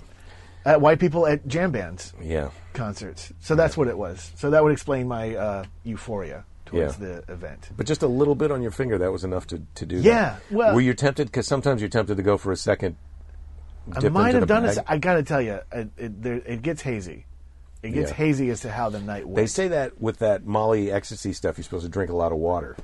Uh, 0.66 0.76
white 0.80 1.00
people 1.00 1.28
at 1.28 1.46
jam 1.48 1.72
bands 1.72 2.12
Yeah. 2.22 2.50
concerts. 2.74 3.32
So 3.40 3.54
that's 3.56 3.78
what 3.78 3.88
it 3.88 3.98
was. 3.98 4.32
So 4.36 4.50
that 4.50 4.64
would 4.64 4.72
explain 4.74 5.08
my 5.08 5.36
uh, 5.36 5.64
euphoria 5.84 6.44
towards 6.66 7.00
Yeah. 7.00 7.08
the 7.28 7.32
event. 7.34 7.70
But 7.78 7.86
just 7.86 8.02
a 8.02 8.08
little 8.08 8.34
bit 8.34 8.52
on 8.52 8.62
your 8.64 8.72
finger, 8.72 8.98
that 8.98 9.12
was 9.12 9.24
enough 9.24 9.46
to, 9.48 9.62
to 9.76 9.86
do 9.86 9.98
Yeah, 9.98 10.38
that. 10.40 10.42
well- 10.52 10.74
Were 10.74 10.82
you 10.82 10.96
tempted? 10.96 11.28
Because 11.28 11.46
sometimes 11.48 11.82
you're 11.82 11.90
tempted 11.90 12.18
to 12.18 12.24
go 12.24 12.38
for 12.38 12.52
a 12.52 12.58
second. 12.58 12.96
I 13.96 14.00
dip 14.00 14.12
might 14.12 14.30
into 14.30 14.40
have 14.40 14.48
the 14.48 14.54
done 14.56 14.64
bag. 14.64 14.78
it. 14.78 14.84
I 14.88 14.98
got 14.98 15.14
to 15.16 15.24
tell 15.24 15.42
you, 15.42 15.60
it, 15.72 15.90
it, 15.98 16.22
there, 16.24 16.36
it 16.38 16.64
gets 16.64 16.82
hazy. 16.82 17.28
It 17.84 17.92
gets 17.92 18.10
Yeah. 18.10 18.16
hazy 18.18 18.50
as 18.50 18.62
to 18.62 18.72
how 18.72 18.90
the 18.90 19.00
night 19.00 19.26
went. 19.28 19.36
They 19.36 19.46
say 19.46 19.68
that 19.68 20.02
with 20.02 20.18
that 20.18 20.44
Molly 20.48 20.92
ecstasy 20.92 21.34
stuff, 21.34 21.60
you're 21.60 21.64
supposed 21.64 21.86
to 21.86 21.90
drink 21.92 22.10
a 22.10 22.16
lot 22.16 22.32
of 22.32 22.40
water. 22.40 22.76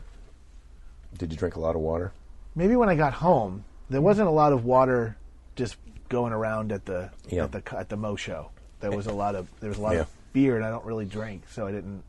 Did 1.18 1.32
you 1.32 1.38
drink 1.40 1.56
a 1.56 1.60
lot 1.60 1.76
of 1.76 1.82
water? 1.82 2.12
Maybe 2.56 2.76
when 2.76 2.90
I 2.90 2.94
got 2.96 3.14
home, 3.14 3.66
there 3.90 4.02
wasn't 4.02 4.28
a 4.28 4.32
lot 4.32 4.54
of 4.54 4.64
water 4.66 5.18
just 5.56 5.76
going 6.12 6.34
around 6.34 6.72
at 6.72 6.86
the 6.86 7.10
Yeah. 7.30 7.46
at 7.46 7.52
the 7.52 7.64
at 7.76 7.90
the 7.90 7.98
moe 7.98 8.16
show. 8.16 8.52
There 8.82 8.92
was 8.92 9.08
a 9.08 9.14
lot 9.14 9.34
of 9.36 9.48
there 9.60 9.70
was 9.70 9.80
a 9.80 9.82
lot 9.82 9.94
Yeah. 9.96 10.02
of 10.02 10.08
beer, 10.34 10.56
and 10.58 10.64
I 10.66 10.70
don't 10.70 10.86
really 10.86 11.06
drink, 11.06 11.44
so 11.50 11.66
I 11.66 11.72
didn't. 11.72 12.04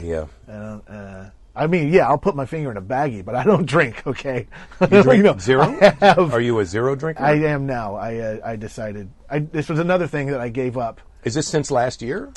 Yeah. 0.00 0.24
I 0.48 0.52
don't. 0.52 0.88
Uh, 0.88 1.30
I 1.54 1.66
mean, 1.66 1.92
yeah, 1.92 2.06
I'll 2.08 2.16
put 2.18 2.36
my 2.36 2.46
finger 2.46 2.70
in 2.70 2.76
a 2.76 2.82
baggie, 2.82 3.24
but 3.24 3.34
I 3.34 3.42
don't 3.44 3.66
drink. 3.76 4.06
Okay, 4.06 4.46
You 4.80 5.02
drink 5.02 5.24
know, 5.24 5.36
zero? 5.36 5.64
Have- 6.00 6.32
Are 6.32 6.40
you 6.40 6.58
a 6.60 6.64
zero 6.64 6.94
drinker? 6.94 7.22
I 7.22 7.32
am 7.34 7.66
now. 7.66 7.96
I 7.96 8.16
uh, 8.18 8.36
I 8.44 8.56
decided. 8.56 9.10
I, 9.28 9.40
this 9.40 9.68
was 9.68 9.78
another 9.80 10.06
thing 10.06 10.28
that 10.28 10.40
I 10.40 10.48
gave 10.48 10.78
up. 10.78 11.00
Is 11.24 11.34
this 11.34 11.46
since 11.48 11.70
last 11.70 12.00
year? 12.02 12.32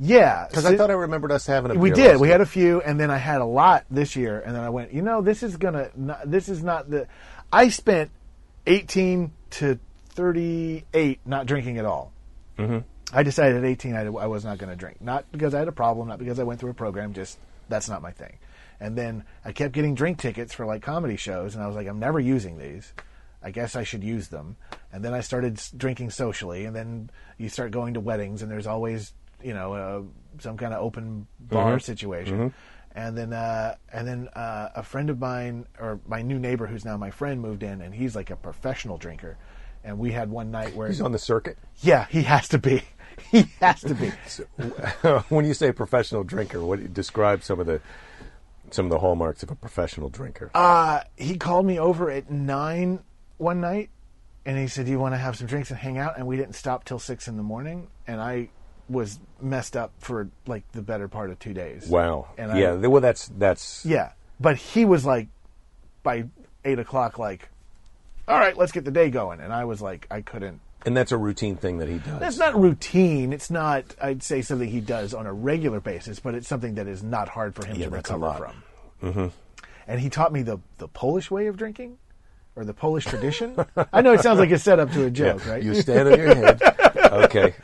Yeah, 0.00 0.46
Because 0.48 0.66
I 0.66 0.76
thought 0.76 0.90
I 0.90 0.94
remembered 0.94 1.30
us 1.30 1.46
having 1.46 1.70
a 1.70 1.74
we 1.78 1.90
did. 1.92 2.18
We 2.20 2.26
year. 2.26 2.34
had 2.34 2.40
a 2.40 2.46
few, 2.46 2.80
and 2.82 2.98
then 2.98 3.12
I 3.12 3.16
had 3.16 3.40
a 3.40 3.44
lot 3.44 3.84
this 3.88 4.16
year, 4.16 4.40
and 4.40 4.54
then 4.56 4.62
I 4.62 4.68
went. 4.68 4.92
You 4.92 5.02
know, 5.02 5.22
this 5.22 5.44
is 5.44 5.56
gonna. 5.56 5.90
Not, 5.94 6.28
this 6.28 6.48
is 6.48 6.64
not 6.64 6.90
the. 6.90 7.06
I 7.52 7.68
spent 7.68 8.10
eighteen 8.66 9.32
to 9.50 9.78
thirty-eight 10.14 11.20
not 11.24 11.46
drinking 11.46 11.78
at 11.78 11.84
all. 11.84 12.12
Mm-hmm. 12.58 12.78
I 13.12 13.22
decided 13.22 13.56
at 13.58 13.64
eighteen 13.64 13.94
I, 13.94 14.04
I 14.06 14.26
was 14.26 14.44
not 14.44 14.58
going 14.58 14.70
to 14.70 14.76
drink, 14.76 15.00
not 15.00 15.30
because 15.30 15.54
I 15.54 15.58
had 15.58 15.68
a 15.68 15.72
problem, 15.72 16.08
not 16.08 16.18
because 16.18 16.38
I 16.38 16.44
went 16.44 16.60
through 16.60 16.70
a 16.70 16.74
program. 16.74 17.12
Just 17.12 17.38
that's 17.68 17.88
not 17.88 18.02
my 18.02 18.10
thing. 18.10 18.38
And 18.80 18.96
then 18.98 19.24
I 19.44 19.52
kept 19.52 19.72
getting 19.72 19.94
drink 19.94 20.18
tickets 20.18 20.52
for 20.52 20.66
like 20.66 20.82
comedy 20.82 21.16
shows, 21.16 21.54
and 21.54 21.62
I 21.62 21.66
was 21.66 21.76
like, 21.76 21.86
I'm 21.86 22.00
never 22.00 22.18
using 22.18 22.58
these. 22.58 22.92
I 23.42 23.50
guess 23.50 23.76
I 23.76 23.84
should 23.84 24.02
use 24.02 24.28
them. 24.28 24.56
And 24.92 25.04
then 25.04 25.14
I 25.14 25.20
started 25.20 25.60
drinking 25.76 26.10
socially, 26.10 26.64
and 26.64 26.74
then 26.74 27.10
you 27.38 27.48
start 27.48 27.70
going 27.70 27.94
to 27.94 28.00
weddings, 28.00 28.42
and 28.42 28.50
there's 28.50 28.66
always, 28.66 29.12
you 29.42 29.54
know, 29.54 29.74
uh, 29.74 30.02
some 30.40 30.56
kind 30.56 30.72
of 30.72 30.82
open 30.82 31.26
bar 31.38 31.78
situation. 31.78 32.54
And 32.96 33.18
then, 33.18 33.32
uh, 33.32 33.74
and 33.92 34.06
then 34.06 34.28
uh, 34.28 34.70
a 34.76 34.82
friend 34.82 35.10
of 35.10 35.18
mine, 35.18 35.66
or 35.78 36.00
my 36.06 36.22
new 36.22 36.38
neighbor, 36.38 36.66
who's 36.66 36.84
now 36.84 36.96
my 36.96 37.10
friend, 37.10 37.40
moved 37.40 37.62
in, 37.62 37.80
and 37.80 37.94
he's 37.94 38.16
like 38.16 38.30
a 38.30 38.36
professional 38.36 38.98
drinker. 38.98 39.36
And 39.84 39.98
we 39.98 40.12
had 40.12 40.30
one 40.30 40.50
night 40.50 40.74
where, 40.74 40.88
He's 40.88 41.00
on 41.02 41.12
the 41.12 41.18
circuit. 41.18 41.58
yeah, 41.82 42.06
he 42.10 42.22
has 42.22 42.48
to 42.48 42.58
be, 42.58 42.82
he 43.30 43.46
has 43.60 43.80
to 43.82 43.94
be. 43.94 44.10
when 45.28 45.44
you 45.44 45.52
say 45.54 45.72
professional 45.72 46.24
drinker, 46.24 46.64
what 46.64 46.92
describe 46.94 47.42
some 47.42 47.60
of 47.60 47.66
the 47.66 47.80
some 48.70 48.86
of 48.86 48.90
the 48.90 48.98
hallmarks 48.98 49.42
of 49.42 49.50
a 49.50 49.54
professional 49.54 50.08
drinker? 50.08 50.50
Uh, 50.54 51.00
he 51.16 51.36
called 51.36 51.66
me 51.66 51.78
over 51.78 52.10
at 52.10 52.30
nine 52.30 53.00
one 53.36 53.60
night, 53.60 53.90
and 54.46 54.56
he 54.58 54.66
said, 54.68 54.86
"Do 54.86 54.90
you 54.90 54.98
want 54.98 55.14
to 55.14 55.18
have 55.18 55.36
some 55.36 55.46
drinks 55.46 55.70
and 55.70 55.78
hang 55.78 55.98
out?" 55.98 56.16
And 56.16 56.26
we 56.26 56.36
didn't 56.36 56.54
stop 56.54 56.84
till 56.84 56.98
six 56.98 57.28
in 57.28 57.36
the 57.36 57.42
morning, 57.42 57.88
and 58.06 58.20
I 58.20 58.48
was 58.88 59.18
messed 59.40 59.76
up 59.76 59.92
for 59.98 60.28
like 60.46 60.70
the 60.72 60.82
better 60.82 61.08
part 61.08 61.30
of 61.30 61.38
two 61.38 61.52
days. 61.54 61.86
wow. 61.88 62.28
And 62.38 62.52
I- 62.52 62.58
yeah. 62.58 62.72
well, 62.74 63.00
that's 63.02 63.30
that's 63.36 63.84
Yeah, 63.84 64.12
but 64.40 64.56
he 64.56 64.84
was 64.86 65.04
like, 65.04 65.28
by 66.02 66.24
eight 66.64 66.78
o'clock, 66.78 67.18
like, 67.18 67.48
"All 68.28 68.38
right, 68.38 68.56
let's 68.56 68.72
get 68.72 68.84
the 68.84 68.90
day 68.90 69.10
going," 69.10 69.40
and 69.40 69.52
I 69.52 69.64
was 69.64 69.80
like, 69.82 70.06
I 70.10 70.20
couldn't. 70.22 70.60
and 70.86 70.96
that's 70.96 71.12
a 71.12 71.16
routine 71.16 71.56
thing 71.56 71.78
that 71.78 71.88
he 71.88 71.98
does. 71.98 72.20
That's 72.20 72.38
not 72.38 72.58
routine. 72.60 73.32
It's 73.32 73.50
not. 73.50 73.84
I'd 74.00 74.22
say 74.22 74.42
something 74.42 74.68
he 74.68 74.80
does 74.80 75.14
on 75.14 75.26
a 75.26 75.32
regular 75.32 75.80
basis, 75.80 76.20
but 76.20 76.34
it's 76.34 76.46
something 76.48 76.74
that 76.74 76.86
is 76.86 77.02
not 77.02 77.28
hard 77.28 77.54
for 77.54 77.66
him 77.66 77.76
Yeah, 77.76 77.86
to 77.86 77.90
that's 77.90 78.10
a 78.10 78.14
recover 78.18 78.26
lot. 78.44 78.54
from. 79.00 79.12
Mm-hmm. 79.12 79.26
And 79.86 80.00
he 80.00 80.10
taught 80.10 80.32
me 80.32 80.42
the 80.42 80.58
the 80.78 80.88
Polish 80.88 81.30
way 81.30 81.46
of 81.46 81.56
drinking, 81.56 81.98
or 82.56 82.64
the 82.64 82.74
Polish 82.74 83.04
tradition. 83.06 83.56
I 83.92 84.00
know 84.02 84.12
it 84.12 84.20
sounds 84.20 84.38
like 84.38 84.50
a 84.50 84.58
setup 84.58 84.90
to 84.92 85.04
a 85.06 85.10
joke, 85.22 85.42
Yeah, 85.44 85.50
right? 85.52 85.62
You 85.62 85.74
stand 85.74 86.08
on 86.08 86.18
your 86.18 86.34
head. 86.34 86.60
Okay. 87.14 87.54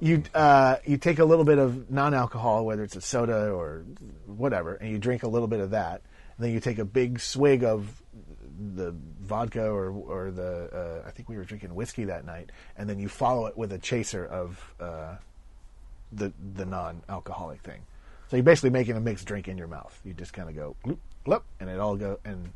you 0.00 0.22
uh, 0.34 0.76
you 0.86 0.96
take 0.96 1.18
a 1.18 1.24
little 1.26 1.44
bit 1.44 1.58
of 1.58 1.90
non-alcohol, 1.90 2.64
whether 2.64 2.82
it's 2.82 2.96
a 2.96 3.00
soda 3.02 3.50
or 3.50 3.84
whatever, 4.26 4.74
and 4.76 4.90
you 4.90 4.98
drink 4.98 5.22
a 5.24 5.28
little 5.28 5.48
bit 5.48 5.60
of 5.60 5.70
that. 5.72 6.00
And 6.36 6.44
then 6.46 6.52
you 6.52 6.60
take 6.60 6.78
a 6.78 6.84
big 6.86 7.20
swig 7.20 7.64
of 7.64 8.00
the 8.74 8.94
vodka 9.24 9.64
or 9.68 9.90
or 9.90 10.30
the 10.30 11.02
uh, 11.04 11.08
I 11.08 11.10
think 11.10 11.28
we 11.28 11.36
were 11.36 11.44
drinking 11.44 11.74
whiskey 11.74 12.04
that 12.04 12.24
night, 12.24 12.50
and 12.76 12.88
then 12.88 12.98
you 12.98 13.08
follow 13.08 13.46
it 13.46 13.56
with 13.56 13.72
a 13.72 13.78
chaser 13.78 14.24
of 14.26 14.74
uh, 14.80 15.16
the 16.12 16.32
the 16.54 16.64
non-alcoholic 16.66 17.60
thing. 17.62 17.82
So 18.28 18.36
you're 18.36 18.44
basically 18.44 18.70
making 18.70 18.96
a 18.96 19.00
mixed 19.00 19.26
drink 19.26 19.48
in 19.48 19.58
your 19.58 19.68
mouth. 19.68 19.98
You 20.04 20.14
just 20.14 20.32
kind 20.32 20.48
of 20.48 20.56
go, 20.56 20.76
bloop, 20.84 20.98
bloop, 21.26 21.42
and 21.60 21.68
it 21.68 21.78
all 21.78 21.96
go, 21.96 22.18
and 22.24 22.52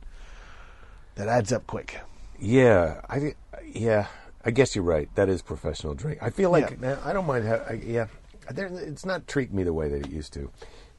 that 1.16 1.28
adds 1.28 1.52
up 1.52 1.66
quick. 1.66 1.98
Yeah, 2.38 3.00
I 3.08 3.34
yeah, 3.64 4.06
I 4.44 4.50
guess 4.50 4.74
you're 4.74 4.84
right. 4.84 5.08
That 5.14 5.28
is 5.28 5.42
professional 5.42 5.94
drink. 5.94 6.18
I 6.22 6.30
feel 6.30 6.50
like 6.50 6.78
Yeah. 6.80 6.96
I 7.04 7.12
don't 7.12 7.26
mind. 7.26 7.46
Ha- 7.46 7.64
I, 7.68 7.72
yeah, 7.74 8.06
there, 8.50 8.66
it's 8.66 9.04
not 9.04 9.26
treating 9.26 9.56
me 9.56 9.62
the 9.64 9.72
way 9.72 9.88
that 9.88 10.06
it 10.06 10.10
used 10.10 10.32
to. 10.34 10.50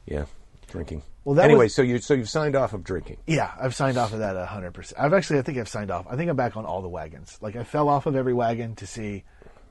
Yeah, 0.06 0.26
drinking. 0.70 1.02
Well, 1.24 1.34
that 1.34 1.44
anyway, 1.44 1.66
was- 1.66 1.74
so 1.74 1.82
you 1.82 1.98
so 1.98 2.14
you've 2.14 2.28
signed 2.30 2.56
off 2.56 2.72
of 2.72 2.82
drinking. 2.82 3.18
Yeah, 3.26 3.52
I've 3.60 3.74
signed 3.74 3.98
off 3.98 4.12
of 4.12 4.20
that 4.20 4.36
hundred 4.46 4.72
percent. 4.72 5.00
I've 5.00 5.12
actually, 5.12 5.38
I 5.38 5.42
think 5.42 5.58
I've 5.58 5.68
signed 5.68 5.90
off. 5.90 6.06
I 6.08 6.16
think 6.16 6.30
I'm 6.30 6.36
back 6.36 6.56
on 6.56 6.64
all 6.64 6.80
the 6.82 6.88
wagons. 6.88 7.36
Like 7.42 7.56
I 7.56 7.64
fell 7.64 7.88
off 7.88 8.06
of 8.06 8.16
every 8.16 8.32
wagon 8.32 8.74
to 8.76 8.86
see, 8.86 9.24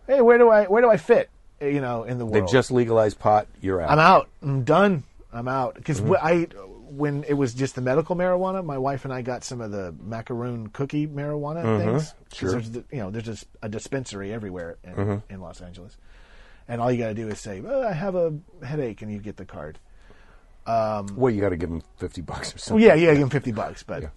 hey, 0.08 0.22
where 0.22 0.38
do 0.38 0.50
I 0.50 0.66
where 0.66 0.82
do 0.82 0.90
I 0.90 0.98
fit? 0.98 1.30
You 1.62 1.82
know, 1.82 2.04
in 2.04 2.20
the 2.20 2.26
world. 2.26 2.36
They've 2.36 2.52
just 2.52 2.72
legalized 2.72 3.20
pot. 3.20 3.48
You're 3.62 3.82
out. 3.82 3.90
I'm 3.92 4.00
out. 4.00 4.30
I'm 4.42 4.64
done. 4.64 5.04
I'm 5.34 5.48
out 5.48 5.76
because 5.76 6.00
Mm-hmm. 6.02 6.14
I 6.26 6.48
when 6.92 7.24
it 7.26 7.34
was 7.36 7.54
just 7.54 7.76
the 7.76 7.82
medical 7.82 8.16
marijuana, 8.16 8.64
my 8.66 8.78
wife 8.78 9.06
and 9.06 9.14
I 9.14 9.22
got 9.22 9.44
some 9.44 9.62
of 9.62 9.70
the 9.72 9.94
macaroon 10.02 10.68
cookie 10.68 11.06
marijuana 11.08 11.62
things. 11.84 12.04
Mm-hmm. 12.10 12.36
Sure. 12.36 12.52
There's 12.54 12.72
the, 12.72 12.84
you 12.92 12.98
know 13.00 13.12
there's 13.12 13.26
just 13.26 13.46
a 13.62 13.70
dispensary 13.70 14.32
everywhere 14.34 14.78
in, 14.84 14.94
Mm-hmm. 14.94 15.34
in 15.34 15.42
Los 15.42 15.62
Angeles, 15.62 15.98
and 16.68 16.80
all 16.82 16.92
you 16.92 16.98
got 16.98 17.10
to 17.10 17.14
do 17.14 17.28
is 17.28 17.40
say, 17.40 17.62
oh, 17.68 17.88
I 17.88 17.92
have 17.94 18.16
a 18.16 18.34
headache, 18.64 19.02
and 19.02 19.12
you 19.12 19.20
get 19.20 19.38
the 19.38 19.46
card. 19.46 19.78
Well, 21.16 21.34
you 21.34 21.42
got 21.42 21.50
to 21.50 21.58
give 21.58 21.70
him 21.70 21.82
fifty 21.98 22.22
bucks 22.22 22.54
or 22.56 22.58
something. 22.58 22.86
yeah, 22.86 22.94
yeah, 22.96 23.14
give 23.14 23.24
him 23.24 23.30
fifty 23.30 23.52
bucks, 23.52 23.84
but. 23.84 24.04
Yeah. 24.04 24.10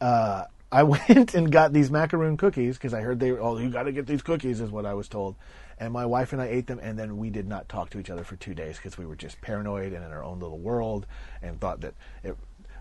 Uh, 0.00 0.44
I 0.72 0.82
went 1.08 1.34
and 1.34 1.52
got 1.52 1.72
these 1.72 1.90
macaroon 1.90 2.36
cookies 2.36 2.76
because 2.76 2.92
I 2.94 3.00
heard 3.00 3.20
they 3.20 3.30
were, 3.30 3.40
oh, 3.40 3.58
you 3.58 3.70
got 3.70 3.84
to 3.84 3.92
get 3.92 4.06
these 4.06 4.22
cookies, 4.22 4.60
is 4.60 4.70
what 4.70 4.84
I 4.86 4.94
was 4.94 5.08
told. 5.08 5.36
And 5.78 5.92
my 5.92 6.04
wife 6.06 6.32
and 6.32 6.42
I 6.42 6.46
ate 6.46 6.66
them, 6.66 6.80
and 6.80 6.98
then 6.98 7.16
we 7.18 7.30
did 7.30 7.46
not 7.46 7.68
talk 7.68 7.90
to 7.90 7.98
each 8.00 8.10
other 8.10 8.24
for 8.24 8.34
two 8.36 8.54
days 8.54 8.76
because 8.76 8.98
we 8.98 9.06
were 9.06 9.14
just 9.16 9.40
paranoid 9.40 9.92
and 9.92 10.04
in 10.04 10.10
our 10.10 10.22
own 10.24 10.40
little 10.40 10.58
world 10.58 11.06
and 11.42 11.60
thought 11.60 11.80
that 11.82 11.94
it, 12.24 12.36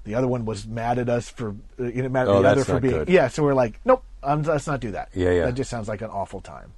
the 0.05 0.15
other 0.15 0.27
one 0.27 0.45
was 0.45 0.65
mad 0.67 0.97
at 0.99 1.07
us 1.09 1.29
for, 1.29 1.55
uh, 1.79 1.83
you 1.83 2.01
know, 2.01 2.09
mad 2.09 2.23
at 2.23 2.29
Oh, 2.29 2.41
the 2.41 2.49
other 2.49 2.63
for 2.63 2.79
being. 2.79 2.93
good. 2.93 3.09
Yeah, 3.09 3.27
so 3.27 3.43
we're 3.43 3.53
like, 3.53 3.79
nope, 3.85 4.03
um, 4.23 4.41
let's 4.43 4.65
not 4.67 4.79
do 4.79 4.91
that. 4.91 5.09
Yeah, 5.13 5.31
yeah. 5.31 5.45
That 5.45 5.53
just 5.53 5.69
sounds 5.69 5.87
like 5.87 6.01
an 6.01 6.09
awful 6.09 6.41
time. 6.41 6.73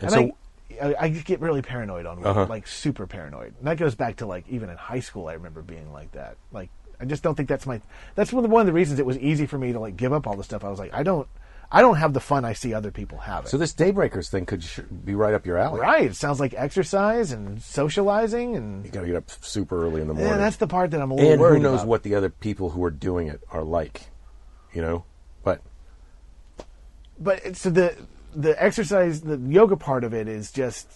And 0.00 0.10
And 0.12 0.30
so, 0.30 0.36
I, 0.82 0.94
I, 1.00 1.08
get 1.08 1.40
really 1.40 1.62
paranoid 1.62 2.06
on 2.06 2.24
Uh-huh. 2.24 2.46
like 2.48 2.66
super 2.66 3.06
paranoid. 3.06 3.54
And 3.58 3.66
that 3.66 3.76
goes 3.78 3.94
back 3.94 4.16
to 4.16 4.26
like 4.26 4.48
even 4.48 4.68
in 4.70 4.76
high 4.76 5.00
school, 5.00 5.28
I 5.28 5.34
remember 5.34 5.62
being 5.62 5.92
like 5.92 6.12
that. 6.12 6.36
Like 6.52 6.70
I 7.00 7.04
just 7.04 7.22
don't 7.22 7.34
think 7.34 7.48
that's 7.48 7.66
my. 7.66 7.80
That's 8.14 8.32
one 8.32 8.44
of 8.44 8.50
the, 8.50 8.52
one 8.54 8.60
of 8.62 8.66
the 8.66 8.72
reasons 8.72 8.98
it 8.98 9.06
was 9.06 9.18
easy 9.18 9.46
for 9.46 9.58
me 9.58 9.72
to 9.72 9.80
like 9.80 9.96
give 9.96 10.12
up 10.12 10.26
all 10.26 10.36
the 10.36 10.44
stuff. 10.44 10.64
I 10.64 10.68
was 10.68 10.78
like, 10.78 10.92
I 10.94 11.02
don't, 11.02 11.28
I 11.70 11.82
don't 11.82 11.96
have 11.96 12.12
the 12.14 12.20
fun 12.20 12.44
I 12.44 12.52
see 12.52 12.72
other 12.74 12.90
people 12.90 13.18
having. 13.18 13.48
so 13.50 13.58
this 13.58 13.72
Daybreakers 13.74 14.28
thing 14.30 14.46
could 14.46 14.62
sh- 14.64 14.80
be 15.04 15.14
right 15.14 15.34
up 15.34 15.44
your 15.46 15.58
alley. 15.58 15.80
right? 15.80 16.04
It 16.10 16.16
sounds 16.16 16.40
like 16.40 16.54
exercise 16.56 17.32
and 17.32 17.60
socializing, 17.62 18.56
and 18.56 18.84
You 18.84 18.90
got 18.90 19.00
to 19.02 19.06
get 19.08 19.16
up 19.16 19.30
super 19.42 19.84
early 19.84 20.00
in 20.00 20.08
the 20.08 20.14
morning. 20.14 20.32
yeah, 20.32 20.38
that's 20.38 20.56
the 20.56 20.66
part 20.68 20.90
that 20.92 21.00
I'm 21.02 21.10
a 21.10 21.14
little 21.14 21.32
and 21.32 21.40
worried 21.40 21.56
And 21.56 21.64
who 21.64 21.70
knows 21.70 21.80
about. 21.80 21.88
what 21.88 22.02
the 22.02 22.14
other 22.14 22.30
people 22.30 22.70
who 22.70 22.82
are 22.84 22.90
doing 22.90 23.28
it 23.28 23.40
are 23.50 23.62
like, 23.64 24.08
you 24.72 24.80
know. 24.80 25.04
But 25.44 25.60
But 27.18 27.38
it's- 27.38 27.60
so 27.60 27.70
the 27.70 27.94
the 28.36 28.62
exercise, 28.62 29.22
the 29.22 29.38
yoga 29.38 29.76
part 29.76 30.04
of 30.04 30.12
it 30.14 30.28
is 30.28 30.52
just 30.52 30.92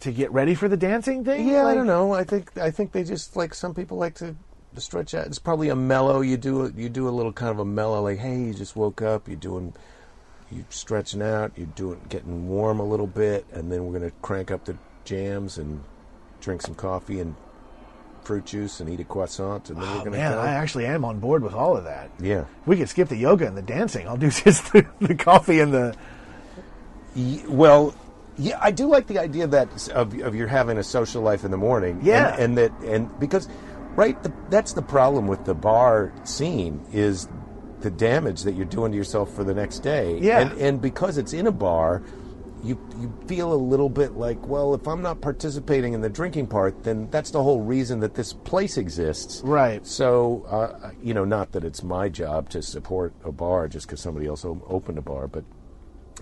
to 0.00 0.12
get 0.12 0.30
ready 0.32 0.54
for 0.54 0.68
the 0.68 0.76
dancing 0.76 1.24
thing. 1.24 1.48
Yeah, 1.48 1.66
I 1.66 1.74
don't 1.74 1.86
know. 1.86 2.12
I 2.12 2.24
think 2.24 2.56
I 2.58 2.70
think 2.70 2.92
they 2.92 3.02
just 3.04 3.34
like 3.36 3.52
some 3.54 3.74
people 3.74 3.96
like 3.98 4.14
to, 4.16 4.34
stretch 4.76 5.14
out. 5.14 5.26
It's 5.26 5.38
probably 5.38 5.70
a 5.70 5.76
mellow. 5.76 6.20
You 6.20 6.36
do 6.36 6.66
a, 6.66 6.70
you 6.72 6.88
do 6.90 7.08
a 7.08 7.10
little 7.10 7.32
kind 7.32 7.50
of 7.50 7.58
a 7.58 7.64
mellow, 7.64 8.02
like 8.02 8.18
hey, 8.18 8.38
you 8.38 8.54
just 8.54 8.76
woke 8.76 9.00
up. 9.02 9.26
You're 9.26 9.36
doing, 9.38 9.72
you 10.52 10.64
stretching 10.70 11.22
out. 11.22 11.52
You're 11.56 11.66
doing 11.68 12.00
getting 12.08 12.48
warm 12.48 12.78
a 12.80 12.84
little 12.84 13.06
bit, 13.06 13.46
and 13.52 13.72
then 13.72 13.86
we're 13.86 13.98
gonna 13.98 14.12
crank 14.22 14.50
up 14.50 14.64
the 14.66 14.76
jams 15.04 15.56
and 15.58 15.82
drink 16.40 16.60
some 16.62 16.74
coffee 16.74 17.20
and 17.20 17.34
fruit 18.22 18.44
juice 18.44 18.80
and 18.80 18.90
eat 18.90 19.00
a 19.00 19.04
croissant, 19.04 19.70
and 19.70 19.80
then 19.80 19.88
we're 19.88 19.94
Oh, 20.00 20.04
gonna 20.04 20.10
man, 20.16 20.32
go. 20.32 20.38
I 20.40 20.48
actually 20.48 20.84
am 20.84 21.04
on 21.04 21.20
board 21.20 21.42
with 21.42 21.54
all 21.54 21.76
of 21.76 21.84
that. 21.84 22.10
yeah. 22.20 22.44
We 22.66 22.76
could 22.76 22.88
skip 22.88 23.08
the 23.08 23.16
yoga 23.16 23.46
and 23.46 23.56
the 23.56 23.62
dancing. 23.62 24.06
I'll 24.06 24.16
do 24.16 24.30
just 24.44 24.72
the, 24.72 24.84
the 25.00 25.14
coffee 25.14 25.60
and 25.60 25.72
the. 25.72 25.94
Well, 27.48 27.94
yeah, 28.38 28.58
I 28.60 28.70
do 28.70 28.86
like 28.86 29.06
the 29.06 29.18
idea 29.18 29.46
that 29.46 29.88
of, 29.90 30.18
of 30.20 30.34
you're 30.34 30.46
having 30.46 30.78
a 30.78 30.82
social 30.82 31.22
life 31.22 31.44
in 31.44 31.50
the 31.50 31.56
morning. 31.56 32.00
Yeah. 32.02 32.34
and, 32.34 32.58
and 32.58 32.58
that 32.58 32.72
and 32.82 33.20
because 33.20 33.48
right, 33.94 34.20
the, 34.22 34.32
that's 34.50 34.74
the 34.74 34.82
problem 34.82 35.26
with 35.26 35.44
the 35.44 35.54
bar 35.54 36.12
scene 36.24 36.84
is 36.92 37.28
the 37.80 37.90
damage 37.90 38.42
that 38.42 38.54
you're 38.54 38.66
doing 38.66 38.92
to 38.92 38.98
yourself 38.98 39.32
for 39.34 39.44
the 39.44 39.54
next 39.54 39.80
day. 39.80 40.18
Yeah. 40.18 40.40
and, 40.40 40.60
and 40.60 40.80
because 40.82 41.18
it's 41.18 41.32
in 41.32 41.46
a 41.46 41.52
bar. 41.52 42.02
You, 42.64 42.80
you 42.98 43.14
feel 43.28 43.52
a 43.52 43.54
little 43.54 43.90
bit 43.90 44.14
like, 44.14 44.44
well, 44.44 44.74
if 44.74 44.88
I'm 44.88 45.00
not 45.00 45.20
participating 45.20 45.92
in 45.92 46.00
the 46.00 46.08
drinking 46.08 46.48
part, 46.48 46.82
then 46.82 47.08
that's 47.10 47.30
the 47.30 47.40
whole 47.40 47.60
reason 47.60 48.00
that 48.00 48.14
this 48.14 48.32
place 48.32 48.76
exists. 48.76 49.40
Right. 49.44 49.86
So, 49.86 50.44
uh, 50.48 50.90
you 51.00 51.14
know, 51.14 51.24
not 51.24 51.52
that 51.52 51.62
it's 51.62 51.84
my 51.84 52.08
job 52.08 52.48
to 52.50 52.62
support 52.62 53.12
a 53.24 53.30
bar 53.30 53.68
just 53.68 53.86
because 53.86 54.00
somebody 54.00 54.26
else 54.26 54.44
opened 54.44 54.98
a 54.98 55.02
bar, 55.02 55.28
but 55.28 55.44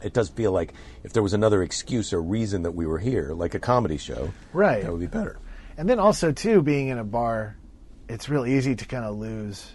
it 0.04 0.12
does 0.12 0.28
feel 0.28 0.52
like 0.52 0.72
if 1.02 1.12
there 1.12 1.22
was 1.22 1.32
another 1.32 1.62
excuse 1.62 2.12
or 2.12 2.20
reason 2.22 2.62
that 2.62 2.72
we 2.72 2.86
were 2.86 2.98
here, 2.98 3.32
like 3.34 3.54
a 3.54 3.58
comedy 3.58 3.96
show, 3.96 4.32
Right. 4.52 4.82
that 4.82 4.90
would 4.92 5.00
be 5.00 5.06
better. 5.06 5.38
And 5.76 5.88
then 5.88 5.98
also, 5.98 6.30
too, 6.32 6.62
being 6.62 6.88
in 6.88 6.98
a 6.98 7.04
bar, 7.04 7.56
it's 8.08 8.28
real 8.28 8.46
easy 8.46 8.76
to 8.76 8.84
kind 8.86 9.04
of 9.04 9.16
lose 9.16 9.66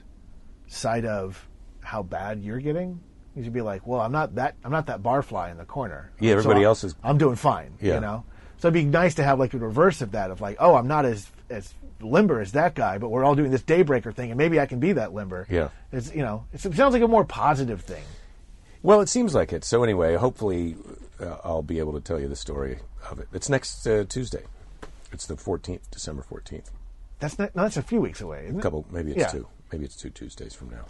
sight 0.68 1.06
of 1.06 1.48
how 1.82 2.04
bad 2.04 2.42
you're 2.42 2.60
getting. 2.60 3.00
You 3.36 3.44
should 3.44 3.54
be 3.54 3.62
like, 3.62 3.86
well, 3.88 4.02
I'm 4.02 4.12
not 4.12 4.36
that 4.36 4.56
I'm 4.64 4.72
not 4.72 4.88
that 4.88 5.02
barfly 5.02 5.52
in 5.52 5.58
the 5.58 5.66
corner. 5.66 6.12
Yeah, 6.20 6.34
everybody 6.34 6.60
I'm- 6.62 6.66
else 6.68 6.84
is- 6.84 6.96
I'm 7.04 7.18
doing 7.18 7.36
fine. 7.36 7.74
Yeah. 7.82 7.96
You 7.96 8.00
know. 8.02 8.24
So 8.58 8.68
it'd 8.68 8.74
be 8.74 8.84
nice 8.86 9.16
to 9.16 9.24
have 9.24 9.40
like 9.40 9.54
a 9.54 9.58
reverse 9.58 10.02
of 10.02 10.12
that, 10.12 10.32
of 10.32 10.42
like, 10.42 10.58
oh, 10.60 10.76
I'm 10.76 10.88
not 10.88 11.06
as 11.06 11.28
as 11.50 11.74
limber 12.02 12.40
as 12.42 12.52
that 12.54 12.76
guy, 12.76 12.98
but 12.98 13.10
we're 13.10 13.24
all 13.24 13.36
doing 13.36 13.52
this 13.52 13.62
daybreaker 13.64 14.14
thing, 14.14 14.32
and 14.32 14.38
maybe 14.38 14.60
I 14.60 14.66
can 14.66 14.80
be 14.80 14.94
that 14.94 15.14
limber. 15.14 15.48
Yeah. 15.50 15.70
It's 15.92 16.14
you 16.14 16.22
know, 16.22 16.46
it's, 16.54 16.66
it 16.66 16.74
sounds 16.76 16.94
like 16.94 17.02
a 17.04 17.08
more 17.08 17.24
positive 17.26 17.82
thing. 17.82 18.04
Well, 18.82 19.02
it 19.02 19.10
seems 19.10 19.36
like 19.36 19.52
it. 19.54 19.64
So 19.64 19.84
anyway, 19.84 20.16
hopefully, 20.16 20.76
uh, 21.20 21.38
I'll 21.44 21.62
be 21.62 21.80
able 21.80 21.94
to 21.94 22.02
tell 22.02 22.20
you 22.20 22.28
the 22.28 22.36
story 22.36 22.80
of 23.10 23.20
it. 23.20 23.28
It's 23.34 23.50
next 23.50 23.86
uh, 23.86 24.06
Tuesday. 24.06 24.44
It's 25.12 25.26
the 25.26 25.36
14th, 25.36 25.82
December 25.92 26.24
14th. 26.30 26.70
That's 27.20 27.38
not, 27.38 27.56
no, 27.56 27.64
that's 27.64 27.78
a 27.78 27.82
few 27.82 28.00
weeks 28.00 28.22
away, 28.22 28.46
isn't 28.46 28.60
it? 28.60 28.62
couple, 28.62 28.86
maybe 28.92 29.12
it's 29.12 29.20
Yeah. 29.20 29.28
two. 29.28 29.48
Maybe 29.72 29.86
it's 29.86 29.96
two 29.98 30.10
Tuesdays 30.10 30.56
from 30.56 30.70
now. 30.70 30.86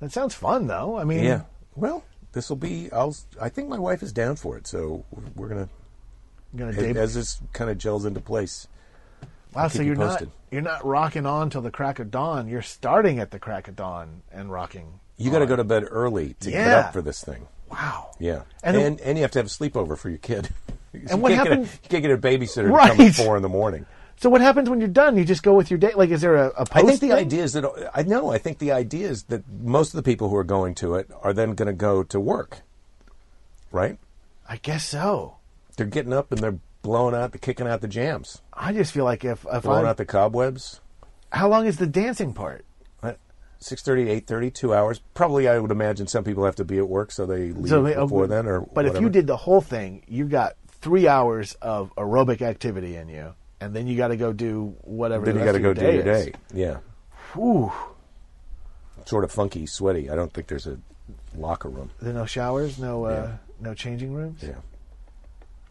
That 0.00 0.12
sounds 0.12 0.34
fun, 0.34 0.66
though. 0.66 0.98
I 0.98 1.04
mean, 1.04 1.22
Yeah. 1.24 1.42
Well, 1.76 2.02
this 2.32 2.48
will 2.48 2.56
be. 2.56 2.90
I'll. 2.92 3.14
I 3.40 3.48
think 3.48 3.68
my 3.68 3.78
wife 3.78 4.02
is 4.02 4.12
down 4.12 4.36
for 4.36 4.56
it, 4.56 4.66
so 4.66 5.04
we're, 5.36 5.48
gonna. 5.48 5.68
Gonna 6.56 6.72
As, 6.72 6.96
as 6.96 7.14
this 7.14 7.40
kind 7.52 7.70
of 7.70 7.78
gels 7.78 8.04
into 8.04 8.20
place. 8.20 8.66
Wow, 9.54 9.68
so 9.68 9.80
you 9.82 9.88
you're 9.88 9.96
not 9.96 10.22
you're 10.50 10.60
not 10.62 10.84
rocking 10.84 11.26
on 11.26 11.50
till 11.50 11.60
the 11.62 11.70
crack 11.70 11.98
of 11.98 12.10
dawn. 12.10 12.48
You're 12.48 12.62
starting 12.62 13.18
at 13.18 13.30
the 13.30 13.38
crack 13.38 13.68
of 13.68 13.76
dawn 13.76 14.22
and 14.32 14.50
rocking. 14.50 15.00
You 15.18 15.30
got 15.30 15.40
to 15.40 15.46
go 15.46 15.56
to 15.56 15.64
bed 15.64 15.84
early 15.90 16.34
to 16.40 16.50
get 16.50 16.68
up 16.68 16.92
for 16.92 17.02
this 17.02 17.22
thing. 17.22 17.46
Wow. 17.70 18.10
Yeah, 18.18 18.42
And 18.62 18.76
and 18.76 19.00
and, 19.00 19.16
you 19.18 19.22
have 19.22 19.30
to 19.32 19.38
have 19.38 19.46
a 19.46 19.48
sleepover 19.48 19.96
for 19.96 20.08
your 20.08 20.18
kid. 20.18 20.48
You 20.94 21.06
And 21.10 21.22
what 21.22 21.32
can't 21.32 21.48
get 21.48 21.58
a- 21.58 21.62
you 21.62 21.68
can't 21.88 22.02
get 22.02 22.10
a 22.10 22.18
babysitter 22.18 22.64
to 22.66 22.68
Right. 22.68 22.90
come 22.94 23.00
at 23.06 23.14
four 23.14 23.36
in 23.38 23.42
the 23.42 23.48
morning. 23.48 23.86
So 24.18 24.28
what 24.28 24.42
happens 24.42 24.68
when 24.68 24.78
you're 24.78 24.88
done? 24.90 25.16
You 25.16 25.24
just 25.24 25.42
go 25.42 25.54
with 25.54 25.70
your 25.70 25.78
day. 25.78 25.92
Like, 25.96 26.10
is 26.10 26.20
there 26.20 26.36
a, 26.36 26.48
a 26.48 26.66
post? 26.66 26.76
I 26.76 26.82
think 26.82 27.00
the 27.00 27.08
thing? 27.08 27.12
idea 27.12 27.42
is 27.42 27.54
that 27.54 27.64
I 27.94 28.02
know. 28.02 28.30
I 28.30 28.36
think 28.36 28.58
the 28.58 28.72
idea 28.72 29.08
is 29.08 29.22
that 29.24 29.42
most 29.48 29.94
of 29.94 29.96
the 29.96 30.02
people 30.02 30.28
who 30.28 30.36
are 30.36 30.44
going 30.44 30.74
to 30.76 30.96
it 30.96 31.10
are 31.22 31.32
then 31.32 31.54
going 31.54 31.66
to 31.68 31.72
go 31.72 32.02
to 32.02 32.20
work. 32.20 32.58
Right? 33.70 33.98
I 34.46 34.58
guess 34.58 34.84
so. 34.86 35.36
They're 35.78 35.86
getting 35.86 36.12
up 36.12 36.30
and 36.30 36.40
they're 36.42 36.58
blowing 36.82 37.14
out, 37.14 37.32
the 37.32 37.38
kicking 37.38 37.66
out 37.66 37.80
the 37.80 37.88
jams, 37.88 38.42
I 38.52 38.72
just 38.72 38.92
feel 38.92 39.04
like 39.04 39.24
if 39.24 39.46
if 39.52 39.62
blowing 39.62 39.86
I 39.86 39.90
out 39.90 39.96
the 39.96 40.04
cobwebs. 40.04 40.80
how 41.30 41.48
long 41.48 41.66
is 41.66 41.78
the 41.78 41.86
dancing 41.86 42.32
part? 42.34 42.64
Six 43.58 43.80
thirty, 43.82 44.10
eight 44.10 44.26
thirty, 44.26 44.50
two 44.50 44.74
hours. 44.74 45.00
Probably, 45.14 45.46
I 45.46 45.56
would 45.60 45.70
imagine 45.70 46.08
some 46.08 46.24
people 46.24 46.44
have 46.46 46.56
to 46.56 46.64
be 46.64 46.78
at 46.78 46.88
work, 46.88 47.12
so 47.12 47.26
they 47.26 47.52
leave 47.52 47.68
So, 47.68 47.86
uh, 47.86 48.00
before 48.06 48.26
then, 48.26 48.48
or 48.48 48.58
but 48.62 48.86
if 48.86 48.94
whatever. 48.94 49.00
you 49.02 49.08
did 49.08 49.28
the 49.28 49.36
whole 49.36 49.60
thing, 49.60 50.02
you 50.08 50.24
got 50.24 50.54
three 50.66 51.06
hours 51.06 51.54
of 51.62 51.94
aerobic 51.94 52.42
activity 52.42 52.96
in 52.96 53.08
you, 53.08 53.34
and 53.60 53.72
then 53.72 53.86
you 53.86 53.96
got 53.96 54.08
to 54.08 54.16
go 54.16 54.32
do 54.32 54.74
whatever. 54.80 55.24
then 55.26 55.34
the 55.36 55.40
you 55.42 55.46
got 55.46 55.52
rest 55.52 55.62
to 55.62 55.70
of 55.70 55.76
go 55.76 55.80
do 55.80 55.96
your 55.96 56.08
is. 56.16 56.24
day. 56.26 56.32
Yeah, 56.52 56.78
Whew. 57.34 57.70
sort 59.04 59.22
of 59.22 59.30
funky, 59.30 59.66
sweaty. 59.66 60.10
I 60.10 60.16
don't 60.16 60.32
think 60.32 60.48
there's 60.48 60.66
a 60.66 60.78
locker 61.36 61.68
room. 61.68 61.90
There 62.00 62.12
no 62.12 62.26
showers, 62.26 62.80
no 62.80 63.04
uh, 63.04 63.30
no 63.60 63.74
changing 63.74 64.12
rooms. 64.12 64.42
Yeah. 64.42 64.54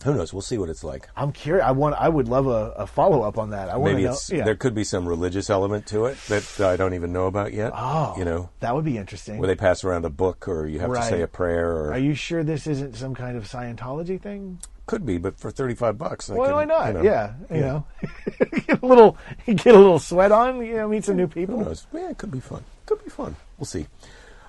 Who 0.03 0.15
knows? 0.15 0.33
We'll 0.33 0.41
see 0.41 0.57
what 0.57 0.69
it's 0.69 0.83
like. 0.83 1.07
I'm 1.15 1.31
curious. 1.31 1.65
I 1.65 1.71
want. 1.71 1.95
I 1.95 2.09
would 2.09 2.27
love 2.27 2.47
a, 2.47 2.71
a 2.77 2.87
follow 2.87 3.21
up 3.21 3.37
on 3.37 3.51
that. 3.51 3.69
I 3.69 3.77
want 3.77 3.93
Maybe 3.93 4.03
to 4.03 4.09
know. 4.09 4.17
yeah. 4.29 4.43
there 4.43 4.55
could 4.55 4.73
be 4.73 4.83
some 4.83 5.07
religious 5.07 5.49
element 5.49 5.85
to 5.87 6.05
it 6.05 6.17
that 6.27 6.59
I 6.59 6.75
don't 6.75 6.93
even 6.93 7.13
know 7.13 7.27
about 7.27 7.53
yet. 7.53 7.71
Oh, 7.75 8.15
you 8.17 8.25
know, 8.25 8.49
that 8.61 8.73
would 8.73 8.85
be 8.85 8.97
interesting. 8.97 9.37
where 9.37 9.47
they 9.47 9.55
pass 9.55 9.83
around 9.83 10.05
a 10.05 10.09
book, 10.09 10.47
or 10.47 10.65
you 10.67 10.79
have 10.79 10.93
to 10.93 11.03
say 11.03 11.21
a 11.21 11.27
prayer, 11.27 11.69
or 11.71 11.93
Are 11.93 11.99
you 11.99 12.15
sure 12.15 12.43
this 12.43 12.65
isn't 12.67 12.95
some 12.95 13.13
kind 13.13 13.37
of 13.37 13.43
Scientology 13.45 14.19
thing? 14.19 14.59
could 14.87 15.05
be, 15.05 15.17
but 15.17 15.39
for 15.39 15.51
thirty-five 15.51 15.97
bucks, 15.97 16.29
I 16.29 16.33
Why 16.35 16.47
can, 16.47 16.55
why 16.55 16.65
not? 16.65 16.87
you 16.87 16.93
know, 16.93 17.01
yeah, 17.03 17.33
you 17.49 17.61
know, 17.61 17.85
get 18.67 18.81
a 18.81 18.85
little 18.85 19.17
get 19.45 19.67
a 19.67 19.77
little 19.77 19.99
sweat 19.99 20.31
on. 20.31 20.65
You 20.65 20.77
know, 20.77 20.89
meet 20.89 21.05
some 21.05 21.15
new 21.15 21.27
people. 21.27 21.59
Who 21.59 21.65
knows? 21.65 21.87
Yeah, 21.93 22.09
it 22.09 22.17
could 22.17 22.31
be 22.31 22.39
fun. 22.41 22.63
Could 22.87 23.03
be 23.03 23.09
fun. 23.09 23.35
We'll 23.57 23.67
see. 23.67 23.87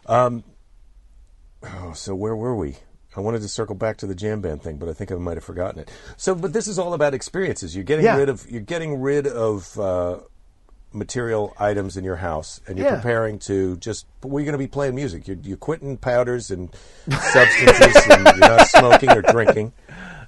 Um, 0.07 0.43
oh, 1.63 1.93
so 1.93 2.15
where 2.15 2.35
were 2.35 2.57
we? 2.57 2.77
I 3.17 3.21
wanted 3.21 3.43
to 3.43 3.49
circle 3.49 3.75
back 3.75 3.99
to 3.99 4.07
the 4.07 4.15
jam 4.15 4.41
band 4.41 4.63
thing, 4.63 4.79
but 4.79 4.89
I 4.89 4.93
think 4.95 5.13
I 5.13 5.17
might 5.17 5.37
have 5.37 5.45
forgotten 5.45 5.81
it. 5.81 5.91
So, 6.17 6.35
but 6.35 6.53
this 6.53 6.67
is 6.67 6.79
all 6.79 6.95
about 6.95 7.13
experiences. 7.15 7.75
You're 7.77 7.85
getting 7.85 8.05
Yeah. 8.07 8.17
rid 8.17 8.29
of 8.29 8.51
you're 8.51 8.61
getting 8.63 9.01
rid 9.01 9.27
of 9.27 9.79
uh, 9.79 10.19
material 10.95 11.55
items 11.59 11.97
in 11.97 12.05
your 12.05 12.17
house, 12.17 12.61
and 12.67 12.79
you're 12.79 12.87
Yeah. 12.89 12.97
preparing 12.97 13.39
to 13.41 13.77
just. 13.79 14.07
We're 14.23 14.45
going 14.45 14.53
to 14.53 14.59
be 14.59 14.67
playing 14.67 14.95
music. 14.95 15.27
You're, 15.27 15.39
you're 15.43 15.57
quitting 15.57 15.97
powders 15.97 16.51
and 16.51 16.71
substances, 17.11 17.97
and 18.11 18.27
you're 18.27 18.37
not 18.39 18.67
smoking 18.69 19.11
or 19.11 19.23
drinking. 19.23 19.73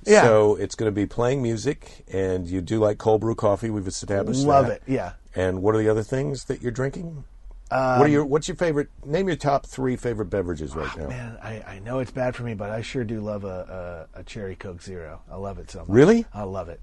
Yeah. 0.06 0.22
So 0.22 0.56
it's 0.56 0.74
going 0.74 0.88
to 0.90 0.94
be 0.94 1.06
playing 1.06 1.42
music, 1.42 2.04
and 2.12 2.46
you 2.46 2.60
do 2.60 2.78
like 2.80 2.98
cold 2.98 3.22
brew 3.22 3.34
coffee. 3.34 3.70
We've 3.70 3.86
established 3.86 4.42
that. 4.42 4.46
Love 4.48 4.66
that. 4.66 4.76
it. 4.76 4.82
Yeah. 4.86 5.12
And 5.34 5.62
what 5.62 5.74
are 5.74 5.78
the 5.78 5.88
other 5.88 6.02
things 6.02 6.44
that 6.44 6.60
you're 6.62 6.72
drinking? 6.72 7.24
Um, 7.70 7.98
what 7.98 8.06
are 8.06 8.10
your 8.12 8.24
What's 8.24 8.46
your 8.46 8.56
favorite? 8.56 8.88
Name 9.04 9.26
your 9.26 9.36
top 9.36 9.66
three 9.66 9.96
favorite 9.96 10.26
beverages 10.26 10.74
right 10.76 10.94
now. 10.96 11.04
Oh, 11.04 11.08
Man, 11.08 11.38
I, 11.42 11.62
I 11.66 11.78
know 11.80 11.98
it's 12.00 12.10
bad 12.10 12.36
for 12.36 12.42
me, 12.42 12.54
but 12.54 12.70
I 12.70 12.82
sure 12.82 13.04
do 13.04 13.20
love 13.20 13.44
a, 13.44 14.06
a, 14.14 14.20
a 14.20 14.22
cherry 14.24 14.54
Coke 14.54 14.82
Zero. 14.82 15.22
I 15.30 15.36
love 15.36 15.58
it 15.58 15.70
so 15.70 15.80
much. 15.80 15.88
Really? 15.88 16.26
I 16.34 16.42
love 16.44 16.68
it. 16.68 16.80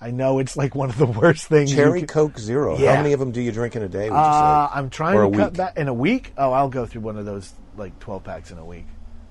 I 0.00 0.10
know 0.12 0.38
it's 0.38 0.56
like 0.56 0.74
one 0.74 0.90
of 0.90 0.98
the 0.98 1.06
worst 1.20 1.46
things. 1.46 1.74
Cherry 1.74 2.00
could- 2.00 2.10
Coke 2.10 2.38
Zero. 2.38 2.78
Yeah. 2.78 2.94
How 2.94 3.02
many 3.02 3.14
of 3.14 3.20
them 3.20 3.32
do 3.32 3.40
you 3.40 3.50
drink 3.50 3.74
in 3.74 3.82
a 3.82 3.88
day? 3.88 4.10
Would 4.10 4.16
you 4.16 4.20
Uh? 4.20 4.70
I'm 4.72 4.90
trying 4.90 5.16
Or 5.16 5.30
to 5.30 5.36
cut 5.36 5.50
week? 5.52 5.56
back 5.58 5.76
in 5.76 5.88
a 5.88 5.94
week. 5.94 6.32
Oh, 6.36 6.52
I'll 6.52 6.68
go 6.68 6.86
through 6.86 7.02
one 7.02 7.16
of 7.16 7.24
those 7.24 7.52
like 7.76 7.98
12 7.98 8.22
packs 8.22 8.50
in 8.50 8.58
a 8.58 8.64
week. 8.64 8.86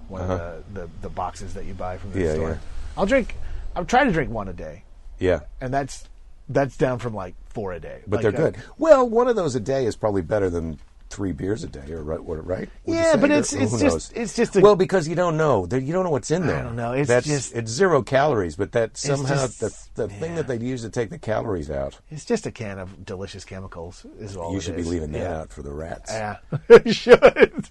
One 0.10 0.22
Uh-huh. 0.24 0.34
of 0.34 0.74
the, 0.74 0.82
the 0.82 0.89
the 1.04 1.10
boxes 1.10 1.54
that 1.54 1.66
you 1.66 1.74
buy 1.74 1.98
from 1.98 2.12
the 2.14 2.22
Yeah, 2.22 2.34
store. 2.34 2.50
yeah. 2.50 2.58
I'll 2.98 3.06
drink. 3.06 3.36
I'm 3.76 3.86
trying 3.86 4.08
to 4.08 4.14
drink 4.14 4.32
one 4.32 4.48
a 4.48 4.54
day, 4.54 4.84
Yeah, 5.20 5.41
and 5.62 5.72
that's 5.74 6.06
that's 6.50 6.76
down 6.78 6.98
from 7.00 7.14
like 7.14 7.36
four 7.58 7.74
a 7.74 7.80
day. 7.80 8.01
but 8.05 8.24
Like, 8.24 8.36
they're 8.36 8.45
uh, 8.47 8.51
good. 8.51 8.58
Well, 8.78 9.10
one 9.10 9.28
of 9.28 9.36
those 9.36 9.55
a 9.55 9.60
day 9.60 9.86
is 9.86 9.95
probably 9.95 10.22
better 10.22 10.47
than 10.49 10.78
three 11.10 11.32
beers 11.32 11.64
a 11.64 11.68
day, 11.68 11.89
or 11.91 12.03
right? 12.03 12.22
What, 12.24 12.45
right? 12.45 12.70
Yeah, 12.86 13.16
but 13.16 13.32
Or 13.32 13.36
it's- 13.36 13.51
who 13.51 13.62
it's 13.62 13.72
knows? 13.72 13.82
just- 13.82 14.14
it's 14.18 14.36
just 14.36 14.55
a- 14.58 14.60
well 14.60 14.76
because 14.76 15.08
you 15.08 15.16
don't 15.16 15.38
know. 15.38 15.66
You 15.72 15.93
don't 15.93 16.03
know 16.03 16.10
what's 16.12 16.30
in 16.32 16.45
there. 16.45 16.58
I 16.58 16.62
don't 16.62 16.76
know. 16.76 16.91
It's 16.91 17.08
That's, 17.08 17.26
just- 17.26 17.55
it's 17.55 17.72
zero 17.72 18.03
calories, 18.03 18.55
but 18.58 18.74
that 18.74 18.95
somehow 18.97 19.47
just- 19.47 19.60
the 19.95 20.03
the 20.03 20.10
thing 20.10 20.36
that 20.36 20.47
they 20.47 20.58
use 20.58 20.82
to 20.84 20.89
take 20.89 21.10
the 21.10 21.18
calories 21.18 21.72
out. 21.72 21.97
It's 22.12 22.26
just 22.26 22.45
a 22.45 22.51
can 22.51 22.78
of 22.78 23.05
delicious 23.05 23.45
chemicals. 23.45 24.05
Is 24.20 24.36
all 24.38 24.53
you 24.53 24.60
should 24.60 24.76
be 24.76 24.82
is. 24.82 24.88
leaving 24.89 25.14
that 25.14 25.32
out 25.32 25.49
for 25.53 25.64
the 25.64 25.72
rats. 25.72 26.12
Yeah, 26.12 26.38
should. 26.91 27.70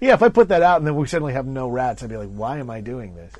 Yeah, 0.00 0.14
if 0.14 0.22
I 0.22 0.30
put 0.30 0.48
that 0.48 0.62
out 0.62 0.78
and 0.78 0.86
then 0.86 0.96
we 0.96 1.06
suddenly 1.06 1.34
have 1.34 1.46
no 1.46 1.68
rats, 1.68 2.02
I'd 2.02 2.08
be 2.08 2.16
like, 2.16 2.30
why 2.30 2.58
am 2.58 2.70
I 2.70 2.80
doing 2.80 3.14
this? 3.14 3.32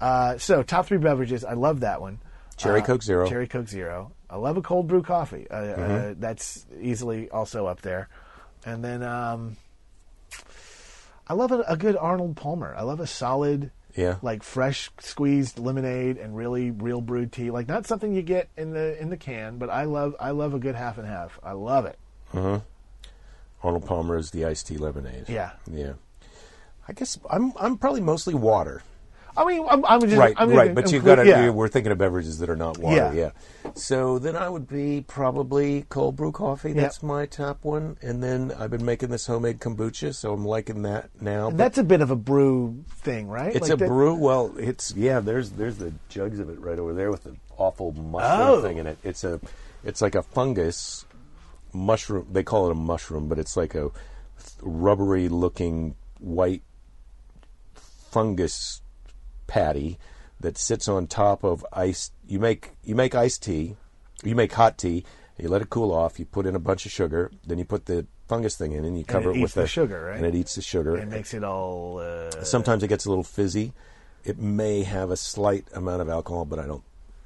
Uh, 0.00 0.36
so, 0.38 0.62
top 0.62 0.86
three 0.86 0.98
beverages. 0.98 1.44
I 1.44 1.52
love 1.54 1.80
that 1.80 2.00
one. 2.00 2.18
Cherry 2.56 2.80
Uh, 2.80 2.84
Coke 2.86 3.02
Zero. 3.04 3.28
Cherry 3.28 3.46
Coke 3.46 3.68
Zero. 3.68 4.12
I 4.30 4.36
love 4.36 4.56
a 4.56 4.62
cold 4.62 4.86
brew 4.86 5.02
coffee. 5.02 5.46
Uh, 5.50 5.56
Mm-hmm. 5.56 6.10
uh, 6.12 6.14
that's 6.18 6.64
easily 6.80 7.28
also 7.30 7.66
up 7.66 7.80
there. 7.82 8.08
And 8.64 8.84
then 8.84 9.02
um, 9.02 9.56
I 11.26 11.34
love 11.34 11.50
a, 11.52 11.60
a 11.66 11.76
good 11.76 11.96
Arnold 11.96 12.36
Palmer. 12.36 12.74
I 12.76 12.82
love 12.82 13.00
a 13.00 13.06
solid, 13.06 13.70
Yeah. 13.96 14.16
like 14.22 14.42
fresh 14.42 14.90
squeezed 15.00 15.58
lemonade 15.58 16.16
and 16.18 16.36
really 16.36 16.70
real 16.70 17.00
brewed 17.00 17.32
tea. 17.32 17.50
Like 17.50 17.66
not 17.68 17.86
something 17.86 18.12
you 18.12 18.22
get 18.22 18.48
in 18.56 18.72
the 18.72 19.00
in 19.00 19.10
the 19.10 19.16
can, 19.16 19.58
but 19.58 19.68
I 19.70 19.84
love 19.84 20.14
I 20.20 20.30
love 20.30 20.54
a 20.54 20.58
good 20.58 20.74
half 20.76 20.98
and 20.98 21.06
half. 21.06 21.38
I 21.42 21.52
love 21.52 21.86
it. 21.86 21.98
Arnold 23.62 23.84
Palmer 23.86 24.16
is 24.16 24.30
the 24.30 24.44
iced 24.44 24.68
tea 24.68 24.78
lemonade. 24.78 25.28
Yeah. 25.28 25.50
yeah. 25.70 25.92
I 26.88 26.92
guess 26.92 27.18
I'm 27.28 27.52
I'm 27.58 27.76
probably 27.78 28.00
mostly 28.00 28.34
water. 28.34 28.82
I 29.40 29.44
mean, 29.46 29.66
I'm, 29.70 29.84
I'm 29.86 30.00
just 30.02 30.16
right, 30.16 30.34
I'm 30.36 30.50
right. 30.50 30.74
But 30.74 30.92
you've 30.92 31.04
got 31.04 31.14
to. 31.16 31.26
yeah. 31.26 31.48
We're 31.50 31.68
thinking 31.68 31.92
of 31.92 31.98
beverages 31.98 32.38
that 32.40 32.50
are 32.50 32.56
not 32.56 32.76
water. 32.78 32.96
Yeah. 32.96 33.12
Yeah. 33.12 33.70
So 33.74 34.18
then 34.18 34.36
I 34.36 34.48
would 34.48 34.68
be 34.68 35.02
probably 35.06 35.86
cold 35.88 36.16
brew 36.16 36.30
coffee. 36.32 36.72
That's 36.74 37.02
my 37.02 37.24
top 37.26 37.64
one. 37.64 37.96
And 38.02 38.22
then 38.22 38.52
I've 38.58 38.70
been 38.70 38.84
making 38.84 39.08
this 39.08 39.26
homemade 39.26 39.58
kombucha, 39.60 40.14
so 40.14 40.32
I'm 40.34 40.44
liking 40.44 40.82
that 40.82 41.08
now. 41.20 41.50
That's 41.50 41.78
a 41.78 41.84
bit 41.84 42.00
of 42.02 42.10
a 42.10 42.16
brew 42.16 42.84
thing, 42.88 43.28
right? 43.28 43.54
it's 43.56 43.62
Like 43.68 43.72
a 43.72 43.76
that- 43.76 43.88
brew. 43.88 44.14
Well, 44.14 44.52
it's 44.58 44.94
yeah. 44.94 45.20
There's 45.20 45.50
there's 45.52 45.76
the 45.78 45.92
jugs 46.10 46.38
of 46.38 46.50
it 46.50 46.60
right 46.60 46.78
over 46.78 46.92
there 46.92 47.10
with 47.10 47.24
the 47.24 47.34
awful 47.56 47.92
mushroom 47.92 48.48
Oh. 48.48 48.60
thing 48.62 48.76
in 48.78 48.86
it. 48.86 48.98
It's 49.02 49.24
a 49.24 49.40
it's 49.84 50.02
like 50.02 50.14
a 50.14 50.22
fungus 50.22 51.06
mushroom. 51.72 52.26
They 52.30 52.42
call 52.42 52.68
it 52.68 52.72
a 52.72 52.74
mushroom, 52.74 53.28
but 53.28 53.38
it's 53.38 53.56
like 53.56 53.74
a 53.74 53.90
rubbery 54.60 55.28
looking 55.30 55.94
white 56.18 56.62
fungus 58.10 58.82
patty 59.54 59.98
that 60.38 60.56
sits 60.56 60.86
on 60.88 61.06
top 61.08 61.42
of 61.44 61.66
ice. 61.72 62.12
You 62.26 62.38
make 62.38 62.70
you 62.84 62.94
make 62.94 63.14
iced 63.14 63.42
tea, 63.42 63.76
you 64.22 64.34
make 64.36 64.52
hot 64.52 64.78
tea. 64.78 65.04
You 65.38 65.48
let 65.48 65.60
it 65.62 65.70
cool 65.70 65.90
off. 65.92 66.18
You 66.20 66.24
put 66.26 66.46
in 66.46 66.54
a 66.54 66.58
bunch 66.58 66.86
of 66.86 66.92
sugar. 66.92 67.30
Then 67.46 67.58
you 67.58 67.64
put 67.64 67.86
the 67.86 68.06
fungus 68.28 68.56
thing 68.56 68.72
in, 68.72 68.84
and 68.84 68.96
you 68.98 69.04
cover 69.04 69.30
it 69.30 69.36
it, 69.38 69.40
with 69.40 69.50
eats 69.50 69.54
the 69.54 69.66
sugar, 69.66 70.04
right? 70.06 70.16
And 70.18 70.26
it 70.26 70.34
eats 70.34 70.54
the 70.54 70.62
sugar. 70.62 70.96
It 70.96 71.08
makes 71.08 71.34
it 71.34 71.42
all. 71.42 71.98
Uh, 71.98 72.30
Sometimes 72.44 72.82
it 72.82 72.88
gets 72.88 73.06
a 73.06 73.08
little 73.08 73.24
fizzy. 73.24 73.72
It 74.22 74.38
may 74.38 74.82
have 74.82 75.10
a 75.10 75.16
slight 75.16 75.66
amount 75.74 76.02
of 76.02 76.08
alcohol, 76.10 76.44
but 76.44 76.58
I 76.58 76.66
don't 76.66 76.84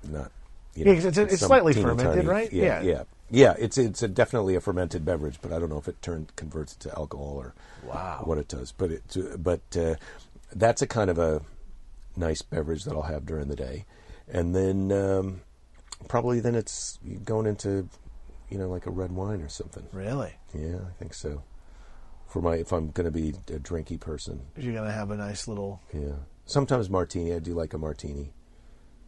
not. 0.09 0.31
You 0.77 0.85
Yeah, 0.87 0.95
'cause 0.95 1.05
it's- 1.07 1.33
it's 1.35 1.43
slightly 1.43 1.73
fermented, 1.73 2.15
tiny- 2.15 2.27
right? 2.27 2.53
Yeah, 2.53 2.65
Yeah. 2.65 2.83
yeah, 2.83 3.03
yeah. 3.31 3.55
It's 3.59 3.79
it's 3.79 4.03
a 4.03 4.09
definitely 4.09 4.55
a 4.55 4.61
fermented 4.61 5.05
beverage, 5.05 5.39
but 5.43 5.53
I 5.53 5.59
don't 5.59 5.69
know 5.71 5.79
if 5.79 5.89
it 5.89 6.01
turn 6.03 6.29
converts 6.37 6.73
it 6.75 6.81
to 6.81 6.97
alcohol 6.99 7.35
or 7.37 7.53
Wow. 7.85 8.23
what 8.25 8.39
it 8.39 8.47
does. 8.49 8.71
But 8.73 8.91
it 8.93 9.03
but 9.43 9.63
uh, 9.77 9.97
that's 10.55 10.83
a 10.83 10.87
kind 10.87 11.11
of 11.11 11.19
a 11.19 11.43
nice 12.17 12.43
beverage 12.43 12.85
that 12.85 12.95
I'll 12.95 13.03
have 13.03 13.27
during 13.27 13.49
the 13.49 13.57
day, 13.57 13.85
and 14.29 14.55
then 14.55 14.93
um, 14.93 15.41
probably 16.09 16.41
then 16.41 16.55
it's 16.55 16.99
going 17.25 17.47
into 17.47 17.89
you 18.51 18.59
know 18.59 18.69
like 18.69 18.87
a 18.87 18.91
red 18.91 19.13
wine 19.13 19.41
or 19.43 19.49
something. 19.49 19.87
really, 19.93 20.33
Yeah, 20.55 20.77
I 20.89 20.93
think 20.99 21.15
so. 21.15 21.43
For 22.27 22.41
my 22.43 22.57
if 22.57 22.73
I'm 22.73 22.91
going 22.91 23.05
to 23.05 23.11
be 23.13 23.31
a 23.49 23.59
drinky 23.61 23.99
person, 23.99 24.43
you're 24.57 24.75
gonna 24.75 24.91
have 24.93 25.11
a 25.11 25.17
nice 25.17 25.47
little. 25.49 25.81
yeah. 25.93 26.15
Sometimes 26.47 26.91
martini. 26.91 27.33
I 27.33 27.39
do 27.39 27.55
like 27.55 27.73
a 27.73 27.79
martini 27.79 28.33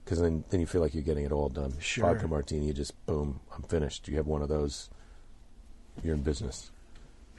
because 0.05 0.21
then 0.21 0.45
then 0.51 0.61
you 0.61 0.67
feel 0.67 0.81
like 0.81 0.95
you're 0.95 1.03
getting 1.03 1.25
it 1.25 1.33
all 1.33 1.49
done. 1.49 1.75
Sure. 1.81 2.05
Vodka 2.13 2.29
martini, 2.29 2.67
you 2.67 2.73
just 2.73 2.95
boom, 3.07 3.41
I'm 3.55 3.63
finished. 3.65 4.09
You 4.09 4.17
have 4.17 4.27
one 4.27 4.41
of 4.43 4.49
those, 4.49 4.89
you're 6.03 6.15
in 6.15 6.23
business. 6.23 6.71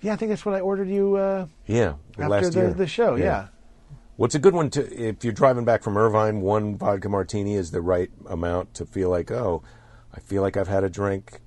Yeah, 0.01 0.13
I 0.13 0.15
think 0.17 0.29
that's 0.29 0.45
what 0.45 0.53
I 0.53 0.59
ordered 0.59 0.89
you 0.89 1.15
uh, 1.15 1.47
Yeah, 1.65 1.95
after 2.19 2.27
last 2.29 2.53
the, 2.53 2.59
year. 2.59 2.73
the 2.73 2.85
show. 2.85 3.15
Yeah. 3.15 3.47
What's 4.17 4.33
a 4.33 4.39
good 4.39 4.55
one 4.55 4.71
to 4.71 5.09
if 5.09 5.23
you're 5.23 5.31
driving 5.31 5.63
back 5.63 5.83
from 5.83 5.95
Irvine? 5.95 6.41
One 6.41 6.75
vodka 6.75 7.07
martini 7.07 7.53
is 7.53 7.69
the 7.69 7.81
right 7.81 8.09
amount 8.25 8.73
to 8.73 8.85
feel 8.85 9.11
like, 9.11 9.29
oh, 9.29 9.61
I 10.11 10.19
feel 10.19 10.41
like 10.41 10.57
I've 10.57 10.67
had 10.67 10.83
a 10.83 10.89
drink. 10.89 11.39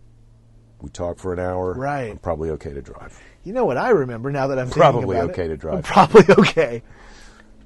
We 0.80 0.88
talk 0.88 1.18
for 1.18 1.32
an 1.32 1.40
hour. 1.40 1.74
Right. 1.74 2.12
I'm 2.12 2.18
probably 2.18 2.48
okay 2.50 2.72
to 2.72 2.80
drive. 2.80 3.20
You 3.42 3.52
know 3.54 3.64
what 3.64 3.76
I 3.76 3.90
remember 3.90 4.30
now 4.30 4.46
that 4.46 4.58
I'm 4.58 4.66
thinking 4.66 4.82
Probably 4.82 5.16
okay 5.16 5.46
it? 5.46 5.48
to 5.48 5.56
drive. 5.56 5.82
Probably 5.82 6.22
okay. 6.38 6.82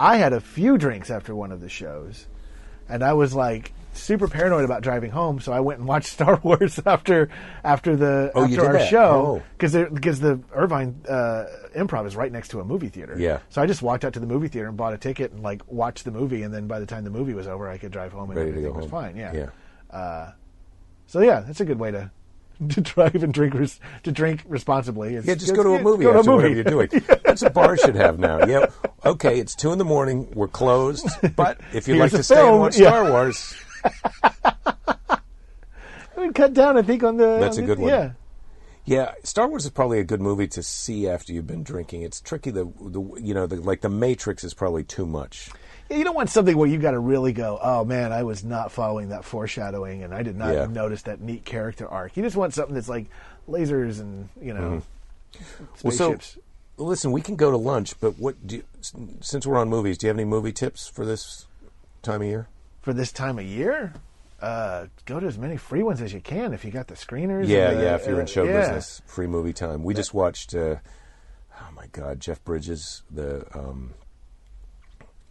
I 0.01 0.17
had 0.17 0.33
a 0.33 0.41
few 0.41 0.79
drinks 0.79 1.11
after 1.11 1.35
one 1.35 1.53
of 1.53 1.61
the 1.61 1.69
shows, 1.69 2.27
and 2.89 3.05
I 3.05 3.13
was 3.13 3.35
like 3.35 3.74
super 3.95 4.29
paranoid 4.29 4.65
about 4.65 4.83
driving 4.83 5.11
home. 5.11 5.41
So 5.41 5.53
I 5.53 5.61
went 5.61 5.79
and 5.81 5.89
watched 5.89 6.09
Star 6.13 6.39
Wars 6.43 6.79
after 6.85 7.29
after 7.65 7.97
the 7.97 8.31
Oh, 8.35 8.45
after 8.45 8.67
our 8.67 8.73
that? 8.75 8.89
show 8.89 9.41
Oh. 9.41 9.43
because 9.57 9.73
because 9.93 10.21
the 10.21 10.41
Irvine 10.53 11.01
uh, 11.09 11.45
Improv 11.75 12.07
is 12.07 12.15
right 12.17 12.31
next 12.31 12.49
to 12.49 12.61
a 12.61 12.65
movie 12.65 12.89
theater. 12.89 13.17
Yeah. 13.19 13.39
So 13.51 13.63
I 13.63 13.67
just 13.67 13.83
walked 13.83 14.05
out 14.05 14.13
to 14.15 14.21
the 14.21 14.27
movie 14.27 14.49
theater 14.49 14.69
and 14.69 14.77
bought 14.77 14.93
a 14.95 14.99
ticket 14.99 15.33
and 15.33 15.43
like 15.43 15.63
watched 15.71 16.05
the 16.05 16.11
movie, 16.11 16.43
and 16.43 16.53
then 16.53 16.67
by 16.67 16.81
the 16.81 16.87
time 16.87 17.05
the 17.05 17.11
movie 17.11 17.35
was 17.35 17.47
over, 17.47 17.69
I 17.69 17.79
could 17.79 17.93
drive 17.93 18.13
home 18.13 18.31
and 18.31 18.39
Ready 18.39 18.51
everything 18.51 18.75
was 18.75 18.85
home. 18.85 18.91
fine. 18.91 19.17
Yeah. 19.17 19.33
Yeah. 19.93 20.33
So 21.07 21.21
yeah, 21.21 21.41
that's 21.41 21.61
a 21.61 21.65
good 21.65 21.79
way 21.79 21.91
to. 21.91 22.11
To 22.69 22.81
drive 22.81 23.17
and 23.25 23.35
drink 23.35 23.53
res- 23.53 23.81
to 24.05 24.13
drink 24.13 24.45
responsibly. 24.47 25.09
It's- 25.17 25.27
Yeah, 25.27 25.35
just 25.35 25.57
go 25.57 25.65
to 25.65 25.75
a 25.75 25.83
movie 25.83 26.05
go 26.05 26.13
to 26.13 26.17
a 26.17 26.19
after 26.21 26.31
whatever 26.37 26.55
movie. 26.55 26.71
you're 26.71 26.87
doing. 26.87 27.03
That's 27.25 27.43
what 27.43 27.53
bars 27.53 27.81
should 27.81 27.97
have 27.97 28.21
now. 28.21 28.47
Yeah, 28.47 28.67
okay, 29.05 29.41
it's 29.41 29.57
two 29.57 29.73
in 29.73 29.79
the 29.79 29.85
morning. 29.85 30.31
We're 30.37 30.47
closed, 30.47 31.05
but 31.35 31.61
if 31.73 31.89
you'd 31.89 31.99
like 31.99 32.13
to 32.13 32.19
a 32.19 32.23
stay 32.23 32.49
and 32.49 32.61
watch 32.61 32.79
yeah. 32.79 32.91
Star 32.91 33.11
Wars, 33.11 33.57
I 36.17 36.21
mean, 36.21 36.33
cut 36.33 36.55
down. 36.55 36.77
I 36.77 36.83
think 36.83 37.03
on 37.03 37.17
the. 37.17 37.39
That's 37.41 37.59
on 37.59 37.65
a 37.65 37.67
the- 37.67 37.75
good 37.75 37.79
one. 37.83 37.91
Yeah, 37.91 38.11
yeah, 38.85 39.13
Star 39.25 39.49
Wars 39.49 39.65
is 39.65 39.71
probably 39.71 39.99
a 39.99 40.05
good 40.05 40.21
movie 40.21 40.47
to 40.49 40.63
see 40.63 41.09
after 41.09 41.33
you've 41.33 41.47
been 41.47 41.63
drinking. 41.65 42.03
It's 42.03 42.21
tricky. 42.21 42.51
The 42.51 42.65
the 42.81 43.01
you 43.21 43.35
know 43.35 43.47
the 43.47 43.57
like 43.57 43.81
the 43.81 43.89
Matrix 43.89 44.45
is 44.45 44.55
probably 44.55 44.85
too 44.85 45.07
much. 45.07 45.51
Yeah, 45.91 45.97
you 45.99 46.05
don't 46.05 46.15
want 46.15 46.31
something 46.31 46.57
where 46.57 46.69
you 46.69 46.79
got 46.79 46.93
to 46.93 46.99
really 46.99 47.33
go. 47.33 47.59
Oh 47.63 47.85
man, 47.85 48.13
I 48.13 48.23
was 48.23 48.45
not 48.45 48.73
following 48.73 49.09
that 49.11 49.25
foreshadowing, 49.25 50.03
and 50.03 50.15
I 50.15 50.23
did 50.23 50.37
not 50.37 50.55
Yeah. 50.55 50.67
notice 50.67 51.03
that 51.03 51.21
neat 51.21 51.45
character 51.45 51.89
arc. 51.89 52.17
You 52.17 52.23
just 52.23 52.37
want 52.37 52.55
something 52.55 52.75
that's 52.75 52.89
like 52.89 53.07
lasers 53.49 54.01
and 54.01 54.29
you 54.41 54.55
know 54.55 54.83
Mm-hmm. 55.35 55.65
Well, 55.83 55.91
so 55.93 56.13
spaceships. 56.13 56.39
listen, 56.77 57.11
we 57.11 57.21
can 57.21 57.35
go 57.35 57.51
to 57.51 57.57
lunch, 57.57 57.99
but 57.99 58.21
what 58.21 58.47
do 58.47 58.57
you, 58.59 58.63
since 59.21 59.45
we're 59.45 59.57
on 59.59 59.69
movies, 59.69 59.99
do 59.99 60.07
you 60.07 60.09
have 60.11 60.17
any 60.17 60.25
movie 60.25 60.53
tips 60.53 60.87
for 60.87 61.05
this 61.05 61.47
time 62.03 62.23
of 62.23 62.29
year? 62.29 62.47
For 62.85 62.93
this 62.93 63.13
time 63.13 63.39
of 63.39 63.47
year, 63.47 63.95
uh, 64.43 64.89
go 65.07 65.19
to 65.19 65.27
as 65.27 65.39
many 65.39 65.57
free 65.57 65.83
ones 65.83 66.03
as 66.03 66.13
you 66.13 66.21
can 66.21 66.53
if 66.53 66.67
you 66.67 66.71
got 66.71 66.87
the 66.87 66.95
screeners. 66.95 67.49
Yeah, 67.49 67.73
the- 67.73 67.83
yeah. 67.83 67.95
If 67.95 68.07
you're 68.07 68.17
in 68.17 68.25
uh, 68.25 68.27
show 68.27 68.45
yeah. 68.45 68.61
business, 68.61 69.01
free 69.07 69.27
movie 69.27 69.55
time. 69.55 69.83
We 69.83 69.95
just 69.95 70.13
watched. 70.13 70.55
Uh, 70.55 70.77
oh 71.63 71.69
my 71.75 71.87
God, 71.93 72.21
Jeff 72.21 72.45
Bridges. 72.45 73.03
The 73.11 73.47
um, 73.59 73.95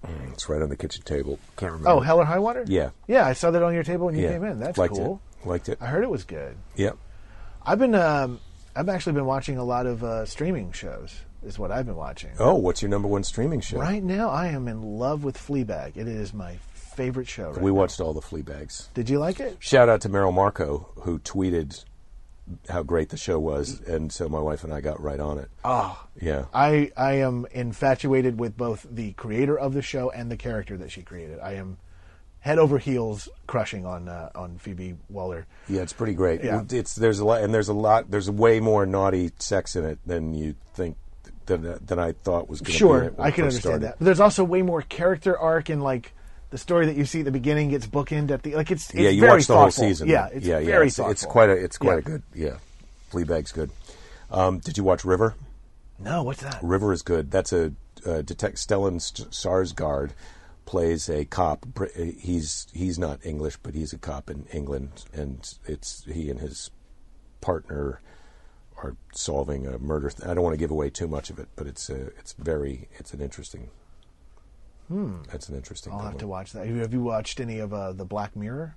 mm, 0.03 0.33
it's 0.33 0.49
right 0.49 0.63
on 0.63 0.69
the 0.69 0.75
kitchen 0.75 1.03
table. 1.03 1.37
Can't 1.55 1.73
remember. 1.73 1.91
Oh, 1.91 1.99
Hell 1.99 2.19
or 2.21 2.25
High 2.25 2.39
Water. 2.39 2.65
Yeah. 2.67 2.89
yeah. 3.07 3.27
I 3.27 3.33
saw 3.33 3.51
that 3.51 3.61
on 3.61 3.75
your 3.75 3.83
table 3.83 4.07
when 4.07 4.15
you 4.15 4.23
yeah. 4.23 4.31
came 4.31 4.45
in. 4.45 4.59
That's 4.59 4.79
Liked 4.79 4.95
cool. 4.95 5.21
It. 5.43 5.47
Liked 5.47 5.69
it. 5.69 5.77
I 5.79 5.85
heard 5.85 6.03
it 6.03 6.09
was 6.09 6.23
good. 6.23 6.57
Yep. 6.75 6.97
I've 7.63 7.77
been 7.77 7.93
um, 7.93 8.39
I've 8.75 8.89
actually 8.89 9.13
been 9.13 9.27
watching 9.27 9.59
a 9.59 9.63
lot 9.63 9.85
of 9.85 10.03
uh, 10.03 10.25
streaming 10.25 10.71
shows 10.71 11.21
is 11.43 11.59
what 11.59 11.71
I've 11.71 11.85
been 11.85 11.95
watching. 11.95 12.31
Oh, 12.39 12.55
what's 12.55 12.81
your 12.81 12.89
number 12.89 13.07
one 13.07 13.23
streaming 13.23 13.61
show? 13.61 13.77
Right 13.77 14.03
now, 14.03 14.29
I 14.29 14.47
am 14.47 14.67
in 14.67 14.81
love 14.81 15.23
with 15.23 15.37
Fleabag. 15.37 15.97
It 15.97 16.07
is 16.07 16.33
my 16.33 16.57
favorite 16.95 17.27
show. 17.27 17.51
Right 17.51 17.61
We 17.61 17.71
now. 17.71 17.77
watched 17.77 17.99
all 17.99 18.13
the 18.13 18.21
Fleabags. 18.21 18.87
Did 18.93 19.09
you 19.09 19.19
like 19.19 19.39
it? 19.39 19.57
Shout 19.59 19.89
out 19.89 20.01
to 20.01 20.09
Meryl 20.09 20.33
Marco 20.33 20.89
who 21.01 21.19
tweeted 21.19 21.83
how 22.69 22.83
great 22.83 23.07
the 23.09 23.17
show 23.17 23.39
was, 23.39 23.79
and 23.87 24.11
so 24.11 24.27
my 24.27 24.39
wife 24.39 24.63
and 24.65 24.73
I 24.73 24.81
got 24.81 25.01
right 25.01 25.19
on 25.19 25.37
it. 25.37 25.49
Oh, 25.63 26.05
Yeah. 26.21 26.45
I 26.53 26.91
I 26.97 27.13
am 27.13 27.45
infatuated 27.51 28.37
with 28.39 28.57
both 28.57 28.85
the 28.89 29.13
creator 29.13 29.57
of 29.57 29.73
the 29.73 29.81
show 29.81 30.09
and 30.09 30.29
the 30.29 30.37
character 30.37 30.75
that 30.77 30.91
she 30.91 31.01
created. 31.03 31.39
I 31.39 31.53
am 31.53 31.77
head 32.41 32.59
over 32.59 32.77
heels 32.77 33.29
crushing 33.47 33.85
on 33.85 34.09
uh, 34.09 34.29
on 34.35 34.57
Phoebe 34.57 34.97
Waller. 35.09 35.47
Yeah, 35.69 35.81
it's 35.83 35.93
pretty 35.93 36.13
great. 36.13 36.43
Yeah. 36.43 36.63
It's 36.69 36.95
there's 36.95 37.19
a 37.19 37.25
lot, 37.25 37.41
and 37.43 37.53
there's 37.53 37.69
a 37.69 37.73
lot. 37.73 38.11
There's 38.11 38.29
way 38.29 38.59
more 38.59 38.85
naughty 38.85 39.31
sex 39.39 39.77
in 39.77 39.85
it 39.85 39.99
than 40.05 40.33
you 40.33 40.55
think 40.73 40.97
than 41.45 41.77
than 41.85 41.97
I 41.97 42.11
thought 42.11 42.49
was 42.49 42.59
going 42.59 42.65
to 42.65 42.71
be. 42.73 42.77
Sure, 42.77 43.13
I 43.17 43.31
can 43.31 43.45
understand 43.45 43.61
started. 43.61 43.81
that. 43.83 43.99
But 43.99 44.03
there's 44.05 44.19
also 44.19 44.43
way 44.43 44.61
more 44.63 44.81
character 44.81 45.37
arc 45.39 45.69
and 45.69 45.81
like 45.81 46.13
the 46.53 46.59
story 46.59 46.85
that 46.85 46.95
you 46.95 47.03
see 47.05 47.19
at 47.19 47.25
the 47.25 47.31
beginning 47.31 47.69
gets 47.69 47.87
bookended 47.87 48.29
at 48.31 48.43
the 48.43 48.55
like 48.55 48.69
it's, 48.71 48.89
it's 48.91 48.99
yeah, 48.99 49.09
you 49.09 49.21
very 49.21 49.33
watched 49.33 49.47
the 49.47 49.57
whole 49.57 49.71
season. 49.71 50.07
Yeah, 50.07 50.27
it's 50.31 50.45
yeah, 50.45 50.59
yeah. 50.59 50.65
very 50.67 50.87
It's, 50.87 50.95
thoughtful. 50.97 51.11
it's 51.11 51.25
quite 51.25 51.49
a 51.49 51.53
it's 51.53 51.77
quite 51.79 51.93
Yeah. 51.93 51.97
a 51.97 52.01
good. 52.03 52.23
Yeah, 52.35 52.57
Fleabag's 53.11 53.51
good. 53.51 53.71
Um, 54.31 54.59
did 54.59 54.77
you 54.77 54.83
watch 54.83 55.03
River? 55.03 55.33
No, 55.99 56.23
what's 56.23 56.41
that? 56.43 56.59
River 56.63 56.93
is 56.93 57.01
good. 57.01 57.31
That's 57.31 57.51
a, 57.51 57.73
a 58.05 58.21
detect. 58.23 58.57
Stellan 58.57 58.97
Skarsgård 58.99 60.11
plays 60.65 61.09
a 61.09 61.25
cop. 61.25 61.65
He's 61.95 62.67
he's 62.71 62.99
not 62.99 63.25
English, 63.25 63.57
but 63.63 63.73
he's 63.73 63.91
a 63.91 63.97
cop 63.97 64.29
in 64.29 64.45
England, 64.53 65.05
and 65.11 65.51
it's 65.65 66.03
he 66.05 66.29
and 66.29 66.39
his 66.39 66.69
partner 67.41 67.99
are 68.77 68.95
solving 69.13 69.65
a 69.65 69.79
murder. 69.79 70.09
Th- 70.11 70.27
I 70.29 70.33
don't 70.35 70.43
want 70.43 70.53
to 70.53 70.57
give 70.59 70.71
away 70.71 70.89
too 70.91 71.07
much 71.07 71.29
of 71.29 71.39
it, 71.39 71.47
but 71.55 71.65
it's 71.67 71.89
a, 71.89 72.07
it's 72.19 72.33
very 72.33 72.87
it's 72.99 73.11
an 73.13 73.21
interesting. 73.21 73.69
Hmm. 74.87 75.17
It's 75.31 75.49
an 75.49 75.55
interesting. 75.55 75.93
One. 75.93 75.99
I'll 76.01 76.05
have 76.05 76.13
one. 76.15 76.19
to 76.19 76.27
watch 76.27 76.51
that. 76.53 76.67
Have 76.67 76.93
you 76.93 77.01
watched 77.01 77.39
any 77.39 77.59
of 77.59 77.73
uh, 77.73 77.93
the 77.93 78.05
Black 78.05 78.35
Mirror? 78.35 78.75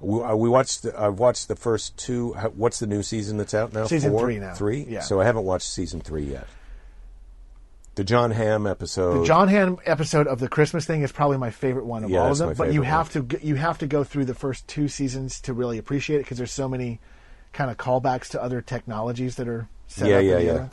We, 0.00 0.20
uh, 0.22 0.34
we 0.36 0.48
watched. 0.48 0.82
The, 0.82 1.00
I've 1.00 1.18
watched 1.18 1.48
the 1.48 1.56
first 1.56 1.96
two. 1.96 2.32
What's 2.54 2.78
the 2.78 2.86
new 2.86 3.02
season 3.02 3.36
that's 3.36 3.54
out 3.54 3.72
now? 3.72 3.86
Season 3.86 4.10
Four? 4.12 4.22
three 4.22 4.38
now. 4.38 4.54
Three. 4.54 4.84
Yeah. 4.88 5.00
So 5.00 5.20
I 5.20 5.24
haven't 5.24 5.44
watched 5.44 5.66
season 5.68 6.00
three 6.00 6.24
yet. 6.24 6.46
The 7.96 8.04
Jon 8.04 8.30
Hamm 8.30 8.64
episode. 8.66 9.22
The 9.22 9.26
Jon 9.26 9.48
Hamm 9.48 9.78
episode 9.84 10.28
of 10.28 10.38
the 10.38 10.48
Christmas 10.48 10.84
thing 10.86 11.02
is 11.02 11.10
probably 11.10 11.36
my 11.38 11.50
favorite 11.50 11.84
one 11.84 12.04
of 12.04 12.10
Yeah, 12.10 12.20
all 12.20 12.30
of 12.30 12.38
them. 12.38 12.54
But 12.56 12.72
you 12.72 12.82
have 12.82 13.10
to 13.12 13.26
you 13.42 13.56
have 13.56 13.78
to 13.78 13.88
go 13.88 14.04
through 14.04 14.26
the 14.26 14.34
first 14.34 14.68
two 14.68 14.86
seasons 14.86 15.40
to 15.42 15.52
really 15.52 15.78
appreciate 15.78 16.18
it 16.18 16.20
because 16.24 16.38
there's 16.38 16.52
so 16.52 16.68
many 16.68 17.00
kind 17.52 17.70
of 17.72 17.76
callbacks 17.76 18.28
to 18.28 18.42
other 18.42 18.60
technologies 18.60 19.34
that 19.36 19.48
are 19.48 19.68
set 19.88 20.08
Yeah, 20.08 20.16
up. 20.16 20.20
in 20.22 20.26
yeah, 20.28 20.34
the 20.36 20.44
yeah. 20.44 20.50
event. 20.52 20.72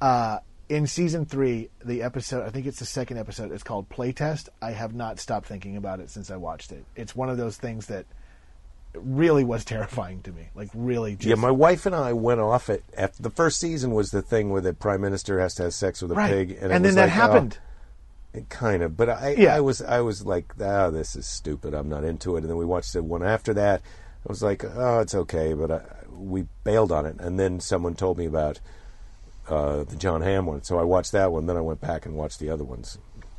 Uh, 0.00 0.38
in 0.72 0.86
season 0.86 1.26
three, 1.26 1.68
the 1.84 2.02
episode 2.02 2.46
I 2.46 2.50
think 2.50 2.64
it's 2.64 2.78
the 2.78 2.86
second 2.86 3.18
episode. 3.18 3.52
It's 3.52 3.62
called 3.62 3.90
Playtest. 3.90 4.48
I 4.62 4.70
have 4.70 4.94
not 4.94 5.20
stopped 5.20 5.46
thinking 5.46 5.76
about 5.76 6.00
it 6.00 6.08
since 6.08 6.30
I 6.30 6.36
watched 6.36 6.72
it. 6.72 6.86
It's 6.96 7.14
one 7.14 7.28
of 7.28 7.36
those 7.36 7.58
things 7.58 7.86
that 7.86 8.06
really 8.94 9.44
was 9.44 9.64
terrifying 9.66 10.22
to 10.22 10.32
me. 10.32 10.48
Like 10.54 10.70
really, 10.72 11.12
just, 11.16 11.26
Yeah, 11.26 11.34
my 11.34 11.50
wife 11.50 11.84
and 11.84 11.94
I 11.94 12.14
went 12.14 12.40
off 12.40 12.70
it. 12.70 12.82
After 12.96 13.22
the 13.22 13.28
first 13.28 13.60
season 13.60 13.90
was 13.90 14.12
the 14.12 14.22
thing 14.22 14.48
where 14.48 14.62
the 14.62 14.72
prime 14.72 15.02
minister 15.02 15.40
has 15.40 15.54
to 15.56 15.64
have 15.64 15.74
sex 15.74 16.00
with 16.00 16.12
a 16.12 16.14
right. 16.14 16.30
pig, 16.30 16.50
and, 16.52 16.72
it 16.72 16.82
then 16.82 16.94
that 16.94 17.08
like, 17.08 17.10
oh, 17.10 17.20
happened. 17.20 17.58
it 18.32 18.48
kind 18.48 18.82
of, 18.82 18.96
but 18.96 19.10
I, 19.10 19.34
Yeah. 19.36 19.54
I 19.54 19.60
was, 19.60 19.82
I 19.82 20.00
was 20.00 20.24
like, 20.24 20.54
ah, 20.58 20.88
this 20.88 21.14
is 21.14 21.26
stupid. 21.26 21.74
I'm 21.74 21.90
not 21.90 22.02
into 22.02 22.36
it. 22.36 22.40
And 22.40 22.48
then 22.48 22.56
we 22.56 22.64
watched 22.64 22.94
the 22.94 23.02
one 23.02 23.22
after 23.22 23.52
that. 23.52 23.82
I 24.26 24.26
was 24.26 24.42
like, 24.42 24.64
oh, 24.64 25.00
it's 25.00 25.14
okay, 25.14 25.52
but 25.52 25.70
I, 25.70 25.82
we 26.10 26.46
bailed 26.64 26.92
on 26.92 27.04
it. 27.04 27.16
And 27.20 27.38
then 27.38 27.60
someone 27.60 27.94
told 27.94 28.16
me 28.16 28.24
about 28.24 28.58
uh, 29.48 29.84
the 29.84 29.96
Jon 29.96 30.20
Hamm 30.22 30.46
one, 30.46 30.62
so 30.62 30.78
I 30.78 30.82
watched 30.84 31.12
that 31.12 31.32
one. 31.32 31.46
Then 31.46 31.56
I 31.56 31.60
went 31.60 31.80
back 31.80 32.06
and 32.06 32.14
watched 32.14 32.38
the 32.38 32.50
other 32.50 32.64
ones. 32.64 32.98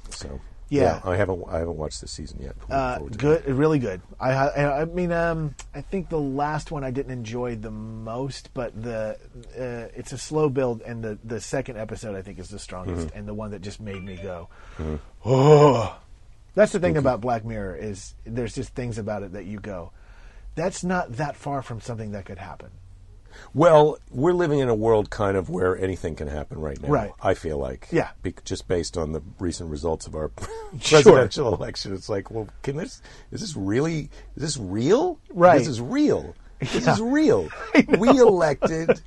So 0.09 0.39
Yeah. 0.69 1.01
I 1.03 1.15
haven't, 1.15 1.43
I 1.49 1.59
haven't 1.59 1.77
watched 1.77 2.01
this 2.01 2.11
season 2.11 2.39
yet. 2.41 2.55
Uh, 2.69 2.97
forward 2.97 3.13
to 3.13 3.31
it. 3.31 3.45
good, 3.45 3.55
really 3.55 3.79
good. 3.79 4.01
I, 4.19 4.31
I, 4.31 4.81
I 4.81 4.85
mean, 4.85 5.11
um, 5.11 5.55
I 5.73 5.81
think 5.81 6.09
the 6.09 6.19
last 6.19 6.71
one 6.71 6.83
I 6.83 6.91
didn't 6.91 7.11
enjoy 7.11 7.55
the 7.55 7.71
most, 7.71 8.49
but 8.53 8.79
the 8.81 9.17
uh, 9.57 9.89
it's 9.97 10.11
a 10.13 10.17
slow 10.17 10.49
build, 10.49 10.81
and 10.81 11.03
the 11.03 11.17
the 11.23 11.39
second 11.41 11.77
episode 11.77 12.15
I 12.15 12.21
think 12.21 12.39
is 12.39 12.49
the 12.49 12.59
strongest, 12.59 13.07
Mm-hmm. 13.07 13.17
and 13.17 13.27
the 13.27 13.33
one 13.33 13.51
that 13.51 13.61
just 13.61 13.79
made 13.79 14.03
me 14.03 14.17
go, 14.21 14.49
oh. 15.25 15.97
That's 16.55 16.71
the 16.71 16.79
thing 16.79 16.97
about 16.97 17.19
Black 17.21 17.43
Mirror 17.43 17.75
is 17.77 18.13
there's 18.25 18.53
just 18.53 18.75
things 18.75 18.99
about 18.99 19.23
it 19.23 19.33
that 19.33 19.45
you 19.45 19.59
go, 19.59 19.91
that's 20.53 20.83
not 20.83 21.13
that 21.13 21.35
far 21.35 21.63
from 21.63 21.81
something 21.81 22.11
that 22.11 22.25
could 22.25 22.37
happen. 22.37 22.69
Well, 23.53 23.97
we're 24.11 24.33
living 24.33 24.59
in 24.59 24.69
a 24.69 24.75
world 24.75 25.09
kind 25.09 25.37
of 25.37 25.49
where 25.49 25.77
anything 25.77 26.15
can 26.15 26.27
happen 26.27 26.59
right 26.59 26.81
now. 26.81 26.89
Right. 26.89 27.11
I 27.21 27.33
feel 27.33 27.57
like. 27.57 27.87
Yeah. 27.91 28.09
Be- 28.21 28.33
just 28.45 28.67
based 28.67 28.97
on 28.97 29.11
the 29.11 29.21
recent 29.39 29.69
results 29.69 30.07
of 30.07 30.15
our 30.15 30.31
Sure. 30.79 31.01
presidential 31.01 31.53
election, 31.53 31.93
it's 31.93 32.09
like, 32.09 32.31
well, 32.31 32.47
can 32.61 32.77
this? 32.77 33.01
Is 33.31 33.41
this 33.41 33.55
really? 33.55 34.09
Is 34.35 34.41
this 34.43 34.57
real? 34.57 35.19
Right. 35.31 35.57
This 35.59 35.67
is 35.67 35.81
real. 35.81 36.35
This 36.59 36.85
Yeah. 36.85 36.93
is 36.93 37.01
real. 37.01 37.49
We 37.99 38.09
elected 38.09 39.01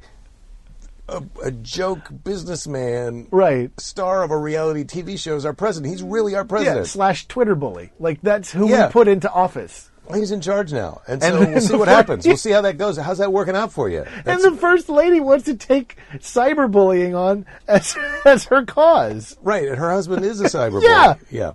a, 1.08 1.22
a 1.44 1.50
joke 1.52 2.08
businessman, 2.24 3.28
Right. 3.30 3.70
Star 3.80 4.22
of 4.24 4.30
a 4.30 4.36
reality 4.36 4.84
TV 4.84 5.18
show 5.18 5.36
is 5.36 5.44
our 5.46 5.52
president. 5.52 5.92
He's 5.92 6.02
really 6.02 6.34
our 6.34 6.42
Yeah, 6.42 6.46
president. 6.48 6.86
slash 6.88 7.26
Twitter 7.28 7.54
bully. 7.54 7.92
Like 8.00 8.20
that's 8.22 8.50
who 8.50 8.68
Yeah. 8.68 8.86
we 8.88 8.92
put 8.92 9.08
into 9.08 9.30
office. 9.32 9.90
He's 10.14 10.30
in 10.30 10.40
charge 10.40 10.72
now, 10.72 11.00
and 11.06 11.22
And 11.22 11.34
so 11.34 11.38
then 11.40 11.52
we'll 11.52 11.60
see 11.60 11.76
what 11.76 11.88
happens. 11.88 12.26
We'll 12.26 12.36
see 12.36 12.50
how 12.52 12.60
that 12.62 12.78
goes. 12.78 12.96
How's 12.96 13.18
that 13.18 13.32
working 13.32 13.56
out 13.56 13.72
for 13.72 13.88
you? 13.88 14.04
And 14.24 14.40
the 14.42 14.52
first 14.52 14.88
lady 14.88 15.20
wants 15.20 15.44
to 15.46 15.56
take 15.56 15.96
cyberbullying 16.14 17.16
on 17.18 17.46
as 17.66 17.96
as 18.24 18.44
her 18.44 18.64
cause. 18.64 19.36
Right, 19.42 19.68
and 19.68 19.76
her 19.78 19.90
husband 19.90 20.24
is 20.24 20.40
a 20.40 20.44
cyberbully. 20.48 20.82
Yeah. 20.82 21.14
Yeah. 21.30 21.52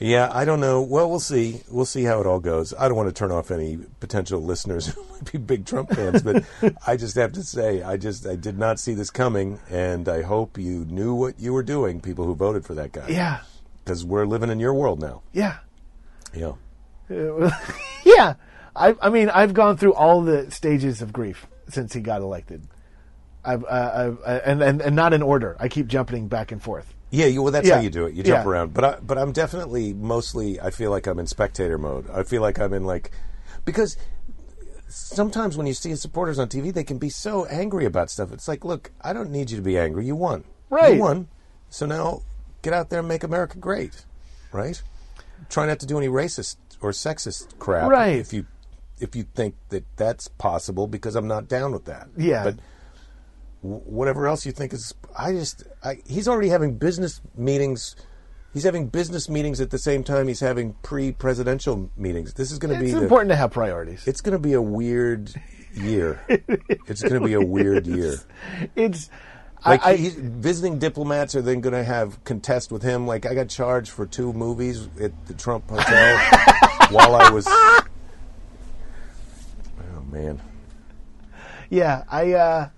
Yeah, 0.00 0.28
I 0.32 0.44
don't 0.44 0.58
know. 0.58 0.82
Well, 0.82 1.08
we'll 1.08 1.20
see. 1.20 1.60
We'll 1.70 1.84
see 1.84 2.02
how 2.02 2.18
it 2.20 2.26
all 2.26 2.40
goes. 2.40 2.74
I 2.76 2.88
don't 2.88 2.96
want 2.96 3.08
to 3.08 3.12
turn 3.12 3.30
off 3.30 3.52
any 3.52 3.78
potential 4.00 4.40
listeners 4.42 4.86
who 4.94 5.04
might 5.12 5.30
be 5.30 5.38
big 5.38 5.66
Trump 5.66 5.90
fans, 5.94 6.20
but 6.20 6.42
I 6.84 6.96
just 6.96 7.14
have 7.14 7.30
to 7.34 7.44
say, 7.44 7.80
I 7.80 7.96
just 7.96 8.26
I 8.26 8.34
did 8.34 8.58
not 8.58 8.80
see 8.80 8.94
this 8.94 9.10
coming, 9.10 9.60
and 9.70 10.08
I 10.08 10.22
hope 10.22 10.58
you 10.58 10.84
knew 10.86 11.14
what 11.14 11.38
you 11.38 11.52
were 11.52 11.62
doing, 11.62 12.00
people 12.00 12.24
who 12.24 12.34
voted 12.34 12.64
for 12.64 12.74
that 12.74 12.90
guy. 12.90 13.06
Yeah, 13.08 13.40
because 13.84 14.04
we're 14.04 14.26
living 14.26 14.50
in 14.50 14.58
your 14.58 14.74
world 14.74 14.98
now. 15.00 15.22
yeah, 15.32 15.58
Yeah. 16.34 16.54
yeah. 18.04 18.34
I, 18.76 18.94
I 19.00 19.08
mean, 19.10 19.30
I've 19.30 19.54
gone 19.54 19.76
through 19.76 19.94
all 19.94 20.22
the 20.22 20.50
stages 20.50 21.00
of 21.02 21.12
grief 21.12 21.46
since 21.68 21.92
he 21.92 22.00
got 22.00 22.20
elected. 22.22 22.66
I've, 23.44 23.64
uh, 23.64 23.90
I've 23.94 24.18
uh, 24.24 24.40
and, 24.44 24.62
and 24.62 24.80
and 24.80 24.96
not 24.96 25.12
in 25.12 25.22
order. 25.22 25.56
I 25.60 25.68
keep 25.68 25.86
jumping 25.86 26.28
back 26.28 26.50
and 26.50 26.62
forth. 26.62 26.92
Yeah, 27.10 27.26
you, 27.26 27.42
well, 27.42 27.52
that's 27.52 27.68
Yeah. 27.68 27.76
how 27.76 27.80
you 27.82 27.90
do 27.90 28.06
it. 28.06 28.14
You 28.14 28.22
jump 28.22 28.44
Yeah. 28.44 28.50
around. 28.50 28.72
But 28.74 28.84
I, 28.84 28.96
but 29.00 29.18
I'm 29.18 29.32
definitely 29.32 29.92
mostly. 29.92 30.58
I 30.60 30.70
feel 30.70 30.90
like 30.90 31.06
I'm 31.06 31.18
in 31.18 31.26
spectator 31.26 31.78
mode. 31.78 32.08
I 32.10 32.22
feel 32.22 32.40
like 32.42 32.58
I'm 32.58 32.72
in 32.72 32.84
like 32.84 33.10
because 33.64 33.96
sometimes 34.88 35.56
when 35.56 35.66
you 35.66 35.74
see 35.74 35.94
supporters 35.96 36.38
on 36.38 36.48
TV, 36.48 36.72
they 36.72 36.84
can 36.84 36.98
be 36.98 37.08
so 37.10 37.44
angry 37.46 37.84
about 37.84 38.10
stuff. 38.10 38.32
It's 38.32 38.48
like, 38.48 38.64
look, 38.64 38.90
I 39.00 39.12
don't 39.12 39.30
need 39.30 39.50
you 39.50 39.56
to 39.56 39.62
be 39.62 39.78
angry. 39.78 40.06
You 40.06 40.16
won. 40.16 40.44
Right. 40.70 40.94
You 40.94 41.00
won. 41.00 41.28
So 41.68 41.86
now 41.86 42.22
get 42.62 42.72
out 42.72 42.90
there 42.90 43.00
and 43.00 43.08
make 43.08 43.24
America 43.24 43.58
great. 43.58 44.04
Right. 44.52 44.80
Try 45.50 45.66
not 45.66 45.80
to 45.80 45.86
do 45.86 45.98
any 45.98 46.08
racist 46.08 46.56
or 46.84 46.90
sexist 46.92 47.58
crap. 47.58 47.90
Right. 47.90 48.18
If 48.18 48.32
you 48.32 48.46
if 49.00 49.16
you 49.16 49.24
think 49.34 49.54
that 49.70 49.84
that's 49.96 50.28
possible, 50.28 50.86
because 50.86 51.16
I'm 51.16 51.26
not 51.26 51.48
down 51.48 51.72
with 51.72 51.86
that. 51.86 52.08
Yeah. 52.16 52.44
But 52.44 52.56
whatever 53.62 54.26
else 54.28 54.44
you 54.44 54.52
think 54.52 54.74
is 54.74 54.92
i 55.16 55.32
just 55.32 55.62
I, 55.82 55.96
he's 56.06 56.28
already 56.28 56.50
having 56.50 56.76
business 56.76 57.22
meetings 57.34 57.96
he's 58.52 58.64
having 58.64 58.88
business 58.88 59.30
meetings 59.30 59.58
at 59.58 59.70
the 59.70 59.78
same 59.78 60.04
time 60.04 60.28
he's 60.28 60.40
having 60.40 60.74
pre-presidential 60.82 61.90
meetings 61.96 62.34
this 62.34 62.52
is 62.52 62.58
going 62.58 62.74
to 62.74 62.78
be 62.78 62.90
It's 62.90 62.94
the, 62.94 63.02
important 63.04 63.30
to 63.30 63.36
have 63.36 63.52
priorities. 63.52 64.06
it's 64.06 64.20
going 64.20 64.32
to 64.36 64.38
be 64.38 64.52
a 64.52 64.60
weird 64.60 65.32
year 65.72 66.20
it's 66.28 67.00
going 67.00 67.14
to 67.18 67.26
be 67.26 67.32
a 67.32 67.40
weird 67.40 67.86
year 67.86 68.16
It's 68.76 69.08
like 69.66 69.84
I, 69.84 69.96
visiting 69.96 70.78
diplomats 70.78 71.34
are 71.34 71.42
then 71.42 71.60
going 71.60 71.74
to 71.74 71.84
have 71.84 72.22
contest 72.24 72.70
with 72.70 72.82
him 72.82 73.06
like 73.06 73.26
i 73.26 73.34
got 73.34 73.48
charged 73.48 73.90
for 73.90 74.06
two 74.06 74.32
movies 74.32 74.88
at 75.00 75.26
the 75.26 75.34
trump 75.34 75.68
hotel 75.70 76.18
while 76.90 77.14
i 77.14 77.30
was 77.30 77.46
oh 77.48 77.84
man 80.10 80.40
yeah. 81.74 82.04
I 82.08 82.32
uh, 82.32 82.68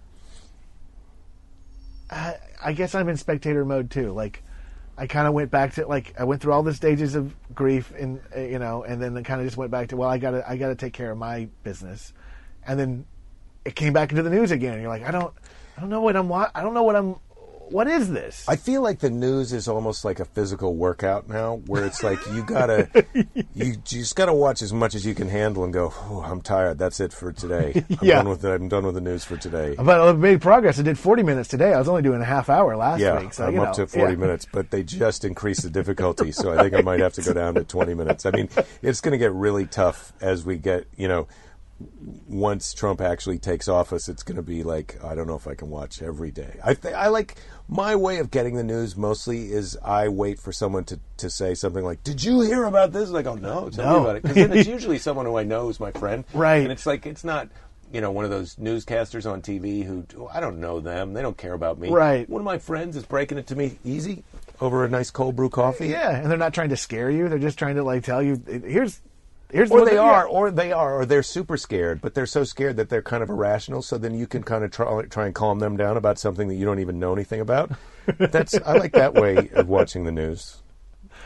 I, 2.11 2.37
I 2.64 2.72
guess 2.72 2.95
I'm 2.95 3.09
in 3.09 3.16
spectator 3.16 3.64
mode 3.64 3.91
too. 3.91 4.12
Like, 4.12 4.43
I 4.97 5.07
kind 5.07 5.26
of 5.26 5.34
went 5.34 5.51
back 5.51 5.74
to 5.74 5.87
like 5.87 6.14
I 6.18 6.24
went 6.24 6.41
through 6.41 6.55
all 6.55 6.62
the 6.62 6.74
stages 6.74 7.14
of 7.14 7.34
grief 7.55 7.93
and 7.99 8.20
uh, 8.34 8.41
you 8.41 8.59
know, 8.59 8.84
and 8.84 9.03
then 9.03 9.22
kind 9.22 9.41
of 9.41 9.47
just 9.47 9.57
went 9.57 9.70
back 9.70 9.89
to 9.89 9.97
well, 9.97 10.09
I 10.09 10.18
gotta 10.18 10.49
I 10.49 10.57
gotta 10.57 10.74
take 10.74 10.95
care 10.95 11.11
of 11.11 11.18
my 11.18 11.49
business, 11.62 12.12
and 12.66 12.78
then 12.78 13.05
it 13.64 13.76
came 13.76 13.93
back 13.93 14.11
into 14.11 14.22
the 14.22 14.30
news 14.30 14.51
again. 14.51 14.80
You're 14.80 14.89
like, 14.89 15.05
I 15.05 15.11
don't 15.11 15.34
I 15.77 15.81
don't 15.81 15.91
know 15.91 16.01
what 16.01 16.16
I'm 16.16 16.33
I 16.33 16.62
don't 16.62 16.74
know 16.74 16.83
what 16.83 16.97
I'm 16.97 17.16
what 17.68 17.89
is 17.89 18.09
this? 18.12 18.49
I 18.49 18.55
feel 18.55 18.81
like 18.81 19.01
the 19.01 19.11
news 19.11 19.53
is 19.53 19.66
almost 19.66 20.05
like 20.05 20.20
a 20.20 20.24
physical 20.24 20.77
workout 20.77 21.29
now, 21.29 21.57
where 21.66 21.85
it's 21.85 22.01
like 22.05 22.24
you 22.33 22.45
gotta, 22.45 22.89
you, 23.55 23.74
just 23.79 24.14
gotta 24.14 24.33
watch 24.33 24.62
as 24.62 24.72
much 24.72 24.95
as 24.95 25.05
you 25.05 25.16
can 25.16 25.29
handle 25.29 25.64
and 25.64 25.72
go. 25.72 25.93
Oh, 25.93 26.22
I'm 26.24 26.43
tired. 26.43 26.79
That's 26.79 27.01
it 27.01 27.12
for 27.12 27.33
today. 27.33 27.72
I'm 27.91 27.99
Yeah. 28.07 28.16
done 28.18 28.29
with 28.29 28.45
it. 28.45 28.51
I'm 28.53 28.68
done 28.68 28.87
with 28.87 28.95
the 28.95 29.01
news 29.01 29.24
for 29.24 29.37
today. 29.37 29.74
but 29.74 30.01
I 30.01 30.12
made 30.12 30.41
progress. 30.41 30.79
I 30.79 30.83
did 30.83 30.97
40 30.97 31.24
minutes 31.24 31.49
today. 31.49 31.74
I 31.74 31.79
was 31.81 31.89
only 31.89 32.03
doing 32.03 32.20
a 32.20 32.24
half 32.24 32.49
hour 32.49 32.77
last 32.77 33.01
Yeah, 33.01 33.18
week. 33.20 33.35
So, 33.35 33.45
I'm 33.45 33.59
up 33.59 33.77
know, 33.77 33.85
to 33.85 33.87
40 33.89 34.12
yeah. 34.12 34.16
minutes, 34.16 34.47
but 34.53 34.70
they 34.70 34.85
just 34.85 35.24
increased 35.24 35.64
the 35.64 35.70
difficulty, 35.70 36.31
so 36.31 36.53
I 36.57 36.62
think 36.62 36.72
I 36.72 36.83
might 36.83 37.01
have 37.01 37.14
to 37.14 37.22
go 37.22 37.33
down 37.33 37.55
to 37.55 37.64
20 37.64 37.95
minutes. 37.95 38.24
I 38.27 38.31
mean, 38.31 38.49
it's 38.81 39.01
going 39.01 39.11
to 39.11 39.18
get 39.18 39.33
really 39.33 39.66
tough 39.66 40.12
as 40.20 40.47
we 40.47 40.57
get, 40.57 40.87
you 40.97 41.09
know, 41.09 41.27
once 42.27 42.72
Trump 42.72 43.01
actually 43.01 43.39
takes 43.39 43.68
office, 43.68 44.09
it's 44.09 44.22
going 44.22 44.37
to 44.37 44.43
be 44.43 44.62
like 44.62 45.03
I 45.05 45.14
don't 45.14 45.27
know 45.27 45.37
if 45.37 45.47
I 45.47 45.55
can 45.55 45.68
watch 45.70 46.03
every 46.03 46.31
day. 46.31 46.59
I 46.64 46.74
th- 46.74 46.95
I 46.95 47.09
like 47.09 47.37
my 47.68 47.95
way 47.97 48.18
of 48.18 48.31
getting 48.31 48.55
the 48.57 48.64
news 48.64 48.97
mostly 48.97 49.53
is 49.53 49.77
I 49.85 50.09
wait 50.09 50.39
for 50.39 50.53
someone 50.53 50.85
to, 50.85 51.01
to 51.18 51.29
say 51.31 51.55
something 51.55 51.85
like, 51.85 52.03
"Did 52.03 52.22
you 52.24 52.41
hear 52.41 52.64
about 52.64 52.93
this?" 52.93 53.11
Like, 53.11 53.27
"Oh 53.27 53.35
no, 53.35 53.68
tell 53.70 53.85
No. 53.85 53.95
me 53.99 54.01
about 54.05 54.16
it," 54.16 54.22
because 54.22 54.37
then 54.37 54.53
it's 54.53 54.68
usually 54.77 54.99
someone 54.99 55.27
who 55.27 55.37
I 55.37 55.45
know 55.45 55.68
is 55.68 55.79
my 55.81 55.91
friend, 55.93 56.24
Right. 56.33 56.62
And 56.62 56.72
it's 56.72 56.87
like 56.87 57.07
it's 57.07 57.24
not. 57.24 57.49
You 57.93 58.01
know, 58.01 58.11
one 58.11 58.24
of 58.24 58.33
those 58.33 58.57
newscasters 58.57 59.31
on 59.31 59.43
TV 59.43 59.85
who 59.85 60.05
oh, 60.18 60.29
I 60.35 60.41
don't 60.41 60.59
know 60.59 60.81
them. 60.81 61.12
They 61.12 61.22
don't 61.22 61.37
care 61.39 61.53
about 61.53 61.79
me. 61.79 61.89
Right. 61.89 62.29
One 62.29 62.41
of 62.41 62.45
my 62.45 62.59
friends 62.59 62.97
is 62.97 63.05
breaking 63.05 63.39
it 63.39 63.47
to 63.47 63.55
me 63.57 63.79
easy 63.85 64.24
over 64.61 64.85
a 64.85 64.89
nice 64.89 65.12
cold 65.12 65.37
brew 65.37 65.49
coffee. 65.49 65.87
Yeah, 65.87 66.16
and 66.16 66.29
they're 66.29 66.37
not 66.37 66.53
trying 66.53 66.70
to 66.70 66.77
scare 66.77 67.11
you. 67.11 67.29
They're 67.29 67.39
just 67.39 67.61
trying 67.61 67.77
to 67.77 67.85
like 67.85 68.03
tell 68.03 68.20
you 68.20 68.43
here's 68.45 69.01
here's 69.51 69.70
Or 69.70 69.80
what 69.80 69.90
they 69.90 69.99
are, 69.99 70.26
or 70.26 70.51
they 70.51 70.72
are, 70.72 71.01
or 71.01 71.07
they're 71.07 71.22
super 71.22 71.57
scared, 71.57 72.01
but 72.01 72.14
they're 72.14 72.26
so 72.26 72.44
scared 72.44 72.76
that 72.76 72.88
they're 72.88 73.03
kind 73.03 73.22
of 73.22 73.30
irrational. 73.30 73.82
So 73.82 73.99
then 73.99 74.14
you 74.14 74.26
can 74.26 74.42
kind 74.42 74.64
of 74.64 74.70
try, 74.70 75.03
try 75.05 75.26
and 75.26 75.34
calm 75.34 75.59
them 75.59 75.76
down 75.76 75.97
about 75.97 76.18
something 76.18 76.49
that 76.49 76.55
you 76.55 76.64
don't 76.64 76.80
even 76.80 76.99
know 76.99 77.12
anything 77.12 77.40
about. 77.40 77.72
That's 78.18 78.55
I 78.64 78.76
like 78.76 78.92
that 78.92 79.14
way 79.14 79.51
of 79.55 79.68
watching 79.68 80.05
the 80.05 80.12
news. 80.12 80.59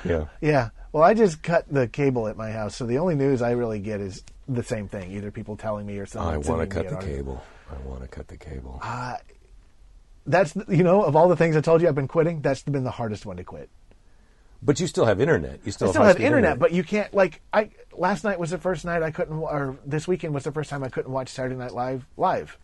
Yeah, 0.05 0.27
Yeah. 0.41 0.71
Well, 0.93 1.05
I 1.05 1.15
just 1.15 1.43
cut 1.43 1.67
the 1.71 1.87
cable 1.87 2.27
at 2.27 2.37
my 2.37 2.51
house, 2.51 2.75
so 2.75 2.85
the 2.85 2.99
only 2.99 3.15
news 3.15 3.43
I 3.43 3.53
really 3.53 3.79
get 3.79 4.01
is 4.01 4.25
the 4.49 4.65
same 4.65 4.89
thing. 4.89 5.13
Either 5.13 5.31
people 5.31 5.57
telling 5.57 5.87
me 5.87 5.99
or 5.99 6.07
something. 6.07 6.35
I 6.35 6.37
want 6.39 6.69
to 6.69 6.75
cut 6.75 6.89
the 6.89 6.95
article. 6.97 7.17
cable. 7.17 7.45
I 7.71 7.89
want 7.89 8.03
to 8.03 8.09
cut 8.09 8.27
the 8.27 8.37
cable. 8.37 8.81
Uh, 8.83 9.17
that's 10.27 10.55
you 10.69 10.83
know 10.83 11.03
of 11.05 11.17
all 11.17 11.29
the 11.29 11.37
things 11.37 11.57
I 11.57 11.61
told 11.61 11.81
you 11.81 11.89
I've 11.89 11.95
been 11.95 12.09
quitting. 12.09 12.41
That's 12.41 12.63
been 12.63 12.85
the 12.85 12.91
hardest 12.91 13.25
one 13.25 13.37
to 13.37 13.45
quit. 13.45 13.71
But 14.63 14.79
you 14.79 14.87
still 14.87 15.07
have 15.07 15.21
internet. 15.21 15.61
You 15.65 15.73
still, 15.73 15.89
I 15.89 15.91
still 15.93 16.03
have 16.03 16.13
high-speed 16.17 16.27
internet, 16.27 16.59
but 16.59 16.73
you 16.73 16.85
can't 16.85 17.13
like 17.15 17.41
I. 17.53 17.71
Last 17.97 18.25
night 18.25 18.39
was 18.39 18.51
the 18.51 18.59
first 18.59 18.85
night 18.85 19.03
I 19.03 19.11
couldn't, 19.11 19.37
or 19.39 19.77
this 19.87 20.07
weekend 20.07 20.35
was 20.35 20.45
the 20.45 20.53
first 20.53 20.69
time 20.71 20.83
I 20.85 20.89
couldn't 20.89 21.11
watch 21.13 21.29
Saturday 21.31 21.55
Night 21.57 21.73
Live 21.73 22.05
live. 22.17 22.59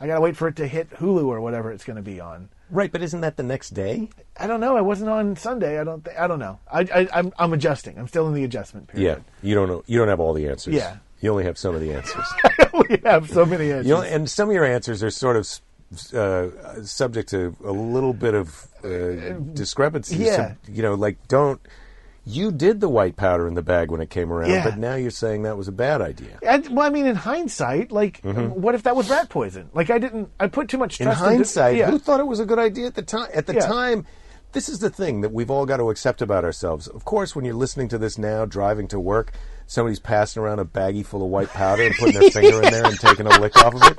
I 0.00 0.06
gotta 0.06 0.20
wait 0.20 0.36
for 0.36 0.48
it 0.48 0.56
to 0.56 0.66
hit 0.66 0.90
Hulu 0.90 1.26
or 1.26 1.40
whatever 1.40 1.72
it's 1.72 1.84
going 1.84 1.96
to 1.96 2.02
be 2.02 2.20
on. 2.20 2.48
right? 2.70 2.90
But 2.90 3.02
isn't 3.02 3.20
that 3.22 3.36
the 3.36 3.42
next 3.42 3.70
day? 3.70 4.08
I 4.38 4.46
don't 4.46 4.60
know. 4.60 4.76
I 4.76 4.80
wasn't 4.80 5.10
on 5.10 5.36
Sunday. 5.36 5.78
I 5.80 5.84
don't. 5.84 6.04
Th- 6.04 6.16
I 6.16 6.26
don't 6.28 6.38
know. 6.38 6.60
I, 6.72 6.80
I 6.82 7.08
I'm 7.12 7.32
I'm 7.38 7.52
adjusting. 7.52 7.98
I'm 7.98 8.08
still 8.08 8.26
in 8.28 8.34
the 8.34 8.44
adjustment 8.44 8.88
period. 8.88 9.22
Yeah, 9.42 9.48
you 9.48 9.54
don't 9.54 9.68
know. 9.68 9.82
You 9.86 9.98
don't 9.98 10.08
have 10.08 10.20
all 10.20 10.32
the 10.34 10.48
answers. 10.48 10.74
Yeah. 10.74 10.96
you 11.20 11.30
only 11.30 11.44
have 11.44 11.58
some 11.58 11.74
of 11.74 11.80
the 11.80 11.92
answers. 11.92 12.24
we 12.88 12.98
have 13.04 13.28
so 13.28 13.44
many 13.44 13.70
answers. 13.72 13.86
You 13.86 13.94
know, 13.94 14.02
and 14.02 14.30
some 14.30 14.48
of 14.48 14.54
your 14.54 14.64
answers 14.64 15.02
are 15.02 15.10
sort 15.10 15.36
of 15.36 15.46
uh, 16.14 16.48
subject 16.82 17.30
to 17.30 17.56
a 17.64 17.72
little 17.72 18.12
bit 18.12 18.34
of 18.34 18.66
uh, 18.84 19.32
discrepancy. 19.54 20.16
Yeah. 20.16 20.54
You 20.68 20.82
know, 20.82 20.94
like 20.94 21.26
don't. 21.28 21.60
You 22.26 22.52
did 22.52 22.80
the 22.80 22.90
white 22.90 23.16
powder 23.16 23.48
in 23.48 23.54
the 23.54 23.62
bag 23.62 23.90
when 23.90 24.02
it 24.02 24.10
came 24.10 24.30
around, 24.30 24.50
Yeah. 24.50 24.62
but 24.64 24.76
now 24.76 24.96
you're 24.96 25.10
saying 25.10 25.44
that 25.44 25.56
was 25.56 25.66
a 25.66 25.72
bad 25.72 26.02
idea. 26.02 26.38
I, 26.46 26.58
well, 26.58 26.84
I 26.86 26.90
mean, 26.90 27.06
in 27.06 27.16
hindsight, 27.16 27.90
like, 27.90 28.20
what 28.22 28.74
if 28.74 28.82
that 28.82 28.94
was 28.94 29.08
rat 29.08 29.30
poison? 29.30 29.70
Like, 29.72 29.88
I 29.88 29.96
didn't. 29.98 30.28
I 30.38 30.46
put 30.48 30.68
too 30.68 30.76
much 30.76 31.00
In 31.00 31.06
trust. 31.06 31.20
into- 31.22 31.30
hindsight, 31.36 31.76
yeah. 31.76 31.90
who 31.90 31.98
thought 31.98 32.20
it 32.20 32.26
was 32.26 32.38
a 32.38 32.44
good 32.44 32.58
idea 32.58 32.86
at 32.86 32.96
the 32.96 33.02
time? 33.02 33.30
At 33.32 33.46
the 33.46 33.54
Yeah. 33.54 33.60
time, 33.66 34.04
this 34.52 34.68
is 34.68 34.78
the 34.80 34.90
thing 34.90 35.22
that 35.22 35.32
we've 35.32 35.50
all 35.50 35.64
got 35.64 35.78
to 35.78 35.88
accept 35.88 36.20
about 36.20 36.44
ourselves. 36.44 36.86
Of 36.86 37.06
course, 37.06 37.34
when 37.34 37.46
you're 37.46 37.54
listening 37.54 37.88
to 37.88 37.98
this 37.98 38.18
now, 38.18 38.44
driving 38.44 38.88
to 38.88 39.00
work, 39.00 39.32
somebody's 39.66 40.00
passing 40.00 40.42
around 40.42 40.58
a 40.58 40.66
baggie 40.66 41.06
full 41.06 41.22
of 41.24 41.30
white 41.30 41.48
powder 41.48 41.84
and 41.84 41.94
putting 41.94 42.20
their 42.20 42.30
finger 42.30 42.62
in 42.62 42.70
there 42.72 42.84
and 42.84 43.00
taking 43.00 43.26
a 43.26 43.40
lick 43.40 43.56
off 43.56 43.74
of 43.74 43.82
it. 43.84 43.98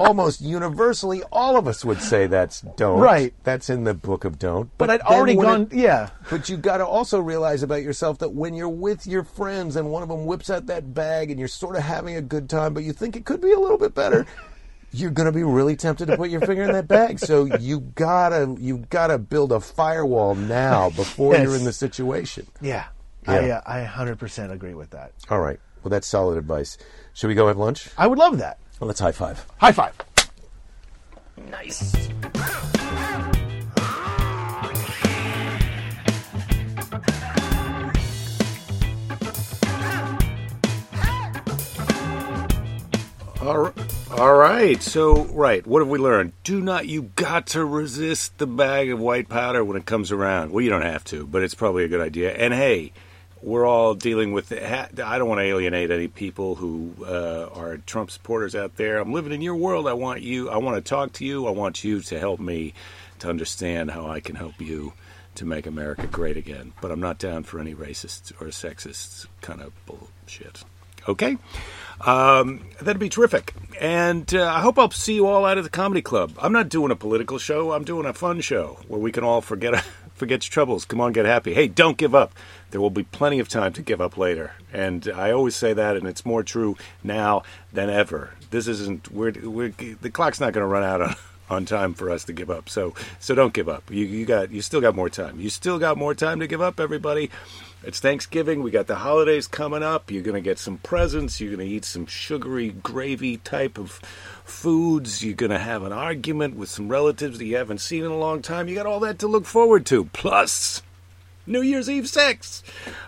Almost 0.00 0.40
universally, 0.40 1.22
all 1.30 1.56
of 1.56 1.66
us 1.68 1.84
would 1.84 2.00
say 2.00 2.26
that's 2.26 2.60
don't. 2.62 2.98
Right. 3.00 3.34
That's 3.44 3.68
in 3.70 3.84
the 3.84 3.94
book 3.94 4.24
of 4.24 4.38
don't. 4.38 4.70
But 4.78 4.90
I'd 4.90 5.00
already 5.02 5.34
gone. 5.36 5.62
it- 5.70 5.74
yeah. 5.74 6.10
But 6.30 6.48
you 6.48 6.56
got 6.56 6.78
to 6.78 6.86
also 6.86 7.20
realize 7.20 7.62
about 7.62 7.82
yourself 7.82 8.18
that 8.18 8.30
when 8.32 8.54
you're 8.54 8.68
with 8.68 9.06
your 9.06 9.24
friends 9.24 9.76
and 9.76 9.90
one 9.90 10.02
of 10.02 10.08
them 10.08 10.26
whips 10.26 10.48
out 10.50 10.66
that 10.66 10.94
bag 10.94 11.30
and 11.30 11.38
you're 11.38 11.48
sort 11.48 11.76
of 11.76 11.82
having 11.82 12.16
a 12.16 12.22
good 12.22 12.48
time, 12.48 12.74
but 12.74 12.82
you 12.82 12.92
think 12.92 13.14
it 13.16 13.24
could 13.24 13.40
be 13.40 13.52
a 13.52 13.58
little 13.58 13.78
bit 13.78 13.94
better, 13.94 14.26
you're 14.92 15.10
going 15.10 15.26
to 15.26 15.32
be 15.32 15.44
really 15.44 15.76
tempted 15.76 16.06
to 16.06 16.16
put 16.16 16.30
your 16.30 16.40
finger 16.40 16.62
in 16.64 16.72
that 16.72 16.88
bag. 16.88 17.18
So 17.18 17.44
you 17.44 17.80
gotta 17.80 18.56
you 18.58 18.78
gotta 18.90 19.18
build 19.18 19.52
a 19.52 19.60
firewall 19.60 20.34
now 20.34 20.90
before 20.96 21.34
Yes. 21.34 21.44
you're 21.44 21.56
in 21.56 21.64
the 21.64 21.72
situation. 21.72 22.46
Yeah. 22.60 22.86
I 23.26 23.40
Yeah. 23.46 23.56
uh, 23.58 23.70
I 23.70 23.84
100% 23.84 24.50
agree 24.50 24.74
with 24.74 24.90
that. 24.90 25.12
All 25.28 25.40
right. 25.40 25.60
Well, 25.82 25.90
that's 25.90 26.06
solid 26.06 26.38
advice. 26.38 26.76
Should 27.14 27.28
we 27.28 27.34
go 27.34 27.46
have 27.48 27.56
lunch? 27.58 27.88
I 27.98 28.06
would 28.06 28.18
love 28.18 28.38
that. 28.38 28.58
Well, 28.80 28.88
let's 28.88 29.00
high 29.00 29.12
five. 29.12 29.44
High 29.58 29.72
five. 29.72 29.94
Nice. 31.50 31.94
All 43.42 43.58
right. 43.58 43.74
All 44.12 44.34
right. 44.34 44.82
So, 44.82 45.24
right. 45.24 45.66
What 45.66 45.80
have 45.80 45.88
we 45.88 45.98
learned? 45.98 46.32
Do 46.42 46.62
not, 46.62 46.86
you 46.86 47.02
got 47.16 47.48
to 47.48 47.64
resist 47.66 48.38
the 48.38 48.46
bag 48.46 48.90
of 48.90 48.98
white 48.98 49.28
powder 49.28 49.62
when 49.62 49.76
it 49.76 49.84
comes 49.84 50.10
around. 50.10 50.52
Well, 50.52 50.62
you 50.62 50.70
don't 50.70 50.82
have 50.82 51.04
to, 51.04 51.26
but 51.26 51.42
it's 51.42 51.54
probably 51.54 51.84
a 51.84 51.88
good 51.88 52.00
idea. 52.00 52.32
And 52.32 52.54
hey, 52.54 52.92
we're 53.42 53.66
all 53.66 53.94
dealing 53.94 54.32
with. 54.32 54.52
I 54.52 55.18
don't 55.18 55.28
want 55.28 55.38
to 55.38 55.44
alienate 55.44 55.90
any 55.90 56.08
people 56.08 56.56
who 56.56 56.94
uh, 57.04 57.48
are 57.54 57.78
Trump 57.78 58.10
supporters 58.10 58.54
out 58.54 58.76
there. 58.76 58.98
I'm 58.98 59.12
living 59.12 59.32
in 59.32 59.40
your 59.40 59.56
world. 59.56 59.86
I 59.86 59.94
want 59.94 60.22
you. 60.22 60.50
I 60.50 60.58
want 60.58 60.76
to 60.76 60.88
talk 60.88 61.12
to 61.14 61.24
you. 61.24 61.46
I 61.46 61.50
want 61.50 61.82
you 61.84 62.00
to 62.00 62.18
help 62.18 62.40
me 62.40 62.74
to 63.20 63.28
understand 63.28 63.90
how 63.90 64.06
I 64.06 64.20
can 64.20 64.36
help 64.36 64.60
you 64.60 64.92
to 65.36 65.44
make 65.44 65.66
America 65.66 66.06
great 66.06 66.36
again. 66.36 66.72
But 66.80 66.90
I'm 66.90 67.00
not 67.00 67.18
down 67.18 67.44
for 67.44 67.60
any 67.60 67.74
racist 67.74 68.32
or 68.40 68.48
sexist 68.48 69.26
kind 69.40 69.60
of 69.62 69.72
bullshit. 69.86 70.64
Okay? 71.08 71.38
Um, 72.02 72.66
that'd 72.80 73.00
be 73.00 73.08
terrific. 73.08 73.54
And 73.80 74.32
uh, 74.34 74.52
I 74.52 74.60
hope 74.60 74.78
I'll 74.78 74.90
see 74.90 75.14
you 75.14 75.26
all 75.26 75.46
out 75.46 75.58
at 75.58 75.64
the 75.64 75.70
comedy 75.70 76.02
club. 76.02 76.32
I'm 76.40 76.52
not 76.52 76.68
doing 76.68 76.90
a 76.90 76.96
political 76.96 77.38
show. 77.38 77.72
I'm 77.72 77.84
doing 77.84 78.06
a 78.06 78.12
fun 78.12 78.40
show 78.40 78.78
where 78.88 79.00
we 79.00 79.12
can 79.12 79.24
all 79.24 79.40
forget 79.40 79.82
forget 80.20 80.44
your 80.44 80.52
troubles. 80.52 80.84
Come 80.84 81.00
on, 81.00 81.12
get 81.12 81.24
happy. 81.24 81.54
Hey, 81.54 81.66
don't 81.66 81.96
give 81.96 82.14
up. 82.14 82.32
There 82.70 82.80
will 82.80 82.90
be 82.90 83.02
plenty 83.02 83.40
of 83.40 83.48
time 83.48 83.72
to 83.72 83.82
give 83.82 84.00
up 84.00 84.16
later. 84.16 84.52
And 84.72 85.10
I 85.12 85.32
always 85.32 85.56
say 85.56 85.72
that, 85.72 85.96
and 85.96 86.06
it's 86.06 86.24
more 86.24 86.44
true 86.44 86.76
now 87.02 87.42
than 87.72 87.90
ever. 87.90 88.30
This 88.50 88.68
isn't. 88.68 89.10
We're, 89.10 89.32
we're 89.42 89.70
the 89.70 90.10
clock's 90.10 90.38
not 90.38 90.52
going 90.52 90.62
to 90.62 90.68
run 90.68 90.84
out 90.84 91.02
on. 91.02 91.14
On 91.50 91.64
time 91.64 91.94
for 91.94 92.10
us 92.10 92.22
to 92.26 92.32
give 92.32 92.48
up, 92.48 92.68
so 92.68 92.94
so 93.18 93.34
don't 93.34 93.52
give 93.52 93.68
up. 93.68 93.90
You 93.90 94.04
you 94.06 94.24
got 94.24 94.52
you 94.52 94.62
still 94.62 94.80
got 94.80 94.94
more 94.94 95.08
time. 95.10 95.40
You 95.40 95.50
still 95.50 95.80
got 95.80 95.96
more 95.98 96.14
time 96.14 96.38
to 96.38 96.46
give 96.46 96.60
up, 96.60 96.78
everybody. 96.78 97.28
It's 97.82 97.98
Thanksgiving. 97.98 98.62
We 98.62 98.70
got 98.70 98.88
the 98.88 98.96
holidays 98.96 99.46
coming 99.46 99.82
up. 99.82 100.10
You're 100.10 100.22
going 100.22 100.34
to 100.34 100.42
get 100.42 100.58
some 100.58 100.76
presents. 100.78 101.40
You're 101.40 101.56
going 101.56 101.66
to 101.66 101.74
eat 101.74 101.86
some 101.86 102.04
sugary 102.04 102.68
gravy 102.68 103.38
type 103.38 103.78
of 103.78 103.92
foods. 104.44 105.24
You're 105.24 105.34
going 105.34 105.50
to 105.50 105.58
have 105.58 105.82
an 105.82 105.92
argument 105.92 106.56
with 106.56 106.68
some 106.68 106.88
relatives 106.88 107.38
that 107.38 107.46
you 107.46 107.56
haven't 107.56 107.80
seen 107.80 108.04
in 108.04 108.10
a 108.10 108.18
long 108.18 108.42
time. 108.42 108.68
You 108.68 108.74
got 108.74 108.84
all 108.84 109.00
that 109.00 109.18
to 109.20 109.28
look 109.28 109.46
forward 109.46 109.86
to. 109.86 110.04
Plus, 110.12 110.82
New 111.46 111.62
Year's 111.62 111.88
Eve 111.88 112.06
sex. 112.06 112.62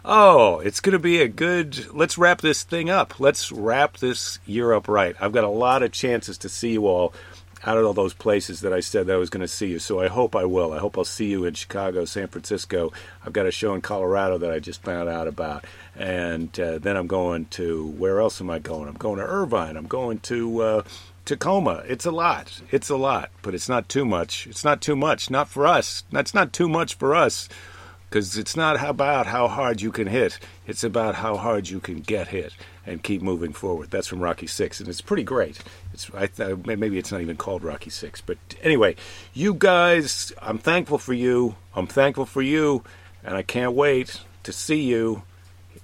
Oh, 0.06 0.60
it's 0.60 0.80
going 0.80 0.94
to 0.94 0.98
be 0.98 1.20
a 1.20 1.28
good. 1.28 1.94
Let's 1.94 2.16
wrap 2.16 2.40
this 2.40 2.62
thing 2.62 2.88
up. 2.88 3.20
Let's 3.20 3.52
wrap 3.52 3.98
this 3.98 4.38
year 4.46 4.72
up 4.72 4.88
right. 4.88 5.14
I've 5.20 5.32
got 5.32 5.44
a 5.44 5.48
lot 5.48 5.82
of 5.82 5.92
chances 5.92 6.38
to 6.38 6.48
see 6.48 6.72
you 6.72 6.86
all 6.86 7.12
out 7.64 7.78
of 7.78 7.86
all 7.86 7.92
those 7.92 8.14
places 8.14 8.60
that 8.62 8.72
I 8.72 8.80
said 8.80 9.06
that 9.06 9.14
I 9.14 9.18
was 9.18 9.30
going 9.30 9.42
to 9.42 9.48
see 9.48 9.68
you. 9.68 9.78
So 9.78 10.00
I 10.00 10.08
hope 10.08 10.34
I 10.34 10.44
will. 10.44 10.72
I 10.72 10.78
hope 10.78 10.98
I'll 10.98 11.04
see 11.04 11.26
you 11.26 11.44
in 11.44 11.54
Chicago, 11.54 12.04
San 12.04 12.28
Francisco. 12.28 12.92
I've 13.24 13.32
got 13.32 13.46
a 13.46 13.50
show 13.50 13.74
in 13.74 13.80
Colorado 13.80 14.38
that 14.38 14.50
I 14.50 14.58
just 14.58 14.82
found 14.82 15.08
out 15.08 15.28
about. 15.28 15.64
And 15.96 16.58
uh, 16.58 16.78
then 16.78 16.96
I'm 16.96 17.06
going 17.06 17.46
to, 17.46 17.86
where 17.86 18.20
else 18.20 18.40
am 18.40 18.50
I 18.50 18.58
going? 18.58 18.88
I'm 18.88 18.94
going 18.94 19.18
to 19.18 19.24
Irvine. 19.24 19.76
I'm 19.76 19.86
going 19.86 20.18
to 20.20 20.62
uh, 20.62 20.82
Tacoma. 21.24 21.84
It's 21.86 22.06
a 22.06 22.10
lot. 22.10 22.60
It's 22.70 22.90
a 22.90 22.96
lot, 22.96 23.30
but 23.42 23.54
it's 23.54 23.68
not 23.68 23.88
too 23.88 24.04
much. 24.04 24.46
It's 24.46 24.64
not 24.64 24.80
too 24.80 24.96
much. 24.96 25.30
Not 25.30 25.48
for 25.48 25.66
us. 25.66 26.04
That's 26.10 26.34
not 26.34 26.52
too 26.52 26.68
much 26.68 26.94
for 26.94 27.14
us 27.14 27.48
because 28.12 28.36
it's 28.36 28.54
not 28.54 28.82
about 28.86 29.26
how 29.26 29.48
hard 29.48 29.80
you 29.80 29.90
can 29.90 30.06
hit 30.06 30.38
it's 30.66 30.84
about 30.84 31.14
how 31.14 31.34
hard 31.34 31.70
you 31.70 31.80
can 31.80 32.00
get 32.00 32.28
hit 32.28 32.52
and 32.84 33.02
keep 33.02 33.22
moving 33.22 33.54
forward 33.54 33.90
that's 33.90 34.06
from 34.06 34.20
rocky 34.20 34.46
six 34.46 34.80
and 34.80 34.88
it's 34.88 35.00
pretty 35.00 35.22
great 35.22 35.58
it's 35.92 36.10
I 36.14 36.26
th- 36.26 36.52
uh, 36.52 36.56
maybe 36.64 36.98
it's 36.98 37.12
not 37.12 37.20
even 37.20 37.36
called 37.36 37.62
rocky 37.62 37.90
six 37.90 38.20
but 38.20 38.38
anyway 38.62 38.96
you 39.32 39.54
guys 39.54 40.32
i'm 40.40 40.58
thankful 40.58 40.98
for 40.98 41.12
you. 41.12 41.56
I'm 41.74 41.86
thankful 41.86 42.26
for 42.26 42.42
you 42.42 42.84
and 43.24 43.34
i 43.36 43.42
can't 43.42 43.72
wait 43.72 44.20
to 44.42 44.52
see 44.52 44.82
you 44.82 45.22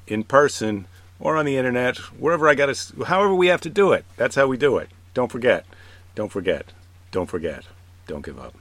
in 0.07 0.25
person 0.25 0.87
or 1.21 1.37
on 1.37 1.47
the 1.47 1.57
internet 1.57 1.97
wherever 2.19 2.49
i 2.49 2.55
gotta 2.55 2.77
however 3.07 3.35
we 3.35 3.49
have 3.49 3.61
to 3.63 3.71
do 3.71 3.93
it. 3.93 4.05
That's 4.17 4.37
how 4.37 4.47
we 4.47 4.57
do 4.57 4.79
it. 4.79 4.89
Don't 5.15 5.31
forget. 5.33 5.65
Don't 6.15 6.31
forget. 6.31 6.73
Don't 7.11 7.27
forget. 7.27 7.65
Don't 8.07 8.25
give 8.25 8.39
up 8.39 8.55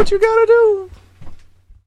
what 0.00 0.10
you 0.10 0.18
got 0.18 0.34
to 0.34 0.46
do. 0.46 0.49